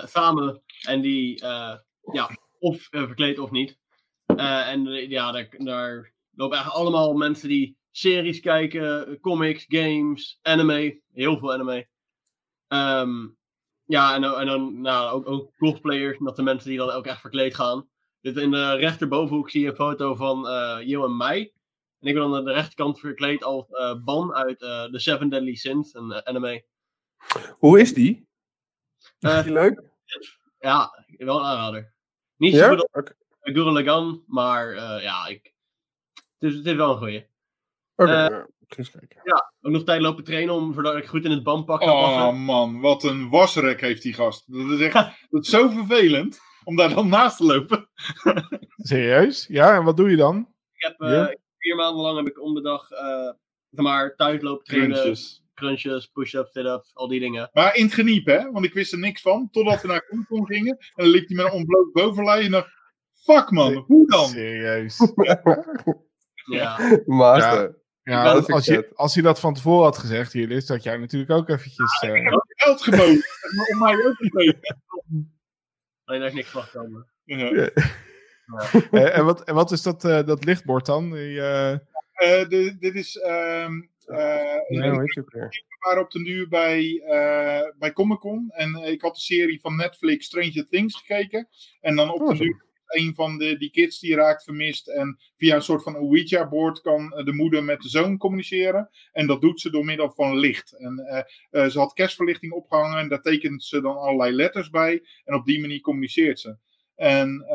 [0.05, 0.61] samen.
[0.81, 1.41] En die,
[2.11, 2.29] ja,
[2.59, 3.77] of verkleed of niet.
[4.25, 11.01] en ja, daar, daar lopen eigenlijk allemaal mensen die series kijken, comics, games, anime.
[11.11, 11.87] Heel veel anime.
[12.67, 13.27] Ehm,
[13.85, 17.21] ja, en, en dan nou, ook, ook cosplayers, dat de mensen die dan ook echt
[17.21, 17.87] verkleed gaan.
[18.23, 21.53] Dit in de rechterbovenhoek zie je een foto van eh Jo en mij.
[21.99, 25.55] En ik ben aan de rechterkant verkleed als eh, Ban uit eh The Seven Deadly
[25.55, 26.65] Sins, een eh, anime.
[27.57, 28.27] Hoe is die?
[29.19, 29.81] Eh, Is die leuk?
[30.59, 31.93] ja, wel een aanrader.
[32.37, 32.67] Niet zo Ja?
[32.69, 33.13] goed als.
[33.41, 35.53] Gurren Lagann, maar eh, ja, ik,
[36.13, 37.27] het, is, het is wel een goeie.
[37.95, 39.21] Oké, Eh, ja, ik ga eens kijken.
[39.61, 42.79] Ook nog tijd lopen trainen om, zodat ik goed in het bandpak kan Oh man,
[42.81, 44.51] wat een wasrek heeft die gast.
[44.51, 44.93] Dat is echt
[45.29, 47.89] dat is zo vervelend om daar dan naast te lopen.
[48.77, 49.45] Serieus?
[49.47, 50.47] Ja, en wat doe je dan?
[50.73, 51.27] Ik heb eh,
[51.57, 53.29] vier maanden lang heb ik om de dag eh,
[53.69, 54.97] maar thuis lopen trainen.
[54.97, 55.41] Crunches.
[55.53, 57.49] Crunches, push-ups, sit-ups, al die dingen.
[57.53, 58.51] Maar in het geniep, hè?
[58.51, 59.49] Want ik wist er niks van.
[59.51, 60.77] Totdat we naar Koenkom gingen.
[60.77, 62.45] En dan liep hij met een ontbloot bovenlijn.
[62.45, 62.65] En dan,
[63.13, 64.27] fuck man, hoe dan?
[64.27, 65.13] Serieus.
[66.51, 66.99] Ja.
[67.05, 67.81] Master.
[68.03, 70.97] Ja, als, ik je, als hij dat van tevoren had gezegd, hier is dat jij
[70.97, 72.01] natuurlijk ook eventjes...
[72.01, 72.11] eh,
[72.47, 73.23] Geld geboden.
[73.73, 75.32] Om mij ook te geven.
[76.05, 77.07] Alleen daar is niks van gekomen.
[77.25, 77.49] Ja.
[78.91, 81.11] eh, en, wat, en wat is dat, eh, dat lichtbord dan?
[81.11, 81.71] Die, eh,
[82.13, 83.17] Eh, de- dit is.
[83.17, 84.91] ehm eh, Nee,
[85.79, 88.49] waren op de nu bij, eh, bij Comic Con.
[88.51, 91.47] En ik had de serie van Netflix Stranger Things gekeken.
[91.81, 92.43] En dan op Oh, de zo.
[92.93, 94.87] Een van de, die kids die raakt vermist.
[94.87, 98.89] En via een soort van Ouija-board kan eh, de moeder met de zoon communiceren.
[99.11, 100.77] En dat doet ze door middel van licht.
[100.77, 102.97] En eh, eh, ze had kerstverlichting opgehangen.
[102.97, 105.03] En daar tekent ze dan allerlei letters bij.
[105.23, 106.57] En op die manier communiceert ze.
[106.95, 107.45] En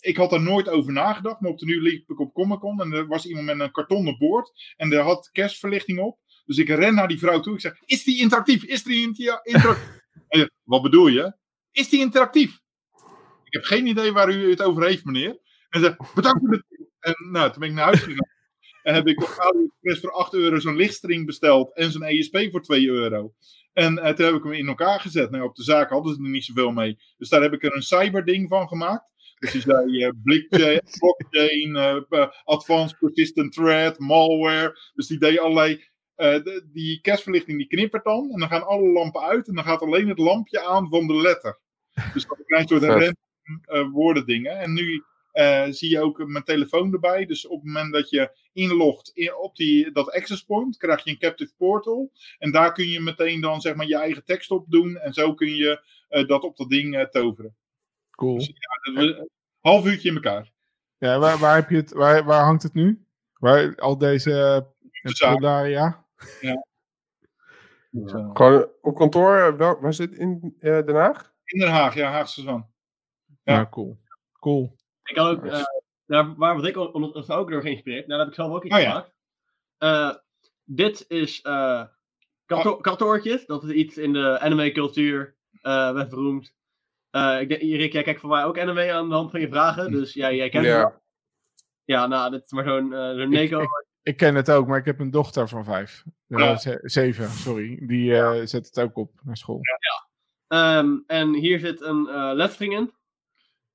[0.00, 1.40] ik had daar nooit over nagedacht.
[1.40, 2.80] Maar op de nu liep ik op Comic Con.
[2.80, 4.74] En er was iemand met een kartonnen bord.
[4.76, 6.18] En daar had kerstverlichting op.
[6.44, 7.54] Dus ik ren naar die vrouw toe.
[7.54, 8.64] Ik zeg: Is die interactief?
[8.64, 10.48] Is die inter- interactief?
[10.62, 11.34] Wat bedoel je?
[11.72, 12.61] Is die interactief?
[13.52, 15.38] Ik heb geen idee waar u het over heeft, meneer.
[15.68, 16.64] En ze zegt: Bedankt voor de.
[17.00, 18.30] En nou, toen ben ik naar huis gegaan.
[18.82, 21.74] En heb ik op AliExpress voor 8 euro zo'n lichtstring besteld.
[21.74, 23.34] En zo'n ESP voor 2 euro.
[23.72, 25.30] En eh, toen heb ik hem in elkaar gezet.
[25.30, 26.98] Nou, op de zaak hadden ze er niet zoveel mee.
[27.18, 29.12] Dus daar heb ik er een cyberding van gemaakt.
[29.38, 30.10] Dus die zei eh
[30.98, 34.78] blockchain, eh, advanced persistent threat, malware.
[34.94, 35.90] Dus die deed allerlei.
[36.16, 38.30] de- die kerstverlichting die knippert dan.
[38.32, 39.48] En dan gaan alle lampen uit.
[39.48, 41.60] En dan gaat alleen het lampje aan van de letter.
[42.14, 43.14] Dus dat krijg je soort
[43.92, 44.58] woorden dingen.
[44.58, 47.26] En nu eh, zie je ook mijn telefoon erbij.
[47.26, 51.10] Dus op het moment dat je inlogt in, op die, dat access point, krijg je
[51.10, 52.12] een captive portal.
[52.38, 54.96] En daar kun je meteen dan zeg maar je eigen tekst op doen.
[54.96, 57.56] En zo kun je eh, dat op dat ding eh, toveren.
[58.10, 58.36] cool.
[58.38, 58.46] Dat
[58.94, 59.28] we- Een
[59.60, 60.52] half uurtje in elkaar.
[60.98, 63.04] Ja, waar, waar, heb je het, waar, waar hangt het nu?
[63.32, 64.64] Waar al deze
[65.02, 65.66] uh, zaak.
[65.66, 66.04] ja?
[68.32, 71.32] Gewoon op kantoor, eh, wel, waar zit het in eh, Den Haag?
[71.44, 72.71] In Den Haag, ja, Haagse Zwan.
[73.42, 73.66] Ja, Ja.
[73.70, 73.98] cool.
[74.40, 74.76] Cool.
[75.04, 75.56] Ik kan ook, Nice.
[75.56, 75.62] eh,
[76.06, 78.80] daar, waar wat ik ook door geïnspireerd, nou, daar heb ik zelf ook iets Oh
[78.80, 78.88] ja.
[78.88, 79.12] gemaakt.
[79.78, 80.14] Eh,
[80.64, 81.84] dit is eh
[82.46, 86.54] kanto- kantoortjes, dat is iets in de anime-cultuur, eh werd beroemd.
[87.10, 89.48] Eh, ik denk, Rick, jij kijkt voor mij ook anime aan de hand van je
[89.48, 90.82] vragen, dus jij, jij kent het wel.
[90.82, 91.00] Ja.
[91.84, 92.88] Ja, nou, dit is maar zo'n
[93.28, 93.60] Neko.
[93.62, 96.04] ik- Ik ken het ook, maar ik heb een dochter van vijf.
[96.26, 96.56] Ja.
[96.56, 97.78] ze- zeven, sorry.
[97.86, 99.60] Die eh, zet het ook op naar school.
[100.48, 102.92] Ehm, en hier zit een eh lettering in.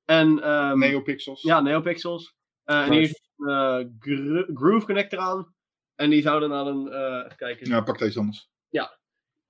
[0.08, 1.42] En, ehm, Neopixels.
[1.42, 2.36] Ja, Neopixels.
[2.64, 5.56] Eh, En hier zit een eh, gro- Groove Connector aan.
[5.96, 8.50] En die zouden aan een, eh even kijken, Ja, pak deze anders.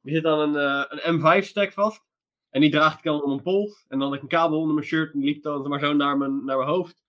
[0.01, 0.55] die zit aan een,
[0.89, 2.05] een M5 stack vast.
[2.49, 3.85] En die draag ik dan om een pols.
[3.87, 5.93] En dan had ik een kabel onder mijn shirt en die liep dan maar zo
[5.93, 7.03] naar mijn, naar mijn hoofd.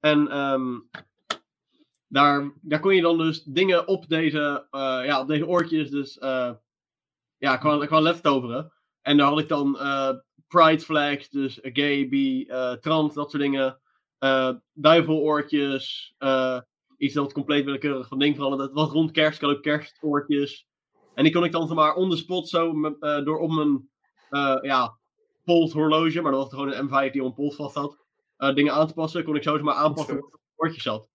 [0.00, 0.78] En ehm,
[2.08, 4.66] daar, daar kon je dan dus dingen op deze,
[5.06, 6.52] ja, op deze oortjes, dus eh,
[7.38, 8.72] ja, qua, qua lef toveren.
[9.02, 9.78] En daar had ik dan
[10.52, 13.80] pride flags, dus gay, bi, eh, trans, dat soort dingen.
[14.18, 16.60] eh duiveloortjes, eh,
[16.96, 18.62] iets dat compleet willekeurig van ding veranderd.
[18.62, 20.66] Het was rond kerst, ik had ook kerstoortjes.
[21.14, 22.72] En die kon ik dan zeg maar on the spot zo
[23.24, 23.88] door op mijn
[24.62, 24.96] ja,
[25.44, 27.96] polshorloge, maar dat was gewoon een M5 die op pols vast had,
[28.54, 31.08] dingen aan te passen, kon ik zo zeg maar aanpassen hoe het oortje zat.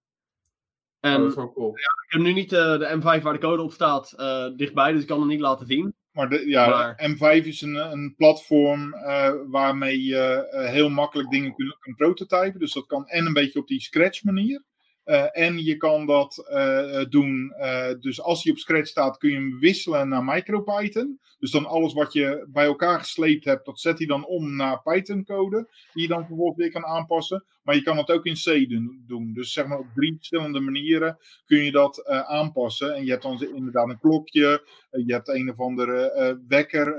[1.00, 1.70] En Oh, dat is wel cool.
[1.78, 4.14] ik heb nu niet de M5 waar de code op staat
[4.56, 5.96] dichtbij, dus ik kan het niet laten zien.
[6.18, 11.30] Maar, de, ja, Maar- M5 is een, een platform eh, waarmee je eh, heel makkelijk
[11.30, 12.60] dingen kunt kunt prototypen.
[12.60, 14.64] Dus dat kan en een beetje op die Scratch manier.
[15.08, 17.54] Eh, en je kan dat eh, doen.
[17.58, 21.20] eh, dus als hij op Scratch staat, kun je hem wisselen naar MicroPython.
[21.40, 24.82] Dus dan alles wat je bij elkaar gesleept hebt, dat zet hij dan om naar
[24.82, 25.70] Python-code.
[25.94, 27.46] Die je dan vervolgens weer kan aanpassen.
[27.64, 28.70] Maar je kan het ook in C
[29.08, 29.34] doen.
[29.34, 32.96] Dus zeg maar op drie verschillende manieren kun je dat aanpassen.
[32.96, 34.68] En je hebt dan inderdaad een klokje.
[34.92, 36.98] Je hebt een of andere wekker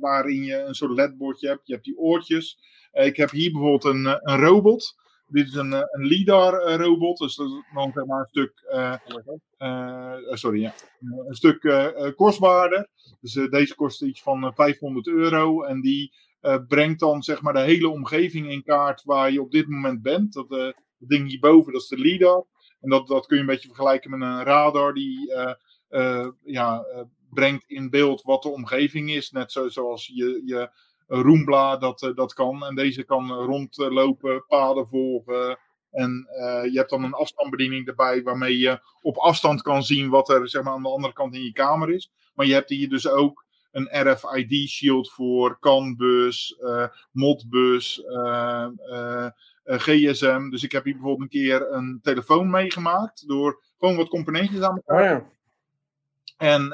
[0.00, 1.66] waarin je een soort ledbordje hebt.
[1.66, 2.58] Je hebt die oortjes.
[2.92, 4.94] Ik heb hier bijvoorbeeld een, een robot.
[5.30, 8.52] Dit is een, een LIDAR-robot, dus dat is dan zeg maar een stuk,
[10.30, 10.74] sorry, ja,
[11.26, 11.60] een stuk
[12.16, 12.88] kostbaarder.
[13.20, 16.12] Dus deze kost iets van 500 euro en die
[16.68, 20.32] brengt dan zeg maar de hele omgeving in kaart waar je op dit moment bent.
[20.32, 22.44] Dat, dat ding hierboven, dat is de LIDAR.
[22.80, 25.32] En dat, dat kun je een beetje vergelijken met een radar die
[26.44, 26.84] ja,
[27.30, 29.30] brengt in beeld wat de omgeving is.
[29.30, 30.70] Net zo, zoals je, je
[31.12, 32.64] Roomba dat, eh, dat kan.
[32.64, 35.58] En deze kan rondlopen, paden volgen.
[35.90, 40.28] En uh, je hebt dan een afstandsbediening erbij waarmee je op afstand kan zien wat
[40.28, 42.10] er zeg maar, aan de andere kant in je kamer is.
[42.34, 48.66] Maar je hebt hier dus ook een RFID-shield voor CAN-bus, uh, Modbus, uh,
[49.64, 50.48] GSM.
[50.50, 54.76] Dus ik heb hier bijvoorbeeld een keer een telefoon meegemaakt door gewoon wat componentjes aan
[54.76, 55.16] elkaar.
[55.16, 55.30] Oh ja.
[56.36, 56.72] En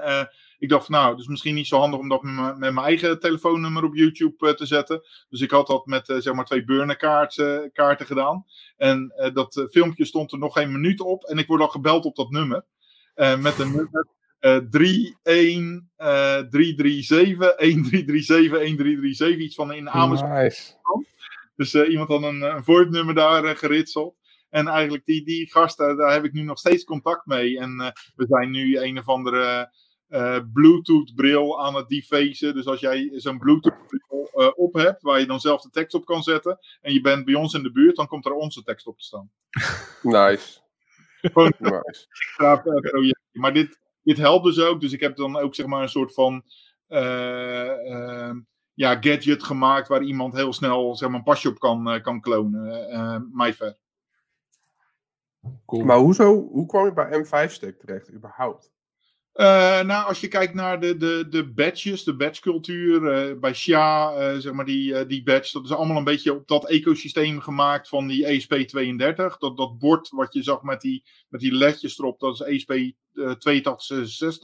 [0.59, 3.95] ik dacht, nou, dus misschien niet zo handig om dat met mijn eigen telefoonnummer op
[3.95, 5.03] YouTube eh, te zetten.
[5.29, 8.45] Dus ik had dat met uh, zeg maar twee burnerkaarten kaarten gedaan.
[8.77, 11.25] En uh, dat filmpje stond er nog geen minuut op.
[11.25, 12.65] En ik word al gebeld op dat nummer.
[13.15, 14.07] met een nummer
[14.41, 15.21] 31
[16.51, 19.39] 337 1337 1337.
[19.39, 20.33] Iets van in Amersfoort.
[20.33, 20.73] Nice.
[21.57, 24.17] Dus iemand had een, een VoIP-nummer daar geritseld.
[24.51, 27.59] En eigenlijk die, die gasten, daar heb ik nu nog steeds contact mee.
[27.59, 27.77] En
[28.15, 29.71] we zijn nu een of andere
[30.09, 32.55] uh, Bluetooth-bril aan het defacen.
[32.55, 36.05] Dus als jij zo'n Bluetooth-bril uh, op hebt, waar je dan zelf de tekst op
[36.05, 38.87] kan zetten, en je bent bij ons in de buurt, dan komt er onze tekst
[38.87, 39.31] op te staan.
[40.03, 40.61] Nice.
[41.21, 42.07] Gewoon nice.
[42.81, 43.21] Project.
[43.33, 44.81] Maar dit, dit helpt dus ook.
[44.81, 46.45] Dus ik heb dan ook zeg maar een soort van
[48.75, 52.93] ja, gadget gemaakt waar iemand heel snel zeg maar, een pasje op kan, kan klonen.
[52.93, 53.79] Uh, MyFair.
[55.67, 55.85] Cool.
[55.85, 58.73] Maar hoezo, hoe kwam je bij M5-stick terecht überhaupt?
[59.37, 64.13] Uh, nou, als je kijkt naar de, de, de badges, de badgecultuur, uh, bij SHA,
[64.13, 67.89] uh, zeg maar die, die badge, dat is allemaal een beetje op dat ecosysteem gemaakt
[67.89, 69.39] van die ESP32.
[69.39, 74.39] Dat, dat bord wat je zag met die, met die ledjes erop, dat is ESP8266.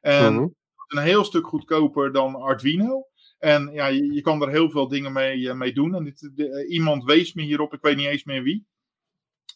[0.00, 0.46] En mhm.
[0.88, 3.06] een heel stuk goedkoper dan Arduino.
[3.38, 5.94] En ja, je, je kan er heel veel dingen mee, mee doen.
[5.94, 6.32] En dit,
[6.68, 8.66] iemand wees me hierop, ik weet niet eens meer wie.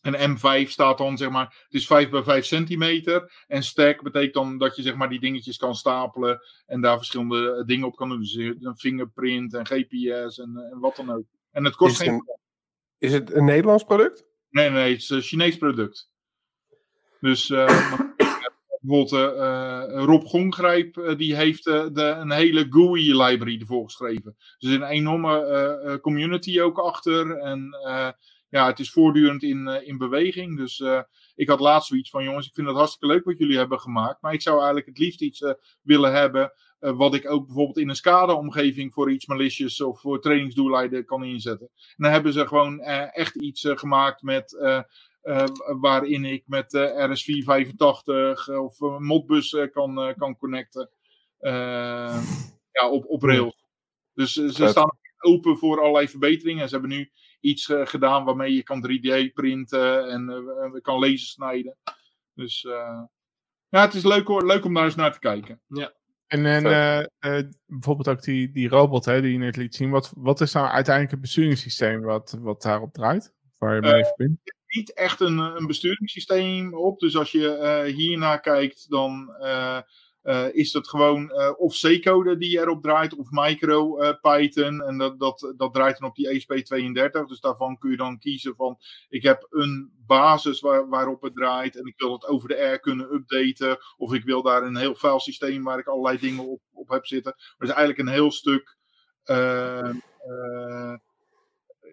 [0.07, 3.45] En M5 staat dan, zeg maar, het is 5 bij 5 centimeter.
[3.47, 6.41] En stack betekent dan dat je, zeg maar, die dingetjes kan stapelen.
[6.67, 8.21] En daar verschillende eh, dingen op kan doen.
[8.21, 11.25] Dus een fingerprint en GPS en, eh, en wat dan ook.
[11.51, 12.15] En het kost is geen.
[12.15, 12.39] Een,
[12.99, 14.27] is het een Nederlands product?
[14.51, 16.11] Nee, nee, het is een Chinees product.
[17.21, 17.67] Dus uh,
[18.81, 24.37] bijvoorbeeld uh, Rob Gongrijp, die heeft de, een hele GUI library ervoor geschreven.
[24.59, 27.39] Dus een enorme community ook achter.
[27.39, 27.77] En
[28.49, 30.57] ja, het is voortdurend in, uh, in beweging.
[30.57, 31.03] Dus uh,
[31.35, 34.23] ik had laatst zoiets van: jongens, ik vind het hartstikke leuk wat jullie hebben gemaakt.
[34.23, 35.53] Maar ik zou eigenlijk het liefst iets uh,
[35.83, 36.53] willen hebben.
[36.79, 41.67] wat ik ook bijvoorbeeld in een SCADA-omgeving voor iets malicious of voor trainingsdoeleinden kan inzetten.
[41.77, 44.57] En dan hebben ze gewoon echt iets gemaakt met.
[45.81, 50.91] waarin ik met RS485 of Modbus kan, kan connecten.
[52.71, 53.65] ja, op, op rails.
[54.15, 56.69] Dus ze staan open voor allerlei verbeteringen.
[56.69, 60.31] Ze hebben nu iets uh, gedaan waarmee je kan 3D printen en
[60.75, 61.77] uh, kan laser snijden.
[62.35, 63.03] Dus uh,
[63.69, 65.61] ja, het is leuk, hoor, leuk om daar eens naar te kijken.
[65.67, 65.93] Ja.
[66.27, 69.91] En, en bijvoorbeeld ook die, die robot hè, die je net liet zien.
[69.91, 73.35] Wat, wat is nou uiteindelijk het besturingssysteem wat, wat daarop draait?
[73.59, 74.41] Waar je mee verbindt?
[74.67, 76.99] Niet echt een, een besturingssysteem op.
[76.99, 79.81] Dus als je hiernaar kijkt, dan uh,
[80.53, 84.83] is dat gewoon uh, of C-code die erop draait of micro uh, Python.
[84.83, 87.27] En dat, dat, dat draait dan op die ESP32.
[87.27, 91.77] Dus daarvan kun je dan kiezen van ik heb een basis waar, waarop het draait.
[91.77, 93.79] En ik wil het over de air kunnen updaten.
[93.97, 97.35] Of ik wil daar een heel filesysteem waar ik allerlei dingen op, op heb zitten.
[97.37, 98.77] Maar het is eigenlijk een heel stuk.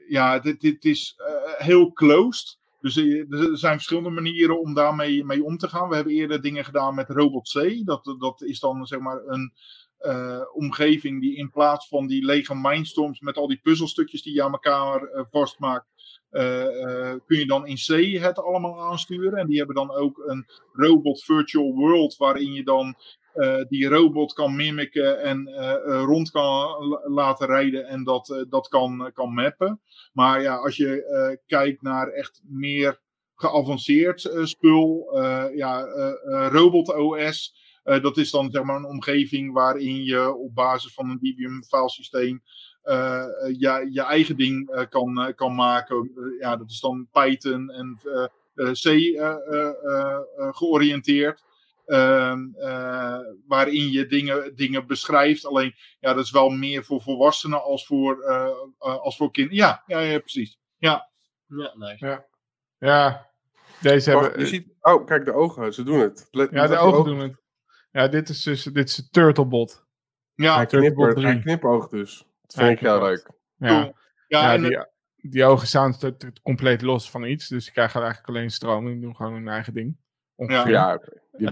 [0.08, 1.16] ja, dit, dit is
[1.58, 2.62] heel closed.
[2.84, 5.90] Dus er zijn verschillende manieren om daarmee mee om te gaan.
[5.90, 7.86] We hebben eerder dingen gedaan met Robot C.
[7.86, 9.54] Dat, dat is dan zeg maar een
[10.02, 14.44] uh, omgeving die in plaats van die lege mindstorms met al die puzzelstukjes die je
[14.44, 15.88] aan elkaar uh, vastmaakt,
[17.26, 19.40] kun je dan in C het allemaal aansturen.
[19.40, 22.96] En die hebben dan ook een Robot Virtual World waarin je dan
[23.36, 25.50] uh, die robot kan mimiken en
[25.86, 29.82] rond kan laten rijden en dat, dat kan, kan mappen.
[30.12, 33.02] Maar ja, als je kijkt naar echt meer
[33.36, 35.20] geavanceerd spul,
[35.56, 35.82] ja,
[36.50, 41.20] Robot OS, dat is dan zeg maar een omgeving waarin je op basis van een
[41.22, 42.44] Debian filesysteem
[43.58, 46.12] je, je eigen ding kan, kan maken.
[46.40, 48.00] ja, dat is dan Python en
[48.56, 48.88] C
[50.56, 51.44] georiënteerd.
[51.86, 55.46] Ehm, eh, waarin je dingen, dingen beschrijft.
[55.46, 59.58] Alleen, ja, dat is wel meer voor volwassenen als voor, uh, als voor kinderen.
[59.58, 60.60] Ja, ja, ja, precies.
[60.78, 61.10] Ja.
[61.48, 62.26] Ja, nice.
[62.80, 63.30] Ja,
[63.82, 64.42] deze Wacht, hebben...
[64.42, 66.28] je ziet, oh, kijk, de ogen, ze doen het.
[66.32, 67.42] Let- ja, de ogen doen het.
[67.92, 69.86] Ja, dit is dus dit is de Turtlebot.
[70.36, 71.44] Ja, Hij Turtlebot knippert, hij 3.
[71.44, 72.28] knipoogt dus.
[72.54, 73.30] Vind ik heel leuk.
[73.58, 73.94] Ja,
[74.28, 74.86] ja, die,
[75.32, 75.96] die ogen staan
[76.44, 77.48] compleet los van iets.
[77.48, 78.86] Dus die krijgen eigenlijk alleen stroom.
[78.86, 79.98] Die doen gewoon hun eigen ding.
[80.36, 80.72] Ongeveer.
[80.72, 81.00] Ja,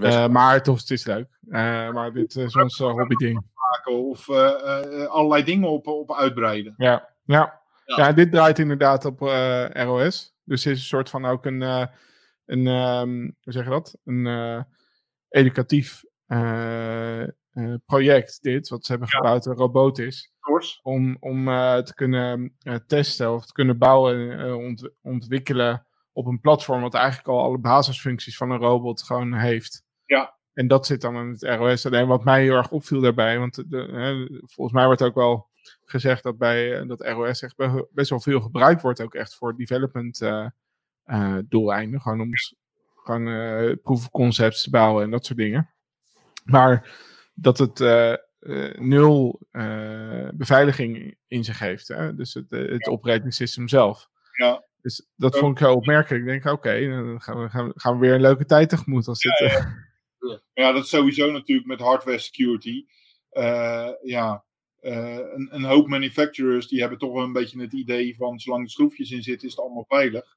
[0.02, 1.28] Eh, maar toch, het is leuk.
[1.48, 3.50] Eh, maar dit is ons eh, hobbyding.
[3.84, 6.74] of eh, eh, allerlei dingen op, op uitbreiden.
[6.76, 7.60] Ja, ja.
[7.84, 7.96] Ja.
[7.96, 10.34] ja, dit draait inderdaad op eh, ROS.
[10.44, 11.86] Dus dit is een soort van ook een, eh,
[12.46, 13.98] een ehm, hoe zeg je dat?
[14.04, 14.62] Een eh,
[15.28, 16.04] educatief
[17.52, 20.32] eh, project, dit, wat ze hebben gebouwd, een robot is.
[20.82, 26.26] Om, om eh, te kunnen eh, testen of te kunnen bouwen en ont- ontwikkelen op
[26.26, 29.84] een platform wat eigenlijk al alle basisfuncties van een robot gewoon heeft.
[30.04, 30.34] Ja.
[30.52, 31.86] En dat zit dan in het ROS.
[31.86, 35.48] Alleen wat mij heel erg opviel daarbij, want de, volgens mij wordt ook wel
[35.84, 39.56] gezegd dat bij dat ROS echt be- best wel veel gebruikt wordt, ook echt voor
[39.56, 40.20] development
[41.44, 42.00] doeleinden.
[42.00, 42.30] Gewoon om
[42.96, 45.70] gewoon eh proof of concepts te bouwen en dat soort dingen.
[46.44, 46.88] Maar
[47.42, 51.88] dat het eh, eh, nul eh, beveiliging in zich heeft.
[51.88, 52.14] Hè?
[52.14, 54.08] Dus het, het operating system zelf.
[54.36, 54.64] Ja.
[54.80, 55.40] Dus dat Ja.
[55.40, 56.22] vond ik heel opmerkelijk.
[56.22, 59.08] Ik denk, oké, dan gaan we, gaan, we- gaan we weer een leuke tijd tegemoet.
[59.08, 59.64] Als dit, eh,
[60.54, 62.84] Ja, dat is sowieso natuurlijk met hardware security.
[64.02, 64.44] Ja,
[64.80, 68.70] een, een hoop manufacturers die hebben toch wel een beetje het idee van zolang er
[68.70, 70.36] schroefjes in zitten is het allemaal veilig.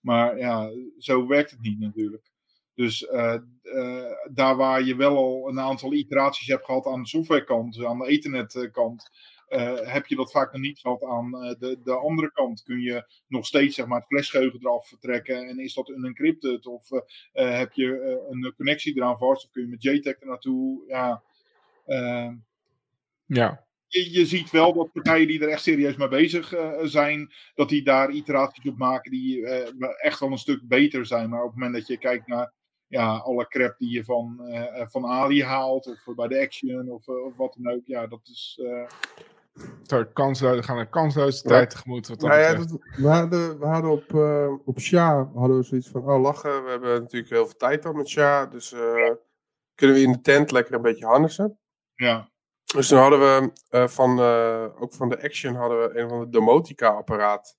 [0.00, 2.30] Maar ja, zo werkt het niet natuurlijk.
[2.74, 7.08] Dus eh, eh, daar waar je wel al een aantal iteraties hebt gehad aan de
[7.08, 9.10] softwarekant, aan de ethernetkant,
[9.48, 12.62] eh heb je dat vaak nog niet gehad aan de, de andere kant.
[12.62, 16.66] Kun je nog steeds zeg maar, het flashgeheugen eraf vertrekken en is dat unencrypted?
[16.66, 17.00] Of eh,
[17.32, 20.84] eh, heb je een connectie eraan vast of kun je met JTAG er naartoe?
[20.88, 21.22] Ja,
[21.84, 22.30] eh,
[23.26, 23.64] ja.
[23.86, 27.82] je, je ziet wel dat partijen die er echt serieus mee bezig zijn, dat die
[27.82, 29.46] daar iteraties op maken die
[29.96, 31.30] echt wel een stuk beter zijn.
[31.30, 32.52] Maar op het moment dat je kijkt naar
[32.94, 36.90] ja, alle crap die je van, eh, eh, van Ali haalt, of bij de Action,
[36.90, 38.60] of, eh, of wat dan ook, ja, dat is.
[38.62, 38.86] eh,
[39.86, 41.48] Zo, kansloos, we gaan een kansloze Ja.
[41.50, 42.08] tijd tegemoet.
[42.08, 45.62] Wat dat Nou ja, dat- we, hadden, we hadden op, eh op SHA hadden we
[45.62, 49.10] zoiets van, oh lachen, we hebben natuurlijk heel veel tijd dan met SHA, dus eh,
[49.74, 51.58] kunnen we in de tent lekker een beetje harnessen.
[51.94, 52.30] ja,
[52.74, 56.20] Dus toen hadden we eh, van, eh, ook van de Action hadden we een van
[56.20, 57.56] de domotica apparaat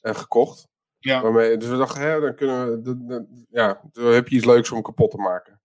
[0.00, 0.68] eh, gekocht.
[1.00, 4.44] Ja, Waarmee, dus we dachten, hè, dan kunnen we, dat- ja, dan heb je iets
[4.44, 5.60] leuks om kapot te maken.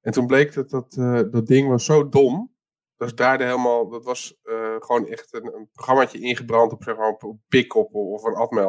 [0.00, 2.54] En toen bleek dat dat, eh, dat ding was zo dom.
[2.96, 7.08] Dat draaide helemaal, dat was eh, gewoon echt een, een programmaatje ingebrand op, zeg maar,
[7.08, 7.22] op,
[7.74, 8.68] op of een Atmel.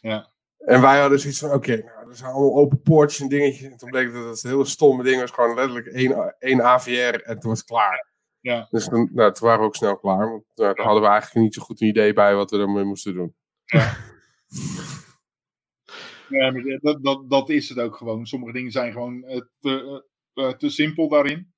[0.00, 3.70] ja, En wij hadden zoiets van, oké, nou, er zijn allemaal open poortjes en dingetjes.
[3.70, 7.38] En toen bleek dat het hele stomme ding was gewoon letterlijk één, één AVR en
[7.38, 8.10] toen was het klaar.
[8.40, 8.66] Ja.
[8.70, 10.30] Dus toen, nou, toen waren we ook snel klaar.
[10.30, 12.84] Want nou, daar hadden we eigenlijk niet zo goed een idee bij wat we ermee
[12.84, 13.34] moesten doen.
[13.64, 13.96] ja
[16.32, 18.26] maar dat, dat, dat is het ook gewoon.
[18.26, 20.04] Sommige dingen zijn gewoon eh, te,
[20.34, 21.52] eh, te simpel daarin.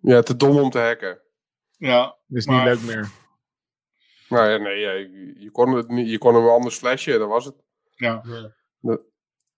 [0.00, 1.20] Ja, te dom om te hacken.
[1.76, 3.10] Ja, is maar- niet leuk meer.
[4.28, 7.28] Nou ja, nee, ja, je, je kon het niet, je kon hem anders flashen, dat
[7.28, 7.54] was het.
[7.94, 8.22] ja.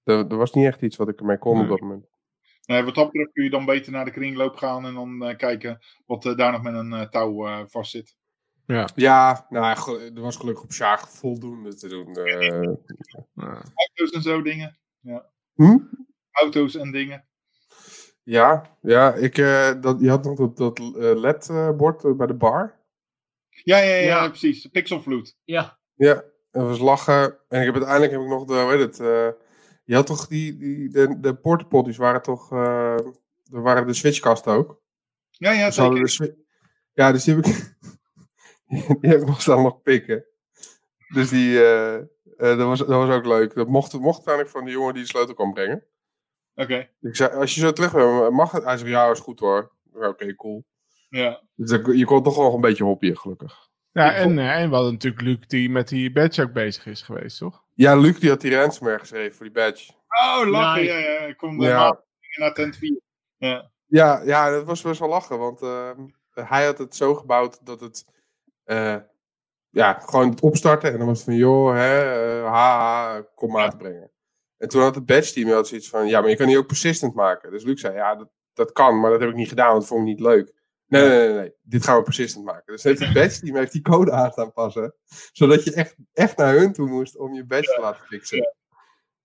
[0.04, 1.62] Er, er was niet echt iets wat ik ermee kon Nee.
[1.62, 2.06] op dat moment.
[2.66, 5.36] Nee, wat dat betreft kun je dan beter naar de kringloop gaan en dan eh,
[5.36, 8.16] kijken wat eh, daar nog met een eh, touw eh vast zit.
[8.94, 12.16] Ja, nou, ja, gel- er was gelukkig op Sjaag voldoende te doen.
[12.16, 12.40] eh.
[13.34, 13.62] Ja.
[13.74, 14.78] Auto's en zo dingen.
[15.54, 15.78] Hm?
[16.30, 17.24] Auto's en dingen.
[18.22, 20.84] Ja, ja ik, eh, dat, je had nog dat, dat eh,
[21.20, 22.80] LED-bord eh, bij de bar.
[23.48, 24.28] Ja, ja, ja, Ja.
[24.28, 24.66] precies.
[24.66, 25.36] Pixelvloed.
[25.44, 27.22] Ja, Ja, dat was lachen.
[27.48, 29.28] En ik heb uiteindelijk heb ik nog de, hoe heet het, eh,
[29.84, 32.98] je had toch die, die de, de portapotties waren toch, eh
[33.52, 34.80] er waren de switchkasten ook.
[35.30, 35.94] Ja, ja, zeker.
[36.18, 36.44] de
[36.92, 37.76] ja, dus die heb ik,
[39.00, 40.24] die heb ik nog pikken.
[41.14, 42.04] Dus die, eh, eh,
[42.36, 43.54] dat, was, dat was ook leuk.
[43.54, 45.84] Dat mocht, mocht uiteindelijk van de jongen die de sleutel kwam brengen.
[46.54, 48.64] Oké, Ik zei, als je zo terug bent, mag het?
[48.64, 49.72] Hij zei, ja, is goed hoor.
[49.92, 50.64] Oké, cool.
[51.08, 51.42] ja.
[51.54, 53.70] Dus dat- je kon toch nog een beetje hobbyen, gelukkig.
[53.92, 57.02] Ja, en, eh, en we hadden natuurlijk Luc die met die badge ook bezig is
[57.02, 57.62] geweest, toch?
[57.74, 59.92] Ja, Luc die had die ransomware geschreven voor die badge.
[60.08, 60.82] Oh, lachen.
[60.82, 60.92] Nice.
[60.94, 61.18] Ja, ja.
[61.26, 62.00] Ik kom Ja.
[62.38, 63.00] naar tent 4.
[63.36, 63.70] Ja.
[63.86, 66.00] Ja, ja, dat was best wel lachen, want ehm,
[66.34, 68.04] hij had het zo gebouwd dat het,
[68.76, 68.96] eh,
[69.70, 72.00] ja, gewoon het opstarten en dan was het van, joh, hè,
[72.40, 74.10] eh, haha, kom maar te brengen.
[74.56, 76.66] En toen had het badge team had zoiets van, ja, maar je kan die ook
[76.66, 77.50] persistent maken.
[77.50, 79.88] Dus Luc zei, ja, dat, dat kan, maar dat heb ik niet gedaan, want dat
[79.88, 80.52] vond ik niet leuk.
[80.86, 82.72] Nee, nee, nee, nee, dit gaan we persistent maken.
[82.72, 84.94] Dus heeft het badge team heeft die code aan staan passen,
[85.32, 88.38] zodat je echt, echt naar hun toe moest om je badge te laten fixen.
[88.38, 88.50] Dat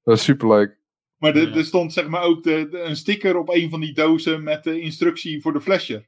[0.04, 0.78] was superleuk.
[1.18, 3.94] Maar er- er stond zeg maar ook de, de- een sticker op een van die
[3.94, 6.08] dozen met de instructie voor de flasher.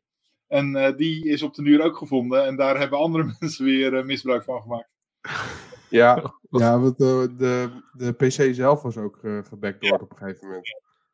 [0.50, 2.46] En eh, die is op de duur ook gevonden.
[2.46, 4.90] En daar hebben andere mensen weer eh, misbruik van gemaakt.
[5.90, 10.48] Ja, ja want de, de, de PC zelf was ook uh, gebackdoord op een gegeven
[10.48, 10.68] moment.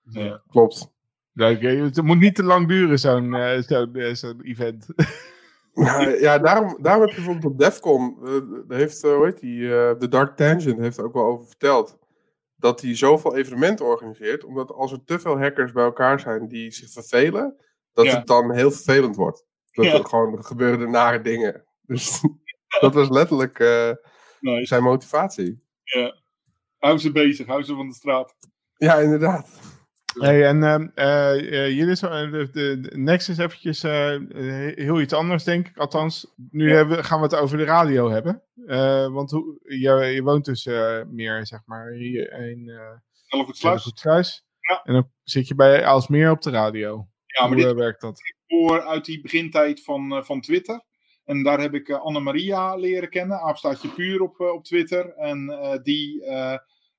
[0.09, 0.41] Ja.
[0.47, 0.93] Klopt.
[1.33, 1.45] Hè?
[1.45, 4.87] het moet niet te lang duren, zo'n eh, zo'n eh, zo'n event.
[5.75, 8.31] Ja, ja daarom, daarom heb je bijvoorbeeld op Defcon, eh,
[8.67, 11.47] daar heeft, eh, hoe heet die, eh, de Dark Tangent heeft er ook wel over
[11.47, 11.97] verteld,
[12.55, 16.71] dat hij zoveel evenementen organiseert, omdat als er te veel hackers bij elkaar zijn die
[16.71, 17.55] zich vervelen,
[17.95, 18.15] dat Ja.
[18.17, 19.45] het dan heel vervelend wordt.
[19.71, 19.93] Dat Ja.
[19.93, 21.63] er gewoon gebeuren de nare dingen.
[21.87, 22.21] Dus
[22.79, 23.91] dat was letterlijk eh,
[24.39, 24.65] Nice.
[24.65, 25.63] zijn motivatie.
[26.77, 28.35] Hou ze bezig, hou ze van de straat.
[28.77, 29.59] Ja, inderdaad.
[30.19, 33.81] Hey, en ehm, eh, eh, jullie zo, de, next is eventjes
[34.75, 35.77] heel iets anders, denk ik.
[35.77, 36.75] Althans, nu Ja.
[36.75, 38.43] hebben, we- gaan we het over de radio hebben.
[38.65, 42.79] Eh, want hoe, je, je woont dus eh, meer, zeg maar, hier in uh,
[43.27, 43.91] Hellevoetsluis.
[43.95, 44.45] Sluis.
[44.59, 44.81] Ja.
[44.83, 47.07] En dan zit je bij Aalsmeer op de radio.
[47.35, 48.21] Ja, maar hoe dit eh, werkt dat?
[48.47, 50.83] voor uit die begintijd van, eh, van Twitter.
[51.25, 55.13] En daar heb ik eh, Anne-Maria leren kennen, aapstaatje puur op, op Twitter.
[55.13, 55.47] En
[55.83, 56.23] die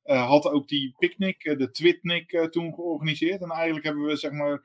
[0.05, 3.43] had ook die picknick, de Twitnik, toen georganiseerd.
[3.43, 4.65] En eigenlijk hebben we zeg maar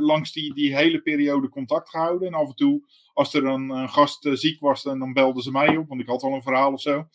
[0.00, 2.28] langs die, die hele periode contact gehouden.
[2.28, 2.82] En af en toe,
[3.12, 6.08] als er een, een gast ziek was, dan, dan belden ze mij op, want ik
[6.08, 7.08] had al een verhaal of zo.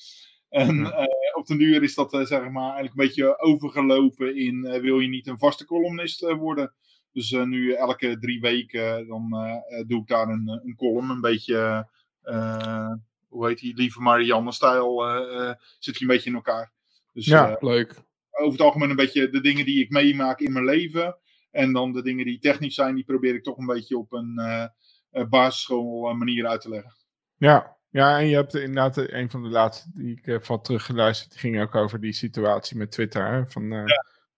[0.49, 0.85] En
[1.33, 5.27] op den duur is dat zeg maar eigenlijk een beetje overgelopen in wil je niet
[5.27, 6.73] een vaste columnist worden.
[7.13, 11.09] Dus eh, nu elke drie weken dan eh, eh, doe ik daar een, een column.
[11.09, 11.87] Een beetje,
[12.21, 12.91] eh,
[13.27, 16.71] hoe heet die, lieve Marianne-stijl eh, eh, zit je een beetje in elkaar.
[17.13, 17.49] Dus Ja.
[17.49, 18.01] eh, Leuk.
[18.31, 21.17] over het algemeen een beetje de dingen die ik meemaak in mijn leven.
[21.51, 24.37] En dan de dingen die technisch zijn, die probeer ik toch een beetje op een
[24.39, 24.65] eh
[25.11, 26.93] eh, basisschool eh, manier uit te leggen.
[27.37, 27.77] Ja.
[27.89, 31.31] ja, en je hebt inderdaad eh, een van de laatste die ik eh, van teruggeluisterd.
[31.31, 33.27] Die ging ook over die situatie met Twitter.
[33.31, 33.83] Hè, van, eh,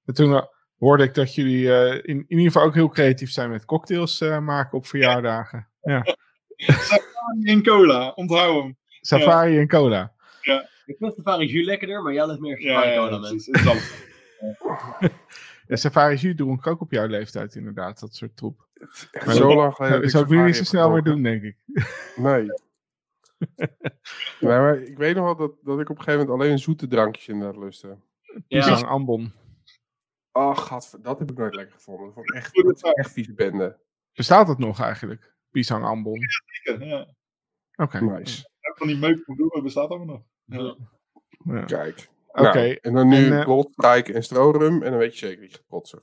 [0.05, 0.45] en toen eh,
[0.77, 4.21] hoorde ik dat jullie eh, in, in ieder geval ook heel creatief zijn met cocktails
[4.21, 5.67] eh, maken op verjaardagen.
[5.81, 6.15] Ja.
[7.41, 8.77] In cola, onthoud hem.
[9.01, 10.13] Safari en cola.
[10.85, 13.49] Ik vind Safari Jus lekkerder, maar jij ligt meer Ja, Safari ja, Cola, ja, alles.
[15.67, 18.67] Ja, Safari Jus dronk ik ook op jouw leeftijd inderdaad, dat soort troep.
[19.25, 20.01] Maar zo lang geleden.
[20.01, 21.57] Dat zou ik ik nu niet zo Safari snel meer doen, denk ik.
[22.15, 22.47] Nee.
[24.39, 26.87] nee maar ik weet nog wel dat, dat ik op een gegeven moment alleen zoete
[26.87, 27.97] drankjes inderdaad lustte.
[28.47, 29.33] Ja, Pisang Ambon.
[30.35, 32.05] Oh, gadver, dat heb ik nooit lekker gevonden.
[32.05, 33.79] Dat vond ik echt, dat dat- echt vieze bende.
[34.13, 35.33] Bestaat het nog eigenlijk?
[35.51, 36.19] Pisang Ambon.
[36.79, 37.07] Ja.
[37.75, 38.01] Oké.
[38.03, 38.49] Nice.
[38.75, 40.23] Van die meuk van bloemen bestaat allemaal nog.
[40.45, 40.75] Ja.
[41.55, 41.63] Ja.
[41.65, 42.09] Kijk.
[42.27, 42.41] Oké.
[42.53, 45.51] Nou, en dan nu En, eh, Goldstrike en strorum en dan weet je zeker dat
[45.51, 46.01] je gaat kotsen.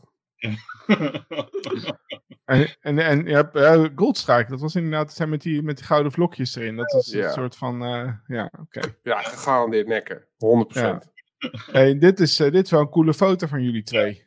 [2.45, 5.77] En, en, en je hebt eh, Goldstrike, dat was inderdaad dat zijn met die, met
[5.77, 6.77] die gouden vlokjes erin.
[6.77, 7.25] Dat is Ja.
[7.27, 8.81] een soort van, eh, ja, oké.
[9.03, 10.27] Ja, gegarandeerd nekken.
[10.37, 11.12] 100%.
[11.51, 14.27] Hey, dit, is, eh, dit is wel een coole foto van jullie twee.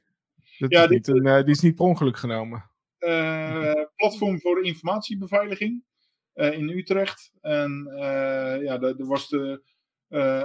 [0.57, 2.69] Dat Ja, is dit- niet een, eh, die is niet per ongeluk genomen.
[2.97, 5.83] eh, platform voor informatiebeveiliging
[6.33, 7.31] in Utrecht.
[7.41, 7.87] En
[8.61, 9.61] ja, er was de,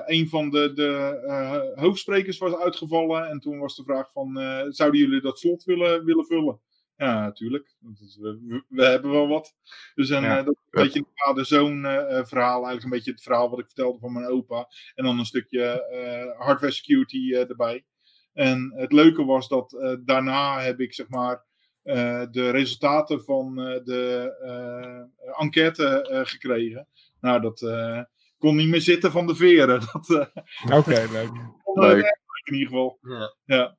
[0.06, 3.28] een van de, de hoofdsprekers was uitgevallen.
[3.28, 4.32] En toen was de vraag van,
[4.72, 6.60] zouden jullie dat slot willen, willen vullen?
[7.00, 7.74] Ja, natuurlijk.
[8.20, 9.54] We, we- we hebben wel wat.
[9.94, 10.38] Dus en, Ja.
[10.38, 12.54] eh, dat is een beetje een vader-zoon eh, eh, verhaal.
[12.54, 14.68] Eigenlijk een beetje het verhaal wat ik vertelde van mijn opa.
[14.94, 17.84] En dan een stukje eh, hardware security eh, erbij.
[18.32, 21.44] En het leuke was dat eh, daarna heb ik zeg maar
[21.82, 26.86] eh, de resultaten van eh, de eh, enquête eh, gekregen.
[27.20, 28.00] Nou, dat eh,
[28.38, 29.80] kon niet meer zitten van de veren.
[29.92, 31.30] Dat eh, Oké, leuk.
[31.74, 32.98] leuk in ieder geval.
[33.02, 33.34] Ja.
[33.44, 33.76] Ja,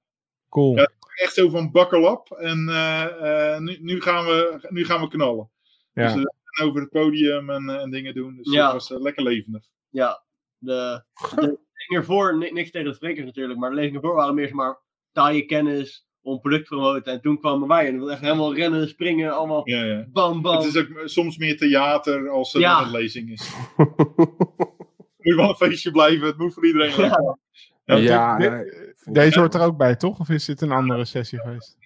[0.51, 0.77] Cool.
[0.77, 0.89] Ja.
[1.15, 2.38] echt zo van buckle up.
[2.38, 5.49] En eh, eh, nu, nu, gaan we, nu gaan we knallen.
[5.93, 6.03] Ja.
[6.03, 6.19] Dus, eh,
[6.59, 8.35] en over het podium en, en dingen doen.
[8.35, 8.63] Dus Ja.
[8.71, 9.63] dat was lekker levendig.
[9.89, 10.23] Ja,
[10.57, 11.03] de,
[11.35, 11.59] de lezingen
[12.01, 14.80] ervoor, ni- niks tegen de sprekers natuurlijk, maar de lezingen ervoor waren meer zeg maar
[15.11, 17.13] taaie kennis om product te promoten.
[17.13, 20.05] En toen kwamen wij en was echt helemaal rennen, springen, allemaal Ja, ja.
[20.11, 20.55] bam bam.
[20.63, 22.81] Het is ook soms meer theater als het Ja.
[22.83, 23.53] een lezing is.
[25.17, 26.27] Moet wel een feestje blijven.
[26.27, 27.38] Het moet voor iedereen lekker.
[27.83, 30.19] Ja, ja, dit- nee, dit- deze hoort er ook bij, toch?
[30.19, 31.77] Of is dit een andere sessie geweest?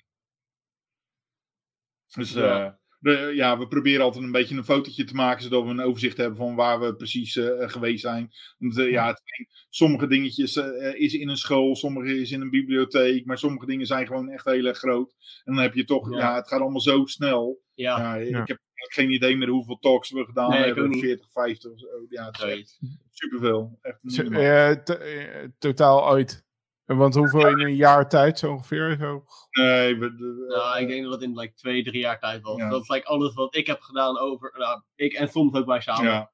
[2.15, 2.65] Dus Ja.
[2.65, 5.81] eh, de- ja, we proberen altijd een beetje een fotootje te maken, zodat we een
[5.81, 8.31] overzicht hebben van waar we precies eh, geweest zijn.
[8.57, 9.21] Want eh, ja, het
[9.69, 13.85] sommige dingetjes eh, is in een school, sommige is in een bibliotheek, maar sommige dingen
[13.85, 15.15] zijn gewoon echt heel erg groot.
[15.43, 16.17] En dan heb je toch, Ja.
[16.17, 17.61] ja, het gaat allemaal zo snel.
[17.73, 18.41] ja, Ja, Ja.
[18.41, 18.59] Ik heb
[18.93, 21.03] geen idee meer hoeveel talks we gedaan Nee, hebben, ook niet.
[21.03, 21.87] 40, 50 of zo.
[22.09, 22.79] Ja, het is echt
[23.11, 23.79] superveel.
[23.81, 26.43] Echt eh, eh, totaal ooit.
[26.85, 28.97] Want hoeveel in een jaar tijd zo ongeveer?
[28.99, 29.23] Zo?
[29.51, 32.57] Nee, we, de- Nou, ik denk dat het in like, twee, drie jaar tijd was.
[32.57, 32.69] Ja.
[32.69, 35.81] Dat is like, alles wat ik heb gedaan over, nou, ik en soms ook wij
[35.81, 36.11] samen.
[36.11, 36.31] ja,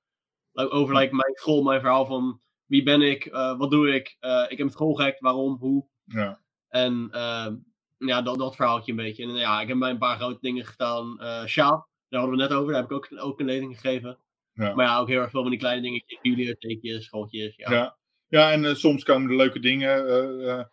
[0.51, 4.17] Like, over like, mijn school, mijn verhaal van wie ben ik, eh, wat doe ik,
[4.19, 5.85] eh, ik heb een school gehackt, waarom, hoe.
[6.05, 6.39] ja.
[6.69, 7.55] En ehm,
[7.97, 9.23] ja, dat, dat verhaaltje een beetje.
[9.23, 11.19] En ja, ik heb bij een paar grote dingen gedaan.
[11.19, 13.79] eh Sjaap, daar hadden we het net over, daar heb ik ook, ook een lezing
[13.79, 14.17] gegeven.
[14.53, 14.73] Ja.
[14.73, 17.55] Maar ja, ook heel erg veel van die kleine dingetjes, bibliotheekjes, schooltjes.
[17.55, 17.71] Ja.
[17.71, 17.97] Ja.
[18.27, 20.07] Ja, en eh, soms komen er leuke dingen.
[20.07, 20.65] eh, eh,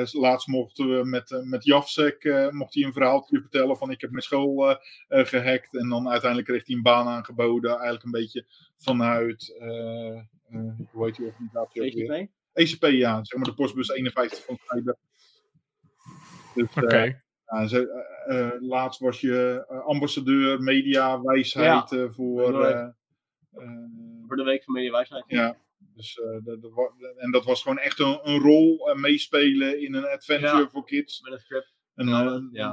[0.00, 4.00] eh, laatst mochten we met, met Jafsek eh, mocht hij een verhaaltje vertellen van ik
[4.00, 4.76] heb mijn school eh,
[5.08, 5.76] eh, gehackt.
[5.76, 7.70] En dan uiteindelijk kreeg hij een baan aangeboden.
[7.70, 8.44] Eigenlijk een beetje
[8.78, 10.22] vanuit, eh, eh,
[10.90, 12.10] hoe heet die organisatie ook weer?
[12.10, 12.30] ECP?
[12.52, 13.24] ECP, ja.
[13.24, 14.96] Zeg maar de postbus 51 van Cyber.
[16.54, 17.22] Dus, Oké.
[17.50, 22.52] Ja, eh, eh, laatst was je eh, ambassadeur media wijsheid voor.
[24.26, 25.24] Voor de week van Mediawijsheid.
[25.26, 25.56] ja,
[25.94, 30.06] dus, dat, dat wa- en dat was gewoon echt een, een rol meespelen in een
[30.06, 31.20] adventure voor kids.
[31.20, 31.72] Met een script.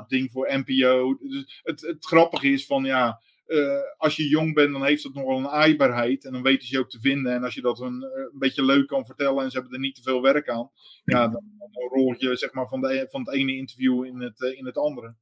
[0.07, 1.17] Ding voor NPO.
[1.22, 3.22] Dus het, het grappige is van ja.
[3.48, 6.26] Eh, als je jong bent, dan heeft het nog wel een aaibaarheid.
[6.26, 7.34] En dan weten ze je ook te vinden.
[7.34, 9.80] En als je dat een, eh, een beetje leuk kan vertellen en ze hebben er
[9.80, 10.69] niet te veel werk aan.
[11.03, 14.42] Ja, dan, dan rol je zeg maar van, de, van het ene interview in het,
[14.42, 15.16] eh, in het andere.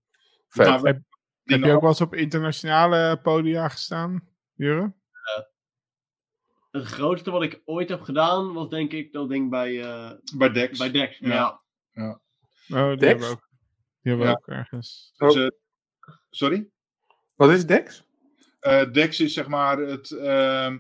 [0.48, 0.68] Vet.
[0.68, 1.02] Maar we-
[1.44, 4.94] Heb, je ook wel eens op internationale podia gestaan, Jure?
[6.72, 10.50] Het grootste wat ik ooit heb gedaan was denk ik dat ding bij, eh bij
[10.52, 10.78] Dex.
[10.80, 11.18] bij Dex.
[11.18, 11.62] Ja.
[11.92, 12.20] Ja.
[12.70, 13.06] Oh, die Dex?
[13.12, 13.50] hebben we ook,
[14.02, 14.32] die hebben Ja.
[14.34, 15.14] ook ergens.
[15.18, 15.52] Dus,
[16.30, 16.68] sorry?
[17.36, 18.05] Wat is Dex?
[18.66, 20.12] Eh, Dex is zeg maar het.
[20.12, 20.78] ehm,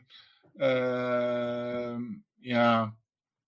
[0.57, 2.01] ehm,
[2.39, 2.95] ja.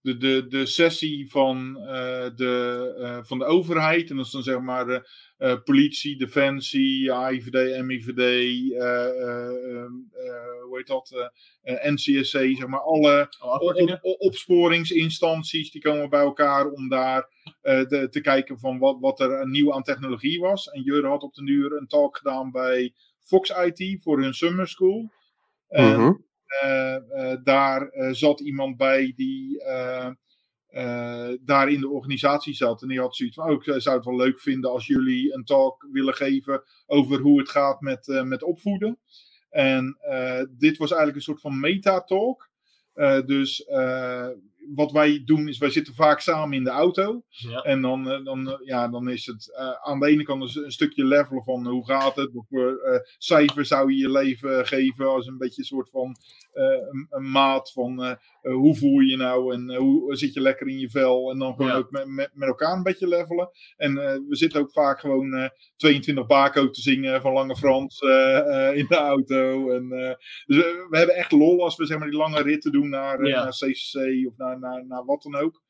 [0.02, 4.10] De, de, de sessie van, eh, de, eh, van de overheid.
[4.10, 5.10] En dat is dan zeg maar
[5.64, 8.18] politie, defensie, AIVD, MIVD.
[8.20, 11.32] eh, eh, ehm, eh, hoe heet dat?
[11.64, 13.62] NCSC, zeg maar alle op,
[14.02, 17.30] op- opsporingsinstanties die komen bij elkaar om daar
[17.62, 20.68] de- te kijken van wat, wat er nieuw aan technologie was.
[20.70, 22.94] En Jure had op de duur een talk gedaan bij
[23.28, 25.12] Fox IT voor hun summer school.
[25.68, 26.14] En Mhm.
[26.62, 29.64] eh, eh, daar eh, zat iemand bij die
[31.42, 32.82] daar in de organisatie zat.
[32.82, 35.44] En die had zoiets van, oh, ik zou het wel leuk vinden als jullie een
[35.44, 39.00] talk willen geven over hoe het gaat met, met opvoeden.
[39.50, 39.98] En
[40.58, 42.50] dit was eigenlijk een soort van meta-talk.
[43.26, 43.66] Dus
[44.76, 47.22] wat wij doen is, wij zitten vaak samen in de auto.
[47.28, 47.62] Ja.
[47.62, 50.72] En dan, eh, dan, eh, ja, dan is het eh, aan de ene kant een,
[50.72, 52.34] stukje levelen van hoe gaat het?
[52.34, 52.80] Wat voor
[53.18, 56.16] cijfer zou je je leven geven als een beetje een soort van
[56.54, 60.80] een, een maat van hoe voel je je nou en hoe zit je lekker in
[60.80, 61.32] je vel?
[61.32, 61.78] En dan gewoon Ja.
[61.78, 63.50] ook met, met, met elkaar een beetje levelen.
[63.78, 63.94] En
[64.28, 68.96] we zitten ook vaak gewoon eh, 22 Bako te zingen van Lange Frans in de
[68.98, 69.70] auto.
[69.72, 69.90] En,
[70.46, 70.58] dus
[70.90, 73.44] we hebben echt lol als we zeg maar, die lange ritten doen naar, Ja.
[73.44, 75.62] naar CCC of naar, naar, naar wat dan ook.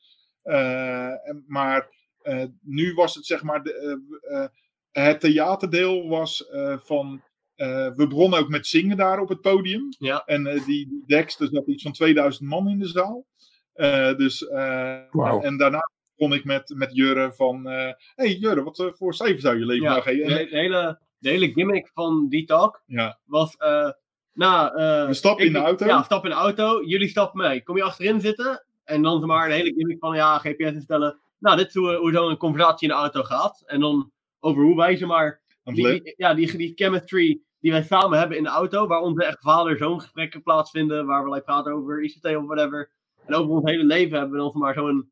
[0.42, 1.90] Eh, en, maar
[2.22, 4.50] eh, nu was het zeg maar, de, eh, eh,
[4.92, 7.22] het theaterdeel was eh, van,
[7.56, 9.88] eh, we begonnen ook met zingen daar op het podium.
[10.00, 10.24] Ja.
[10.26, 13.26] En eh, die, die Dex, er zat iets van 2000 man in de zaal.
[13.74, 15.42] Eh, dus, eh, Wauw.
[15.42, 19.60] En daarna begon ik met, met Jurre van, eh hey Jurre, wat voor cijfer zou
[19.60, 20.28] je leven Ja, nou geven?
[20.28, 23.56] de, de hele, de hele gimmick van die talk ja, was.
[23.58, 23.90] eh
[24.34, 25.86] nou, eh, We stappen in ik- de auto.
[25.86, 26.84] Ja, stap in de auto.
[26.84, 27.64] Jullie stappen mee.
[27.64, 28.66] Kom je achterin zitten.
[28.88, 31.20] En dan zeg maar de hele gimmick van ja, GPS instellen.
[31.40, 33.64] Nou, dit is hoe, hoe zo'n conversatie in de auto gaat.
[33.66, 35.42] En dan over hoe wij zeg maar.
[35.64, 38.88] Die, ja, die, die chemistry die wij samen hebben in de auto.
[38.88, 41.06] Waar onze echt vader-zoon gesprekken plaatsvinden.
[41.06, 42.92] Waar we like, praten over ICT of whatever.
[43.26, 45.12] En over ons hele leven hebben we dan zeg maar zo'n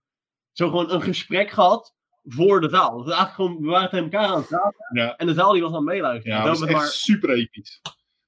[0.51, 1.93] zo gewoon een gesprek gehad.
[2.23, 3.03] Voor de zaal.
[3.03, 4.85] Dus eigenlijk gewoon, we waren tegen elkaar aan het praten.
[4.93, 6.37] ja, En de zaal die was aan het meeluisteren.
[6.37, 7.81] ja, dat was echt maar, super episch.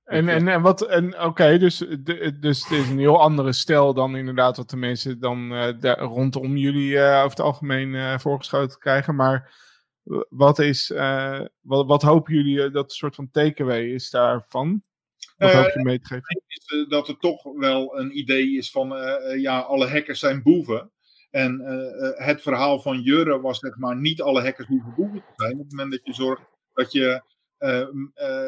[0.08, 3.94] En, en, en wat, en oké, dus, de- dus het is een heel andere stijl
[3.94, 8.80] dan inderdaad wat de mensen dan eh, rondom jullie eh, over het algemeen eh, voorgeschoten
[8.80, 9.16] krijgen.
[9.16, 9.66] Maar
[10.30, 10.88] wat is,
[11.62, 14.84] wat, wat hopen jullie dat soort van takeaway is daarvan?
[15.38, 16.42] Wat hoop je mee te geven?
[16.48, 18.94] is dat er toch wel een idee is van,
[19.40, 20.92] ja, alle hackers zijn boeven.
[21.32, 21.62] En
[22.16, 25.54] het verhaal van Jurre was zeg maar, niet alle hackers hoeven boeven te zijn.
[25.54, 27.22] Op het moment dat je zorgt dat je...
[27.58, 28.48] eh, m- eh,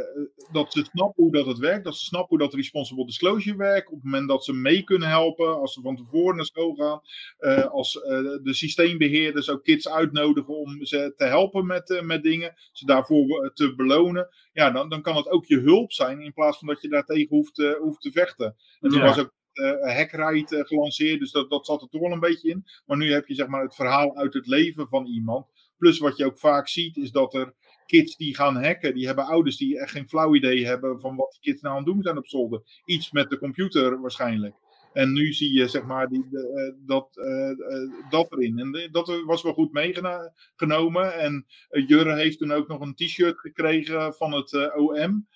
[0.51, 3.87] dat ze snappen hoe dat het werkt, dat ze snappen hoe dat responsible disclosure werkt.
[3.87, 7.01] Op het moment dat ze mee kunnen helpen, als ze van tevoren naar school gaan,
[7.37, 8.09] eh, als eh,
[8.43, 13.75] de systeembeheerders ook kids uitnodigen om ze te helpen met, met dingen, ze daarvoor te
[13.75, 16.87] belonen ja, dan, dan kan het ook je hulp zijn in plaats van dat je
[16.89, 18.55] daartegen hoeft, hoeft te vechten.
[18.79, 19.05] En toen Ja.
[19.05, 22.65] was ook eh Hackride gelanceerd, dus dat, dat zat er toch wel een beetje in.
[22.85, 25.45] Maar nu heb je zeg maar het verhaal uit het leven van iemand.
[25.77, 27.53] Plus wat je ook vaak ziet is dat er
[27.89, 31.31] kids die gaan hacken, die hebben ouders die echt geen flauw idee hebben van wat
[31.31, 32.61] die kids nou aan het doen zijn op zolder.
[32.85, 34.55] Iets met de computer waarschijnlijk.
[34.93, 38.59] En nu zie je zeg maar die, de, eh, dat, eh, eh, dat erin.
[38.59, 41.13] En de- dat was wel goed meegenomen.
[41.13, 45.27] En Jurre heeft toen ook nog een t-shirt gekregen van het OM.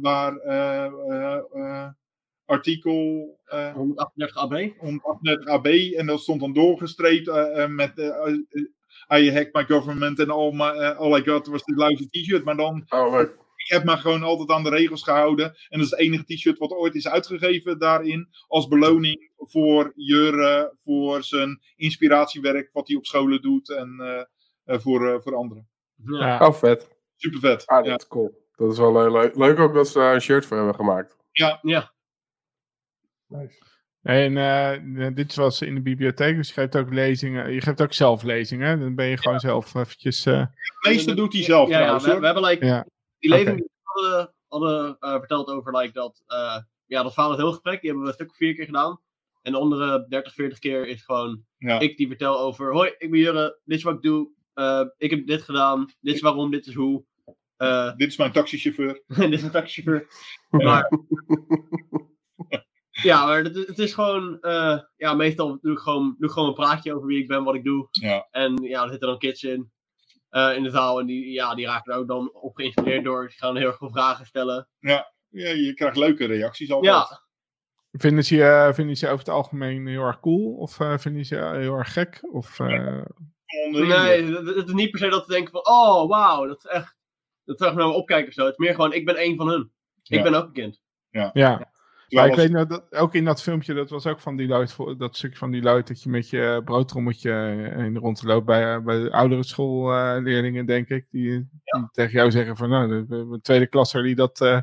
[0.00, 0.40] waar
[2.44, 4.72] artikel eh 138 AB.
[4.78, 5.66] 138 AB.
[5.66, 7.30] En dat stond dan doorgestreept
[7.68, 7.92] met
[9.12, 12.44] I hack my government en all, my, all I got was the lousy t-shirt.
[12.44, 15.44] Maar dan Oh, maar Ik heb me gewoon altijd aan de regels gehouden.
[15.44, 18.28] En dat is het enige t-shirt wat ooit is uitgegeven daarin.
[18.46, 23.70] Als beloning voor Jurre, voor zijn inspiratiewerk wat hij op scholen doet.
[23.70, 24.22] En eh,
[24.74, 25.68] eh, voor, eh, voor anderen.
[26.04, 26.26] Ja.
[26.26, 26.46] Ja.
[26.46, 26.88] Oh, vet.
[27.16, 27.66] Super vet.
[27.66, 27.90] Ah, ja.
[27.90, 28.42] dat is cool.
[28.56, 29.36] Dat is wel leuk.
[29.36, 31.16] Leuk ook dat ze daar een shirt voor hebben gemaakt.
[31.62, 31.92] ja.
[33.26, 33.58] Nice.
[34.04, 37.52] En eh, dit was in de bibliotheek, dus je geeft ook lezingen.
[37.52, 38.80] Je geeft ook zelf lezingen.
[38.80, 40.26] Dan ben je gewoon zelf eventjes...
[40.26, 40.46] eh,
[40.82, 42.86] De meeste doet hij zelf Ja, ja we, hebben like, Ja,
[43.18, 43.56] die lezing oké.
[43.56, 47.50] die we hadden, hadden eh, verteld over like, dat, eh ja, dat verhaal het heel
[47.52, 49.00] gesprek, die hebben we een stuk of vier keer gedaan.
[49.42, 51.78] En de andere 30, 40 keer is gewoon Ja.
[51.80, 55.10] ik die vertel over, hoi, ik ben Jurre, dit is wat ik doe, eh, ik
[55.10, 57.04] heb dit gedaan, dit is waarom, dit is hoe.
[57.56, 59.02] Eh, Dit is mijn taxichauffeur.
[59.16, 60.06] dit is een taxichauffeur.
[60.50, 60.90] Maar,
[63.04, 66.48] ja, maar het, het is gewoon, eh, ja, meestal doe ik, gewoon, doe ik gewoon
[66.48, 67.88] een praatje over wie ik ben, wat ik doe.
[67.90, 68.28] Ja.
[68.30, 69.72] En ja, er zitten dan kids in,
[70.28, 73.28] eh, in de zaal en die, ja, die raken er ook dan op geïnspireerd door.
[73.28, 74.68] Die gaan heel erg veel vragen stellen.
[74.78, 76.94] Ja, je krijgt leuke reacties altijd.
[76.94, 77.20] Ja,
[77.90, 80.54] vinden, ze, je- vinden ze over het algemeen heel erg cool?
[80.54, 82.18] Of eh, vinden ze je heel erg gek?
[82.32, 83.06] Of, eh, Onder
[83.46, 83.88] de indruk.
[83.88, 86.96] nee, het is niet per se dat ze denken van, oh, wauw, dat is echt,
[87.44, 88.44] dat ze echt naar me opkijken of zo.
[88.44, 89.72] Het is meer gewoon, ik ben één van hun.
[90.02, 90.22] Ik Ja.
[90.22, 90.80] ben ook een kind.
[91.10, 91.30] ja.
[91.32, 91.58] Terwijl
[92.08, 94.76] Maar ik weet nog dat ook in dat filmpje, dat was ook van die luid,
[94.98, 97.32] dat stukje van die luid dat je met je broodtrommeltje
[97.74, 102.56] heen rondloopt bij, eh, bij de oudere schoolleerlingen, denk ik, die, die tegen jou zeggen
[102.56, 104.60] van, nou, de, de tweede klasser die dat, eh,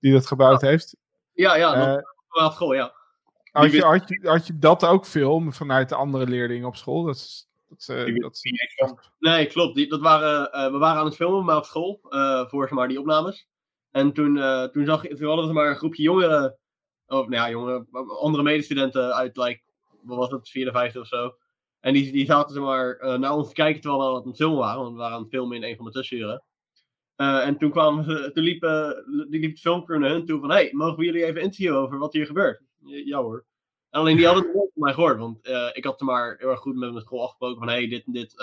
[0.00, 0.96] die dat gebouwd heeft.
[1.32, 2.94] Ja, ja, dat Eh, school, ja.
[3.50, 7.02] had, je, had, je, had je dat ook veel vanuit de andere leerlingen op school?
[7.02, 9.10] Dat is, dat, wist dat is-.
[9.18, 9.74] Nee, klopt.
[9.74, 12.88] Die, dat waren, we waren aan het filmen, maar op school, eh, voor zeg maar,
[12.88, 13.48] die opnames.
[13.90, 16.58] En toen, eh, toen, zag, toen hadden zeg maar, een groepje jongeren,
[17.06, 17.88] of nou ja, jongeren,
[18.20, 19.60] andere medestudenten uit, like,
[20.02, 21.36] wat was het, vierde, vijfde of zo.
[21.80, 24.58] En die, die zaten zeg maar, eh, naar ons kijken terwijl we aan het filmen
[24.58, 26.42] waren, want we waren aan het filmen in een van de tussenuren.
[27.16, 28.60] Eh, en toen, kwamen ze, toen liep,
[29.30, 31.98] die liep het filmcrew naar hun toe van, hey, mogen we jullie even interviewen over
[31.98, 32.62] wat hier gebeurt?
[32.84, 33.46] Ja, hoor.
[33.90, 36.48] En alleen die hadden het nooit van mij gehoord, want ik had er maar heel
[36.48, 38.34] erg goed met mijn school afgesproken van, hey, dit en dit,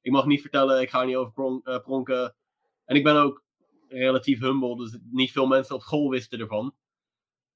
[0.00, 2.34] ik mag niet vertellen, ik ga niet over pron- pronken.
[2.84, 3.41] En ik ben ook
[3.92, 6.74] relatief humble, dus niet veel mensen op school wisten ervan.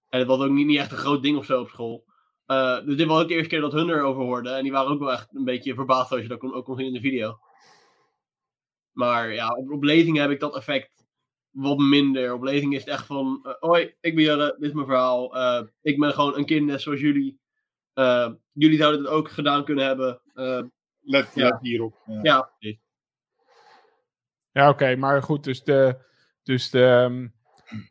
[0.08, 2.04] En het was ook niet, niet echt een groot ding of zo op school.
[2.46, 4.56] Eh, dus dit was ook de eerste keer dat hun erover hoorden.
[4.56, 6.76] En die waren ook wel echt een beetje verbaasd als je dat kon, ook kon
[6.76, 7.38] zien in de video.
[8.92, 11.06] Maar ja, op, op lezingen heb ik dat effect
[11.50, 12.32] wat minder.
[12.32, 15.36] Op lezingen is het echt van, eh, hoi, ik ben Jurre, dit is mijn verhaal.
[15.36, 17.40] Eh, ik ben gewoon een kind net zoals jullie.
[18.52, 20.20] Jullie zouden het ook gedaan kunnen hebben.
[20.34, 20.62] Eh,
[21.08, 21.48] Let, Ja.
[21.48, 22.02] let hierop.
[22.22, 22.50] Ja.
[24.52, 25.98] Ja, oké, maar goed, dus de,
[26.46, 27.28] dus de, ehm,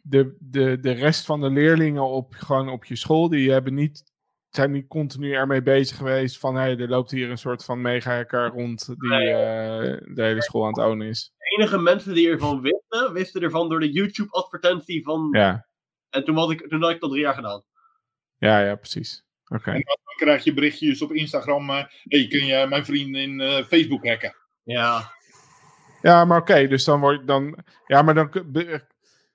[0.02, 4.04] de, de, de rest van de leerlingen op, gewoon op je school, die hebben niet,
[4.50, 7.82] zijn niet continu ermee bezig geweest van, hé, hey, er loopt hier een soort van
[7.82, 9.30] mega-hacker rond die Nee.
[9.30, 11.32] eh, de hele school aan het ownen is.
[11.38, 15.28] De enige mensen die ervan wisten, wisten ervan door de YouTube-advertentie van...
[15.32, 15.68] Ja,
[16.10, 17.64] En toen had, ik, toen had ik dat drie jaar gedaan.
[18.38, 19.24] ja, ja, precies.
[19.48, 19.72] Oké.
[19.72, 21.70] En dan krijg je berichtjes op Instagram.
[21.70, 24.36] eh hey, kun je mijn vrienden in eh, Facebook hacken?
[24.64, 25.12] Ja,
[26.06, 28.82] Ja, maar oké, dus dan word dan, ja, maar dan kun- be-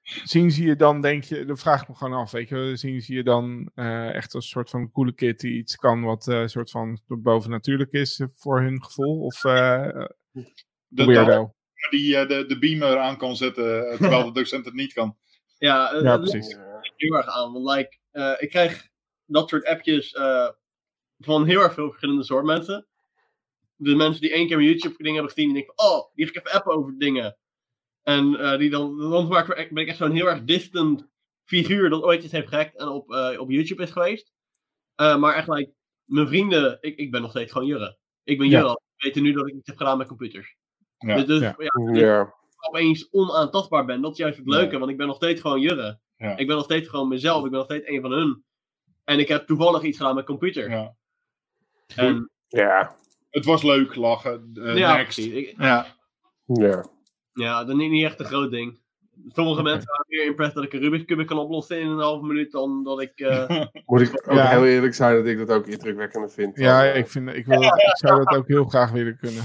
[0.03, 3.01] zien ze je dan, denk je, dan vraag ik me gewoon af, weet je, zien
[3.01, 6.29] ze je dan eh, echt als een soort van coole kid die iets kan wat
[6.29, 9.89] eh, een soort van bovennatuurlijk is eh, voor hun gevoel, of eh
[10.89, 11.55] De, weirdo?
[11.91, 15.17] die eh, de, de beamer aan kan zetten, eh, terwijl de docent het niet kan.
[15.59, 16.57] ja, eh, Ja, dat ligt precies.
[16.97, 17.53] heel erg aan.
[17.53, 18.89] Want like, eh, ik krijg
[19.27, 20.49] dat soort appjes eh,
[21.19, 22.87] van heel erg veel verschillende soorten mensen.
[23.83, 26.27] De mensen die één keer mijn YouTube dingen hebben gezien, die denken van, oh, die
[26.27, 27.37] ga ik even appen over dingen.
[28.03, 31.09] En eh, die dan, dan ik- ben ik echt zo'n heel erg distant
[31.45, 34.33] figuur dat ooit iets heeft gehackt en op, eh, op YouTube is geweest.
[34.95, 35.73] Eh, maar echt, like,
[36.05, 37.99] mijn vrienden, ik, ik ben nog steeds gewoon Jurre.
[38.25, 38.59] Ik ben Ja.
[38.59, 38.81] Jurre.
[38.97, 40.57] Ik weet nu dat ik iets heb gedaan met computers.
[40.99, 41.15] Ja.
[41.17, 41.55] Dus, dus Ja.
[41.59, 42.35] ja, Ja.
[42.69, 44.01] opeens onaantastbaar ben.
[44.01, 44.79] Dat is juist het leuke, Ja.
[44.79, 45.99] want ik ben nog steeds gewoon Jurre.
[46.17, 46.37] Ja.
[46.37, 48.45] Ik ben nog steeds gewoon mezelf, ik ben nog steeds een van hun.
[49.05, 50.71] En ik heb toevallig iets gedaan met computer.
[50.71, 50.95] Ja.
[51.97, 52.97] En, Ja.
[53.31, 54.51] Het was leuk, lachen.
[54.55, 55.15] eh, ja, next.
[55.21, 55.33] precies.
[55.49, 55.87] Ik- Ja.
[56.45, 56.85] Ja.
[57.33, 58.79] ja, dat is niet, niet echt een groot ding.
[59.29, 62.27] Sommige mensen waren meer impressed dat ik een Rubik's Cube kan oplossen in een halve
[62.27, 63.13] minuut dan dat ik...
[63.21, 63.49] eh,
[63.87, 64.49] Moet ik ook Ja.
[64.49, 66.57] heel eerlijk zijn dat ik dat ook indrukwekkend vind.
[66.59, 69.43] Ja, ik, vind, ik, wil ik zou dat ook heel graag willen kunnen.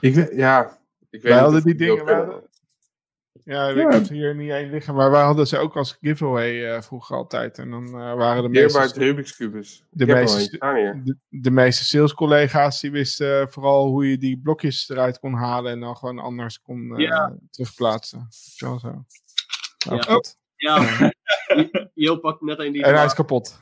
[0.00, 0.78] ik weet- ja.
[1.10, 2.24] Ik weet Wij hadden die ik dingen, wij kunnen.
[2.24, 2.47] hadden-
[3.48, 3.88] Ja, ik Ja.
[3.88, 7.58] heb hier niet één liggen, maar wij hadden ze ook als giveaway eh, vroeger altijd.
[7.58, 9.84] En dan eh, waren de meeste, Rubik's Cubus.
[9.90, 10.58] de meeste
[11.04, 15.72] de, de meeste salescollega's die wisten eh, vooral hoe je die blokjes eruit kon halen
[15.72, 17.36] en dan gewoon anders kon eh, Ja.
[17.50, 18.26] terugplaatsen.
[18.30, 18.78] Zo.
[18.82, 19.04] Nou,
[19.78, 20.02] Ja.
[20.02, 20.36] goed.
[20.56, 21.10] ja,
[21.94, 22.84] Jo- pakt net een die...
[22.84, 23.60] En hij is kapot.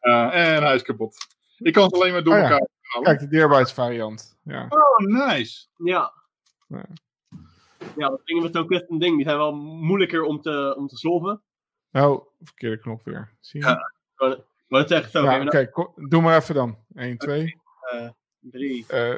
[0.00, 1.16] Ja, en hij is kapot.
[1.58, 2.44] Ik kan het alleen maar door Oh ja.
[2.50, 3.04] elkaar halen.
[3.08, 4.38] Kijk, de dearbeidsvariant.
[4.44, 4.66] Ja.
[4.68, 5.66] Oh, nice.
[5.76, 6.12] Ja.
[6.68, 6.84] Ja.
[7.96, 10.96] Ja, dat dingen met zo'n custom ding, die zijn wel moeilijker om te, om te
[10.96, 11.42] solven.
[11.92, 13.36] Oh, verkeerde knop weer.
[13.40, 13.66] Zie je?
[13.66, 14.44] Ja.
[14.68, 15.22] Het zeggen, zo.
[15.22, 15.70] Ja, oké.
[16.08, 16.78] Doe maar even dan.
[16.94, 17.56] 1, 2.
[17.92, 19.14] naar- Drie, Eh,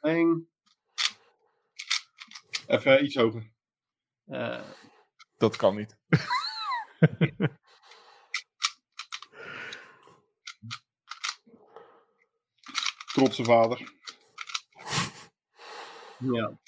[0.00, 0.48] één.
[2.66, 3.50] Even iets hoger.
[4.26, 4.60] eh,
[5.38, 5.96] dat kan niet.
[13.14, 13.92] Trotse vader.
[16.18, 16.58] ja.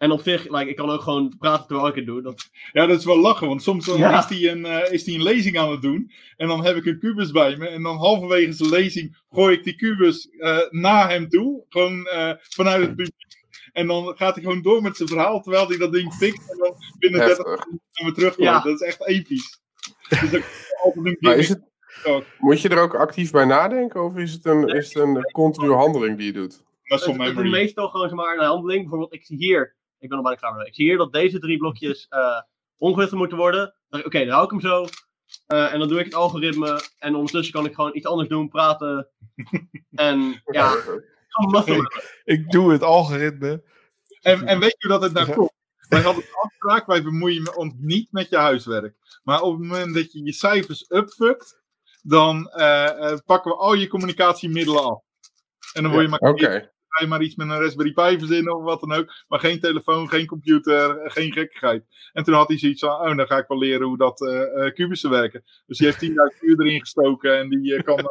[0.00, 2.22] En op zich, like, ik kan ook gewoon praten terwijl ik het doe.
[2.22, 4.18] Dat, Ja, dat is wel lachen, want soms dan Ja.
[4.18, 6.10] is hij een, eh, is die een lezing aan het doen.
[6.36, 7.66] En dan heb ik een kubus bij me.
[7.68, 11.64] En dan halverwege zijn lezing gooi ik die kubus eh naar hem toe.
[11.68, 13.38] Gewoon eh, vanuit het publiek.
[13.72, 16.50] En dan gaat hij gewoon door met zijn verhaal terwijl hij dat ding fixt.
[16.50, 17.64] En dan binnen 30 Heftig.
[17.66, 18.60] minuten naar me terug Ja.
[18.60, 19.60] Dat is echt episch.
[20.08, 21.62] Dus dat is altijd een Maar is het,
[22.38, 24.04] moet je er ook actief bij nadenken?
[24.04, 26.62] Of is het een, is het een continue handeling die je doet?
[26.82, 27.50] Is memory.
[27.50, 28.80] meestal gewoon zeg maar, een handeling.
[28.80, 30.66] Bijvoorbeeld, ik zie hier, ik ben al bijna klaar mee.
[30.66, 32.40] Ik zie hier dat deze drie blokjes eh
[32.80, 33.74] ongewisseld moeten worden.
[33.90, 34.86] Oké, dan hou ik hem zo.
[35.46, 36.80] Eh, en dan doe ik het algoritme.
[36.98, 39.08] En ondertussen kan ik gewoon iets anders doen, praten.
[39.90, 40.76] en ja.
[42.24, 43.62] Ik doe het algoritme.
[44.20, 45.52] En, en weet je hoe dat het nou komt?
[45.88, 48.94] Wij hadden een afspraak, wij bemoeien ons niet met je huiswerk.
[49.22, 51.60] Maar op het moment dat je je cijfers upfuckt,
[52.02, 55.02] dan eh, eh, pakken we al je communicatiemiddelen af.
[55.72, 56.72] En dan word je maar, Oké.
[56.90, 59.12] Ga je maar iets met een Raspberry Pi verzinnen of wat dan ook.
[59.28, 61.84] Maar geen telefoon, geen computer, geen gekkigheid.
[62.12, 64.66] En toen had hij zoiets van, oh, dan ga ik wel leren hoe dat eh
[64.66, 65.44] eh, kubussen werken.
[65.66, 66.10] Dus die heeft 10.000
[66.40, 68.04] uur erin gestoken en die eh, kan eh,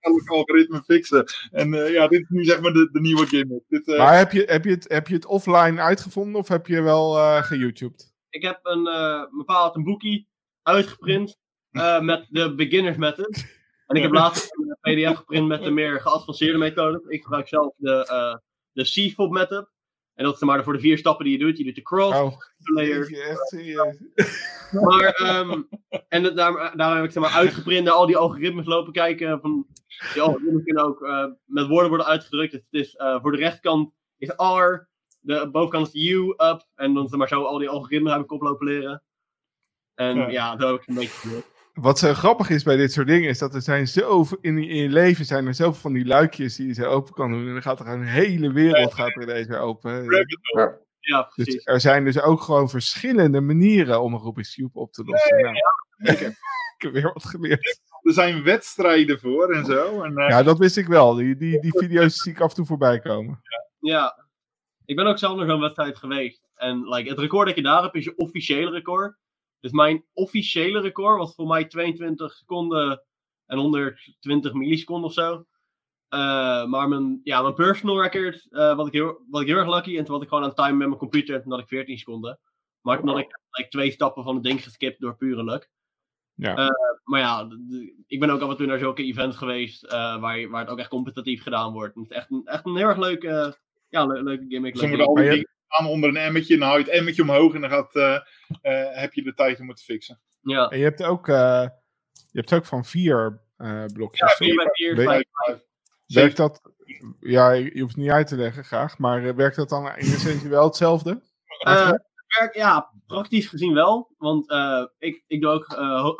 [0.00, 1.24] elk algoritme fixen.
[1.50, 3.62] En eh, ja, dit is nu zeg maar de, de nieuwe gimmick.
[3.68, 6.66] Dit, eh, Maar heb je, heb, je het, heb je het offline uitgevonden of heb
[6.66, 8.12] je wel eh geYouTubed?
[8.30, 10.28] Ik heb een eh, bepaald een boekie
[10.62, 11.38] uitgeprint
[11.70, 13.44] eh, met de beginners method.
[13.86, 17.04] En ik heb later een PDF geprint met de meer geavanceerde methode.
[17.08, 18.36] Ik gebruik zelf de, eh
[18.72, 19.70] de CFOB method.
[20.14, 21.58] En dat is maar voor de vier stappen die je doet.
[21.58, 23.96] Je doet de cross, Oh, de layer, echt serieus.
[24.72, 25.62] Maar, ehm,
[26.08, 29.40] en daar, daar heb ik zeg maar uitgeprint naar al die algoritmes lopen kijken.
[29.40, 29.66] Van,
[30.12, 32.52] die algoritmes kunnen ook eh, met woorden worden uitgedrukt.
[32.52, 34.88] Dus het is, eh, voor de rechterkant is R,
[35.20, 36.66] de bovenkant is U, up.
[36.74, 39.02] En dan zeg maar zo al die algoritmes heb ik oplopen leren.
[39.94, 40.28] En Ja.
[40.28, 41.42] ja, dat heb ik een beetje.
[41.72, 44.76] Wat zo grappig is bij dit soort dingen, is dat er zijn zoveel, in, in
[44.76, 47.46] je leven zijn er zoveel van die luikjes die je zo open kan doen.
[47.46, 50.04] En dan gaat er een hele wereld gaat er ineens weer open.
[50.56, 50.78] Ja.
[51.04, 51.66] Ja, Dus precies.
[51.66, 55.40] er zijn dus ook gewoon verschillende manieren om een Rubik's Cube op te lossen.
[55.42, 55.54] Nou,
[55.96, 56.30] ik, heb,
[56.76, 57.80] ik heb weer wat geleerd.
[58.02, 60.02] Er zijn wedstrijden voor en zo.
[60.02, 61.14] En, eh, Ja, dat wist ik wel.
[61.14, 63.42] Die, die, die video's zie ik af en toe voorbij komen.
[63.78, 64.26] Ja.
[64.84, 66.42] Ik ben ook zelf naar zo'n wedstrijd geweest.
[66.54, 69.16] En like, het record dat je daar hebt is je officiële record.
[69.62, 73.02] Dus mijn officiële record was voor mij 22 seconden
[73.46, 75.46] en 120 milliseconden of zo.
[76.08, 79.74] Eh, maar mijn, ja, mijn personal record, eh wat, ik heel, wat ik heel erg
[79.74, 79.98] lucky.
[79.98, 81.98] En toen had ik gewoon aan time met mijn computer en toen had ik 14
[81.98, 82.40] seconden.
[82.80, 85.70] Maar toen had ik like, twee stappen van het ding geskipt door pure luck.
[86.34, 86.56] Ja.
[86.56, 86.68] Eh,
[87.04, 87.48] maar ja,
[88.06, 90.78] ik ben ook af en toe naar zulke events geweest eh, waar, waar het ook
[90.78, 91.94] echt competitief gedaan wordt.
[91.94, 93.58] Het is echt een, echt een heel erg leuke,
[93.88, 94.76] ja, le- leuke gimmick.
[95.78, 96.58] Aan onder een emmetje.
[96.58, 98.14] Dan hou je het emmetje omhoog en dan gaat, eh,
[98.62, 100.20] eh, heb je de tijd om het te fixen.
[100.40, 101.66] Ja, En je hebt ook, eh,
[102.12, 104.30] je hebt ook van vier eh, blokjes.
[104.30, 104.36] Ja?
[104.36, 105.60] 4 bij 4, Weet- 5
[106.06, 106.60] Werkt dat,
[107.20, 110.48] ja, je hoeft het niet uit te leggen graag, maar werkt dat dan in essentie
[110.48, 111.22] wel hetzelfde?
[112.38, 114.14] werk, ja, praktisch gezien wel.
[114.18, 115.66] Want eh, ik, ik doe ook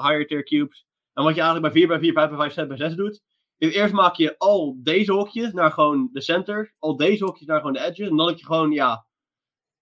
[0.02, 0.86] higher tier cubes.
[1.12, 3.20] En wat je eigenlijk bij 4 bij 4, 5 bij 5, 6 bij 6 doet.
[3.58, 6.74] Is eerst maak je al deze hokjes naar gewoon de center.
[6.78, 8.08] Al deze hokjes naar gewoon de edges.
[8.08, 9.06] En dan heb je gewoon, ja.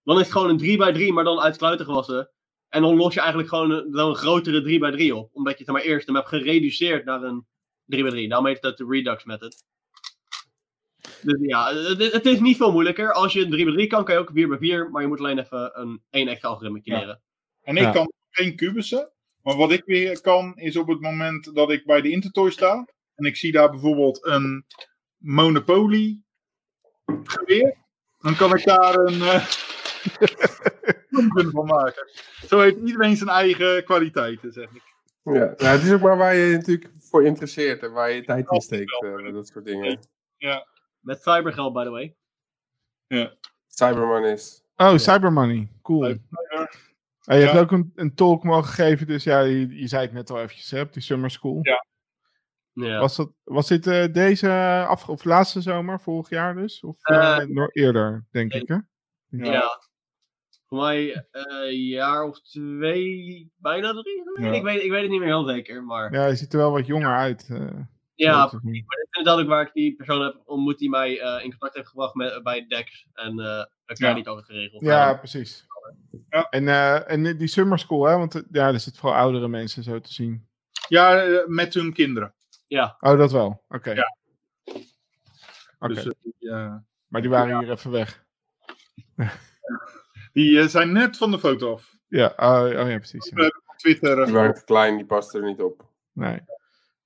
[0.04, 2.30] Dan is het gewoon een 3 bij 3, maar dan uit kluiten gewassen.
[2.68, 5.30] En dan los je eigenlijk gewoon een, dan een grotere 3 bij 3 op.
[5.32, 7.46] Omdat je het maar eerst hem hebt gereduceerd naar een
[7.84, 8.28] 3 bij 3.
[8.28, 9.64] Daarom heet dat de redux method.
[11.22, 13.12] Dus ja, het, het is niet veel moeilijker.
[13.12, 14.90] Als je een 3 bij 3 kan, kan je ook een 4 bij 4.
[14.90, 16.98] Maar je moet alleen even een één extra algoritme Ja.
[16.98, 17.20] leren.
[17.62, 17.90] En ik Ja.
[17.90, 19.10] kan geen kubussen.
[19.42, 22.88] Maar wat ik weer kan, is op het moment dat ik bij de Intertoy sta.
[23.14, 24.64] En ik zie daar bijvoorbeeld een
[25.16, 26.20] Monopoly
[27.24, 27.76] geweer.
[28.18, 29.79] Dan kan ik daar een eh punt
[31.52, 32.10] van maken.
[32.46, 34.82] Zo heeft iedereen zijn eigen kwaliteiten, zeg ik.
[35.22, 35.32] Ja.
[35.32, 38.50] Nou, het is ook maar waar je je natuurlijk voor interesseert en waar je tijd
[38.50, 39.02] in steekt.
[39.04, 39.98] eh, dat soort dingen.
[41.00, 42.16] Met cybergeld, by the way.
[43.66, 44.64] Cyberman is.
[44.76, 45.68] Oh, Cybermoney.
[45.82, 46.04] Cool.
[46.04, 46.22] En
[47.24, 47.58] je hebt Ja.
[47.60, 50.70] ook een, een talk mogen geven, dus ja, je, je zei het net al eventjes,
[50.70, 51.58] hè, op die summer school.
[51.62, 51.84] Ja.
[52.72, 52.98] Ja.
[53.00, 54.50] Was, dat, was dit eh, deze
[54.88, 56.80] af, of laatste zomer, vorig jaar dus?
[56.80, 58.76] Of Eh, eh, nog eerder, denk ik, hè?
[59.26, 59.80] Ja.
[60.70, 64.22] Voor mij eh, een jaar of twee, bijna drie.
[64.40, 64.52] Ja.
[64.52, 66.70] Ik, weet, ik weet het niet meer heel zeker, maar Ja, je ziet er wel
[66.72, 67.46] wat jonger uit.
[67.50, 67.66] eh.
[68.14, 68.36] Ja.
[68.36, 71.50] Maar dit is inderdaad ook waar ik die persoon heb ontmoet die mij eh, in
[71.50, 73.06] contact heeft gebracht met, bij Dex.
[73.12, 73.46] En eh
[73.84, 74.18] dat krijg Ja.
[74.18, 74.82] niet altijd geregeld.
[74.82, 75.66] Ja, precies.
[76.28, 76.48] Ja.
[76.50, 78.16] En, eh, en die summer school, hè?
[78.16, 80.48] Want ja, er zitten vooral oudere mensen zo te zien.
[80.88, 82.34] Ja, met hun kinderen.
[82.66, 82.96] ja.
[83.00, 83.64] Oh, dat wel.
[83.68, 83.90] Oké.
[83.92, 84.16] Ja.
[85.78, 86.12] Oké, Dus,
[87.08, 88.24] maar die waren hier even weg.
[90.32, 91.96] die eh, zijn net van de foto af.
[92.08, 93.32] Ja, oh, oh ja, precies.
[93.34, 93.46] ja.
[93.46, 94.18] Op Twitter.
[94.18, 95.84] eh, Die waren te klein, die paste er niet op.
[96.12, 96.40] Nee.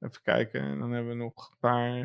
[0.01, 0.61] Even kijken.
[0.61, 1.97] En dan hebben we nog een paar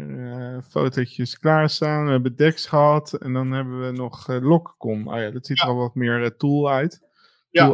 [0.56, 2.06] eh fotootjes klaarstaan.
[2.06, 3.14] We hebben Dex gehad.
[3.14, 5.08] En dan hebben we nog eh Lockcon.
[5.08, 7.08] Oh ja, dat ziet er al wat meer eh, tool uit.
[7.52, 7.72] Ja,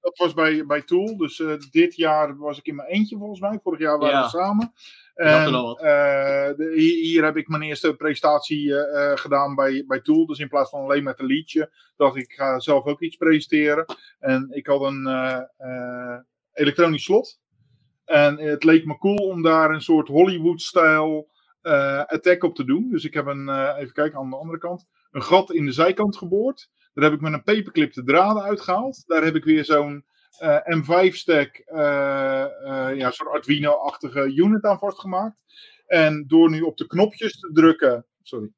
[0.00, 1.16] dat was bij, bij Tool.
[1.16, 3.58] Dus eh, dit jaar was ik in mijn eentje volgens mij.
[3.62, 4.22] Vorig jaar waren Ja.
[4.22, 4.72] we samen.
[5.14, 5.52] En,
[6.56, 10.26] de- hier, heb ik mijn eerste presentatie eh, gedaan bij, bij Tool.
[10.26, 13.16] Dus in plaats van alleen met een liedje, dacht ik, ik ga zelf ook iets
[13.16, 13.84] presenteren.
[14.18, 15.08] En ik had een
[16.52, 17.40] elektronisch slot.
[18.04, 21.30] En het leek me cool om daar een soort Hollywood-stijl
[22.06, 22.88] attack op te doen.
[22.90, 26.16] Dus ik heb een, even kijken aan de andere kant, een gat in de zijkant
[26.16, 26.70] geboord.
[26.92, 29.02] Daar heb ik met een paperclip de draden uitgehaald.
[29.06, 30.04] Daar heb ik weer zo'n
[30.40, 35.36] eh, M5-stack, eh, eh, ja, soort Arduino-achtige unit aan vastgemaakt.
[35.86, 38.50] En door nu op de knopjes te drukken, sorry,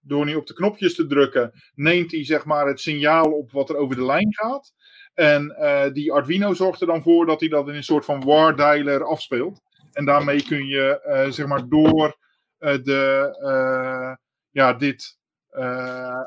[0.00, 3.70] door nu op de knopjes te drukken, neemt hij zeg maar het signaal op wat
[3.70, 4.72] er over de lijn gaat.
[5.14, 5.56] En
[5.92, 9.04] die Arduino zorgt er dan voor dat hij dat in een soort van war dialer
[9.04, 9.60] afspeelt.
[9.92, 12.16] En daarmee kun je zeg maar door
[12.58, 14.18] de,
[14.50, 15.18] ja, dit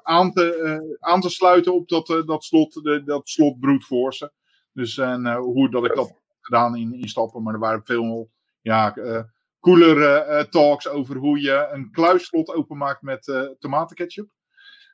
[0.03, 3.85] aan, te, eh, aan te sluiten op dat, eh, dat slot, de, dat slot brute
[3.85, 4.31] force.
[4.73, 7.43] Dus en, eh, hoe dat ik dat heb gedaan in, in stappen.
[7.43, 8.29] Maar er waren veel
[8.61, 9.23] ja, eh
[9.59, 14.29] coolere eh, talks over hoe je een kluisslot openmaakt met eh tomatenketchup.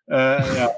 [0.05, 0.71] Eh, ja,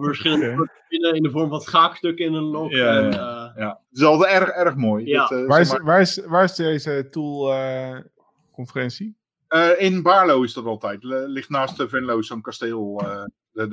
[0.00, 2.70] verschillende in de vorm van schaakstukken in een lok.
[2.70, 3.52] Ja, en, ja.
[3.54, 3.68] eh, ja.
[3.68, 5.06] Het is altijd erg, erg mooi.
[5.06, 5.28] Ja.
[5.28, 9.16] Dat, eh, Waar, is, maar- waar, is, waar is deze tool-conferentie?
[9.52, 11.02] Eh, in Baarlo is dat altijd.
[11.02, 13.00] Ligt naast de Venlo zo'n kasteel.
[13.00, 13.24] eh,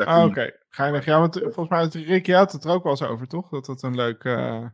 [0.07, 0.41] Ah, oké.
[0.41, 1.05] je- Geinig.
[1.05, 3.27] Ja, want eh, volgens mij had Rick, je had het er ook wel eens over,
[3.27, 3.49] toch?
[3.49, 4.65] Dat dat een leuk eh,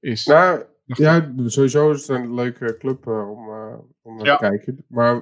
[0.00, 0.26] is.
[0.26, 4.36] Nou, ja, sowieso is het een leuke club eh, om, eh, om naar Ja.
[4.36, 4.84] te kijken.
[4.88, 5.14] Maar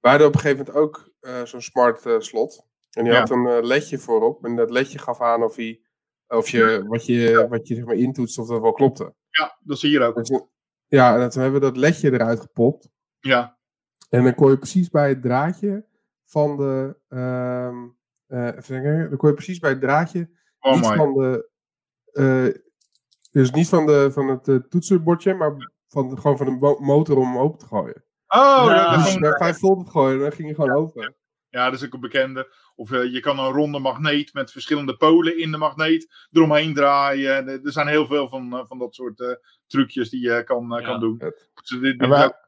[0.00, 2.66] wij hadden op een gegeven moment ook eh, zo'n smart eh, slot.
[2.90, 3.18] En die Ja.
[3.18, 4.44] had een eh, ledje voorop.
[4.44, 5.80] En dat ledje gaf aan of, hij,
[6.26, 9.14] of je, wat je, wat je zeg maar, intoetst of dat wel klopte.
[9.30, 10.14] Ja, dat zie je hier ook.
[10.16, 10.40] Dus,
[10.86, 12.88] ja, en toen hebben we dat ledje eruit gepopt.
[13.20, 13.58] Ja,
[14.14, 15.84] En dan kon je precies bij het draadje
[16.24, 16.96] van de.
[17.08, 17.76] ehm
[18.26, 20.30] eh, even denken, dan kon je precies bij het draadje.
[20.60, 21.48] oh niet van de.
[22.12, 22.62] eh,
[23.30, 26.78] dus niet van, de, van het eh, toetsenbordje, maar van, de- gewoon van de mo-
[26.80, 28.04] motor om hem open te gooien.
[28.28, 28.90] Oh, Ja.
[28.90, 31.14] is Dus gewoon- bij 5 volt opgooien, dan ging je gewoon open.
[31.48, 32.54] ja, dat is ook een bekende.
[32.76, 37.48] Of je kan een ronde magneet met verschillende polen in de magneet eromheen draaien.
[37.48, 39.28] Er zijn heel veel van, van dat soort eh,
[39.66, 40.80] trucjes die je kan, Ja.
[40.80, 41.18] kan doen.
[41.18, 41.34] Dus
[41.80, 42.42] dit- dit-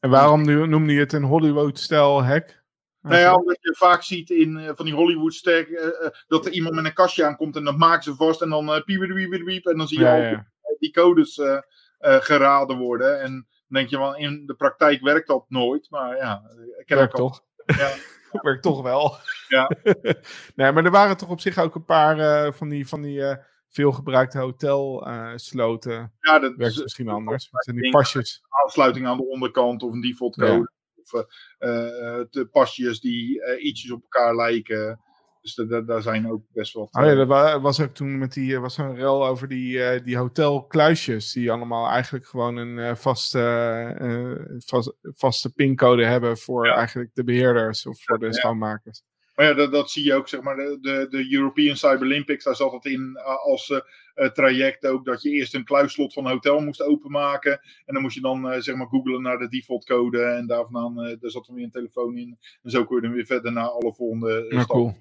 [0.00, 2.58] en waarom noemde je het een Hollywood-stijl hack?
[3.02, 5.94] Nou ja, omdat je vaak ziet in eh, van die Hollywood sterk
[6.28, 8.82] dat er iemand met een kastje aankomt en dat maken ze vast en dan uh,
[8.84, 10.46] piep, piep, piep, piep, en dan zie je ja, al ja.
[10.80, 11.58] die codes eh,
[11.98, 13.20] eh, geraden worden.
[13.20, 16.42] En dan denk je wel, in de praktijk werkt dat nooit, maar ja,
[16.78, 17.44] ik ken Werkt toch?
[17.66, 17.90] Ja.
[18.42, 19.16] Werkt toch wel.
[19.48, 19.70] Ja.
[20.56, 23.22] nee, maar er waren toch op zich ook een paar eh, van die, van die
[23.70, 26.12] eh, veelgebruikte hotelsloten.
[26.20, 27.48] Ja, dat Werkt is misschien anders.
[27.50, 27.92] Met die ding.
[27.94, 28.42] pasjes.
[28.64, 30.70] aansluiting aan de onderkant of een default code.
[31.02, 31.12] Of
[31.58, 35.00] eh, eh, de pasjes die eh, ietsjes op elkaar lijken.
[35.40, 36.88] Dus da- da- daar zijn ook best wat.
[36.94, 39.48] Oh ja, eh, dat wa- was ook toen met die, er was een rel over
[39.48, 41.32] die, eh, die hotelkluisjes.
[41.32, 43.40] Die allemaal eigenlijk gewoon een eh, vaste,
[43.98, 46.74] eh, vast- vaste pincode hebben voor Ja.
[46.74, 49.02] eigenlijk de beheerders of voor de schoonmakers.
[49.40, 52.44] Maar ja, dat, dat zie je ook, zeg maar, de, de, de European Cyber Olympics,
[52.44, 53.78] daar zat het in eh, als eh,
[54.14, 57.52] eh, traject ook, dat je eerst een kluisslot van een hotel moest openmaken.
[57.84, 60.64] En dan moest je dan, eh, zeg maar, googlen naar de default code en daar
[60.70, 62.38] vandaan, eh, daar zat dan weer een telefoon in.
[62.62, 64.66] En zo kun je dan weer verder naar alle volgende stappen.
[64.66, 64.94] cool.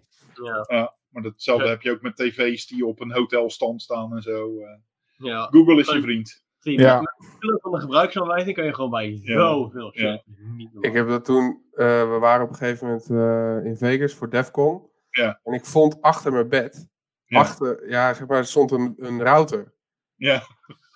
[0.67, 0.95] ja.
[1.09, 1.69] Maar datzelfde Ja.
[1.69, 4.59] heb je ook met tv's die op een hotelstand staan en zo.
[4.59, 4.77] eh.
[5.17, 5.47] ja.
[5.51, 6.43] Google is je vriend.
[6.59, 7.01] Zie je, Ja.
[7.01, 9.33] Met van de gebruiksaanwijzing kan je gewoon bij Ja.
[9.39, 10.01] zoveel shit.
[10.01, 10.21] Ja.
[10.55, 10.91] Niet normaal.
[10.91, 14.29] Ik heb dat toen, eh, we waren op een gegeven moment eh, in Vegas voor
[14.29, 14.87] DEFCON.
[15.09, 15.39] Ja.
[15.43, 16.87] En ik vond achter mijn bed,
[17.25, 17.39] Ja.
[17.39, 19.73] achter, ja, zeg maar, er stond een, een router.
[20.15, 20.41] Ja,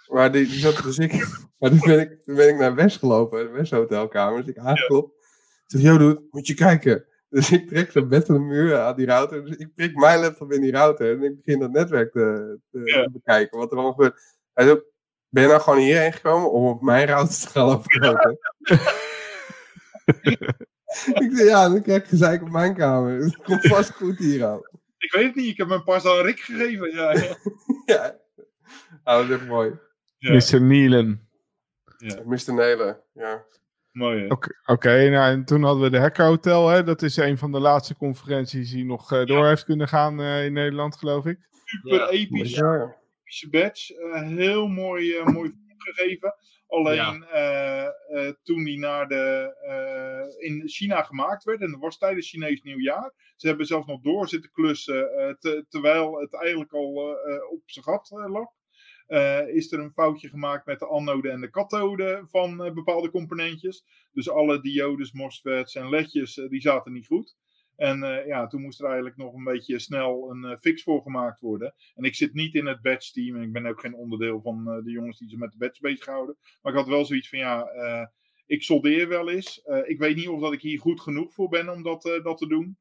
[0.08, 1.11] Maar die, die zat, dus ik,
[1.59, 4.40] maar toen ben ik, toen ben ik naar West gelopen, de West hotelkamer.
[4.40, 5.11] Dus ik aangeklopt.
[5.67, 7.06] Ik zeg, yo dude, moet je kijken.
[7.30, 9.45] Dus ik trek zo'n bed van de muur aan die router.
[9.45, 11.16] Dus ik prik mijn laptop in die router.
[11.17, 13.03] En ik begin dat netwerk te, te, Ja.
[13.03, 13.58] te bekijken.
[13.58, 14.22] Wat er allemaal gebeurt.
[14.53, 14.82] Hij zei,
[15.33, 18.37] ben je nou gewoon hierheen gekomen om op mijn router te gaan
[21.23, 23.23] ik zei, ja, dan krijg ik gezeik op mijn kamer.
[23.23, 24.61] Het komt vast goed hier aan.
[24.97, 25.47] ik weet het niet.
[25.47, 26.91] Ik heb mijn pas aan Rick gegeven.
[26.91, 27.35] Ja, ja.
[27.85, 28.15] Ja.
[29.03, 29.71] Ah, dat is echt mooi.
[30.17, 30.33] Ja.
[30.33, 30.61] Mr.
[30.61, 31.27] Nielen.
[32.25, 32.53] Mr.
[32.53, 33.43] Nelen, ja.
[33.91, 34.27] Mooi?
[34.27, 36.67] Oké, oké, nou, en toen hadden we de Hacker Hotel.
[36.67, 36.83] Hè?
[36.83, 40.45] Dat is een van de laatste conferenties die nog eh, door heeft kunnen gaan eh,
[40.45, 41.39] in Nederland, geloof ik.
[41.63, 42.07] Super Ja.
[42.09, 42.55] episch.
[42.55, 42.95] Ja.
[43.33, 43.95] Epische badge.
[43.97, 46.35] Eh, heel mooi, eh, mooi gegeven.
[46.67, 47.87] Alleen eh,
[48.43, 53.13] toen die naar de, in China gemaakt werd, en dat was tijdens Chinees nieuwjaar.
[53.35, 57.17] Ze hebben zelfs nog door zitten klussen, te- terwijl het eigenlijk al
[57.49, 58.47] op zijn gat lag.
[59.47, 63.83] Is er een foutje gemaakt met de anode en de kathode van bepaalde componentjes.
[64.11, 67.35] Dus alle diodes, MOSFETs en ledjes, die zaten niet goed.
[67.76, 71.02] En eh, ja, toen moest er eigenlijk nog een beetje snel een eh, fix voor
[71.02, 71.74] gemaakt worden.
[71.95, 74.69] En ik zit niet in het badge team en ik ben ook geen onderdeel van
[74.69, 76.38] eh, de jongens die zich met de badge bezighouden.
[76.61, 78.11] Maar ik had wel zoiets van ja,
[78.45, 79.61] ik soldeer wel eens.
[79.85, 82.48] Ik weet niet of dat ik hier goed genoeg voor ben om dat, dat te
[82.48, 82.77] doen.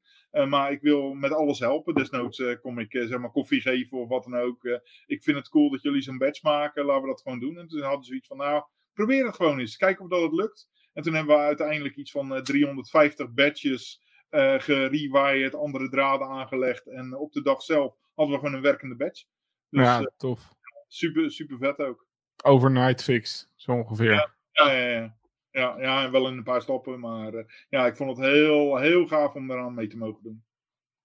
[0.49, 1.95] Maar ik wil met alles helpen.
[1.95, 4.81] Desnoods kom ik zeg maar koffie geven of wat dan ook.
[5.07, 6.85] Ik vind het cool dat jullie zo'n badge maken.
[6.85, 7.59] Laten we dat gewoon doen.
[7.59, 9.77] En toen hadden ze zoiets van nou, probeer het gewoon eens.
[9.77, 10.69] Kijken of dat het lukt.
[10.93, 14.02] En toen hebben we uiteindelijk iets van eh, 350 badges
[14.33, 16.87] eh gerewired, andere draden aangelegd.
[16.87, 19.25] En op de dag zelf hadden we gewoon een werkende badge.
[19.69, 20.55] Dus ja, eh, tof.
[20.89, 22.07] super, super vet ook.
[22.45, 24.13] Overnight fix, zo ongeveer.
[24.13, 25.17] Ja, ja, ja.
[25.51, 27.01] Ja, ja, wel in een paar stappen.
[27.01, 30.45] Maar eh, ja, ik vond het heel, heel gaaf om eraan mee te mogen doen.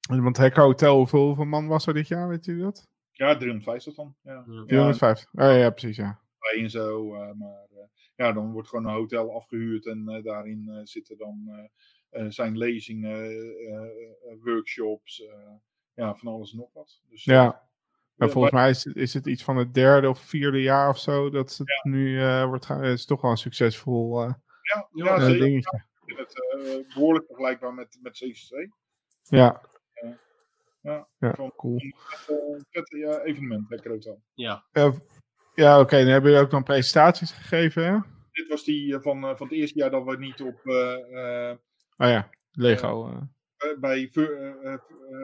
[0.10, 2.88] En Want Hacker Hotel, hoeveel, hoeveel man was er dit jaar, weet u dat?
[3.12, 4.16] Ja, 350 dan.
[4.22, 4.32] Ja.
[4.34, 4.44] Ja.
[4.46, 5.30] Ja, 450.
[5.34, 6.20] Oh, ja, precies, ja.
[6.56, 7.14] en zo.
[7.16, 9.86] eh, maar eh, ja, dan wordt gewoon een hotel afgehuurd.
[9.86, 11.70] En eh, daarin eh, zitten dan
[12.28, 15.22] zijn lezingen, eh, eh, workshops.
[15.26, 15.52] eh,
[15.94, 17.02] ja, van alles en nog wat.
[17.10, 17.46] Dus, Ja.
[17.46, 17.66] eh,
[18.18, 20.90] Maar Ja, volgens mij is, het- is het iets van het derde of vierde jaar
[20.90, 22.84] of zo dat het nu eh, wordt gaan.
[22.84, 25.46] Het is toch wel een succesvol eh, ja, ja, eh, zeker.
[25.46, 25.84] dingetje.
[26.06, 26.42] Ik vind het
[26.88, 28.70] eh, behoorlijk vergelijkbaar met, met CCC.
[29.24, 29.62] Ja.
[30.82, 31.08] Ja.
[31.20, 31.78] Ja, Van- cool.
[31.80, 34.22] Vet, vet ja, evenement, lekker hotel.
[34.34, 34.66] Ja.
[34.72, 34.94] Eh,
[35.54, 35.98] ja, oké.
[35.98, 37.98] Dan hebben jullie ook dan presentaties gegeven, hè?
[38.32, 41.50] Dit was die eh, van, eh, van het eerste jaar dat we niet op eh,
[41.98, 43.08] Oh ja, Lego.
[43.10, 43.70] eh.
[43.72, 44.78] eh, bij, eh,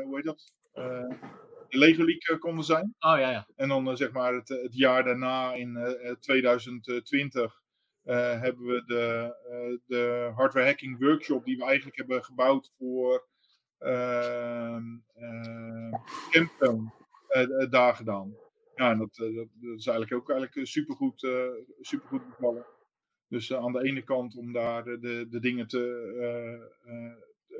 [0.03, 0.53] hoe heet dat?
[0.73, 1.09] Eh,
[1.69, 2.95] de Lego League konden zijn.
[2.99, 3.47] Oh ja, ja.
[3.55, 7.61] En dan zeg maar het, het jaar daarna in eh, eh, 2020
[8.03, 13.27] eh, hebben we de, eh, de hardware hacking workshop die we eigenlijk hebben gebouwd voor
[13.77, 15.93] ehm eh,
[16.31, 16.91] Camptown
[17.27, 18.35] eh, eh, daar gedaan.
[18.75, 21.47] Ja, en dat, dat, dat is eigenlijk ook eigenlijk supergoed, eh
[21.81, 22.65] supergoed bevallen.
[23.33, 25.81] Dus eh, aan de ene kant om daar de, de, de dingen te,
[26.19, 27.11] eh, eh,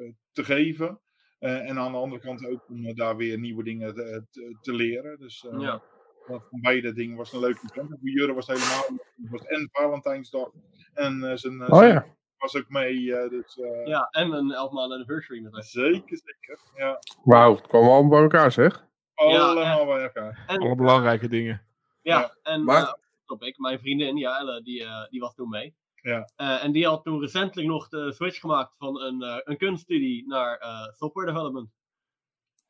[0.06, 1.00] eh, te geven.
[1.40, 4.58] Eh, en aan de andere kant ook om eh, daar weer nieuwe dingen te, te,
[4.61, 5.19] te leren.
[5.19, 5.82] Dus eh, Ja.
[6.26, 7.90] van van beide dingen was een leuk event.
[7.90, 8.85] Voor Jurre was het helemaal
[9.32, 10.52] was en Valentijnsdag
[10.93, 12.06] en eh, zijn, eh, Oh ja.
[12.38, 13.16] was ook mee.
[13.16, 15.72] eh, dus eh, ja, en een 11 maanden anniversary met ons.
[15.72, 16.60] zeker, zeker.
[16.76, 18.85] Ja, Wauw, het kwam allemaal bij elkaar zeg.
[19.16, 20.43] allemaal bij elkaar.
[20.48, 21.61] En, Alle belangrijke dingen.
[22.02, 22.93] ja, en Maar- eh,
[23.42, 25.76] ik, mijn vriendin, ja, Elle, die, eh, die was toen mee.
[26.02, 26.30] Ja.
[26.36, 30.28] Eh, en die had toen recentelijk nog de switch gemaakt van een, eh, een kunststudie
[30.28, 31.70] naar eh, software development.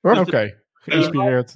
[0.01, 1.55] Oh, Dus Oké, geïnspireerd.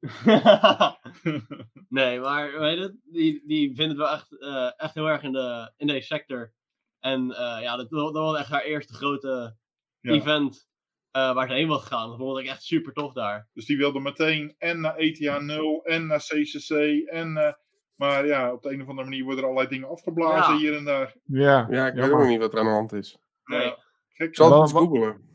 [1.88, 5.32] nee, maar weet je, die, die vindt het wel echt, eh, echt heel erg in,
[5.32, 6.52] de, in deze sector.
[7.00, 9.56] En eh, ja, dat, dat was echt haar eerste grote
[10.00, 10.12] Ja.
[10.12, 10.68] event
[11.10, 12.08] eh, waar ze heen was gegaan.
[12.08, 13.48] Dat vond ik echt super tof daar.
[13.52, 16.70] Dus die wilde meteen en naar ETA 0 en naar CCC.
[17.08, 17.52] En, eh,
[18.00, 20.60] maar ja, op de een of andere manier worden er allerlei dingen afgeblazen Ja.
[20.60, 21.14] hier en daar.
[21.24, 23.18] Ja, Ja, ik weet ook nog niet wat er aan de hand is.
[23.44, 23.60] Nee.
[23.60, 23.76] Ja,
[24.08, 24.28] gek.
[24.28, 25.28] Ik zal het googelen.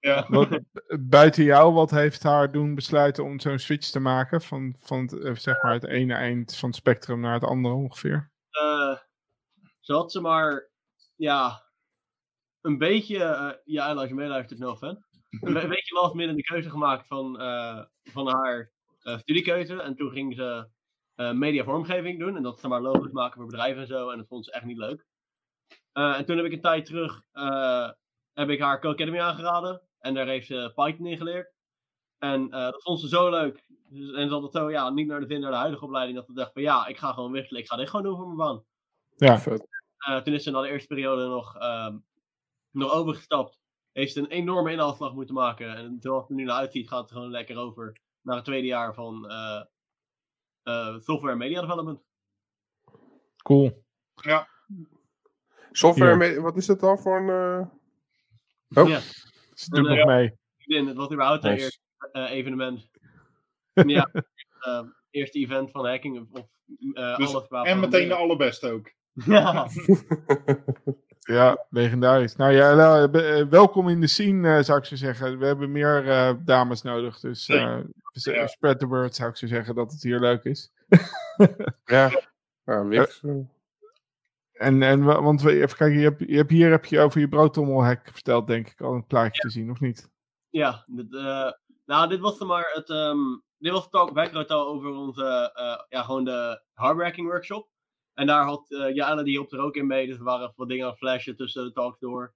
[0.00, 0.26] Ja.
[0.28, 0.60] Wat,
[1.00, 4.40] buiten jou, wat heeft haar doen besluiten om zo'n switch te maken?
[4.42, 7.74] Van, van het, eh, zeg maar het ene eind van het spectrum naar het andere
[7.74, 8.30] ongeveer.
[8.50, 8.96] eh
[9.80, 10.70] zo had ze maar,
[11.16, 11.62] ja,
[12.60, 15.04] een beetje, eh, ja, en als je meeluistert, no fan.
[15.40, 19.82] Een be- beetje last midden de keuze gemaakt van, eh, van haar eh, studiekeuze.
[19.82, 20.68] En toen ging ze
[21.20, 22.36] eh media vormgeving doen.
[22.36, 24.10] En dat is dan maar logo's maken voor bedrijven en zo.
[24.10, 25.06] En dat vond ze echt niet leuk.
[25.92, 27.90] Eh, en toen heb ik een tijd terug, eh,
[28.32, 29.82] heb ik haar Co-Academy aangeraden.
[29.98, 31.52] En daar heeft ze Python in geleerd.
[32.18, 33.64] En dat vond ze zo leuk.
[33.68, 36.16] Dus, en ze had het zo, ja, niet naar de zin naar de huidige opleiding.
[36.16, 37.62] Dat ze dacht van, ja, ik ga gewoon wisselen.
[37.62, 38.64] Ik ga dit gewoon doen voor mijn baan.
[39.16, 39.68] Ja, Vet.
[40.24, 41.96] Toen is ze na de eerste periode nog, ehm,
[42.70, 43.58] nog overgestapt.
[43.92, 45.76] Heeft ze een enorme inhaalslag moeten maken.
[45.76, 48.66] En zoals het er nu naar uitziet, gaat het gewoon lekker over naar het tweede
[48.66, 49.30] jaar van
[51.00, 52.00] software en media development.
[53.42, 53.82] cool.
[55.72, 56.16] Software, Ja.
[56.16, 57.28] me- wat is dat dan voor een...
[57.60, 57.66] eh,
[58.82, 58.88] Oh.
[58.88, 59.00] Ja,
[59.54, 60.32] Ze nog mee.
[60.58, 61.62] vriendin, het was überhaupt Nice.
[61.62, 61.80] eerste
[62.12, 62.88] eh, evenement.
[63.96, 64.10] ja,
[64.60, 66.28] eh, eerste event van hacking.
[66.32, 66.46] Of,
[66.92, 68.90] eh, Dus- alles En meteen de allerbeste ook.
[69.26, 69.68] Ja,
[71.20, 72.36] Ja, legendarisch.
[72.36, 75.38] Nou ja, eh, welkom in de scene, eh, zou ik zo zeggen.
[75.38, 77.20] We hebben meer eh, dames nodig.
[77.20, 77.78] Dus eh,
[78.12, 78.46] Ja.
[78.46, 80.72] spread the word, zou ik zo zeggen, dat het hier leuk is.
[81.84, 82.22] ja.
[82.64, 82.84] Ja,
[83.22, 83.34] eh.
[84.52, 87.20] En, en wa- want we, even kijken, je hebt, je hebt, hier heb je over
[87.20, 90.10] je broodtrommelhek verteld, denk ik, al een plaatje te zien, of niet?
[90.50, 91.50] Ja, dit, eh,
[91.84, 92.90] nou, dit was dan maar het.
[92.90, 93.18] ehm,
[93.58, 95.52] dit was het al over onze.
[95.54, 97.68] eh, ja, gewoon de hardworking workshop.
[98.14, 100.06] En daar had eh Jana die hielp er ook in mee.
[100.06, 102.34] Dus er waren wat dingen aan het flashen tussen de talks door.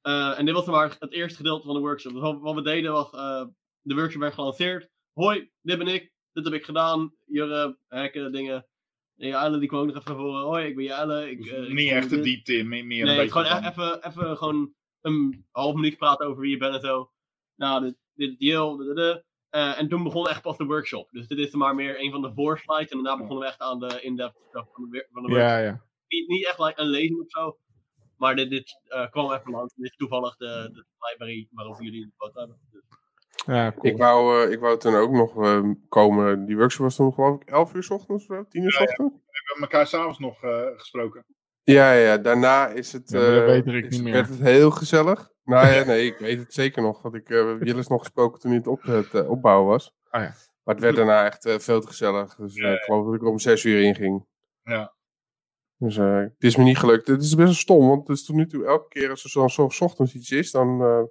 [0.00, 2.12] Eh, en dit was dan maar het eerste gedeelte van de workshop.
[2.12, 3.10] Dus wat, wat we deden was.
[3.10, 3.44] eh,
[3.80, 4.88] de workshop werd gelanceerd.
[5.18, 6.12] Hoi, dit ben ik.
[6.32, 7.14] Dit heb ik gedaan.
[7.26, 8.66] Jurre, hekken, dingen.
[9.16, 10.42] En Jana die kwam ook nog even naar voren.
[10.42, 11.30] Hoi, ik ben.
[11.30, 14.06] Ik, Dus eh, ik niet echt de diepte in, meer, meer Nee, gewoon van- even,
[14.06, 17.12] even gewoon een half minuut praten over wie je bent en zo.
[17.56, 19.24] Nou, dit, dit dit.
[19.48, 21.10] Eh, en toen begon echt pas de workshop.
[21.10, 22.90] Dus dit is maar meer een van de voorslides.
[22.90, 25.50] En daarna begonnen we echt aan de in-depth stuff van de, van de workshop.
[25.50, 25.84] Ja, ja.
[26.08, 27.58] Niet, niet echt like, een lezing of zo.
[28.16, 29.74] Maar dit, dit eh, kwam even langs.
[29.74, 32.58] Dit is toevallig de, de library waarover jullie het foto hebben.
[32.70, 32.82] Dus,
[33.46, 33.92] Ja, cool.
[33.92, 36.44] Ik wou, eh, ik wou toen ook nog eh, komen.
[36.46, 38.78] Die workshop was toen geloof ik 11 uur 's ochtends of zo, 10 uur 's
[38.78, 38.88] Ja, ja.
[38.90, 39.14] ochtends.
[39.14, 41.24] We hebben elkaar s'avonds nog eh, gesproken.
[41.62, 44.12] Ja, ja, daarna is het, dat weet ik is- niet meer.
[44.12, 45.30] werd het heel gezellig.
[45.44, 47.02] Nou ja, nee, ik weet het zeker nog.
[47.02, 49.94] Want ik heb Jillis nog gesproken toen hij het, op, het eh, opbouwen was.
[50.10, 50.34] Ah, ja.
[50.62, 52.34] Maar het werd daarna echt eh, veel te gezellig.
[52.36, 54.26] Dus eh, ik geloof dat ik er om 6 uur in ging.
[54.62, 54.94] Ja.
[55.76, 57.06] Dus eh, het is me niet gelukt.
[57.06, 59.30] Het is best wel stom, want het is tot nu toe elke keer als er
[59.30, 61.02] zo, zo 's ochtends iets is, dan eh,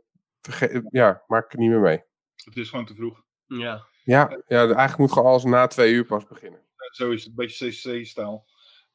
[0.41, 2.03] verge- ja, maak ik het niet meer mee.
[2.43, 3.23] Het is gewoon te vroeg.
[3.47, 3.85] ja.
[4.03, 6.61] Ja, ja, eigenlijk moet gewoon alles na twee uur pas beginnen.
[6.91, 8.45] Zo is het, een beetje CCC-stijl.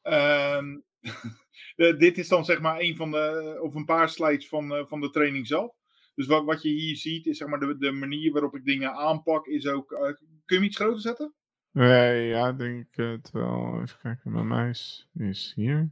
[0.01, 0.77] Ehm,
[1.75, 4.85] eh, dit is dan zeg maar een van de, of een paar slides van, eh,
[4.85, 5.75] van de training zelf.
[6.15, 8.93] Dus wat, wat je hier ziet, is zeg maar de, de manier waarop ik dingen
[8.93, 9.91] aanpak, is ook.
[9.91, 11.33] eh, kun je hem iets groter zetten?
[11.71, 13.81] Nee, ja, denk ik het wel.
[13.81, 15.91] Even kijken, mijn muis is hier.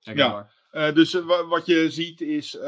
[0.00, 0.50] Kijk Ja.
[0.70, 2.58] Eh, dus wa- wat je ziet is,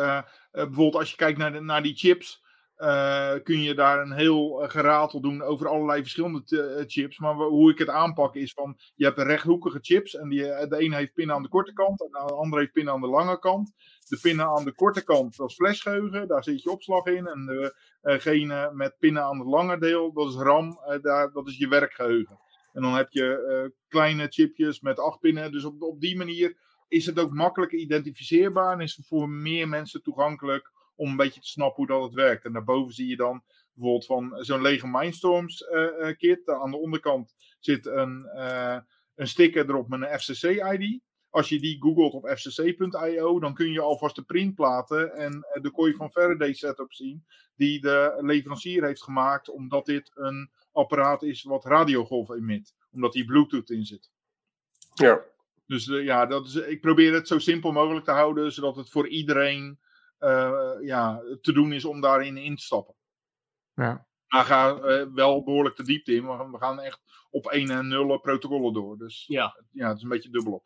[0.51, 2.43] bijvoorbeeld als je kijkt naar, de, naar die chips,
[2.79, 6.43] eh, kun je daar een heel eh, geratel doen over allerlei verschillende
[6.77, 7.19] eh, chips.
[7.19, 10.97] Maar hoe ik het aanpak is van, je hebt rechthoekige chips en die, de ene
[10.97, 13.73] heeft pinnen aan de korte kant en de andere heeft pinnen aan de lange kant.
[14.09, 17.27] De pinnen aan de korte kant, dat is flashgeheugen, daar zit je opslag in.
[17.27, 21.69] En degene met pinnen aan het lange deel, dat is RAM, daar, dat is je
[21.69, 22.39] werkgeheugen.
[22.73, 25.53] En dan heb je kleine chipjes met acht pinnen.
[25.53, 26.57] Dus op, op die manier
[26.89, 31.41] is het ook makkelijker identificeerbaar en is het voor meer mensen toegankelijk om een beetje
[31.41, 32.45] te snappen hoe dat het werkt.
[32.45, 36.47] En daarboven zie je dan bijvoorbeeld van zo'n lege Mindstorms eh, kit.
[36.47, 38.79] Daar aan de onderkant zit een, eh,
[39.15, 41.01] een sticker erop met een FCC-ID.
[41.31, 45.95] Als je die googelt op fcc.io, dan kun je alvast de printplaten en de kooi
[45.95, 47.25] van Faraday setup zien.
[47.57, 52.75] Die de leverancier heeft gemaakt, omdat dit een apparaat is wat radiogolf emit.
[52.91, 54.11] Omdat hier Bluetooth in zit.
[54.95, 55.25] Ja.
[55.67, 59.09] Dus ja, dat is, ik probeer het zo simpel mogelijk te houden, zodat het voor
[59.09, 59.79] iedereen
[60.81, 62.95] ja, te doen is om daarin in te stappen.
[63.75, 64.07] Ja.
[64.29, 66.27] Maar ga eh, wel behoorlijk de diepte in.
[66.27, 68.99] We gaan, we gaan echt op 1 en 0 protocollen door.
[68.99, 69.61] Dus Ja.
[69.71, 70.65] ja, het is een beetje dubbelop.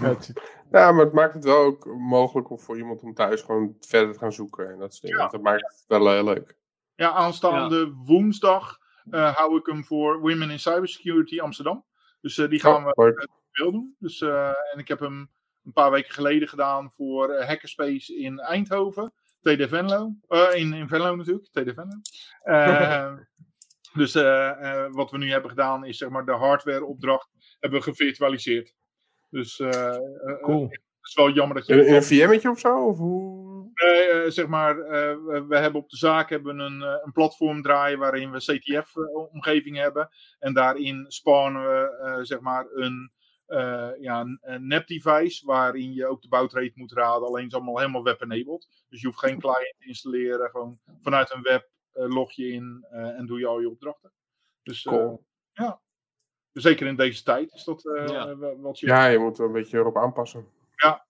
[0.00, 0.32] Ja, het
[0.70, 4.18] maar het maakt het wel ook mogelijk om voor iemand om thuis gewoon verder te
[4.18, 4.70] gaan zoeken.
[4.70, 5.12] En dat, soort.
[5.12, 5.28] Ja.
[5.28, 6.58] dat maakt het wel heel leuk.
[6.94, 8.78] Ja, aanstaande woensdag
[9.10, 11.84] eh, hou ik hem voor Women in Cybersecurity Amsterdam.
[12.20, 13.08] Dus eh, die gaan we Oh,
[13.50, 13.96] veel doen.
[13.98, 15.30] Dus, eh, en ik heb hem
[15.70, 19.12] een paar weken geleden gedaan voor eh, Hackerspace in Eindhoven.
[19.42, 20.12] TD Venlo.
[20.28, 22.00] Eh, in, in Venlo natuurlijk, TD Venlo.
[22.42, 23.12] Eh,
[23.92, 28.74] dus eh, wat we nu hebben gedaan is zeg maar de hardwareopdracht hebben we gevirtualiseerd.
[29.30, 29.56] Dus
[30.40, 30.62] Cool.
[30.68, 31.86] het is wel jammer dat je...
[31.86, 32.86] In een VM'tje of zo?
[32.86, 33.50] Of hoe?
[33.74, 35.16] Nee, eh, zeg maar, eh,
[35.48, 40.08] we, hebben op de zaak hebben een, een platform draaien waarin we CTF-omgeving hebben.
[40.38, 43.12] En daarin spannen we eh, zeg maar een,
[44.00, 47.26] ja, een, een nep-device waarin je ook de bouwtrade moet raden.
[47.28, 48.68] Alleen is allemaal helemaal web-enabled.
[48.88, 50.50] Dus je hoeft geen client te installeren.
[50.50, 54.12] Gewoon vanuit een web eh, log je in eh, en doe je al je opdrachten.
[54.62, 55.24] Dus eh, Cool.
[55.52, 55.80] ja,
[56.52, 58.36] zeker in deze tijd is dat eh, Ja.
[58.38, 58.86] wel- wat je...
[58.86, 60.46] Ja, je moet er een beetje erop aanpassen.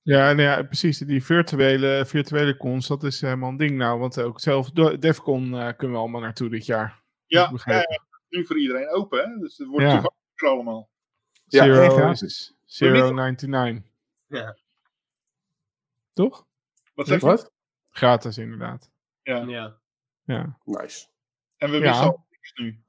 [0.02, 0.99] Ja, nou ja, precies.
[0.99, 3.99] Die virtuele, virtuele cons, dat is helemaal een ding nou.
[3.99, 7.02] Want ook zelf Defcon eh, kunnen we allemaal naartoe dit jaar.
[7.27, 7.85] Ja, ja,
[8.28, 9.19] nu voor iedereen open.
[9.31, 9.39] Hè?
[9.39, 10.49] Dus het wordt Ja.
[10.49, 10.90] allemaal.
[11.50, 12.56] Ja, Zero, echt, is het?
[12.64, 13.84] Zero 99.
[14.26, 14.56] Ja.
[16.12, 16.46] Toch?
[16.94, 17.26] Wat zeg je?
[17.26, 17.52] Wat?
[17.90, 18.90] Gratis inderdaad.
[19.22, 19.36] Ja.
[19.36, 19.78] Ja.
[20.24, 20.58] Ja.
[20.64, 21.06] Nice.
[21.56, 21.82] En we Ja.
[21.82, 22.82] wisten al niks nu.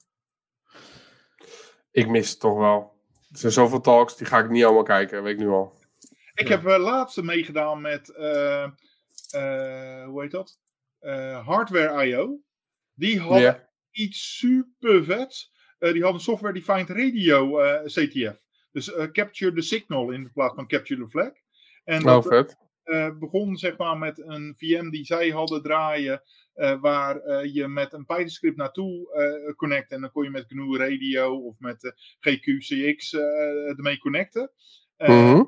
[1.91, 2.99] Ik mis het toch wel.
[3.31, 5.79] Er zijn zoveel talks, die ga ik niet allemaal kijken, weet ik nu al.
[6.33, 6.55] Ik Ja.
[6.57, 10.59] heb uh, laatst meegedaan met, eh, eh, hoe heet dat?
[10.99, 12.39] Eh, Hardware I.O.
[12.93, 13.69] Die hadden Ja.
[13.91, 15.51] iets super vets.
[15.79, 18.41] Eh, die hadden software defined radio eh, CTF.
[18.71, 21.31] Dus eh, capture the signal in plaats van capture the flag.
[21.83, 22.57] En Oh, dat vet.
[22.83, 26.21] eh, begon zeg maar met een VM die zij hadden draaien.
[26.53, 29.91] eh, waar eh, je met een Python script naartoe eh connect.
[29.91, 33.23] En dan kon je met GNU Radio of met GQCX eh
[33.77, 34.51] ermee connecten.
[34.97, 35.43] Eh, Mhm.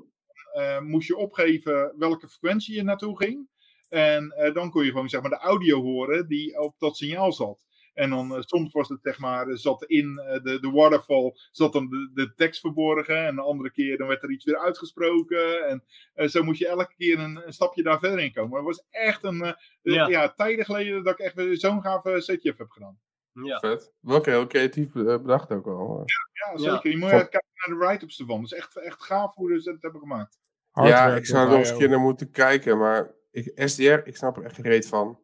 [0.54, 3.48] eh, moest je opgeven welke frequentie je naartoe ging.
[3.90, 7.32] En eh, dan kon je gewoon zeg maar de audio horen die op dat signaal
[7.34, 7.66] zat.
[7.94, 11.34] En dan eh, soms was het zeg maar, eh, zat in eh, de, de waterfall,
[11.52, 13.26] zat dan de, de tekst verborgen.
[13.26, 15.68] En de andere keer dan werd er iets weer uitgesproken.
[15.68, 18.50] En eh, zo moest je elke keer een, een stapje daar verder in komen.
[18.50, 20.08] Maar het was echt een, eh, Ja.
[20.08, 20.34] ja.
[20.34, 23.00] tijden geleden dat ik echt zo'n gave CTF heb gedaan.
[23.32, 23.60] Ja.
[23.60, 23.94] Vet.
[24.00, 26.04] Welke heel creatief bedacht ook al.
[26.06, 26.74] Ja, Ja.
[26.74, 26.90] zeker.
[26.92, 28.42] Je moet even kijken naar de write-ups ervan.
[28.42, 30.38] Dat is echt, echt gaaf hoe ze het hebben gemaakt.
[30.74, 34.16] ja, ik zou er nog eens een keer naar moeten kijken, maar ik, SDR, ik
[34.18, 35.20] snap er echt geen reet van.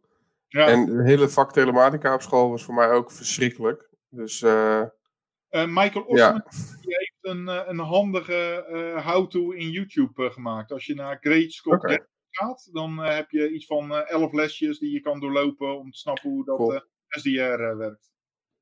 [0.50, 0.68] Ja.
[0.68, 3.90] En het hele vak telematica op school was voor mij ook verschrikkelijk.
[4.10, 4.82] Dus eh,
[5.50, 6.06] Eh, Michael.
[6.06, 6.44] Osman
[6.82, 10.72] die heeft een, eh, een handige eh, how-to in YouTube gemaakt.
[10.72, 11.18] Als je naar.
[11.22, 15.98] Get gaat, dan heb je iets van elf lesjes die je kan doorlopen om te
[15.98, 16.82] snappen hoe dat Cool.
[17.08, 18.12] SDR werkt.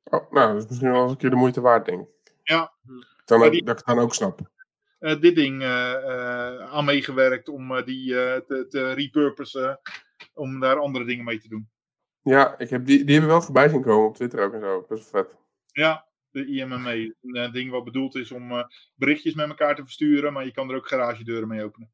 [0.04, 2.08] oh, nou, dat is misschien wel eens een keer de moeite waard, denk ik.
[2.44, 2.74] Ja.
[3.26, 4.40] Dan Maar ook, die- Dat ik dan ook snap.
[5.00, 9.80] eh, dit ding eh, eh, aan meegewerkt om die te, te repurposen.
[10.34, 11.70] om daar andere dingen mee te doen.
[12.28, 14.86] Ja, ik heb die, die hebben wel voorbij zien komen op Twitter ook en zo.
[14.90, 15.36] Best wel vet.
[15.72, 16.94] Ja, de IMMA.
[16.94, 18.64] Een eh, ding wat bedoeld is om eh,
[18.96, 20.34] berichtjes met elkaar te versturen.
[20.34, 21.92] Maar je kan er ook garagedeuren mee openen.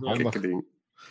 [0.00, 0.32] Handig.
[0.32, 0.64] Gekke ding.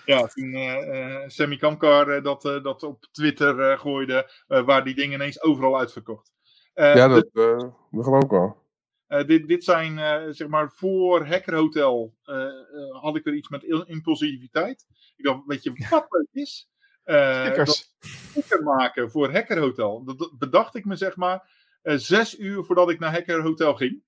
[0.06, 4.32] Ja, toen eh eh, Sammy Kamkar dat, eh, dat op Twitter eh, gooide.
[4.48, 6.32] eh, waar die dingen ineens overal uitverkocht.
[6.74, 7.58] Eh, Ja, dat, eh
[7.92, 8.66] dat geloof ik wel.
[9.08, 13.34] eh, dit, dit zijn, eh, zeg maar, voor Hacker Hotel eh, eh, had ik er
[13.34, 14.86] iets met impulsiviteit.
[15.16, 16.70] Ik dacht, weet je wat leuk is?
[17.08, 17.96] Eh, Stickers.
[18.00, 20.04] sticker maken voor Hacker Hotel.
[20.04, 21.50] Dat, bedacht ik me zeg maar
[21.82, 24.04] eh, zes uur voordat ik naar Hacker Hotel ging.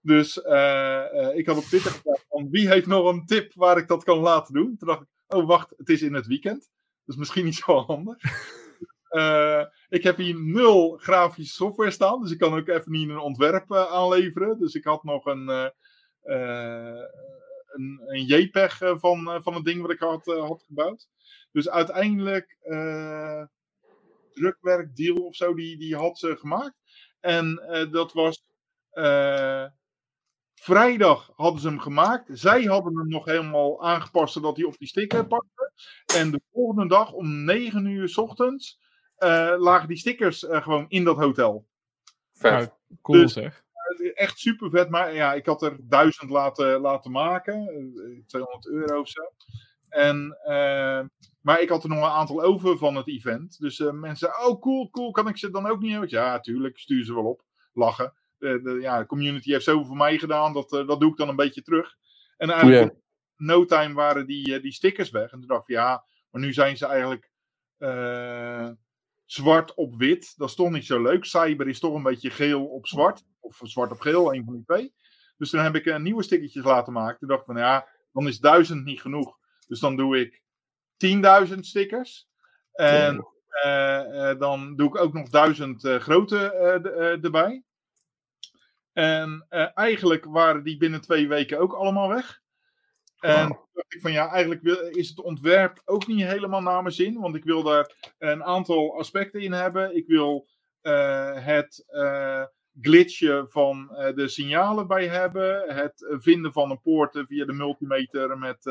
[0.00, 3.88] Dus eh, ik had op Twitter gevraagd van wie heeft nog een tip waar ik
[3.88, 4.76] dat kan laten doen.
[4.76, 6.70] Toen dacht ik, oh wacht, het is in het weekend.
[7.04, 8.16] Dus misschien niet zo handig.
[9.88, 13.74] Ik heb hier nul grafische software staan, dus ik kan ook even niet een ontwerp
[13.74, 14.58] aanleveren.
[14.58, 15.72] Dus ik had nog een,
[17.70, 21.08] een, een JPEG eh, van, eh, van het ding wat ik had, eh, had gebouwd.
[21.52, 23.42] Dus uiteindelijk eh
[24.32, 26.74] drukwerkdeal of zo, die, die had ze gemaakt.
[27.20, 28.42] En eh, dat was
[28.90, 29.64] eh,
[30.54, 32.28] vrijdag hadden ze hem gemaakt.
[32.38, 35.72] Zij hadden hem nog helemaal aangepast zodat hij op die sticker pakte.
[36.16, 38.80] En de volgende dag om 9 uur 's ochtends
[39.16, 41.66] eh, lagen die stickers eh, gewoon in dat hotel.
[42.32, 42.50] Vet.
[42.52, 43.64] Ja, cool Dus- zeg.
[44.14, 47.68] Echt super vet, maar ja, ik had er duizend laten, laten maken.
[47.68, 49.22] eh, 200 euro of zo.
[49.88, 51.00] En, eh,
[51.40, 53.58] maar ik had er nog een aantal over van het event.
[53.58, 56.10] Dus eh, mensen zeiden, oh cool, cool, kan ik ze dan ook niet hebben?
[56.10, 57.42] Ja, tuurlijk, stuur ze wel op.
[57.72, 58.14] Lachen.
[58.38, 61.16] De, de, ja, de community heeft zoveel voor mij gedaan, dat, eh, dat doe ik
[61.16, 61.96] dan een beetje terug.
[62.36, 65.32] En eigenlijk in no time waren die, eh, die stickers weg.
[65.32, 67.30] En toen dacht ik, ja, maar nu zijn ze eigenlijk
[67.78, 68.68] eh,
[69.32, 70.34] zwart op wit.
[70.36, 71.24] Dat is toch niet zo leuk.
[71.24, 73.24] Cyber is toch een beetje geel op zwart.
[73.40, 74.94] Of zwart op geel, een van die twee.
[75.36, 77.18] Dus toen heb ik eh, nieuwe stickertjes laten maken.
[77.18, 79.38] Toen dacht ik van, ja, dan is duizend niet genoeg.
[79.66, 80.42] Dus dan doe ik
[81.48, 82.28] 10.000 stickers.
[82.72, 86.52] En eh, eh, dan doe ik ook nog duizend eh, grote
[87.22, 87.62] erbij.
[88.92, 92.39] En eigenlijk waren die binnen twee weken ook allemaal weg.
[93.20, 96.82] En toen dacht ik van ja, eigenlijk wil, is het ontwerp ook niet helemaal naar
[96.82, 97.20] mijn zin.
[97.20, 99.96] Want ik wil daar een aantal aspecten in hebben.
[99.96, 100.48] Ik wil
[100.80, 102.44] eh, het eh,
[102.80, 105.74] glitchen van eh, de signalen bij hebben.
[105.74, 108.64] Het vinden van een poort eh, via de multimeter met,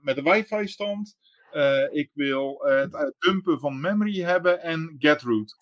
[0.00, 1.16] met de wifi stand.
[1.50, 5.56] Eh, ik wil het dumpen van memory hebben en getroot.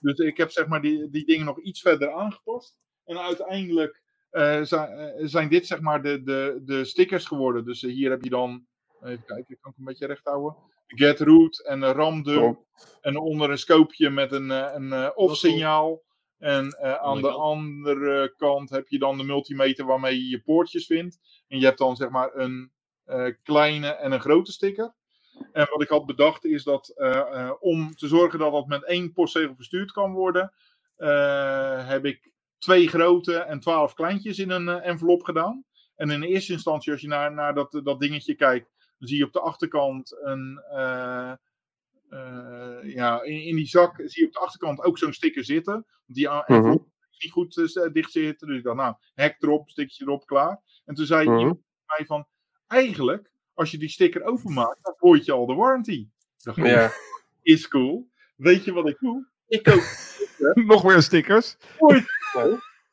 [0.00, 2.76] Dus ik heb zeg maar die, die dingen nog iets verder aangepast.
[3.04, 4.01] En uiteindelijk
[4.62, 7.64] zijn, eh, zijn dit zeg maar de, de, de stickers geworden.
[7.64, 8.66] Dus eh, hier heb je dan,
[9.02, 10.56] even kijken, kan ik een beetje recht houden.
[10.86, 12.56] Getroot en een ramdump.
[12.56, 12.66] Top.
[13.00, 16.02] En onder een scoopje met een, eh, een eh, off-signaal.
[16.38, 20.86] En eh, aan de andere kant heb je dan de multimeter waarmee je je poortjes
[20.86, 21.18] vindt.
[21.48, 22.72] En je hebt dan zeg maar een
[23.04, 24.94] eh, kleine en een grote sticker.
[25.52, 28.84] En wat ik had bedacht is dat eh, eh, om te zorgen dat dat met
[28.84, 30.52] één postzegel verstuurd kan worden,
[30.96, 32.31] eh, heb ik
[32.62, 35.64] twee grote en twaalf kleintjes in een eh, envelop gedaan.
[35.96, 39.24] En in eerste instantie, als je naar, naar dat, dat dingetje kijkt, dan zie je
[39.24, 40.62] op de achterkant een.
[40.70, 41.32] eh,
[42.10, 45.86] eh, ja, in, in die zak zie je op de achterkant ook zo'n sticker zitten.
[46.06, 46.42] Die Mhm.
[46.46, 46.86] envelop
[47.18, 47.54] niet goed
[47.92, 48.46] dicht zitten.
[48.48, 50.60] Dus ik dacht, nou, hek erop, stikje erop, klaar.
[50.84, 51.38] En toen zei Mhm.
[51.38, 52.26] iemand tegen mij van,
[52.66, 56.08] eigenlijk, als je die sticker openmaakt, dan voert je al de warranty.
[56.42, 56.90] Dacht, Ja.
[57.42, 58.10] is cool.
[58.36, 59.26] Weet je wat ik doe?
[59.46, 59.80] Ik koop
[60.66, 61.56] Nog meer stickers.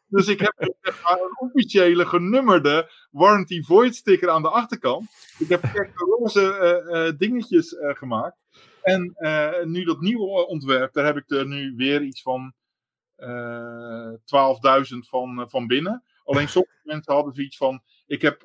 [0.07, 5.09] Dus ik heb zeg maar een officiële genummerde warranty void sticker aan de achterkant.
[5.37, 8.37] Ik heb echt roze eh, eh, dingetjes eh, gemaakt.
[8.81, 9.15] En
[9.65, 12.53] nu dat nieuwe ontwerp, daar heb ik er nu weer iets van
[13.15, 16.03] eh 12.000 van, van binnen.
[16.23, 18.43] Alleen sommige mensen hadden zoiets van: ik heb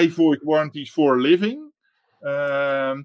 [0.00, 1.72] iVoid warranties for a living.
[2.20, 3.02] Ehm,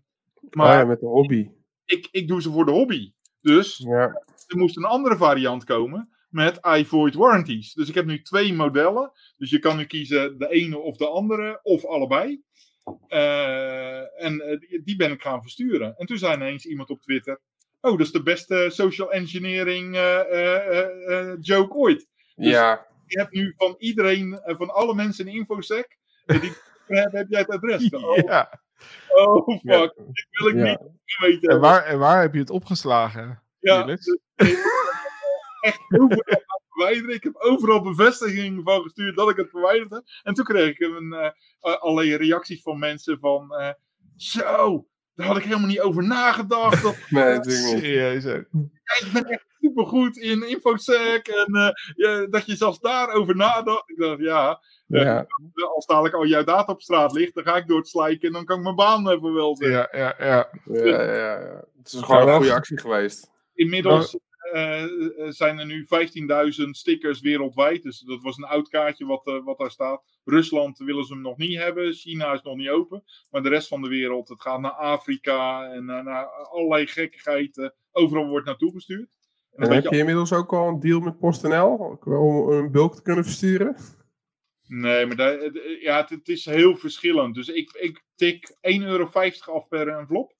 [0.50, 1.50] maar Ah, ja, met de hobby.
[1.86, 3.14] ik, ik doe ze voor de hobby.
[3.42, 4.22] Dus Ja.
[4.48, 7.74] er moest een andere variant komen met iVoid warranties.
[7.74, 9.11] Dus ik heb nu twee modellen.
[9.38, 12.41] Dus je kan nu kiezen de ene of de andere, of allebei.
[13.08, 15.95] Eh, en eh, die- ben ik gaan versturen.
[15.98, 17.40] En toen zei ineens iemand op Twitter:
[17.82, 22.08] Oh, dat is de beste social engineering eh, joke ooit.
[22.35, 22.88] Dus- ja.
[23.06, 26.40] Je hebt nu van iedereen, van alle mensen in InfoSec, die
[26.88, 27.90] hebben, heb jij het adres.
[27.90, 28.61] Oh, Ja.
[29.08, 29.80] oh fuck, Ja.
[29.95, 30.64] dit wil ik Ja.
[30.64, 30.80] niet
[31.19, 31.49] weten.
[31.49, 33.41] En waar, en waar heb je het opgeslagen?
[33.59, 34.17] Ja, dus-
[35.60, 37.16] echt overal aan verwijderen.
[37.16, 40.04] Ik heb overal bevestiging van gestuurd dat ik het verwijderd heb.
[40.24, 41.26] En toen kreeg ik een, eh,
[41.62, 43.54] eh, alleen reacties van mensen van...
[43.56, 43.70] eh,
[44.16, 46.84] zo, daar had ik helemaal niet over nagedacht.
[46.84, 47.40] Dat, Nee.
[47.44, 48.46] Serieus ook.
[48.84, 51.28] ja, ik ben echt supergoed in infosec.
[51.28, 53.90] En eh, ja, dat je zelfs daarover nadacht.
[53.90, 55.26] Ik dacht, ja, Ja.
[55.76, 57.34] als dadelijk al jouw data op straat ligt...
[57.36, 59.90] dan ga ik door het slijken en dan kan ik mijn baan even wel zeggen.
[60.00, 60.50] Ja, ja, ja.
[60.66, 61.62] Ja, ja, ja, ja.
[61.78, 63.32] Het is gewoon een goede actie geweest.
[63.54, 64.18] Inmiddels
[65.30, 65.88] zijn er nu
[66.64, 67.84] 15.000 stickers wereldwijd.
[67.84, 70.03] Dus dat was een oud kaartje wat, eh, wat daar staat.
[70.26, 71.94] Rusland willen ze hem nog niet hebben.
[71.94, 73.03] China is nog niet open.
[73.32, 77.72] Maar de rest van de wereld, het gaat naar Afrika en eh, naar allerlei gekkigheid.
[77.92, 79.10] overal wordt naartoe gestuurd.
[79.56, 82.00] En heb je inmiddels ook al een deal met PostNL?
[82.03, 83.76] Om een bulk te kunnen versturen?
[84.68, 87.36] Nee, maar eh, ja, het, het is heel verschillend.
[87.36, 89.10] Dus ik, ik tik 1,50 euro
[89.45, 90.34] af per envelop.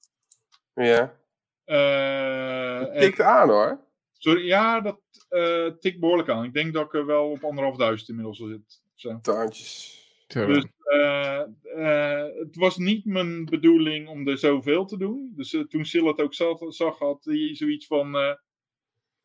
[0.74, 1.18] Ja.
[1.64, 3.80] Eh, en- Tikt aan hoor.
[4.20, 6.44] Sorry, ja, dat eh tikt behoorlijk aan.
[6.44, 8.82] Ik denk dat ik er wel op anderhalf duizend inmiddels zit.
[8.94, 9.18] Zo.
[9.22, 9.98] Taantjes.
[10.28, 10.46] Zo.
[10.46, 15.32] Dus eh, eh, het was niet mijn bedoeling om er zoveel te doen.
[15.36, 18.14] Dus toen Sil het ook zag, zag had hij zoiets van...
[18.16, 18.34] eh,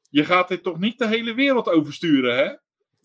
[0.09, 2.53] je gaat dit toch niet de hele wereld oversturen, hè?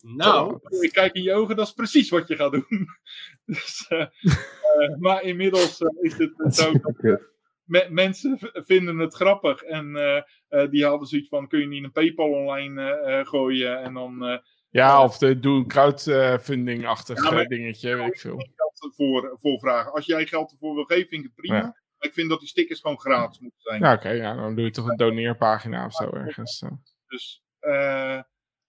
[0.01, 2.87] Nou, Ik kijk in je ogen, dat is precies wat je gaat doen.
[3.45, 7.30] dus, eh, eh, maar inmiddels is het zo dat.
[7.71, 9.61] Me- mensen vinden het grappig.
[9.61, 13.81] En eh, eh, die hadden zoiets van, kun je niet een Paypal online eh, gooien?
[13.81, 18.37] En dan Ja, of de, doe een crowdfunding-achtig Ja, dingetje, weet ik veel.
[18.55, 19.91] geld voor, voor vragen.
[19.93, 21.55] Als jij geld ervoor wil geven, vind ik het prima.
[21.57, 21.61] Ja.
[21.97, 23.81] Maar ik vind dat die stickers gewoon gratis moeten zijn.
[23.81, 26.57] Ja, oké, ja, dan doe je toch een doneerpagina of zo ergens.
[26.57, 26.67] zo.
[27.07, 27.43] Dus,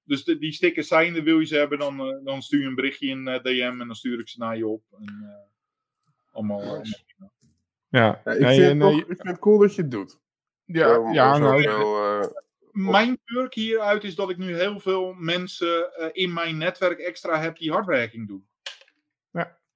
[0.04, 2.74] dus de- die stickers zijn er, wil je ze hebben, dan, dan stuur je een
[2.74, 4.82] berichtje in DM en dan stuur ik ze naar je op.
[4.98, 5.36] En,
[6.32, 6.82] allemaal.
[7.92, 10.18] Ja, Ja, ik, Nee, vind toch- ik vind het cool dat je het doet.
[10.64, 12.26] ja, Om- ja, nou, eh,
[12.72, 17.40] Mijn perk hieruit is dat ik nu heel veel mensen eh, in mijn netwerk extra
[17.40, 18.46] heb die hardwerking doen.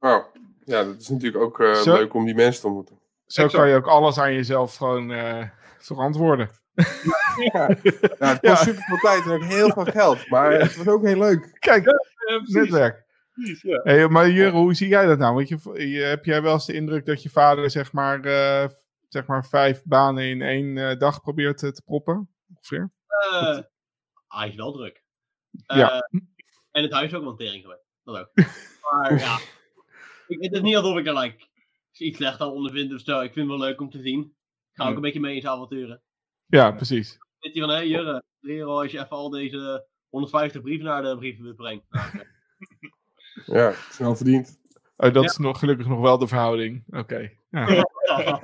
[0.00, 0.24] oh,
[0.64, 2.98] ja, dat is natuurlijk ook eh, Zo- leuk om die mensen te ontmoeten.
[3.26, 3.62] zo exact.
[3.62, 5.42] kan je ook alles aan jezelf gewoon eh,
[5.78, 6.50] verantwoorden.
[7.52, 7.66] Ja,
[8.18, 10.28] het kost super veel tijd en ook heel veel geld.
[10.28, 11.56] Maar het was ook heel leuk.
[11.58, 13.04] Kijk, Ja, netwerk.
[13.36, 13.81] Precies, ja.
[13.82, 15.34] Hey, maar Jure, hoe zie jij dat nou?
[15.34, 18.68] Want je, je- heb jij wel eens de indruk dat je vader zeg maar, eh,
[19.08, 22.28] zeg maar vijf banen in één eh, dag probeert te, proppen?
[22.55, 22.90] Ongeveer?
[23.31, 23.58] eh,
[24.28, 25.05] hij is wel druk.
[25.66, 26.08] Ja.
[26.70, 27.84] En het huis is ook wel tering geweest.
[28.05, 28.31] Dat ook.
[28.90, 29.39] Maar ja,
[30.26, 31.47] ik, het is niet alsof ik er like,
[31.92, 33.20] iets slecht aan ondervind of zo.
[33.20, 34.20] Ik vind het wel leuk om te zien.
[34.20, 34.97] Ik ga ook Ja.
[34.97, 36.02] een beetje mee in zijn avonturen.
[36.47, 37.18] Ja, precies.
[37.39, 41.02] Zit hij van, hé hey, Jurre, leren als je even al deze 150 brieven naar
[41.02, 41.84] de brievenbus brengt.
[41.90, 42.06] Nou.
[43.47, 44.58] Ja, snel verdiend.
[44.97, 45.28] Oh, dat Ja.
[45.31, 46.84] is nog, gelukkig nog wel de verhouding.
[46.91, 47.31] Oké.
[47.50, 47.68] Ja,
[48.08, 48.41] ja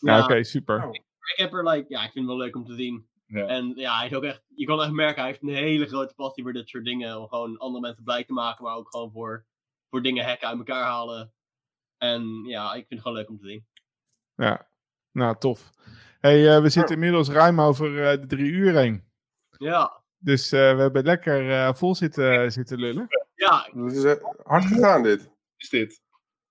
[0.00, 0.88] Ja, oké, super.
[0.92, 3.08] ik heb er like, ja, ik vind het wel leuk om te zien.
[3.26, 3.46] Ja.
[3.46, 6.14] En ja, hij is ook echt, je kan echt merken, hij heeft een hele grote
[6.14, 7.20] passie voor dit soort dingen.
[7.20, 9.46] Om gewoon andere mensen blij te maken, maar ook gewoon voor,
[9.90, 11.32] voor dingen hacken uit elkaar halen.
[11.98, 13.66] En ja, ik vind het gewoon leuk om te zien.
[14.34, 14.68] Ja,
[15.12, 15.70] nou tof.
[16.20, 19.04] Hey, eh, we zitten inmiddels ruim over eh, de drie uur heen.
[19.58, 23.06] Ja, Dus eh, we hebben lekker eh, vol zitten, zitten lullen.
[23.34, 24.12] ja, Dat is eh,
[24.42, 25.30] hard gegaan dit.
[25.56, 26.00] Is dit.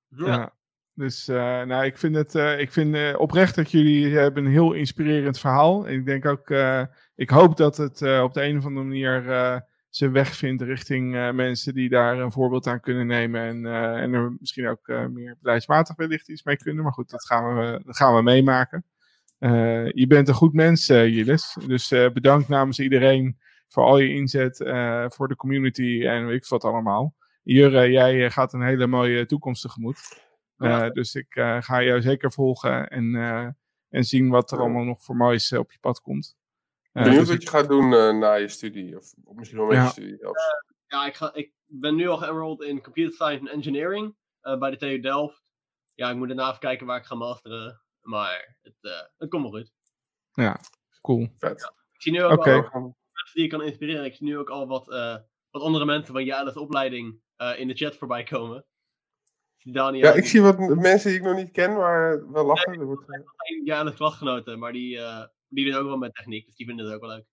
[0.07, 0.25] ja.
[0.27, 0.53] Ja.
[0.93, 4.51] Dus eh, nou, ik vind het eh, ik vind, eh, oprecht dat jullie hebben een
[4.51, 5.87] heel inspirerend verhaal.
[5.87, 6.83] En ik denk ook, eh,
[7.15, 10.61] ik hoop dat het eh, op de een of andere manier eh, zijn weg vindt
[10.61, 13.41] richting eh, mensen die daar een voorbeeld aan kunnen nemen.
[13.41, 16.83] En, eh, en er misschien ook eh, meer beleidsmatig wellicht iets mee kunnen.
[16.83, 18.85] Maar goed, dat gaan we, dat gaan we meemaken.
[19.37, 21.57] Eh, je bent een goed mens, eh Jilis.
[21.67, 23.37] Dus eh, bedankt namens iedereen
[23.75, 27.15] voor al je inzet eh, voor de community en weet ik wat allemaal.
[27.43, 30.23] Jurre, jij eh, gaat een hele mooie toekomst tegemoet.
[30.57, 30.85] Ja.
[30.85, 33.47] Eh, dus ik eh, ga jou zeker volgen en, eh,
[33.89, 34.63] en zien wat er Ja.
[34.63, 36.37] allemaal nog voor moois eh, op je pad komt.
[36.91, 38.97] Eh, Benieuwd dus wat ik- je gaat doen eh, na je studie.
[38.97, 39.83] Of, of misschien wel met Ja.
[39.83, 40.17] je studie.
[40.87, 44.69] Ja, ik, ga, ik ben nu al geënrolled in Computer Science and Engineering eh, bij
[44.71, 45.43] de TU Delft.
[45.93, 47.81] Ja, ik moet daarna even kijken waar ik ga masteren.
[48.01, 49.71] Maar het, eh, het komt wel goed.
[51.01, 51.27] cool.
[51.37, 51.61] Vet.
[51.93, 52.95] Ik zie nu ook al mensen
[53.35, 54.05] die ik kan inspireren.
[54.05, 55.15] Ik zie nu ook al wat, eh,
[55.51, 58.65] wat andere mensen van Janis opleiding eh, in de chat voorbij komen.
[59.63, 62.77] Daniel, Ja, ik zie wat mensen die ik nog niet ken, maar wel lachen.
[62.77, 66.85] Dat wordt- klasgenoten, maar die, eh, die doen ook wel met techniek, dus die vinden
[66.85, 67.25] het ook wel leuk.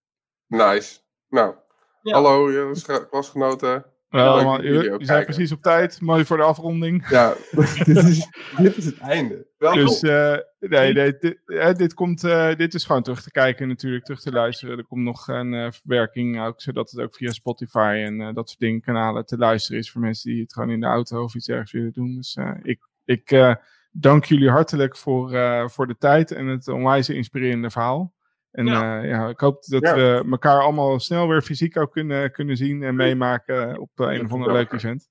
[0.46, 1.00] Nice.
[1.28, 1.54] Nou,
[2.02, 2.12] Ja.
[2.14, 3.91] hallo jullie klasgenoten.
[4.12, 6.00] Jullie ook we zijn precies op tijd.
[6.00, 7.08] Mooi voor de afronding.
[7.08, 7.34] Ja,
[7.84, 9.46] dit, is, dit is het einde.
[9.58, 9.84] Welkom.
[9.84, 13.68] Dus eh, nee, nee, dit, eh, dit, komt, eh, dit is gewoon terug te kijken
[13.68, 14.78] natuurlijk, terug te luisteren.
[14.78, 18.80] Er komt nog een verwerking, ook, zodat het ook via Spotify en dat soort dingen,
[18.80, 21.72] kanalen te luisteren is voor mensen die het gewoon in de auto of iets ergens
[21.72, 22.14] willen doen.
[22.14, 23.56] Dus ik, ik
[23.90, 25.30] dank jullie hartelijk voor,
[25.70, 28.14] voor de tijd en het onwijs inspirerende verhaal.
[28.52, 29.02] En Ja.
[29.02, 29.02] ja.
[29.02, 29.94] ja, ik hoop dat Ja.
[29.94, 34.24] we elkaar allemaal snel weer fysiek ook kunnen, kunnen zien en meemaken op eh, een
[34.24, 35.10] of ander leuk event.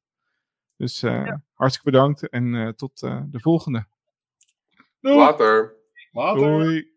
[0.78, 3.86] Dus eh, hartstikke bedankt en eh, tot eh, de volgende.
[5.00, 5.16] Doei.
[5.16, 5.76] Later.
[6.11, 6.42] Later.
[6.42, 6.91] Doei.